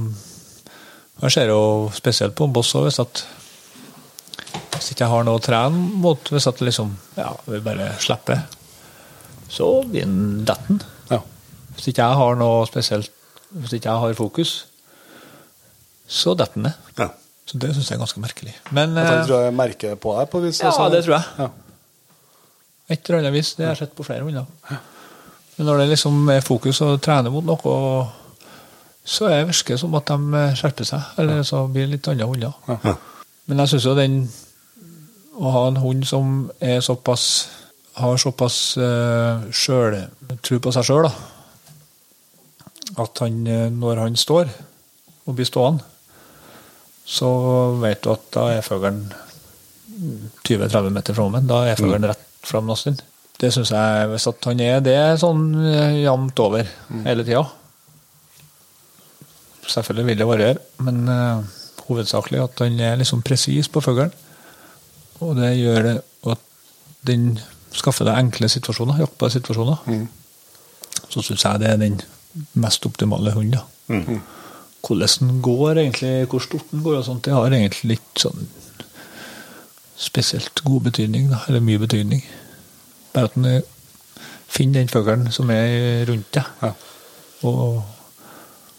Jeg 1.21 1.31
ser 1.31 1.47
jo 1.47 1.89
spesielt 1.95 2.35
på 2.35 2.43
en 2.43 2.53
boss 2.53 2.73
òg, 2.75 2.89
hvis 2.89 2.99
at 2.99 3.25
hvis 4.75 4.91
ikke 4.91 5.05
jeg 5.05 5.09
har 5.13 5.23
noe 5.23 5.39
å 5.39 5.41
trene 5.43 5.79
mot, 6.03 6.19
hvis 6.29 6.47
at 6.47 6.59
liksom 6.61 6.91
Ja, 7.17 7.29
vi 7.47 7.59
bare 7.63 7.93
slipper, 8.03 8.41
så 9.49 9.69
blir 9.87 10.03
den 10.03 10.43
detten. 10.45 10.81
Ja. 11.09 11.21
Hvis 11.75 11.87
ikke 11.87 12.03
jeg 12.03 12.19
har 12.19 12.35
noe 12.35 12.65
spesielt 12.67 13.09
Hvis 13.55 13.73
ikke 13.77 13.87
jeg 13.93 14.01
har 14.03 14.13
fokus, 14.19 14.65
så 16.07 16.35
detter 16.35 16.53
den 16.59 16.63
ned. 16.63 16.73
Ja. 16.99 17.09
Så 17.45 17.59
det 17.61 17.71
syns 17.75 17.91
jeg 17.91 17.97
er 17.97 18.01
ganske 18.01 18.21
merkelig. 18.23 18.55
Men 18.73 18.95
Jeg 18.97 19.19
eh, 19.19 19.25
tror 19.27 19.45
jeg 19.45 19.53
merker 19.53 19.95
på 20.01 20.15
deg 20.17 20.29
på 20.31 20.41
vis. 20.43 20.61
Ja, 20.61 20.71
altså. 20.71 20.89
det 20.89 21.03
tror 21.05 21.17
jeg. 21.17 21.25
Ja. 21.39 21.49
et 22.89 23.09
eller 23.09 23.19
annet 23.19 23.33
vis, 23.33 23.53
det 23.55 23.65
har 23.65 23.75
jeg 23.75 23.83
sett 23.85 23.95
på 23.97 24.05
flere 24.05 24.25
hunder. 24.25 24.45
Men 25.57 25.69
når 25.69 25.77
det 25.77 25.89
liksom 25.93 26.29
er 26.29 26.41
fokus 26.45 26.81
og 26.81 27.01
trener 27.01 27.33
mot 27.33 27.45
noe, 27.45 27.75
så 29.05 29.29
er 29.29 29.43
det 29.43 29.51
virker 29.51 29.75
det 29.75 29.79
som 29.83 29.93
at 29.95 30.09
de 30.09 30.41
skjerper 30.57 30.89
seg. 30.89 31.13
Eller 31.21 31.45
så 31.45 31.67
blir 31.67 31.85
det 31.85 31.97
litt 31.97 32.09
andre 32.11 32.29
hunder. 32.31 32.57
Ja. 32.67 32.95
Men 33.45 33.61
jeg 33.61 33.75
syns 33.75 33.85
jo 33.85 33.93
den 33.97 34.25
Å 35.35 35.51
ha 35.51 35.61
en 35.67 35.77
hund 35.83 36.05
som 36.07 36.49
er 36.63 36.79
såpass 36.79 37.23
har 37.95 38.17
såpass 38.19 38.77
uh, 38.77 39.45
sjøltro 39.55 40.59
på 40.59 40.73
seg 40.75 40.87
sjøl, 40.87 41.07
at 43.01 43.21
han, 43.23 43.37
eh, 43.49 43.67
når 43.73 44.01
han 44.03 44.17
står 44.19 44.51
og 45.25 45.35
blir 45.35 45.47
stående, 45.47 45.83
så 47.05 47.29
vet 47.81 48.01
du 48.03 48.11
at 48.13 48.29
da 48.33 48.47
er 48.55 48.65
fuglen 48.65 49.03
20-30 50.45 50.89
meter 50.93 51.17
framme. 51.17 51.41
Da 51.45 51.61
er 51.69 51.77
fuglen 51.79 52.07
rett 52.09 52.23
fram 52.45 52.71
din. 52.83 52.97
Det 53.39 53.51
syns 53.53 53.71
jeg, 53.73 54.09
hvis 54.11 54.27
at 54.31 54.47
han 54.47 54.61
er 54.63 54.81
det 54.83 54.99
sånn 55.19 55.47
eh, 55.59 56.01
jevnt 56.05 56.39
over 56.39 56.67
hele 57.03 57.25
tida 57.27 57.43
Selvfølgelig 59.65 60.05
vil 60.05 60.19
det 60.19 60.27
variere, 60.29 60.59
men 60.85 61.07
uh, 61.09 61.41
hovedsakelig 61.87 62.37
at 62.43 62.59
han 62.61 62.75
er 62.85 62.99
liksom 62.99 63.23
presis 63.25 63.65
på 63.65 63.81
fuglen. 63.81 64.11
Og 65.25 65.33
det 65.39 65.55
gjør 65.57 65.87
det 65.87 65.95
at 66.29 66.43
den 67.09 67.31
skaffer 67.73 68.05
deg 68.05 68.19
enkle 68.21 68.49
situasjoner, 68.53 69.01
jaktbare 69.01 69.33
situasjoner. 69.33 69.81
Så 71.09 71.25
syns 71.25 71.47
jeg 71.47 71.63
det 71.63 71.71
er 71.71 71.81
den 71.81 71.97
mest 72.61 72.85
optimale 72.85 73.33
hunden. 73.33 73.57
da. 73.57 73.65
Hvordan 74.85 75.29
den 75.29 75.41
går, 75.41 75.79
egentlig, 75.81 76.27
hvor 76.29 76.39
stort 76.43 76.67
den 76.71 76.83
går, 76.85 76.99
og 76.99 77.05
sånt, 77.07 77.23
det 77.25 77.33
har 77.33 77.49
egentlig 77.57 77.95
litt 77.95 78.21
sånn 78.21 78.47
spesielt 79.97 80.61
god 80.67 80.83
betydning, 80.89 81.29
da, 81.31 81.39
eller 81.47 81.63
mye 81.63 81.79
betydning. 81.81 82.21
Bare 83.15 83.29
at 83.31 83.37
er- 83.37 83.63
finner 84.47 84.81
den 84.83 84.87
fuglen 84.91 85.31
som 85.31 85.49
er 85.49 86.05
rundt 86.05 86.31
deg, 86.31 86.43
Ja. 86.61 86.71
og 87.43 87.83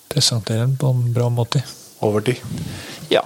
presenterer 0.08 0.66
den 0.66 0.76
på 0.76 0.90
en 0.94 1.12
bra 1.12 1.28
måte. 1.28 1.62
Over 2.02 2.20
tid. 2.20 2.36
Ja. 3.10 3.22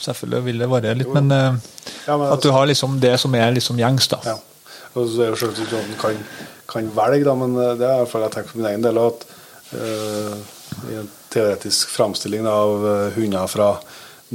Selvfølgelig 0.00 0.44
vil 0.44 0.58
det 0.58 0.68
variere 0.70 0.98
litt, 0.98 1.12
men, 1.12 1.30
eh, 1.32 1.56
Ja, 2.06 2.16
men 2.16 2.32
at 2.32 2.40
du 2.42 2.50
har 2.52 2.66
liksom 2.66 3.00
det 3.00 3.18
som 3.20 3.34
er 3.34 3.52
liksom 3.52 3.76
gjengs, 3.76 4.08
da. 4.08 4.18
Ja. 4.24 4.38
Og 4.94 5.08
så 5.08 5.22
er 5.22 5.28
jo 5.30 5.36
selvsagt 5.36 5.66
ikke 5.66 5.78
at 5.78 5.88
en 5.88 5.98
kan, 5.98 6.26
kan 6.68 6.90
velge, 6.94 7.24
da, 7.24 7.34
men 7.34 7.56
eh, 7.56 7.74
det 7.76 7.82
er 7.86 7.94
i 7.94 7.98
hvert 8.04 8.08
fall 8.08 8.22
jeg 8.22 8.30
tenker 8.32 8.48
for 8.50 8.58
min 8.58 8.66
egen 8.66 8.82
del 8.82 8.98
at 8.98 9.26
øh, 9.74 10.36
i 10.90 10.94
en 10.94 11.10
teoretisk 11.36 11.92
framstilling 11.94 12.48
av 12.50 12.86
eh, 12.90 13.14
hunder 13.18 13.46
fra 13.52 13.70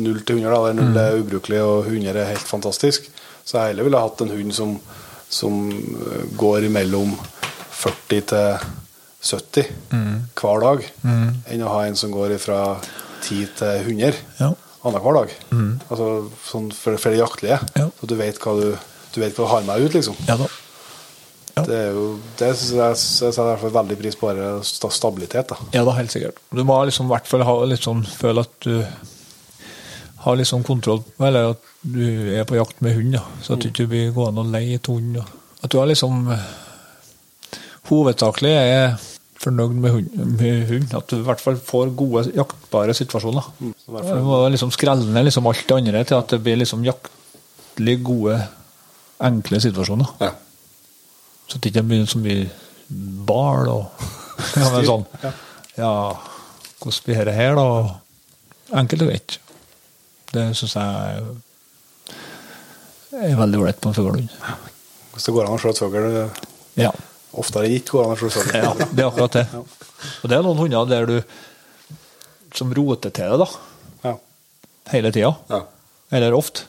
null 0.01 0.21
til 0.23 0.39
100, 0.39 0.53
da, 0.53 0.71
der 0.71 0.77
0 0.79 0.99
er 1.01 1.17
ubrukelig 1.19 1.59
og 1.65 1.89
100 1.89 2.15
er 2.21 2.29
helt 2.31 2.47
fantastisk, 2.47 3.09
Så 3.43 3.57
jeg 3.57 3.71
heller 3.73 3.83
ville 3.89 3.99
hatt 3.99 4.21
en 4.21 4.29
hund 4.31 4.53
som, 4.55 4.75
som 5.29 5.55
eh, 5.73 6.25
går 6.39 6.69
mellom 6.71 7.15
40 7.81 8.21
til 8.31 8.69
70 9.21 9.67
hver 10.41 10.61
dag, 10.63 10.85
enn 11.05 11.63
å 11.65 11.71
ha 11.75 11.81
en 11.85 11.97
som 11.99 12.13
går 12.13 12.37
fra 12.41 12.77
10 13.25 13.51
til 13.59 13.83
100 13.85 14.15
Ja. 14.39 14.51
annenhver 14.83 15.13
dag. 15.19 15.33
Altså 15.91 16.07
sånn 16.47 16.71
for, 16.73 16.97
for 16.97 17.13
det 17.13 17.19
jaktlige. 17.21 17.59
Ja. 17.77 17.89
Så 17.99 18.09
du 18.09 18.15
vet 18.17 18.39
du, 18.41 18.71
du 19.13 19.19
vet 19.21 19.35
hva 19.37 19.45
du 19.45 19.51
har 19.51 19.67
med 19.67 19.85
ut, 19.85 19.93
liksom. 19.93 20.15
Ja 20.29 20.37
da. 20.39 20.47
Ja. 21.57 21.63
Det 21.67 21.75
er 21.75 21.91
jo 21.93 22.19
Det 22.39 22.47
jeg 22.47 22.57
jeg 22.77 22.97
setter 23.35 23.57
veldig 23.73 23.97
pris 23.99 24.15
på, 24.15 24.29
bare 24.29 24.61
stabilitet. 24.95 25.47
da. 25.49 25.55
Ja 25.73 25.83
da, 25.83 25.91
helt 25.97 26.11
sikkert. 26.13 26.37
Du 26.53 26.63
må 26.63 26.77
liksom 26.87 27.05
i 27.09 27.13
hvert 27.15 27.27
fall 27.27 27.43
ha 27.43 27.55
sånn, 27.83 28.05
føle 28.07 28.39
at 28.45 28.59
du 28.63 28.85
har 30.21 30.35
sånn 30.47 30.63
kontroll, 30.63 31.03
eller 31.19 31.51
at 31.55 31.61
du 31.81 32.03
er 32.37 32.43
på 32.45 32.55
jakt 32.55 32.81
med 32.81 32.95
hund, 32.95 33.13
da. 33.13 33.23
så 33.41 33.53
at 33.53 33.59
du 33.63 33.69
ikke 33.71 33.87
blir 33.89 34.11
gående 34.13 34.39
og 34.45 34.51
leie 34.53 34.75
et 34.77 34.87
hund. 34.87 35.15
Da. 35.17 35.25
At 35.63 35.71
du 35.71 35.77
har 35.79 35.87
liksom 35.87 36.27
Hovedsakelig 37.89 38.51
er 38.53 38.93
fornøyd 39.41 39.73
med 39.81 39.91
hund, 39.95 40.11
med 40.39 40.67
hund. 40.69 40.93
At 40.95 41.07
du 41.09 41.17
i 41.17 41.25
hvert 41.25 41.41
fall 41.41 41.57
får 41.57 41.89
gode 41.97 42.27
jaktbare 42.37 42.93
situasjoner. 42.93 43.43
fall- 44.05 44.19
Du 44.19 44.23
må 44.27 44.37
liksom 44.53 44.71
skrelle 44.71 45.05
ned 45.11 45.25
liksom 45.25 45.47
alt 45.49 45.65
det 45.67 45.77
andre 45.77 46.03
til 46.05 46.15
at 46.17 46.27
det 46.29 46.43
blir 46.43 46.57
liksom 46.61 46.83
jaktlig 46.85 48.03
gode, 48.03 48.37
enkle 49.19 49.59
situasjoner. 49.59 50.07
Ja. 50.21 50.29
Så 51.51 51.59
det 51.59 51.71
ikke 51.73 51.83
blir 51.83 52.05
så 52.07 52.19
mye 52.21 52.45
bal 53.27 53.67
og 53.67 54.03
ja, 54.55 54.67
men 54.71 54.85
sånn. 54.87 55.03
Ja. 55.77 55.91
Hvordan 56.81 57.03
blir 57.05 57.19
dette 57.19 57.35
her, 57.35 57.55
da? 57.59 57.65
Enkelt 58.79 59.03
og 59.03 59.09
greit. 59.11 59.35
Det 60.31 60.45
syns 60.55 60.75
jeg 60.79 61.21
er- 63.11 63.35
veldig 63.37 63.59
ålreit 63.59 63.81
på 63.83 63.91
en 63.91 63.95
fuglehund. 63.97 64.29
Det 65.11 65.33
går 65.35 65.45
an 65.49 65.57
å 65.57 65.59
slå 65.59 65.69
et 65.73 65.81
fugl 65.81 66.29
Ja. 66.79 66.91
Oftere 67.35 67.67
enn 67.67 67.75
ikke 67.77 67.91
går 67.97 68.05
an 68.05 68.15
å 68.15 68.19
slå 68.19 68.29
fugl. 68.31 68.55
ja, 68.55 68.71
det 68.79 69.03
er 69.03 69.09
akkurat 69.09 69.35
det. 69.35 69.45
Og 70.23 70.29
det 70.31 70.37
er 70.37 70.43
noen 70.47 70.57
hunder 70.57 70.85
der 70.89 71.05
du 71.05 71.17
som 72.55 72.71
roter 72.75 73.11
til 73.15 73.29
det, 73.31 73.39
da. 73.43 73.49
Ja. 74.07 74.15
Hele 74.91 75.11
tida. 75.11 75.35
Ja. 75.51 75.61
Eller 76.11 76.33
ofte. 76.35 76.63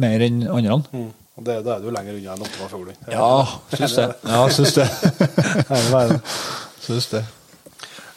Mer 0.00 0.20
enn 0.24 0.44
andre. 0.48 0.78
Mm. 0.92 1.10
Og 1.38 1.44
det, 1.46 1.54
da 1.64 1.76
er 1.78 1.84
du 1.84 1.88
lenger 1.94 2.18
unna 2.18 2.34
enn 2.34 2.42
Ottawa 2.44 2.66
fuglehund. 2.68 3.06
Ja, 3.08 3.28
syns 3.72 3.94
det. 3.96 4.08
Ja, 4.28 4.42
syns 4.52 4.74
det. 4.76 4.88
Syns 6.82 7.06
det. 7.12 7.22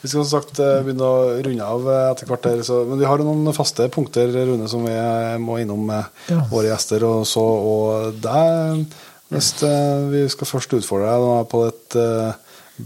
Vi 0.01 0.09
skal 0.09 0.25
som 0.25 0.31
sagt 0.41 0.59
eh, 0.61 0.81
begynne 0.85 1.05
å 1.07 1.21
runde 1.45 1.65
av 1.65 1.87
eh, 1.89 2.01
etter 2.11 2.27
hvert. 2.29 2.47
Så, 2.67 2.81
men 2.89 2.99
vi 3.01 3.07
har 3.09 3.21
noen 3.25 3.47
faste 3.55 3.87
punkter 3.93 4.29
Rune, 4.35 4.67
som 4.69 4.83
vi 4.85 4.93
eh, 4.93 5.37
må 5.41 5.57
innom 5.63 5.87
Ja. 5.93 6.41
våre 6.51 6.69
gjester. 6.73 7.05
Og, 7.07 7.23
så, 7.29 7.41
og 7.41 8.19
deg, 8.21 8.83
vi 9.31 10.25
skal 10.29 10.49
først 10.51 10.75
utfordre 10.77 11.15
deg 11.23 11.47
på 11.53 11.63
et 11.69 11.97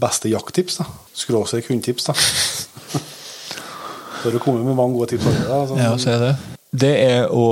beste 0.00 0.30
jakttips. 0.32 0.78
Skråstrek 1.16 1.68
hundetips. 1.72 2.08
da. 2.08 2.14
Så 4.20 4.28
har 4.28 4.34
du 4.36 4.40
kommet 4.44 4.64
med 4.68 4.76
mange 4.76 4.96
gode 4.98 5.14
tips. 5.14 5.24
Da, 5.48 5.62
sånn. 5.68 5.78
Ja, 5.80 5.92
så 6.00 6.10
er 6.12 6.18
det. 6.26 6.32
Det 6.76 6.90
er 7.00 7.30
å 7.32 7.44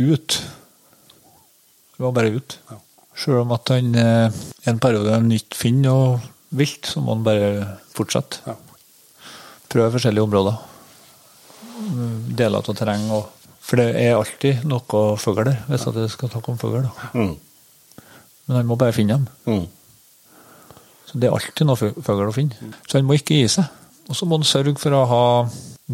ut. 0.00 0.38
Det 1.98 2.04
var 2.06 2.12
bare 2.14 2.30
ut. 2.38 2.58
Ja. 2.70 2.78
Selv 3.18 3.40
om 3.42 3.52
at 3.56 3.68
han 3.74 3.90
eh, 3.98 4.30
en 4.70 4.78
periode 4.78 5.10
han 5.16 5.30
ikke 5.34 5.58
finner 5.58 5.88
noe 5.90 6.18
vilt, 6.54 6.86
så 6.86 7.02
må 7.02 7.16
han 7.16 7.24
bare 7.26 7.48
fortsette. 7.96 8.44
Ja. 8.46 8.54
Prøve 9.68 9.90
forskjellige 9.96 10.22
områder. 10.28 10.60
Mm, 11.78 12.36
Deler 12.38 12.62
av 12.62 12.76
terreng. 12.78 13.08
Og, 13.14 13.26
for 13.60 13.80
det 13.82 13.88
er 14.00 14.14
alltid 14.16 14.62
noe 14.70 15.02
fugl 15.20 15.42
der, 15.50 15.58
hvis 15.68 15.88
at 15.90 15.98
det 15.98 16.06
skal 16.14 16.30
snakke 16.32 16.54
om 16.54 16.60
fugl. 16.62 16.86
Mm. 17.12 17.34
Men 18.48 18.56
han 18.62 18.70
må 18.70 18.78
bare 18.80 18.94
finne 18.96 19.18
dem. 19.18 19.26
Mm. 19.50 19.66
Så 21.08 21.18
det 21.20 21.28
er 21.28 21.34
alltid 21.36 21.66
noe 21.68 21.76
fu- 21.80 21.98
fugl 22.04 22.30
å 22.30 22.34
finne. 22.36 22.70
Så 22.88 22.98
han 23.00 23.06
må 23.08 23.18
ikke 23.18 23.36
gi 23.42 23.48
seg. 23.58 23.66
Og 24.08 24.16
så 24.16 24.24
må 24.24 24.38
han 24.38 24.46
sørge 24.48 24.78
for 24.80 24.94
å 24.96 25.02
ha 25.10 25.22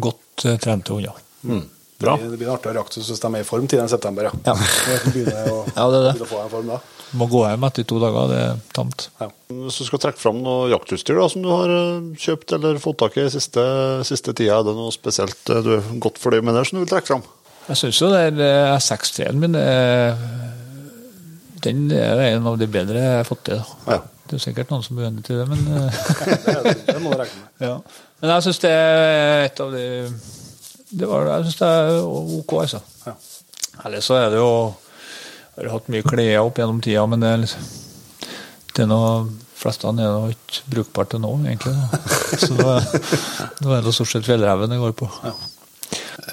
godt 0.05 0.45
eh, 0.47 0.59
trente 0.61 0.93
hunder. 0.95 1.17
Mm. 1.43 1.65
Bra. 2.01 2.17
Det 2.19 2.35
blir 2.37 2.49
en 2.49 2.55
artigere 2.57 2.81
jakt 2.81 2.97
hvis 2.99 3.07
de 3.23 3.29
er 3.29 3.39
i 3.39 3.47
form 3.47 3.67
10. 3.71 3.85
september. 3.93 4.27
Ja. 4.27 4.33
Ja. 4.51 4.55
Å, 5.53 5.61
Ja, 5.75 5.85
det 5.93 5.99
er 6.01 6.05
det. 6.09 6.15
å 6.25 6.27
få 6.27 6.41
en 6.43 6.51
form 6.51 6.67
da. 6.73 6.79
Må 7.15 7.27
gå 7.31 7.45
hjem 7.47 7.63
etter 7.63 7.85
to 7.87 7.99
dager, 8.01 8.27
det 8.33 8.39
er 8.41 8.57
tamt. 8.75 9.05
Ja. 9.21 9.29
Hvis 9.47 9.77
du 9.79 9.85
skal 9.87 10.01
trekke 10.03 10.19
fram 10.19 10.41
noe 10.43 10.65
jaktutstyr 10.73 11.15
da, 11.21 11.27
som 11.31 11.45
du 11.45 11.47
har 11.53 11.71
eh, 11.71 12.09
kjøpt 12.19 12.51
eller 12.57 12.81
fått 12.83 12.97
tak 12.99 13.15
i 13.21 13.27
siste, 13.31 13.63
siste 14.09 14.33
tida, 14.35 14.57
er 14.59 14.65
det 14.67 14.73
noe 14.75 14.91
spesielt 14.91 15.53
eh, 15.53 15.61
du 15.63 15.69
er 15.77 15.87
godt 16.03 16.19
fornøyd 16.19 16.43
med 16.49 16.57
der 16.59 16.67
som 16.67 16.75
du 16.79 16.83
vil 16.83 16.91
trekke 16.91 17.13
fram? 17.13 17.23
Jeg 17.69 17.79
syns 17.79 18.01
jo 18.03 18.09
det 18.11 18.19
er 18.25 18.75
S6-3-en 18.75 19.39
min 19.41 19.55
Den 21.65 21.85
er 21.95 22.19
en 22.35 22.45
av 22.51 22.59
de 22.61 22.67
bedre 22.69 22.99
jeg 23.01 23.15
har 23.21 23.25
fått 23.27 23.45
til. 23.47 23.61
da. 23.63 23.95
Ja. 23.95 24.01
Det 24.25 24.39
er 24.39 24.41
sikkert 24.41 24.71
noen 24.73 24.83
som 24.85 24.97
er 24.99 25.07
uenig 25.07 25.23
til 25.25 25.37
det, 25.39 25.45
men 25.49 25.61
Det, 26.65 26.75
det 26.89 26.97
må 27.01 27.13
du 27.13 27.19
regne 27.21 27.39
med. 27.39 27.47
ja. 27.69 27.75
Men 28.21 28.31
jeg 28.35 28.45
syns 28.47 28.61
det 28.63 28.71
er 28.73 29.45
et 29.47 29.61
av 29.61 29.73
de 29.73 29.85
det 30.95 31.09
var, 31.09 31.29
Jeg 31.33 31.47
syns 31.47 31.61
det 31.61 31.71
er 31.77 31.97
OK, 32.39 32.53
altså. 32.63 32.83
Ja. 33.05 33.15
Ellers 33.85 34.07
så 34.07 34.19
er 34.19 34.29
det 34.31 34.39
jo 34.39 34.51
Jeg 35.55 35.65
har 35.65 35.73
hatt 35.75 35.89
mye 35.91 36.05
klær 36.05 36.45
opp 36.45 36.61
gjennom 36.61 36.79
tida, 36.83 37.03
men 37.09 37.23
det 37.23 37.31
er 37.31 37.43
liksom 37.43 37.73
det 38.75 38.83
er 38.83 38.89
noe, 38.91 39.11
fleste 39.55 39.87
er 39.87 39.95
nå 39.95 40.25
ikke 40.33 40.71
brukbart 40.73 41.13
til 41.13 41.21
nå, 41.23 41.29
egentlig. 41.47 41.71
Så 42.43 42.51
nå 42.59 42.65
er, 43.71 43.85
det 43.85 43.93
stort 43.95 44.11
sett 44.11 44.27
fjellreven 44.27 44.73
det 44.73 44.81
går 44.81 44.95
på. 44.99 45.07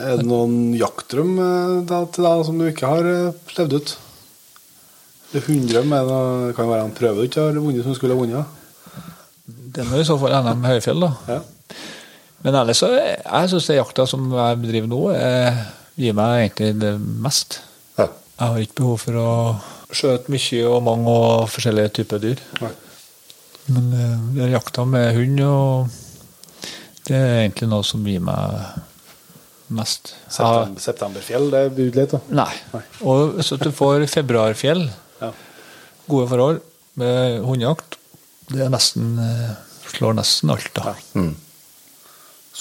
Er 0.02 0.18
det 0.18 0.26
noen 0.26 0.72
jaktdrøm 0.74 1.36
eh, 1.38 1.76
da, 1.86 2.00
til 2.10 2.26
deg 2.26 2.42
som 2.48 2.58
du 2.58 2.66
ikke 2.66 2.90
har 2.90 3.06
eh, 3.06 3.52
levd 3.60 3.76
ut? 3.78 3.94
Det 5.30 5.44
hunddrøm 5.46 5.94
er 5.94 6.10
noe, 6.10 6.50
kan 6.56 6.70
være 6.72 6.88
en 6.88 6.96
prøve 6.96 7.22
du 7.22 7.30
ikke 7.30 7.46
har 7.46 7.62
vunnet 7.62 7.86
som 7.86 7.94
skulle 7.94 8.16
ha 8.16 8.24
vunnet. 8.24 8.58
Det 9.46 9.84
er 9.84 9.88
nå 9.92 10.02
i 10.02 10.08
så 10.08 10.18
fall 10.18 10.34
NM 10.42 10.66
Høyfjell, 10.66 11.06
da. 11.06 11.12
Ja. 11.30 11.38
Men 12.42 12.56
ellers 12.58 12.80
så 12.82 12.88
jeg 12.96 13.50
syns 13.52 13.68
det 13.70 13.76
jakta 13.78 14.06
som 14.10 14.24
jeg 14.34 14.60
bedriver 14.62 14.88
nå, 14.90 15.00
eh, 15.14 15.60
gir 16.00 16.14
meg 16.18 16.48
egentlig 16.48 16.72
det 16.82 16.94
mest. 17.22 17.60
Ja. 17.98 18.08
Jeg 18.08 18.48
har 18.48 18.62
ikke 18.64 18.80
behov 18.80 18.98
for 19.04 19.18
å 19.22 19.28
skjøte 19.92 20.32
mye 20.32 20.62
og 20.72 20.80
mange 20.86 21.12
og 21.12 21.44
forskjellige 21.52 21.92
typer 22.00 22.22
dyr. 22.24 22.40
Nei. 22.62 22.72
Men 23.68 23.92
eh, 23.94 24.16
det 24.34 24.46
er 24.48 24.54
jakta 24.56 24.86
med 24.88 25.12
hund, 25.14 25.38
og 25.46 26.72
det 27.06 27.14
er 27.18 27.36
egentlig 27.44 27.68
noe 27.70 27.86
som 27.86 28.02
gir 28.08 28.24
meg 28.24 28.80
mest. 29.72 30.12
September, 30.28 30.82
septemberfjell, 30.82 31.46
det 31.52 31.60
er 31.68 31.70
budelig. 31.78 32.20
Nei. 32.34 32.50
Nei. 32.74 32.82
Og 33.06 33.36
hvis 33.38 33.52
du 33.62 33.70
får 33.72 34.08
februarfjell, 34.12 34.88
Ja. 35.22 35.30
gode 36.10 36.26
forhold 36.28 36.60
med 36.98 37.38
hundejakt, 37.46 37.94
det 38.50 38.66
er 38.66 38.72
nesten 38.74 39.14
eh, 39.22 39.54
slår 39.94 40.18
nesten 40.18 40.50
alt, 40.50 40.68
da. 40.74 40.96
Ja. 41.14 41.22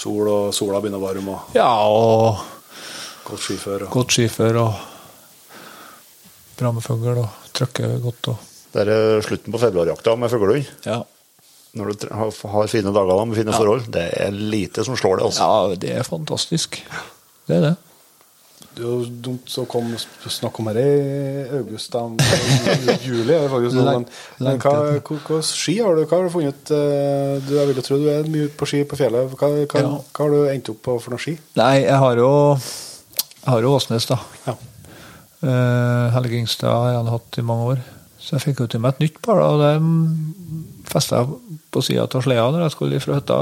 Sol 0.02 0.30
og 0.32 0.54
sola 0.56 0.80
begynner 0.82 0.98
å 1.02 1.06
varme, 1.06 1.36
og 1.36 1.58
Ja, 1.58 1.70
og 1.86 2.42
godt 3.28 3.44
skiføre. 3.46 3.86
Og. 3.86 3.92
godt 3.94 4.16
skiføre 4.18 4.64
og 4.66 4.74
bra 6.58 6.72
med 6.74 6.86
fugl 6.86 7.20
og 7.22 7.28
trykker 7.58 8.00
godt 8.04 8.32
og 8.34 8.48
Det 8.74 8.86
er 8.88 9.22
slutten 9.26 9.52
på 9.54 9.60
februarjakta 9.62 10.16
med 10.18 10.32
fuglehund. 10.32 10.70
Ja. 10.88 11.02
Når 11.76 11.92
du 11.92 12.06
har, 12.12 12.68
fine 12.68 12.92
dager 12.92 13.14
da, 13.16 13.26
med 13.26 13.38
fine 13.38 13.54
forhold. 13.56 13.86
Det 13.92 14.06
er 14.26 14.32
lite 14.36 14.84
som 14.88 14.96
slår 15.00 15.20
det, 15.22 15.26
altså. 15.30 15.48
ja, 15.48 15.76
det 15.80 15.92
er 16.00 16.08
fantastisk. 16.08 16.82
Det 17.48 17.58
er 17.58 17.66
det. 17.70 17.74
Det 18.72 18.86
jo 18.86 19.02
dumt 19.26 19.52
å 19.60 19.66
komme 19.68 19.98
snakke 20.00 20.62
om 20.64 20.70
dette 20.72 20.84
i 20.88 21.58
august. 21.58 21.92
Da. 21.92 22.06
Juli 23.08 23.26
det 23.28 23.40
faktisk 23.52 23.76
nå. 23.76 23.84
Men, 23.90 24.06
men 24.40 24.62
hva, 24.64 24.72
hva, 24.96 25.18
hva 25.28 25.40
ski 25.44 25.76
har 25.84 25.98
du? 26.00 26.06
Hva 26.06 26.20
har 26.22 26.30
du 26.30 26.34
funnet? 26.38 26.72
eh, 26.72 27.34
Du, 27.44 27.52
jeg 27.58 27.68
vil 27.68 27.82
jo 27.82 27.84
tro 27.84 28.00
du 28.00 28.08
er 28.14 28.30
mye 28.32 28.48
ute 28.48 28.56
på 28.62 28.70
ski 28.72 28.84
på 28.88 29.00
fjellet. 29.00 29.28
Hva, 29.36 29.52
hva, 29.60 29.82
Ja. 29.84 29.92
hva 30.00 30.24
har 30.24 30.32
du 30.32 30.40
endt 30.54 30.72
opp 30.72 30.80
på 30.88 30.96
for 31.04 31.12
noen 31.16 31.24
ski? 31.26 31.36
Nei, 31.60 31.74
jeg 31.84 32.00
har 32.06 32.16
jo 32.24 32.32
Jeg 32.56 33.50
har 33.50 33.68
jo 33.68 33.76
Åsnes, 33.76 34.08
da. 34.08 34.20
Ja. 34.48 34.56
Uh, 35.42 36.12
Helge 36.16 36.38
Ingstad 36.38 36.70
har 36.70 36.92
jeg 36.94 37.12
hatt 37.12 37.42
i 37.42 37.46
mange 37.52 37.70
år. 37.74 37.84
Så 38.22 38.36
jeg 38.38 38.44
fikk 38.46 38.60
jo 38.62 38.68
til 38.70 38.84
meg 38.84 38.94
et 38.96 39.08
nytt 39.08 39.22
par, 39.26 39.40
da, 39.42 39.48
og 39.50 39.62
det 39.66 40.90
festa 40.92 41.24
jeg 41.24 41.60
på 41.74 41.82
sida 41.82 42.04
av 42.06 42.22
sleda 42.22 42.52
når 42.54 42.68
jeg 42.68 42.74
skulle 42.76 43.00
fra 43.02 43.18
hytta 43.18 43.38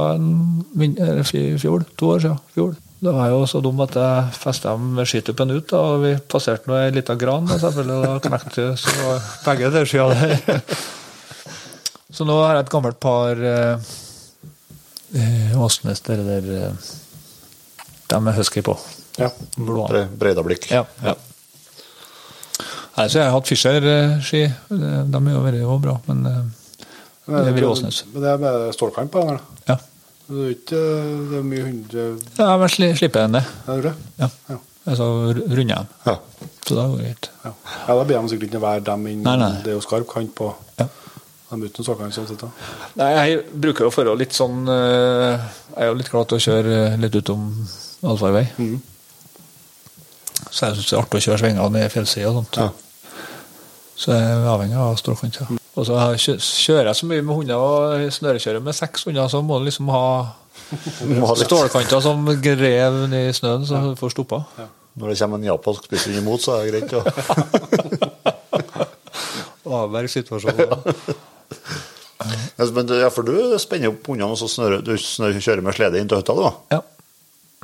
i 1.35 1.57
fjor. 1.59 1.83
To 1.99 2.13
år 2.15 2.23
siden. 2.23 2.39
Fjor. 2.55 2.77
Da 2.99 3.13
var 3.15 3.29
jeg 3.29 3.35
jo 3.37 3.43
så 3.47 3.61
dum 3.63 3.79
at 3.85 3.95
jeg 3.95 4.31
festa 4.35 4.73
dem 4.75 4.89
med 4.97 5.07
skituppen 5.07 5.53
ut, 5.55 5.69
da, 5.71 5.79
og 5.93 6.01
vi 6.03 6.11
passerte 6.31 6.67
nå 6.67 6.75
ei 6.81 6.89
lita 6.91 7.15
gran, 7.15 7.47
Og 7.47 7.61
selvfølgelig, 7.61 7.99
da 8.03 8.17
knekte 8.25 8.65
så 8.81 9.13
begge 9.45 9.69
der 9.71 9.87
sida 9.87 10.07
der. 10.19 10.65
Så 12.11 12.25
nå 12.27 12.35
har 12.41 12.57
jeg 12.57 12.65
et 12.65 12.71
gammelt 12.73 12.99
par 12.99 13.39
eh, 13.39 13.91
eh, 15.15 15.55
Åsnes, 15.63 16.01
der, 16.09 16.25
der 16.27 16.49
eh, 16.57 16.89
de 18.09 18.19
er 18.19 18.37
husky 18.41 18.63
på. 18.65 18.75
Ja. 19.19 19.29
Bre, 19.55 19.85
Bre, 19.87 20.05
Breidablikk. 20.19 20.67
Ja, 20.73 20.83
ja. 21.05 21.15
Nei, 22.97 23.05
så 23.07 23.21
jeg 23.21 23.29
har 23.29 23.35
hatt 23.37 23.47
Fischer-ski. 23.47 24.41
De 24.73 25.21
har 25.23 25.29
jo 25.31 25.43
vært 25.45 25.85
bra, 25.85 25.95
men 26.09 26.25
eh, 26.27 26.41
det 27.29 27.45
er 27.45 27.53
vært 27.53 27.69
Åsnes. 27.69 28.01
Men 28.11 28.25
det 28.25 28.33
er 28.33 28.41
med 28.43 28.67
stålkant 28.75 29.13
på 29.13 29.23
den? 29.29 29.39
Ja. 29.69 29.77
Det 30.29 30.41
er 30.45 30.49
ikke 30.53 30.79
det 31.31 31.37
er 31.39 31.45
mye 31.49 31.63
hundre 31.65 32.03
ja 32.37 32.49
men 32.61 32.69
sli, 32.69 32.89
slipper 32.99 33.23
den 33.25 33.37
det. 33.39 33.43
Er 33.73 33.79
det? 33.87 33.93
Ja. 34.21 34.27
Ja. 34.49 34.57
Altså 34.89 35.05
ru- 35.33 35.47
runder 35.57 35.73
jeg 35.73 35.77
den. 35.77 35.87
Ja. 36.05 36.15
Så 36.67 36.75
da 36.77 36.83
går 36.87 36.97
det 36.99 37.05
greit. 37.07 37.29
Ja. 37.45 37.51
ja, 37.87 37.95
da 37.97 38.03
blir 38.05 38.19
de 38.21 38.29
sikkert 38.29 38.47
ikke 38.51 38.61
være 38.61 38.83
dem 38.91 39.07
inn. 39.09 39.23
Nei, 39.25 39.35
nei. 39.41 39.49
Det 39.65 39.73
er 39.73 39.77
jo 39.79 39.81
skarp 39.85 40.07
kant 40.11 40.35
på 40.37 40.51
Ja. 40.79 40.85
de 41.49 41.65
uten 41.65 41.85
såkant 41.87 42.13
sånn 42.13 42.27
sett. 42.29 42.43
da. 42.45 42.51
Nei, 43.01 43.09
jeg 43.17 43.41
bruker 43.65 43.87
jo 43.87 43.89
å 43.89 43.95
litt 44.19 44.33
sånn 44.37 44.67
eh, 44.69 45.49
Jeg 45.73 45.81
er 45.81 45.89
jo 45.89 45.97
litt 45.97 46.11
glad 46.13 46.29
til 46.29 46.37
å 46.37 46.45
kjøre 46.45 46.77
eh, 46.93 46.97
litt 47.01 47.15
utom 47.23 47.49
allfarvei. 48.05 48.45
Så 50.49 50.65
jeg 50.69 50.77
syns 50.77 50.89
det 50.89 50.95
er 50.97 51.01
artig 51.03 51.19
å 51.19 51.25
kjøre 51.25 51.41
svinger 51.41 51.73
ned 51.73 51.91
fjellsida 51.93 52.29
og 52.31 52.37
sånt. 52.39 52.57
Ja. 52.61 52.69
Så 53.99 54.13
jeg 54.15 54.29
er 54.29 54.47
avhengig 54.53 54.77
av 54.79 54.95
stråkant. 55.01 55.41
Ja. 55.41 55.47
Og 55.79 55.85
så 55.87 55.95
kjører 56.43 56.89
jeg 56.91 56.99
så 56.99 57.07
mye 57.09 57.23
med 57.23 57.35
hunder 57.39 57.55
og 57.63 58.09
snørekjører 58.11 58.61
med 58.65 58.75
seks 58.77 59.05
hunder, 59.07 59.29
så 59.31 59.39
må 59.45 59.59
du 59.61 59.69
liksom 59.69 59.87
ha 59.93 60.03
stålkanter 61.45 62.01
som 62.03 62.25
grev 62.43 62.97
ned 63.09 63.29
i 63.31 63.33
snøen, 63.37 63.63
så 63.69 63.79
du 63.87 63.95
får 63.99 64.11
stoppa. 64.17 64.43
Når 64.99 65.13
det 65.13 65.19
kommer 65.21 65.39
en 65.39 65.47
japansk 65.47 65.85
spissing 65.87 66.17
imot, 66.19 66.43
så 66.43 66.57
er 66.59 66.67
det 66.67 66.83
greit. 66.83 66.91
Ja. 66.91 67.01
Avverge 69.69 70.09
situasjonen. 70.09 70.59
Ja, 72.57 72.65
Men 72.73 72.85
du- 72.89 72.97
ja, 72.99 73.09
for 73.13 73.23
du 73.23 73.35
spenner 73.61 73.93
opp 73.93 74.07
hundene 74.09 74.33
og 74.33 74.39
så 74.41 74.47
snør, 74.51 74.79
du 74.83 74.95
snør, 74.99 75.37
kjører 75.39 75.61
med 75.63 75.77
slede 75.77 75.99
inn 76.01 76.09
til 76.09 76.19
hytta, 76.19 76.33
du 76.35 76.41
da? 76.43 76.51
Ja. 76.73 76.81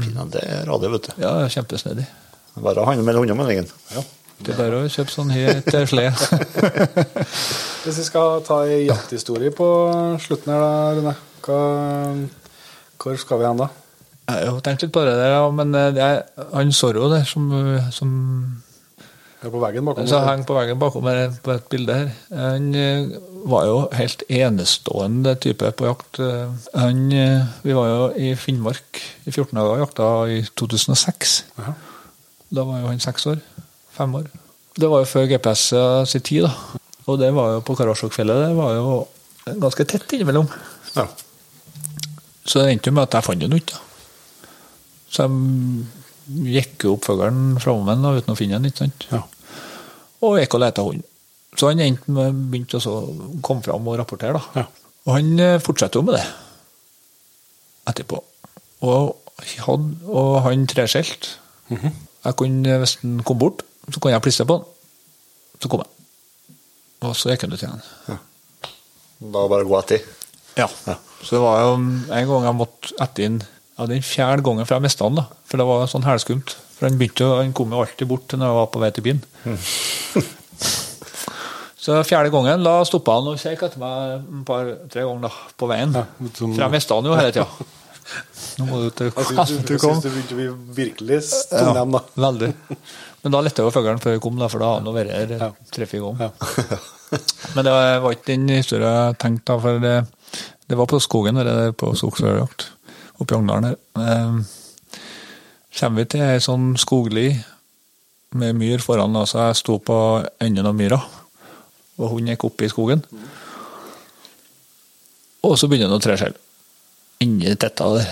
Ja, 0.06 0.24
det 0.32 0.42
er 0.44 0.66
radio, 0.70 0.90
vet 0.94 1.10
du. 1.10 1.12
ja, 1.24 1.34
kjempesnedig. 1.52 2.06
Bare 2.56 2.84
å 2.84 2.88
handle 2.88 3.04
med 3.08 3.16
hundemeldingen. 3.20 3.68
Det 4.36 4.52
er 4.52 4.58
bare 4.60 4.82
å 4.84 4.90
kjøpe 4.92 5.14
sånn 5.14 5.32
hit 5.32 5.64
til 5.70 5.86
sled. 5.88 6.20
Hvis 7.86 8.02
vi 8.02 8.04
skal 8.04 8.42
ta 8.44 8.60
ei 8.68 8.84
jakthistorie 8.90 9.54
på 9.56 9.68
slutten 10.22 10.52
her, 10.52 10.64
da, 10.64 10.76
Rune. 10.98 11.16
Hva, 11.46 11.60
hvor 13.00 13.20
skal 13.22 13.40
vi 13.42 13.48
hen 13.48 13.62
da? 13.62 13.70
Jeg 14.26 14.50
har 14.50 14.62
tenkt 14.66 14.84
litt 14.84 14.94
på 14.94 15.04
det 15.06 15.16
der, 15.20 15.36
men 15.54 15.74
eh, 15.78 15.92
det 15.94 16.04
er, 16.04 16.22
han 16.52 16.74
Zorro 16.74 17.10
der 17.12 17.28
som, 17.30 17.48
eh, 17.54 17.90
som 17.94 18.10
på 19.46 19.62
veggen 19.62 19.86
bakom. 19.86 20.08
som 20.10 20.26
henger 20.26 20.48
på 20.50 20.56
veggen 20.58 20.80
bakom 20.82 21.06
her 21.06 21.36
på 21.46 21.54
et 21.54 21.68
bilde 21.70 21.98
her, 22.00 22.08
han 22.34 22.72
eh, 22.74 23.12
var 23.46 23.68
jo 23.70 23.76
helt 23.94 24.24
enestående 24.26 25.36
type 25.38 25.70
på 25.78 25.86
jakt. 25.86 26.18
Han, 26.74 27.04
vi 27.62 27.76
var 27.78 27.92
jo 27.92 28.08
i 28.18 28.32
Finnmark 28.34 29.04
i 29.28 29.30
14 29.30 29.54
dager 29.54 29.76
og 29.76 29.84
jakta 29.84 30.08
i 30.34 30.40
2006. 30.58 31.36
Aha. 31.62 31.76
Da 32.50 32.66
var 32.66 32.82
jo 32.82 32.90
han 32.90 33.04
seks 33.04 33.30
år. 33.30 33.44
Fem 33.96 34.16
år. 34.20 34.30
Det 34.76 34.90
var 34.92 35.04
jo 35.04 35.10
før 35.10 35.30
GPS 35.32 35.70
sin 36.12 36.24
tid, 36.26 36.48
da. 36.48 36.82
Og 37.06 37.20
det 37.22 37.30
var 37.36 37.54
jo 37.54 37.64
på 37.64 37.76
Karasjokfjellet. 37.80 38.50
Det 38.50 38.56
var 38.58 38.74
jo 38.76 38.96
ganske 39.62 39.86
tett 39.88 40.16
innimellom. 40.18 40.50
Ja. 40.96 41.06
Så 42.46 42.62
det 42.62 42.74
endte 42.74 42.92
jo 42.92 42.96
med 42.98 43.08
at 43.08 43.18
jeg 43.18 43.28
fant 43.28 43.42
den 43.42 43.58
ikke. 43.58 43.80
Så 45.10 45.26
jeg 45.26 46.56
gikk 46.58 46.88
jo 46.88 46.96
opp 46.98 47.06
fuglen 47.08 47.60
framom 47.62 47.88
den 47.92 48.06
uten 48.18 48.34
å 48.34 48.38
finne 48.38 48.58
den. 48.58 48.72
ikke 48.72 48.84
sant? 48.86 49.06
Ja. 49.12 49.22
Og 50.26 50.40
gikk 50.42 50.58
og 50.58 50.66
lette 50.66 50.86
hunden. 50.86 51.06
Så 51.56 51.70
han 51.72 51.84
endte 51.84 52.12
med, 52.12 52.42
begynte 52.52 52.82
å 52.82 52.96
komme 53.46 53.64
fram 53.64 53.88
og 53.88 54.00
rapportere. 54.02 54.42
da. 54.42 54.66
Ja. 54.66 54.96
Og 55.06 55.14
han 55.14 55.40
eh, 55.40 55.62
fortsatte 55.64 56.02
jo 56.02 56.08
med 56.08 56.18
det 56.18 56.26
etterpå. 57.86 58.20
Og, 58.86 59.16
han, 59.68 59.86
og 60.10 60.42
han 60.42 60.66
-hmm. 60.66 61.94
Jeg 62.26 62.36
kunne, 62.36 62.78
Hvis 62.78 62.98
han 63.02 63.24
kom 63.24 63.38
bort, 63.38 63.62
så 63.92 64.00
kunne 64.02 64.16
jeg 64.16 64.24
plystre 64.26 64.46
på 64.50 64.58
den. 64.60 64.66
Så 65.62 65.70
kom 65.72 65.84
jeg. 65.84 65.92
Og 67.06 67.16
så 67.18 67.30
gikk 67.32 67.46
han 67.46 67.54
ut 67.54 67.62
igjen. 67.64 67.84
Da 69.36 69.46
bare 69.52 69.66
gå 69.68 69.76
etter. 69.80 70.06
Ja. 70.58 70.68
Så 71.22 71.36
det 71.36 71.42
var 71.44 71.60
jo 71.64 71.74
en 71.76 72.30
gang 72.32 72.48
jeg 72.50 72.58
måtte 72.62 72.96
etter 73.04 73.28
inn 73.28 73.42
ja, 73.76 73.86
den 73.92 74.04
fjerde 74.08 74.44
gangen 74.46 74.66
fra 74.68 74.78
jeg 74.80 74.86
mista 74.86 75.04
han, 75.08 75.18
da. 75.20 75.26
For 75.50 75.60
det 75.60 75.66
var 75.68 75.88
sånn 75.92 76.06
helskumt. 76.08 76.54
For 76.78 76.88
han, 76.88 76.98
begynte, 77.00 77.28
han 77.42 77.52
kom 77.56 77.74
jo 77.76 77.82
alltid 77.84 78.08
bort 78.08 78.32
når 78.36 78.48
jeg 78.48 78.58
var 78.62 78.70
på 78.72 78.82
vei 78.84 78.92
til 78.96 79.06
byen. 79.10 79.22
Så 81.86 82.00
fjerde 82.08 82.32
gangen 82.34 82.64
da 82.66 82.80
stoppa 82.88 83.20
han 83.20 83.28
og 83.30 83.38
kjekk 83.38 83.66
etter 83.68 83.82
meg 83.82 84.14
et 84.16 84.46
par-tre 84.48 85.04
ganger 85.06 85.28
da, 85.28 85.32
på 85.60 85.68
veien. 85.70 85.92
Ja, 85.94 86.06
som- 86.34 86.54
For 86.56 86.64
jeg 86.66 86.74
mista 86.74 86.96
han 86.98 87.06
jo 87.12 87.18
hele 87.20 87.34
tida. 87.36 87.46
Nå 88.60 88.66
må 88.70 88.80
du 88.84 88.90
til 88.96 89.10
syns 89.12 89.50
du, 89.66 89.74
jeg 89.74 89.82
syns 89.82 90.04
du 90.04 90.10
begynte 90.12 90.36
å 90.36 90.40
bli 90.40 90.48
virkelig 90.78 91.18
stum, 91.28 91.72
da. 91.96 92.02
Veldig. 92.28 92.52
Men 93.26 93.34
da 93.34 93.42
lette 93.42 93.64
jo 93.66 93.72
fuglen 93.74 94.02
før 94.04 94.14
jeg 94.16 94.22
kom, 94.22 94.38
da, 94.40 94.50
for 94.52 94.62
da 94.62 94.70
hadde 94.76 94.86
han 94.86 94.96
vært 95.00 95.16
her 95.16 95.34
Ja. 95.42 95.48
tre-fire 95.74 96.06
ganger. 96.06 96.30
Ja. 96.30 96.78
Men 97.56 97.66
det 97.66 97.74
var 97.74 98.12
ikke 98.14 98.28
den 98.32 98.48
historien 98.54 98.94
jeg 98.94 99.18
tenkte, 99.24 99.48
da, 99.50 99.58
for 99.64 99.82
det, 99.82 99.96
det 100.70 100.78
var 100.78 100.90
på 100.92 101.00
skogen, 101.02 101.40
det 101.42 101.48
der 101.50 101.74
på 101.78 101.92
skogsjakt 101.98 102.68
oppe 103.18 103.34
i 103.34 103.38
Ogndalen 103.40 103.72
her. 103.72 103.78
Eh, 103.98 104.40
kommer 105.80 106.04
vi 106.04 106.08
til 106.14 106.24
ei 106.28 106.40
sånn 106.44 106.74
skogli 106.80 107.28
med 108.36 108.56
myr 108.60 108.82
foran, 108.84 109.14
da, 109.16 109.26
så 109.28 109.48
jeg 109.50 109.60
sto 109.64 109.80
på 109.80 109.98
enden 110.44 110.68
av 110.70 110.76
myra, 110.78 111.02
og 111.98 112.10
hun 112.14 112.28
gikk 112.30 112.46
opp 112.50 112.62
i 112.62 112.70
skogen. 112.72 113.02
Og 115.46 115.58
så 115.60 115.70
begynner 115.70 115.90
han 115.92 116.00
å 116.00 116.04
tre 116.04 116.16
skjell. 116.20 116.36
Inni 117.26 117.54
tetta 117.60 117.90
der. 117.96 118.10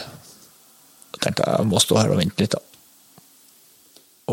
Jeg 1.14 1.24
tenkte 1.24 1.48
jeg 1.48 1.70
må 1.70 1.82
stå 1.82 2.00
her 2.02 2.14
og 2.14 2.20
vente 2.20 2.42
litt, 2.42 2.56
da. 2.56 2.62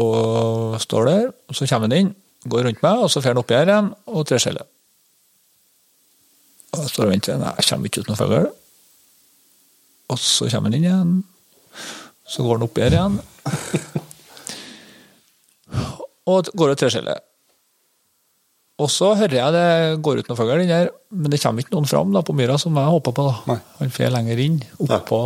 Og 0.01 0.77
står 0.81 1.09
der, 1.09 1.31
og 1.31 1.57
så 1.57 1.69
kommer 1.69 1.91
han 1.91 1.99
inn, 1.99 2.13
går 2.51 2.69
rundt 2.69 2.85
meg, 2.85 3.03
og 3.05 3.11
så 3.13 3.21
får 3.21 3.35
han 3.35 3.43
opp 3.43 3.53
her 3.53 3.69
igjen 3.69 3.91
og 4.09 4.27
trer 4.29 4.43
skjellet. 4.43 4.69
Og 6.71 6.85
jeg 6.85 6.93
står 6.93 7.09
og 7.09 7.13
venter. 7.13 7.41
Nei, 7.41 7.53
jeg 7.59 7.69
kommer 7.69 7.91
ikke 7.91 8.05
ut 8.05 8.11
noen 8.11 8.21
fugl. 8.21 8.47
Og 10.11 10.23
så 10.23 10.49
kommer 10.51 10.71
han 10.71 10.79
inn 10.79 10.87
igjen. 10.87 11.17
Så 12.31 12.47
går 12.47 12.59
han 12.59 12.67
opp 12.67 12.79
her 12.79 12.95
igjen. 12.95 13.19
Og 16.31 16.51
går 16.55 16.75
og 16.75 16.79
trer 16.79 16.93
skjellet. 16.95 17.27
Og 18.81 18.89
så 18.93 19.11
hører 19.19 19.37
jeg 19.37 19.55
det 19.57 20.01
går 20.05 20.21
ut 20.23 20.31
noen 20.31 20.39
fugl 20.39 20.63
inni 20.63 20.73
her, 20.73 20.91
men 21.13 21.33
det 21.33 21.41
kommer 21.43 21.65
ikke 21.65 21.75
noen 21.75 21.89
fram 21.91 22.15
da, 22.15 22.23
på 22.25 22.37
myra 22.39 22.57
som 22.61 22.77
jeg 22.81 22.95
håpa 22.95 23.13
på. 23.17 23.27
da. 23.29 23.35
Nei. 23.51 23.59
Han 23.81 23.93
fer 23.95 24.13
lenger 24.15 24.41
inn, 24.41 24.61
oppå 24.87 25.21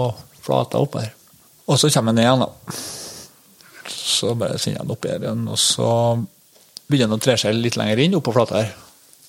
flata 0.44 0.80
opp 0.82 0.98
her. 0.98 1.12
Og 1.70 1.78
så 1.80 1.88
kommer 1.94 2.12
han 2.12 2.18
ned 2.18 2.26
igjen, 2.26 2.44
da. 2.44 2.78
Så 3.94 4.32
bare 4.38 4.58
sender 4.58 4.80
jeg 4.80 4.86
den 4.88 4.94
opp 4.96 5.06
her 5.08 5.22
igjen, 5.22 5.44
og 5.48 5.60
så 5.60 5.90
begynner 6.88 7.12
han 7.14 7.20
å 7.20 7.24
tre 7.24 7.36
seg 7.40 7.56
litt 7.56 7.78
lenger 7.80 8.02
inn, 8.04 8.16
oppå 8.18 8.34
flata 8.34 8.58
her. 8.60 8.72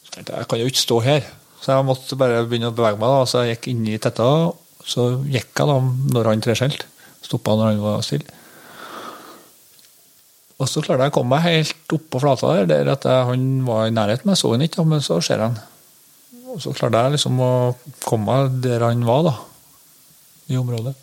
Så 0.02 0.16
tenkte 0.16 0.34
jeg, 0.34 0.42
jeg 0.42 0.50
kan 0.52 0.62
jo 0.64 0.72
ikke 0.72 0.84
stå 0.84 1.00
her. 1.06 1.30
Så 1.62 1.72
jeg 1.74 1.88
måtte 1.88 2.18
bare 2.20 2.44
begynne 2.50 2.72
å 2.72 2.76
bevege 2.76 3.00
meg, 3.02 3.14
da. 3.14 3.30
Så 3.30 3.44
jeg 3.46 3.56
gikk 3.56 3.70
inn 3.72 3.86
i 3.94 4.00
tetta, 4.02 4.32
så 4.86 5.08
gikk 5.24 5.54
jeg 5.62 5.70
da 5.72 5.78
når 6.18 6.32
han 6.32 6.44
treskjelte. 6.46 6.90
Stoppa 7.26 7.56
når 7.58 7.72
han 7.72 7.86
var 7.86 8.04
stille. 8.06 8.42
Og 10.56 10.66
så 10.72 10.80
klarte 10.84 11.04
jeg 11.04 11.12
å 11.12 11.16
komme 11.18 11.36
meg 11.36 11.44
helt 11.50 11.94
opp 11.98 12.06
på 12.14 12.20
flata 12.24 12.46
der, 12.56 12.66
der 12.70 12.86
at 12.94 13.04
jeg, 13.08 13.20
han 13.28 13.42
var 13.68 13.82
i 13.90 13.96
nærheten. 13.96 14.30
Jeg 14.32 14.40
så 14.40 14.48
han 14.54 14.64
ikke, 14.64 14.86
men 14.88 15.00
så 15.04 15.16
ser 15.20 15.42
jeg 15.42 15.50
han. 15.50 15.58
Og 16.54 16.58
så 16.64 16.70
klarte 16.78 17.02
jeg 17.04 17.16
liksom 17.18 17.36
å 17.44 17.52
komme 18.06 18.26
meg 18.30 18.42
der 18.64 18.82
han 18.88 19.02
var, 19.08 19.22
da. 19.28 19.34
I 20.54 20.56
området. 20.62 20.94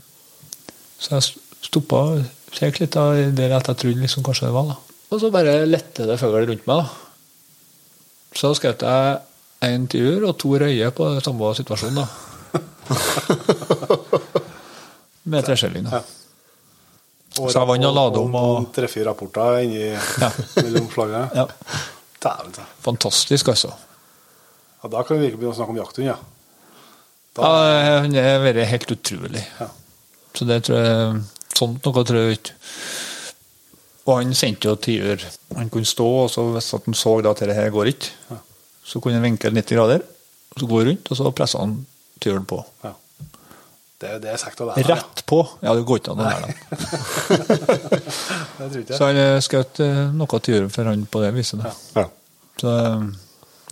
Så 1.03 1.09
jeg 1.19 1.23
stoppa 1.67 1.97
og 2.15 2.19
kjekk 2.55 2.77
litt 2.81 2.95
da, 2.97 3.05
der 3.35 3.53
at 3.59 3.69
jeg 3.69 3.77
trodde 3.83 4.05
liksom 4.07 4.25
kanskje 4.25 4.49
det 4.49 4.55
var. 4.57 4.67
da. 4.73 4.77
Og 5.13 5.17
så 5.21 5.27
bare 5.35 5.53
lette 5.69 6.01
det 6.09 6.17
fugl 6.21 6.47
rundt 6.49 6.67
meg. 6.71 6.77
da. 6.81 6.87
Så 8.39 8.47
skjøt 8.57 8.81
jeg 8.89 9.03
en 9.69 9.83
tiur 9.93 10.19
og 10.31 10.39
to 10.41 10.51
røye 10.63 10.89
på 10.97 11.05
samme 11.21 11.53
situasjon. 11.61 12.01
da. 12.01 12.07
Med 15.33 15.41
treskjelling. 15.45 15.85
da. 15.93 16.01
Inne 17.39 17.89
og 17.89 17.95
la 17.97 18.05
om, 18.21 18.35
og- 18.35 18.67
Tre-fire 18.77 19.07
rapporter 19.11 19.63
inni 19.65 19.89
mellom 20.65 20.89
slagene. 20.93 21.23
Ja. 21.35 21.47
Dæven, 22.23 22.53
ta. 22.55 22.67
Fantastisk, 22.85 23.49
altså. 23.49 23.73
Ja, 24.83 24.89
da 24.93 25.03
kan 25.03 25.17
vi 25.19 25.27
virkelig 25.29 25.41
begynne 25.41 25.55
å 25.55 25.59
snakke 25.59 25.75
om 25.75 25.81
jakthund, 25.81 26.07
ja. 26.11 26.17
Da, 27.35 27.43
Ja, 27.43 28.01
Det 28.13 28.23
har 28.27 28.43
vært 28.45 28.67
helt 28.69 28.91
utrolig. 28.93 29.45
Ja. 29.61 29.69
Så 30.37 30.45
det 30.49 30.63
tror 30.67 30.79
jeg 30.83 31.23
Sånt 31.57 31.85
noe 31.85 32.03
tror 32.09 32.17
jeg 32.23 32.39
ikke 32.39 32.55
Og 34.07 34.17
han 34.19 34.33
sendte 34.35 34.69
jo 34.71 34.77
tiur. 34.81 35.21
Han 35.57 35.69
kunne 35.71 35.87
stå, 35.89 36.07
og 36.25 36.31
så 36.33 36.45
hvis 36.55 36.71
han 36.73 36.97
så 36.97 37.13
da 37.23 37.31
at 37.31 37.43
dette 37.45 37.55
her 37.55 37.69
går 37.71 37.91
ikke, 37.93 38.11
så 38.85 39.01
kunne 39.01 39.15
han 39.21 39.23
vinkle 39.29 39.53
90 39.55 39.77
grader, 39.79 40.03
og 40.53 40.59
så 40.63 40.67
gå 40.67 40.81
rundt, 40.89 41.11
og 41.13 41.17
så 41.21 41.31
pressa 41.37 41.61
han 41.63 41.77
tiuren 42.21 42.45
på. 42.49 42.59
ja. 42.85 42.93
Det, 44.03 44.17
det 44.25 44.33
er 44.35 44.41
sagt 44.41 44.59
av 44.65 44.73
deg. 44.73 44.87
Rett 44.89 45.21
på! 45.31 45.37
Ja, 45.63 45.75
det 45.79 45.85
går 45.87 46.01
ikke 46.01 46.15
an 46.17 46.23
å 46.23 46.27
lære 46.27 46.49
dem. 46.49 46.55
Det 48.59 48.67
tror 48.71 48.81
ikke 48.83 48.97
Så 48.97 49.07
jeg. 49.07 49.07
han 49.07 49.21
eh, 49.23 49.37
skjøt 49.47 49.81
noe 50.19 50.41
til 50.43 50.57
jorden 50.57 50.73
for 50.75 50.91
han 50.91 51.05
på 51.13 51.23
det 51.23 51.31
viset. 51.37 51.63
Da. 51.63 51.73
Ja. 52.01 52.05
Så 52.63 52.73
eh, 52.73 53.05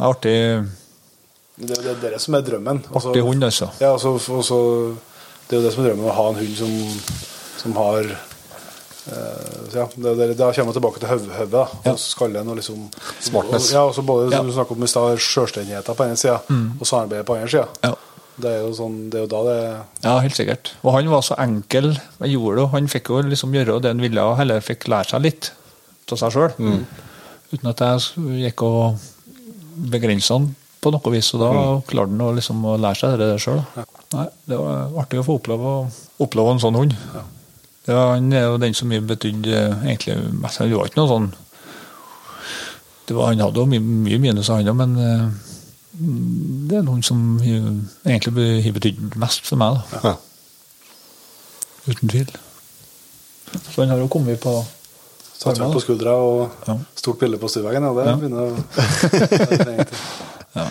det 0.00 0.04
er 0.06 0.08
artig, 0.08 0.34
Det, 1.60 1.76
er 1.76 1.88
jo 1.90 1.96
det 2.00 2.20
som 2.22 2.38
er 2.38 2.44
drømmen. 2.46 2.82
Også, 2.90 3.10
artig 3.10 3.22
hund, 3.26 3.44
altså. 3.44 3.68
Ja, 3.82 3.90
også, 3.96 4.14
også, 4.38 4.58
det 5.48 5.56
er 5.56 5.60
jo 5.60 5.66
det 5.66 5.72
som 5.74 5.82
er 5.84 5.90
drømmen, 5.90 6.08
å 6.08 6.14
ha 6.16 6.26
en 6.30 6.38
hund 6.40 6.54
som, 6.56 6.76
som 7.60 7.74
har 7.80 8.08
eh, 8.14 9.48
så 9.70 9.82
ja, 9.82 9.86
det, 9.96 10.14
det, 10.20 10.28
Da 10.38 10.52
kommer 10.54 10.70
vi 10.72 10.78
tilbake 10.78 11.02
til 11.02 11.10
hodet 11.10 11.64
Ja. 11.84 11.92
og 11.92 11.98
skallen 12.00 12.48
og 12.54 12.60
liksom 12.60 12.86
Smartness. 13.18 13.72
Ja, 13.74 13.82
og 13.90 13.94
så 13.98 14.06
både 14.06 14.30
Ja. 14.30 14.38
som 14.40 14.46
du 14.48 14.54
snakker 14.56 14.78
om 14.78 14.86
i 14.86 14.90
stad, 14.94 15.18
på 15.98 16.06
ene 16.06 16.16
sida 16.20 16.38
og 16.46 16.86
samarbeidet 16.86 17.26
på 17.28 17.36
andre 17.36 17.50
sida. 17.50 17.66
Ja. 17.84 17.94
Det 18.40 18.50
er 18.50 18.60
jo 18.64 18.72
sånn, 18.76 18.98
det 19.12 19.20
er 19.20 19.24
jo 19.26 19.30
da 19.30 19.40
det 19.46 19.56
Ja, 20.04 20.14
helt 20.24 20.36
sikkert. 20.36 20.72
Og 20.84 20.94
han 20.96 21.10
var 21.12 21.24
så 21.26 21.36
enkel. 21.42 21.92
Jeg 22.20 22.34
gjorde 22.34 22.62
det, 22.62 22.68
Han 22.74 22.90
fikk 22.92 23.10
jo 23.12 23.22
liksom 23.26 23.54
gjøre 23.54 23.80
det 23.84 23.92
han 23.94 24.02
ville, 24.02 24.24
og 24.24 24.38
heller 24.40 24.64
fikk 24.64 24.88
lære 24.90 25.12
seg 25.12 25.24
litt 25.26 25.52
av 26.10 26.18
seg 26.18 26.32
sjøl. 26.34 26.54
Uten 27.50 27.70
at 27.70 27.82
jeg 27.84 28.24
gikk 28.46 28.64
og 28.66 28.98
begrensa 29.90 30.38
han 30.38 30.48
på 30.80 30.92
noe 30.94 31.12
vis. 31.14 31.28
Og 31.36 31.42
da 31.42 31.50
klarte 31.86 32.14
han 32.14 32.24
å, 32.24 32.30
liksom, 32.36 32.64
å 32.66 32.78
lære 32.80 32.98
seg 33.02 33.18
det 33.20 33.28
sjøl. 33.42 33.60
Nei, 34.14 34.26
det 34.50 34.58
var 34.58 34.96
artig 35.02 35.20
å 35.20 35.26
få 35.26 35.36
oppleve, 35.38 35.74
oppleve 36.22 36.56
en 36.56 36.62
sånn 36.62 36.78
hund. 36.78 36.96
Det 37.86 37.94
var, 37.96 38.16
han 38.16 38.32
er 38.34 38.48
jo 38.48 38.58
den 38.60 38.74
som 38.76 38.90
betydde 38.90 39.54
eh, 39.56 39.86
egentlig 39.88 40.16
mest. 40.42 40.60
Det 40.60 40.74
var 40.76 40.90
ikke 40.90 41.00
noe 41.00 41.10
sånn 41.10 41.30
det 43.08 43.16
var, 43.16 43.32
Han 43.32 43.40
hadde 43.42 43.58
jo 43.62 43.66
mye, 43.66 43.82
mye 43.82 44.18
minuser, 44.22 44.60
han 44.60 44.68
òg, 44.70 44.76
men 44.78 44.92
eh, 45.02 45.24
det 46.00 46.78
er 46.78 46.84
noen 46.86 47.02
som 47.04 47.38
egentlig 47.44 48.64
har 48.64 48.72
betydd 48.76 49.16
mest 49.20 49.44
for 49.48 49.60
meg. 49.60 49.80
da. 49.92 50.00
Ja. 50.10 50.16
Uten 51.90 52.08
tvil. 52.12 52.30
Så 53.70 53.82
han 53.82 53.90
har 53.92 53.98
jo 54.00 54.08
kommet 54.12 54.40
på 54.40 54.52
meg 54.60 55.72
på 55.74 55.80
skuldra 55.82 56.12
og 56.20 56.50
Ja. 56.68 56.76
stort 56.96 57.18
bilde 57.18 57.38
på 57.40 57.48
stueveggen. 57.48 57.82
Ja, 57.82 57.92
det 57.96 58.06
Ja. 58.06 58.16
begynner 58.16 58.40
å 58.40 58.56
det. 58.56 59.88
Ja. 60.56 60.66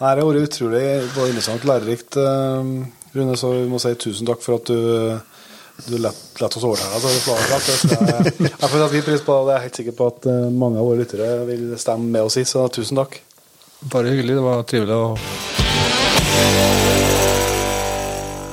Nei, 0.00 0.14
Det 0.14 0.22
har 0.22 0.28
vært 0.28 0.48
utrolig 0.48 1.14
både 1.14 1.28
interessant 1.32 1.64
og 1.64 1.70
lærerikt, 1.70 2.16
eh, 2.16 2.86
Rune. 3.16 3.36
Så 3.36 3.50
vi 3.52 3.68
må 3.70 3.80
si 3.80 3.94
tusen 3.94 4.26
takk 4.26 4.42
for 4.42 4.56
at 4.56 4.64
du 4.66 5.20
du 5.88 5.98
lett, 5.98 6.16
lett 6.40 6.56
oss 6.56 6.64
overtale 6.64 7.00
deg. 7.00 7.02
jeg, 7.04 7.90
jeg. 7.90 8.32
Jeg 8.40 8.50
jeg 8.60 8.70
får 8.70 9.02
pris 9.04 9.20
på 9.20 9.46
det. 9.46 9.52
Jeg 9.52 9.56
er 9.56 9.62
helt 9.66 9.76
sikker 9.76 9.92
på 9.92 10.06
at 10.06 10.26
eh, 10.26 10.50
mange 10.50 10.78
av 10.78 10.86
våre 10.88 10.98
lyttere 11.02 11.46
vil 11.46 11.76
stemme 11.78 12.08
med 12.10 12.22
oss 12.22 12.36
i, 12.36 12.44
så 12.48 12.68
tusen 12.72 12.96
takk. 12.96 13.20
Bare 13.92 14.10
hyggelig. 14.10 14.34
Det 14.34 14.42
var 14.42 14.62
trivelig 14.66 14.96
å 14.96 15.16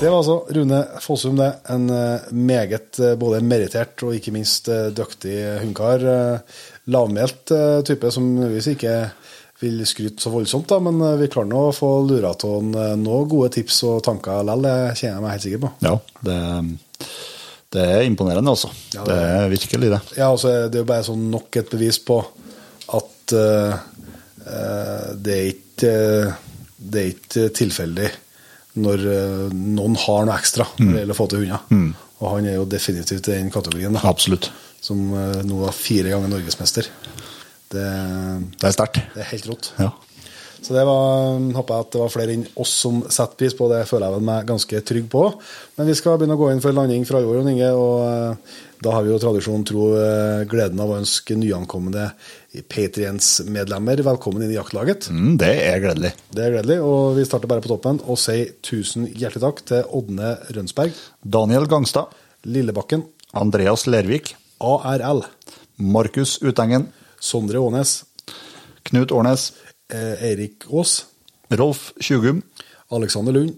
Det 0.04 0.10
var 0.12 0.18
altså 0.20 0.36
Rune 0.52 0.80
Fossum, 1.00 1.38
det. 1.40 1.50
En 1.72 1.86
eh, 1.94 2.26
meget 2.36 3.00
eh, 3.00 3.14
både 3.16 3.40
merittert 3.46 4.02
og 4.04 4.18
ikke 4.18 4.34
minst 4.36 4.68
eh, 4.68 4.90
dyktig 4.92 5.38
hundekar. 5.62 6.04
Lavmælt 6.92 7.54
type 7.88 8.12
som 8.12 8.26
nødvendigvis 8.34 8.74
ikke 8.74 8.96
vil 9.64 9.86
skryte 9.88 10.20
så 10.20 10.34
voldsomt, 10.34 10.68
da, 10.68 10.82
men 10.84 11.00
vi 11.22 11.30
klarer 11.32 11.48
nå 11.48 11.62
å 11.70 11.76
få 11.76 11.92
lura 12.04 12.34
av 12.34 12.44
han 12.52 12.74
noen 13.00 13.30
gode 13.32 13.54
tips 13.56 13.78
og 13.88 14.02
tanker 14.04 14.44
likevel. 14.44 14.66
Det 14.68 14.98
kjenner 15.00 15.14
jeg 15.14 15.24
meg 15.24 15.36
helt 15.38 15.46
sikker 15.46 15.62
på. 15.64 15.72
Ja, 15.86 15.94
det, 16.28 16.40
det 17.78 17.86
er 17.94 18.04
imponerende, 18.10 18.58
altså. 18.58 18.74
Ja, 18.92 19.06
det 19.08 19.16
det 19.16 19.30
er 19.38 19.54
virkelig 19.56 19.94
det. 19.96 20.02
Ja, 20.18 20.34
altså, 20.34 20.52
det 20.68 20.82
er 20.82 20.84
jo 20.84 20.92
bare 20.92 21.08
sånn 21.08 21.30
nok 21.32 21.62
et 21.64 21.72
bevis 21.72 22.02
på 22.04 22.20
at 22.94 23.38
eh, 23.40 23.80
det 25.24 25.38
er 25.40 25.50
ikke 25.54 25.94
eh, 25.94 26.34
det 26.84 27.00
er 27.00 27.12
ikke 27.14 27.44
tilfeldig 27.56 28.10
når 28.84 29.04
eh, 29.08 29.54
noen 29.54 29.96
har 30.02 30.26
noe 30.28 30.36
ekstra 30.36 30.66
når 30.80 30.90
det 30.90 31.02
gjelder 31.04 31.16
å 31.16 31.20
få 31.20 31.28
til 31.32 31.44
hunder. 31.44 31.92
Og 32.24 32.30
han 32.32 32.48
er 32.48 32.58
jo 32.58 32.66
definitivt 32.70 33.28
i 33.30 33.36
den 33.38 33.52
kategorien. 33.54 33.94
Da. 33.96 34.04
Absolutt. 34.10 34.50
som 34.84 35.00
eh, 35.16 35.44
nå 35.48 35.62
var 35.62 35.76
fire 35.76 36.12
ganger 36.12 36.32
norgesmester. 36.34 36.90
Det, 37.74 37.86
Det 38.60 38.68
er 38.68 38.76
sterkt. 38.76 39.00
det 39.16 39.24
er 39.24 39.32
helt 39.32 39.48
rått. 39.50 39.72
Ja. 39.80 39.92
Så 40.64 40.72
det 40.72 40.84
var, 40.88 41.40
håper 41.58 41.76
jeg 41.76 41.84
at 41.84 41.92
det 41.92 42.00
var 42.00 42.12
flere 42.14 42.36
enn 42.38 42.44
oss 42.64 42.72
som 42.86 43.02
setter 43.12 43.36
pris 43.40 43.56
på 43.58 43.66
det, 43.68 43.82
føler 43.90 44.14
jeg 44.14 44.24
meg 44.24 44.46
ganske 44.48 44.80
trygg 44.88 45.10
på. 45.12 45.24
Men 45.76 45.90
vi 45.90 45.96
skal 46.00 46.16
begynne 46.20 46.38
å 46.38 46.40
gå 46.40 46.52
inn 46.54 46.62
for 46.64 46.76
landing 46.76 47.04
fra 47.08 47.20
alvor, 47.20 47.40
Jon 47.42 47.50
Inge, 47.52 47.72
og 47.76 47.98
eh, 48.08 48.54
da 48.84 48.94
har 48.96 49.04
vi 49.04 49.12
jo 49.12 49.20
tradisjonen 49.20 49.66
tro 49.68 49.90
eh, 50.00 50.46
gleden 50.52 50.80
av 50.84 50.94
å 50.94 51.00
ønske 51.02 51.36
nyankomne 51.40 52.08
Patriens-medlemmer 52.62 54.02
velkommen 54.06 54.44
inn 54.46 54.52
i 54.54 54.58
jaktlaget. 54.58 55.08
Mm, 55.10 55.38
det 55.42 55.50
er 55.66 55.80
gledelig. 55.82 56.12
Det 56.34 56.44
er 56.46 56.54
gledelig, 56.58 56.78
og 56.86 57.16
vi 57.18 57.26
starter 57.26 57.50
bare 57.50 57.64
på 57.66 57.72
toppen 57.72 58.00
og 58.06 58.20
sier 58.22 58.52
tusen 58.66 59.08
hjertelig 59.10 59.42
takk 59.42 59.64
til 59.70 59.88
Ådne 59.98 60.36
Rønsberg, 60.54 60.94
Daniel 61.24 61.66
Gangstad, 61.72 62.14
Lillebakken, 62.46 63.06
Andreas 63.34 63.88
Lervik, 63.90 64.36
ARL, 64.62 65.24
Markus 65.82 66.38
Utengen, 66.46 66.90
Sondre 67.24 67.58
Ånes, 67.64 68.04
Knut 68.86 69.12
Årnes, 69.16 69.52
eh, 69.90 70.22
Eirik 70.30 70.68
Aas, 70.70 71.06
Rolf 71.54 71.94
Tjugum, 72.02 72.44
Alexander 72.94 73.34
Lund, 73.34 73.56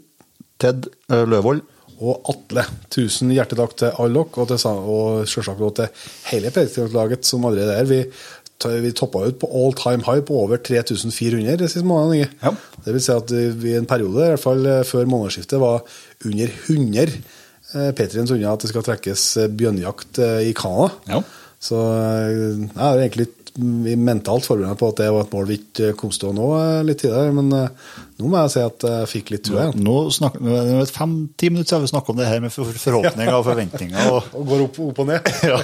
Ted 0.61 0.87
eh, 1.11 1.25
Løvold, 1.27 1.65
og 1.95 2.27
Atle. 2.27 2.65
Tusen 2.91 3.29
hjertelig 3.31 3.55
takk 3.61 3.75
til 3.79 3.99
alle 4.03 4.19
dere, 4.19 4.41
og, 4.43 4.49
til, 4.51 4.65
og 4.67 5.27
selvsagt 5.31 5.77
til 5.77 6.09
hele 6.27 6.51
Patriot-laget 6.51 7.23
som 7.23 7.45
allerede 7.47 7.77
er. 7.79 7.87
Vi, 7.87 7.99
ta- 8.03 8.44
vi 8.63 8.91
toppa 8.95 9.25
ut 9.25 9.39
på 9.39 9.49
all 9.51 9.73
time 9.73 10.03
high 10.05 10.23
på 10.25 10.37
over 10.43 10.57
3400 10.57 11.57
de 11.59 11.69
siste 11.69 11.85
månedene. 11.85 12.29
Ja. 12.41 12.53
Det 12.85 12.93
vil 12.95 13.03
si 13.03 13.13
at 13.13 13.31
vi 13.31 13.73
i 13.73 13.79
en 13.79 13.89
periode, 13.89 14.23
i 14.23 14.33
hvert 14.33 14.43
fall 14.43 14.65
eh, 14.69 14.83
før 14.87 15.09
månedsskiftet, 15.11 15.59
var 15.61 15.83
under 16.25 16.53
100 16.67 17.07
eh, 17.07 17.89
Patriens 17.97 18.31
unna 18.31 18.53
at 18.53 18.65
det 18.65 18.71
skal 18.71 18.85
trekkes 18.85 19.25
eh, 19.41 19.49
bjørnjakt 19.51 20.21
i 20.45 20.53
Canada. 20.57 20.93
Ja. 21.09 21.23
Så 21.65 21.81
jeg 21.81 22.69
er 22.75 23.01
egentlig 23.01 23.29
mentalt 23.55 24.43
forberedt 24.43 24.77
på 24.77 24.89
at 24.91 24.97
det 24.99 25.11
var 25.15 25.23
et 25.23 25.31
mål 25.33 25.45
vi 25.47 25.57
ikke 25.61 25.93
kom 25.97 26.11
til 26.11 26.29
å 26.29 26.35
nå 26.35 26.47
litt 26.85 26.99
tidligere, 26.99 27.31
men 27.37 27.53
nå 27.55 28.27
må 28.27 28.41
jeg 28.43 28.51
si 28.51 28.63
at 28.65 28.85
jeg 28.89 29.11
fikk 29.13 29.31
litt 29.31 29.45
trua 29.47 29.69
igjen. 29.69 29.85
Nå 29.87 29.95
snakker, 30.13 30.43
nå 30.43 30.83
fem-ti 30.91 31.53
minutter 31.53 31.71
siden 31.71 31.87
vi 31.87 31.93
snakka 31.93 32.11
om 32.11 32.19
det 32.19 32.27
her 32.27 32.43
med 32.43 32.53
forhåpninger 32.53 33.37
og 33.39 33.47
forventninger. 33.47 34.11
Og, 34.11 34.27
Og 34.41 34.51
går 34.51 34.65
opp, 34.67 34.81
opp 34.89 35.01
og 35.05 35.09
ned. 35.13 35.31
ja. 35.49 35.63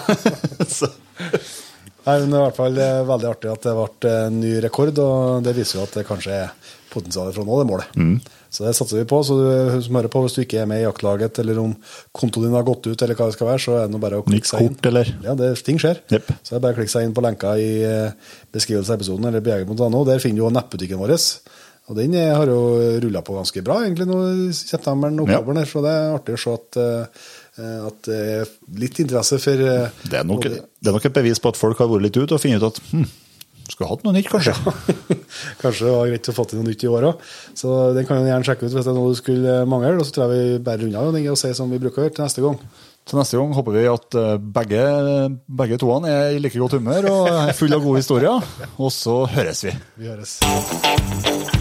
Nei, 2.01 2.17
men 2.17 2.31
det 2.31 2.37
er 2.37 2.41
i 2.41 2.45
hvert 2.47 2.57
fall 2.59 2.77
eh, 2.81 2.99
veldig 3.09 3.29
artig 3.29 3.49
at 3.51 3.65
det 3.67 3.73
ble 3.77 4.13
en 4.25 4.39
ny 4.41 4.53
rekord, 4.65 5.01
og 5.03 5.43
det 5.45 5.53
viser 5.57 5.79
jo 5.79 5.87
at 5.87 5.97
det 5.99 6.07
kanskje 6.07 6.37
er 6.47 6.53
potensialet 6.91 7.35
for 7.35 7.43
å 7.43 7.47
nå 7.47 7.59
det 7.61 7.67
målet. 7.69 8.31
Så 8.51 8.65
det 8.65 8.73
satser 8.75 8.99
vi 8.99 9.05
på. 9.07 9.21
Så 9.23 9.37
du 9.39 9.77
som 9.85 9.95
hører 9.95 10.11
på, 10.11 10.25
hvis 10.25 10.33
du 10.35 10.41
ikke 10.43 10.59
er 10.59 10.67
med 10.67 10.81
i 10.81 10.83
jaktlaget, 10.83 11.39
eller 11.39 11.61
om 11.61 11.71
kontoen 12.11 12.49
din 12.49 12.57
har 12.57 12.65
gått 12.67 12.89
ut, 12.89 12.99
eller 13.05 13.15
hva 13.15 13.29
det 13.29 13.37
skal 13.37 13.47
være, 13.47 13.63
så 13.63 13.77
er 13.77 13.85
det 13.87 13.93
nå 13.95 14.01
bare 14.03 14.19
å 14.19 14.25
klikke 14.27 14.49
seg 14.49 14.65
inn. 14.65 14.73
kort, 14.75 14.89
eller? 14.91 15.11
Ja, 15.23 15.35
det, 15.39 15.53
ting 15.63 15.79
skjer. 15.79 16.01
Yep. 16.11 16.33
Så 16.41 16.51
det 16.51 16.57
er 16.59 16.65
bare 16.65 16.75
å 16.75 16.79
klikke 16.81 16.91
seg 16.97 17.07
inn 17.07 17.15
på 17.15 17.23
lenka 17.23 17.53
i 17.61 17.69
eh, 17.87 18.33
beskrivelsen 18.51 18.91
av 18.91 18.99
episoden, 18.99 19.29
eller 19.31 19.45
bejeger.no. 19.45 20.03
Der 20.09 20.19
finner 20.23 20.41
du 20.41 20.45
jo 20.49 20.51
nettbutikken 20.57 20.99
vår. 20.99 21.15
Og 21.91 21.97
den 21.97 22.13
eh, 22.19 22.33
har 22.35 22.51
jo 22.51 22.59
rulla 23.05 23.23
på 23.25 23.37
ganske 23.39 23.63
bra 23.65 23.79
egentlig 23.85 24.09
nå 24.09 24.19
i 24.49 24.49
september 24.55 25.15
og 25.23 25.31
Ja. 25.31 25.39
så 25.67 25.85
det 25.87 25.95
er 25.95 26.13
artig 26.17 26.35
å 26.35 26.43
se 26.43 26.57
at, 26.59 26.81
eh, 26.81 27.23
at 27.87 27.97
det 28.07 28.19
er 28.35 28.53
litt 28.81 29.01
interesse 29.03 29.39
for 29.41 29.65
eh, 29.65 30.05
det, 30.07 30.21
er 30.21 30.27
nok, 30.27 30.47
det 30.47 30.89
er 30.89 30.95
nok 30.95 31.09
et 31.09 31.17
bevis 31.17 31.41
på 31.41 31.51
at 31.51 31.59
folk 31.59 31.81
har 31.81 31.91
vært 31.91 32.07
litt 32.07 32.21
ute 32.21 32.37
og 32.37 32.41
funnet 32.43 32.63
ut 32.63 32.69
at 32.71 32.81
hm, 32.91 33.05
skulle 33.71 33.89
hatt 33.91 34.03
noe 34.05 34.15
nytt, 34.15 34.29
kanskje. 34.31 34.53
Kanskje 35.61 35.87
det 35.87 35.95
var 35.95 36.11
greit 36.11 36.29
å 36.31 36.35
få 36.35 36.45
til 36.49 36.61
noe 36.61 36.69
nytt 36.69 36.85
i 36.85 36.91
år 36.91 37.07
òg. 37.11 37.25
Så 37.57 37.75
den 37.95 38.07
kan 38.07 38.19
du 38.21 38.29
gjerne 38.29 38.47
sjekke 38.47 38.67
ut 38.67 38.73
hvis 38.73 38.85
det 38.85 38.91
er 38.91 38.97
noe 38.97 39.13
du 39.13 39.19
skulle 39.19 39.57
mangle. 39.69 39.95
Og 40.01 40.07
så 40.07 40.15
tror 40.15 40.27
jeg 40.27 40.57
vi 40.57 40.63
bare 40.65 40.87
unna 40.87 41.05
og 41.07 41.39
sier 41.39 41.55
som 41.57 41.71
vi 41.71 41.79
bruker 41.81 42.03
å 42.03 42.07
gjøre 42.07 42.17
til 42.19 42.27
neste 42.27 42.45
gang. 42.45 42.59
Til 43.07 43.17
neste 43.17 43.39
gang 43.39 43.55
håper 43.57 43.77
vi 43.77 43.87
at 43.89 44.19
eh, 44.19 44.35
begge, 44.59 44.83
begge 45.61 45.79
toene 45.81 46.11
er 46.11 46.35
i 46.35 46.43
like 46.43 46.61
godt 46.61 46.77
humør 46.77 47.09
og 47.13 47.31
er 47.31 47.55
full 47.57 47.73
av 47.77 47.85
gode 47.85 48.03
historier. 48.03 48.53
Og 48.77 48.93
så 48.93 49.23
høres 49.37 49.65
vi. 49.67 49.75
Vi 50.01 50.11
høres. 50.11 51.60